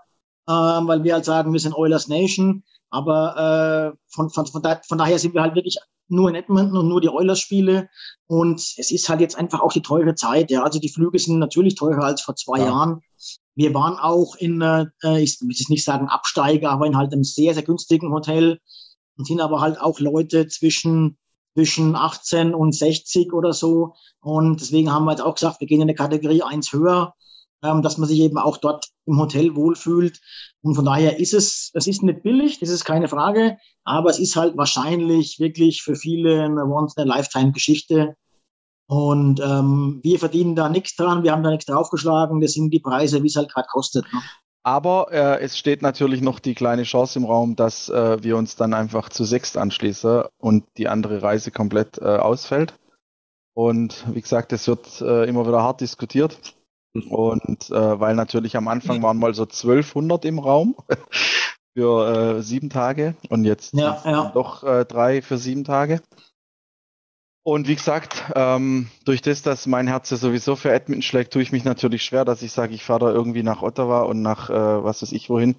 ähm, 0.48 0.88
weil 0.88 1.04
wir 1.04 1.14
halt 1.14 1.24
sagen, 1.24 1.52
wir 1.52 1.60
sind 1.60 1.76
Oilers 1.76 2.08
Nation, 2.08 2.64
aber 2.92 3.94
äh, 3.94 3.98
von, 4.08 4.30
von, 4.30 4.46
von, 4.46 4.62
da, 4.62 4.80
von 4.86 4.98
daher 4.98 5.18
sind 5.18 5.34
wir 5.34 5.42
halt 5.42 5.54
wirklich 5.54 5.78
nur 6.08 6.28
in 6.28 6.34
Edmonton 6.34 6.76
und 6.76 6.88
nur 6.88 7.00
die 7.00 7.08
Oilers-Spiele 7.08 7.88
und 8.26 8.60
es 8.60 8.90
ist 8.90 9.08
halt 9.08 9.20
jetzt 9.20 9.36
einfach 9.36 9.60
auch 9.60 9.72
die 9.72 9.82
teure 9.82 10.14
Zeit, 10.14 10.50
ja, 10.50 10.62
also 10.62 10.78
die 10.78 10.90
Flüge 10.90 11.18
sind 11.18 11.38
natürlich 11.38 11.74
teurer 11.74 12.04
als 12.04 12.20
vor 12.20 12.36
zwei 12.36 12.58
Ja. 12.58 12.66
Jahren. 12.66 13.00
Wir 13.54 13.74
waren 13.74 13.96
auch 13.98 14.34
in, 14.36 14.60
äh, 14.60 14.86
ich 15.20 15.40
will 15.40 15.50
jetzt 15.50 15.70
nicht 15.70 15.84
sagen 15.84 16.08
Absteiger, 16.08 16.70
aber 16.70 16.86
in 16.86 16.96
halt 16.96 17.12
einem 17.12 17.24
sehr, 17.24 17.54
sehr 17.54 17.62
günstigen 17.62 18.12
Hotel 18.12 18.60
und 19.16 19.26
sind 19.26 19.40
aber 19.40 19.60
halt 19.60 19.80
auch 19.80 20.00
Leute 20.00 20.48
zwischen 20.48 21.16
zwischen 21.54 21.94
18 21.96 22.54
und 22.54 22.74
60 22.74 23.32
oder 23.32 23.52
so. 23.52 23.94
Und 24.20 24.60
deswegen 24.60 24.92
haben 24.92 25.04
wir 25.04 25.12
jetzt 25.12 25.20
auch 25.22 25.34
gesagt, 25.34 25.60
wir 25.60 25.66
gehen 25.66 25.80
in 25.80 25.88
eine 25.88 25.94
Kategorie 25.94 26.42
eins 26.42 26.72
höher, 26.72 27.14
dass 27.62 27.98
man 27.98 28.08
sich 28.08 28.20
eben 28.20 28.38
auch 28.38 28.56
dort 28.56 28.88
im 29.06 29.18
Hotel 29.18 29.54
wohlfühlt. 29.54 30.20
Und 30.62 30.74
von 30.74 30.84
daher 30.84 31.18
ist 31.18 31.32
es, 31.32 31.70
es 31.74 31.86
ist 31.86 32.02
nicht 32.02 32.22
billig, 32.22 32.58
das 32.58 32.68
ist 32.68 32.84
keine 32.84 33.08
Frage, 33.08 33.56
aber 33.84 34.10
es 34.10 34.18
ist 34.18 34.36
halt 34.36 34.56
wahrscheinlich 34.56 35.38
wirklich 35.38 35.82
für 35.82 35.94
viele 35.94 36.42
eine 36.44 36.64
Once-in-a-Lifetime-Geschichte. 36.64 38.16
Und 38.88 39.40
ähm, 39.40 40.00
wir 40.02 40.18
verdienen 40.18 40.54
da 40.54 40.68
nichts 40.68 40.96
dran, 40.96 41.22
wir 41.22 41.32
haben 41.32 41.42
da 41.42 41.50
nichts 41.50 41.66
draufgeschlagen, 41.66 42.40
das 42.40 42.52
sind 42.52 42.70
die 42.70 42.80
Preise, 42.80 43.22
wie 43.22 43.28
es 43.28 43.36
halt 43.36 43.50
gerade 43.52 43.68
kostet. 43.70 44.04
Ne? 44.12 44.20
Aber 44.64 45.08
äh, 45.10 45.40
es 45.40 45.58
steht 45.58 45.82
natürlich 45.82 46.20
noch 46.20 46.38
die 46.38 46.54
kleine 46.54 46.84
Chance 46.84 47.18
im 47.18 47.24
Raum, 47.24 47.56
dass 47.56 47.88
äh, 47.88 48.22
wir 48.22 48.36
uns 48.36 48.54
dann 48.54 48.74
einfach 48.74 49.08
zu 49.08 49.24
sechst 49.24 49.56
anschließen 49.56 50.24
und 50.38 50.64
die 50.76 50.88
andere 50.88 51.22
Reise 51.22 51.50
komplett 51.50 51.98
äh, 51.98 52.04
ausfällt. 52.04 52.74
Und 53.54 54.04
wie 54.14 54.20
gesagt, 54.20 54.52
es 54.52 54.68
wird 54.68 55.00
äh, 55.00 55.28
immer 55.28 55.46
wieder 55.46 55.62
hart 55.62 55.80
diskutiert. 55.80 56.38
Und 56.94 57.70
äh, 57.70 58.00
weil 58.00 58.14
natürlich 58.14 58.56
am 58.56 58.68
Anfang 58.68 59.02
waren 59.02 59.18
mal 59.18 59.34
so 59.34 59.44
1200 59.44 60.24
im 60.26 60.38
Raum 60.38 60.76
für 61.74 62.36
äh, 62.36 62.42
sieben 62.42 62.68
Tage 62.70 63.16
und 63.30 63.44
jetzt 63.44 63.74
Ja, 63.74 64.02
ja. 64.04 64.30
doch 64.34 64.62
äh, 64.62 64.84
drei 64.84 65.22
für 65.22 65.38
sieben 65.38 65.64
Tage. 65.64 66.02
Und 67.44 67.66
wie 67.66 67.74
gesagt, 67.74 68.22
ähm, 68.36 68.88
durch 69.04 69.20
das, 69.20 69.42
dass 69.42 69.66
mein 69.66 69.88
Herz 69.88 70.10
ja 70.10 70.16
sowieso 70.16 70.54
für 70.54 70.70
Edmonton 70.70 71.02
schlägt, 71.02 71.32
tue 71.32 71.42
ich 71.42 71.50
mich 71.50 71.64
natürlich 71.64 72.04
schwer, 72.04 72.24
dass 72.24 72.42
ich 72.42 72.52
sage, 72.52 72.74
ich 72.74 72.84
fahre 72.84 73.06
da 73.06 73.10
irgendwie 73.10 73.42
nach 73.42 73.62
Ottawa 73.62 74.02
und 74.02 74.22
nach 74.22 74.48
äh, 74.48 74.84
was 74.84 75.02
weiß 75.02 75.12
ich 75.12 75.28
wohin 75.28 75.56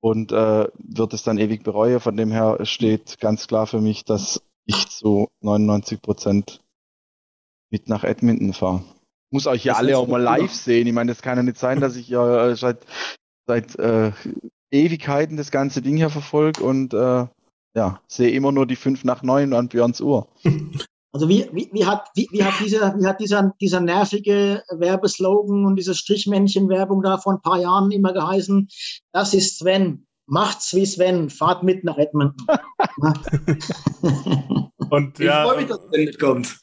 und 0.00 0.30
äh, 0.30 0.68
wird 0.78 1.12
es 1.12 1.22
dann 1.24 1.38
ewig 1.38 1.64
bereue. 1.64 1.98
Von 2.00 2.16
dem 2.16 2.30
her 2.30 2.58
steht 2.64 3.18
ganz 3.18 3.48
klar 3.48 3.66
für 3.66 3.80
mich, 3.80 4.04
dass 4.04 4.42
ich 4.66 4.88
zu 4.88 5.26
99 5.40 6.00
Prozent 6.00 6.60
mit 7.70 7.88
nach 7.88 8.04
Edmonton 8.04 8.52
fahre. 8.52 8.84
Muss 9.30 9.46
euch 9.46 9.64
ja 9.64 9.74
alle 9.74 9.96
auch 9.96 10.08
mal 10.08 10.20
super. 10.20 10.38
live 10.38 10.52
sehen. 10.52 10.86
Ich 10.86 10.92
meine, 10.92 11.12
das 11.12 11.22
kann 11.22 11.36
ja 11.36 11.42
nicht 11.42 11.58
sein, 11.58 11.80
dass 11.80 11.96
ich 11.96 12.08
ja 12.08 12.48
äh, 12.48 12.56
seit, 12.56 12.84
seit 13.46 13.78
äh, 13.78 14.12
Ewigkeiten 14.70 15.36
das 15.36 15.50
ganze 15.50 15.82
Ding 15.82 15.96
hier 15.96 16.10
verfolge 16.10 16.62
und 16.62 16.94
äh, 16.94 17.26
ja, 17.76 18.00
sehe 18.08 18.30
immer 18.30 18.52
nur 18.52 18.66
die 18.66 18.76
5 18.76 19.04
nach 19.04 19.22
9 19.22 19.52
an 19.52 19.68
Björns 19.68 20.00
Uhr. 20.00 20.28
Also 21.12 21.28
wie, 21.28 21.48
wie, 21.52 21.68
wie 21.72 21.84
hat, 21.84 22.06
wie, 22.14 22.28
wie 22.30 22.44
hat, 22.44 22.54
dieser, 22.60 22.96
wie 22.96 23.04
hat 23.04 23.18
dieser, 23.18 23.52
dieser 23.60 23.80
nervige 23.80 24.62
Werbeslogan 24.70 25.64
und 25.64 25.74
diese 25.74 25.96
Strichmännchen-Werbung 25.96 27.02
da 27.02 27.18
vor 27.18 27.32
ein 27.32 27.42
paar 27.42 27.58
Jahren 27.58 27.90
immer 27.90 28.12
geheißen? 28.12 28.68
Das 29.10 29.34
ist 29.34 29.58
Sven. 29.58 30.06
Macht's 30.26 30.72
wie 30.72 30.86
Sven. 30.86 31.28
Fahrt 31.28 31.64
mit 31.64 31.82
nach 31.82 31.98
Edmonton. 31.98 32.46
Und 34.90 35.18
Ich 35.18 35.26
ja, 35.26 35.44
freue 35.44 35.56
mich, 35.56 35.66
dass 35.66 35.80
der 35.90 36.04
mitkommt. 36.04 36.60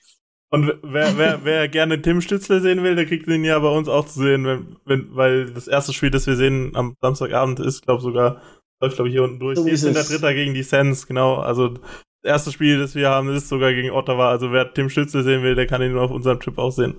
Und 0.50 0.74
wer, 0.84 1.18
wer, 1.18 1.40
wer 1.44 1.68
gerne 1.68 2.02
Tim 2.02 2.22
Stützle 2.22 2.62
sehen 2.62 2.84
will, 2.84 2.96
der 2.96 3.06
kriegt 3.06 3.28
ihn 3.28 3.44
ja 3.44 3.60
bei 3.60 3.70
uns 3.70 3.90
auch 3.90 4.06
zu 4.06 4.20
sehen, 4.20 4.46
wenn, 4.46 4.76
wenn, 4.86 5.16
weil 5.16 5.52
das 5.52 5.68
erste 5.68 5.94
Spiel, 5.94 6.12
das 6.12 6.28
wir 6.28 6.36
sehen 6.36 6.72
am 6.76 6.96
Samstagabend 7.02 7.60
ist, 7.60 7.84
glaube 7.84 8.02
sogar 8.02 8.42
Läuft, 8.80 8.96
glaube 8.96 9.10
ich, 9.10 9.14
hier 9.14 9.24
unten 9.24 9.40
durch. 9.40 9.58
So 9.58 9.68
ist 9.68 9.84
der 9.84 9.94
Dritter 9.94 10.34
gegen 10.34 10.54
die 10.54 10.64
Sens, 10.64 11.08
genau. 11.08 11.38
Also 11.38 11.70
das 11.70 11.84
erste 12.24 12.52
Spiel, 12.52 12.80
das 12.80 12.94
wir 12.94 13.10
haben, 13.10 13.30
ist 13.30 13.50
sogar 13.50 13.74
gegen 13.74 13.90
Ottawa. 13.90 14.30
Also 14.30 14.52
wer 14.52 14.72
Tim 14.72 14.90
Stütze 14.90 15.24
sehen 15.24 15.42
will, 15.42 15.56
der 15.56 15.66
kann 15.66 15.82
ihn 15.82 15.94
nur 15.94 16.04
auf 16.04 16.12
unserem 16.12 16.40
Trip 16.40 16.58
auch 16.58 16.72
sehen. 16.72 16.96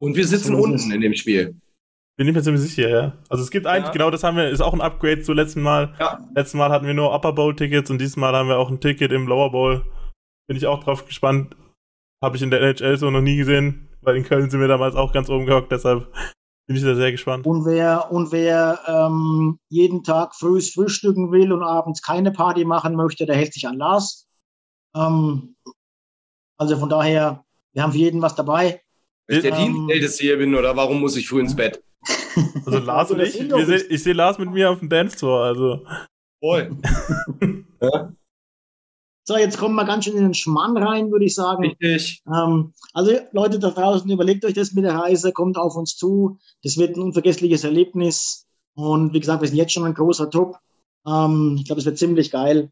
Und 0.00 0.16
wir 0.16 0.26
sitzen 0.26 0.56
so 0.56 0.62
unten 0.62 0.90
in 0.90 1.00
dem 1.00 1.14
Spiel. 1.14 1.56
Bin 2.16 2.28
ich 2.28 2.34
mir 2.34 2.42
ziemlich 2.42 2.62
sicher, 2.62 2.88
ja. 2.88 3.18
Also 3.28 3.42
es 3.42 3.50
gibt 3.50 3.66
eigentlich, 3.66 3.86
ja. 3.86 3.92
genau 3.92 4.10
das 4.10 4.22
haben 4.22 4.36
wir, 4.36 4.48
ist 4.48 4.60
auch 4.60 4.72
ein 4.72 4.80
Upgrade 4.80 5.22
zu 5.22 5.32
letzten 5.32 5.62
Mal. 5.62 5.94
Ja. 5.98 6.18
Letztes 6.34 6.54
Mal 6.54 6.70
hatten 6.70 6.86
wir 6.86 6.94
nur 6.94 7.14
Upper 7.14 7.32
Bowl 7.32 7.54
Tickets 7.54 7.90
und 7.90 8.00
diesmal 8.00 8.34
haben 8.34 8.48
wir 8.48 8.58
auch 8.58 8.70
ein 8.70 8.80
Ticket 8.80 9.12
im 9.12 9.26
Lower 9.26 9.50
Bowl. 9.50 9.84
Bin 10.48 10.56
ich 10.56 10.66
auch 10.66 10.82
drauf 10.82 11.06
gespannt. 11.06 11.56
Habe 12.24 12.36
ich 12.38 12.42
in 12.42 12.50
der 12.50 12.62
NHL 12.62 12.96
so 12.96 13.10
noch 13.10 13.20
nie 13.20 13.36
gesehen, 13.36 13.90
weil 14.00 14.16
in 14.16 14.24
Köln 14.24 14.48
sind 14.48 14.58
wir 14.58 14.66
damals 14.66 14.94
auch 14.94 15.12
ganz 15.12 15.28
oben 15.28 15.44
gehockt, 15.44 15.70
deshalb 15.70 16.10
bin 16.66 16.74
ich 16.74 16.82
da 16.82 16.94
sehr 16.94 17.12
gespannt. 17.12 17.44
Und 17.44 17.66
wer, 17.66 18.10
und 18.10 18.32
wer 18.32 18.80
ähm, 18.86 19.58
jeden 19.68 20.02
Tag 20.04 20.34
frühs 20.34 20.72
frühstücken 20.72 21.32
will 21.32 21.52
und 21.52 21.62
abends 21.62 22.00
keine 22.00 22.32
Party 22.32 22.64
machen 22.64 22.94
möchte, 22.96 23.26
der 23.26 23.36
hält 23.36 23.52
sich 23.52 23.68
an 23.68 23.76
Lars. 23.76 24.26
Ähm, 24.96 25.54
also 26.56 26.78
von 26.78 26.88
daher, 26.88 27.44
wir 27.74 27.82
haben 27.82 27.92
für 27.92 27.98
jeden 27.98 28.22
was 28.22 28.34
dabei. 28.34 28.80
Wenn 29.26 29.36
ich 29.36 29.42
der 29.42 29.58
ähm, 29.58 29.74
Dienstälteste 29.74 30.22
hier 30.22 30.38
bin, 30.38 30.54
oder 30.54 30.74
warum 30.74 31.00
muss 31.00 31.16
ich 31.16 31.28
früh 31.28 31.40
ins 31.40 31.54
Bett? 31.54 31.84
Also 32.64 32.78
Lars 32.78 33.10
und 33.10 33.20
ich, 33.20 33.32
seh, 33.34 33.76
ich 33.76 34.02
sehe 34.02 34.14
Lars 34.14 34.38
mit 34.38 34.50
mir 34.50 34.70
auf 34.70 34.78
dem 34.78 34.88
Dance 34.88 35.18
Tour, 35.18 35.44
also. 35.44 35.86
Voll. 36.40 36.74
ja. 37.82 38.12
So, 39.26 39.38
jetzt 39.38 39.56
kommen 39.56 39.74
wir 39.74 39.86
ganz 39.86 40.04
schön 40.04 40.18
in 40.18 40.24
den 40.24 40.34
Schmann 40.34 40.76
rein, 40.76 41.10
würde 41.10 41.24
ich 41.24 41.34
sagen. 41.34 41.64
Richtig. 41.64 42.22
Ähm, 42.26 42.74
also 42.92 43.12
Leute 43.32 43.58
da 43.58 43.70
draußen, 43.70 44.10
überlegt 44.10 44.44
euch 44.44 44.52
das 44.52 44.72
mit 44.72 44.84
der 44.84 44.94
Reise, 44.94 45.32
kommt 45.32 45.56
auf 45.56 45.76
uns 45.76 45.96
zu. 45.96 46.38
Das 46.62 46.76
wird 46.76 46.96
ein 46.96 47.02
unvergessliches 47.02 47.64
Erlebnis. 47.64 48.46
Und 48.74 49.14
wie 49.14 49.20
gesagt, 49.20 49.40
wir 49.40 49.48
sind 49.48 49.56
jetzt 49.56 49.72
schon 49.72 49.84
ein 49.84 49.94
großer 49.94 50.30
Trupp. 50.30 50.58
Ähm, 51.06 51.56
ich 51.58 51.64
glaube, 51.64 51.80
es 51.80 51.86
wird 51.86 51.96
ziemlich 51.96 52.30
geil. 52.30 52.70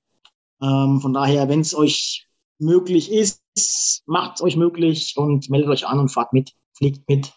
Ähm, 0.63 1.01
von 1.01 1.15
daher, 1.15 1.49
wenn 1.49 1.61
es 1.61 1.75
euch 1.75 2.29
möglich 2.59 3.11
ist, 3.11 4.03
macht 4.05 4.37
es 4.37 4.43
euch 4.43 4.57
möglich 4.57 5.15
und 5.17 5.49
meldet 5.49 5.71
euch 5.71 5.87
an 5.87 6.01
und 6.01 6.11
fahrt 6.11 6.35
mit, 6.35 6.53
fliegt 6.77 7.09
mit. 7.09 7.33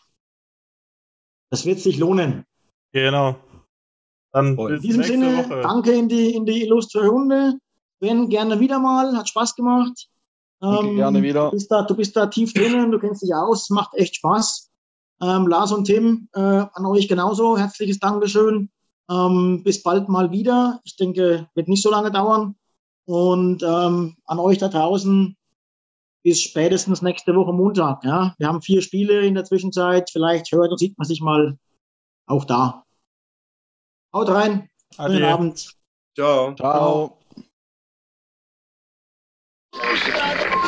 Das 1.52 1.66
wird 1.66 1.80
sich 1.80 1.98
lohnen. 1.98 2.44
Genau. 2.92 3.38
Dann 4.34 4.58
in 4.58 4.82
diesem 4.82 5.04
Sinne, 5.04 5.38
Woche. 5.38 5.62
danke 5.62 5.94
in 5.94 6.10
die, 6.10 6.36
in 6.36 6.46
die 6.46 6.64
illustre 6.64 7.08
Runde. 7.08 7.58
Ben, 8.00 8.30
gerne 8.30 8.60
wieder 8.60 8.80
mal, 8.80 9.18
hat 9.18 9.30
Spaß 9.30 9.56
gemacht. 9.56 10.08
Ähm, 10.62 10.96
gerne 10.96 11.22
wieder. 11.22 11.46
Du 11.46 11.52
bist, 11.52 11.72
da, 11.72 11.84
du 11.84 11.96
bist 11.96 12.16
da 12.16 12.28
tief 12.28 12.54
drinnen, 12.54 12.92
du 12.92 13.00
kennst 13.00 13.22
dich 13.22 13.34
aus, 13.34 13.70
macht 13.70 13.94
echt 13.96 14.16
Spaß. 14.16 14.70
Ähm, 15.22 15.48
Lars 15.48 15.72
und 15.72 15.86
Tim, 15.86 16.28
äh, 16.34 16.40
an 16.40 16.86
euch 16.86 17.08
genauso, 17.08 17.58
herzliches 17.58 18.00
Dankeschön. 18.00 18.70
Ähm, 19.10 19.62
bis 19.64 19.84
bald 19.84 20.10
mal 20.10 20.32
wieder. 20.32 20.82
Ich 20.84 20.98
denke, 20.98 21.48
wird 21.54 21.68
nicht 21.68 21.84
so 21.84 21.92
lange 21.92 22.12
dauern. 22.12 22.56
Und 23.06 23.62
ähm, 23.62 24.18
an 24.26 24.40
euch 24.40 24.58
da 24.58 24.68
draußen 24.68 25.38
bis 26.24 26.42
spätestens 26.42 27.04
nächste 27.04 27.36
Woche 27.36 27.54
Montag. 27.54 28.04
Ja? 28.04 28.34
Wir 28.40 28.48
haben 28.48 28.62
vier 28.62 28.82
Spiele 28.82 29.24
in 29.26 29.36
der 29.36 29.46
Zwischenzeit. 29.46 30.10
Vielleicht 30.10 30.52
hört 30.52 30.72
und 30.72 30.80
sieht 30.80 30.98
man 30.98 31.08
sich 31.08 31.22
mal 31.22 31.58
auch 32.26 32.46
da. 32.46 32.84
Haut 34.12 34.30
rein. 34.30 34.70
Guten 34.98 35.24
Abend. 35.24 35.76
Ciao. 36.16 36.56
Ciao. 36.56 37.18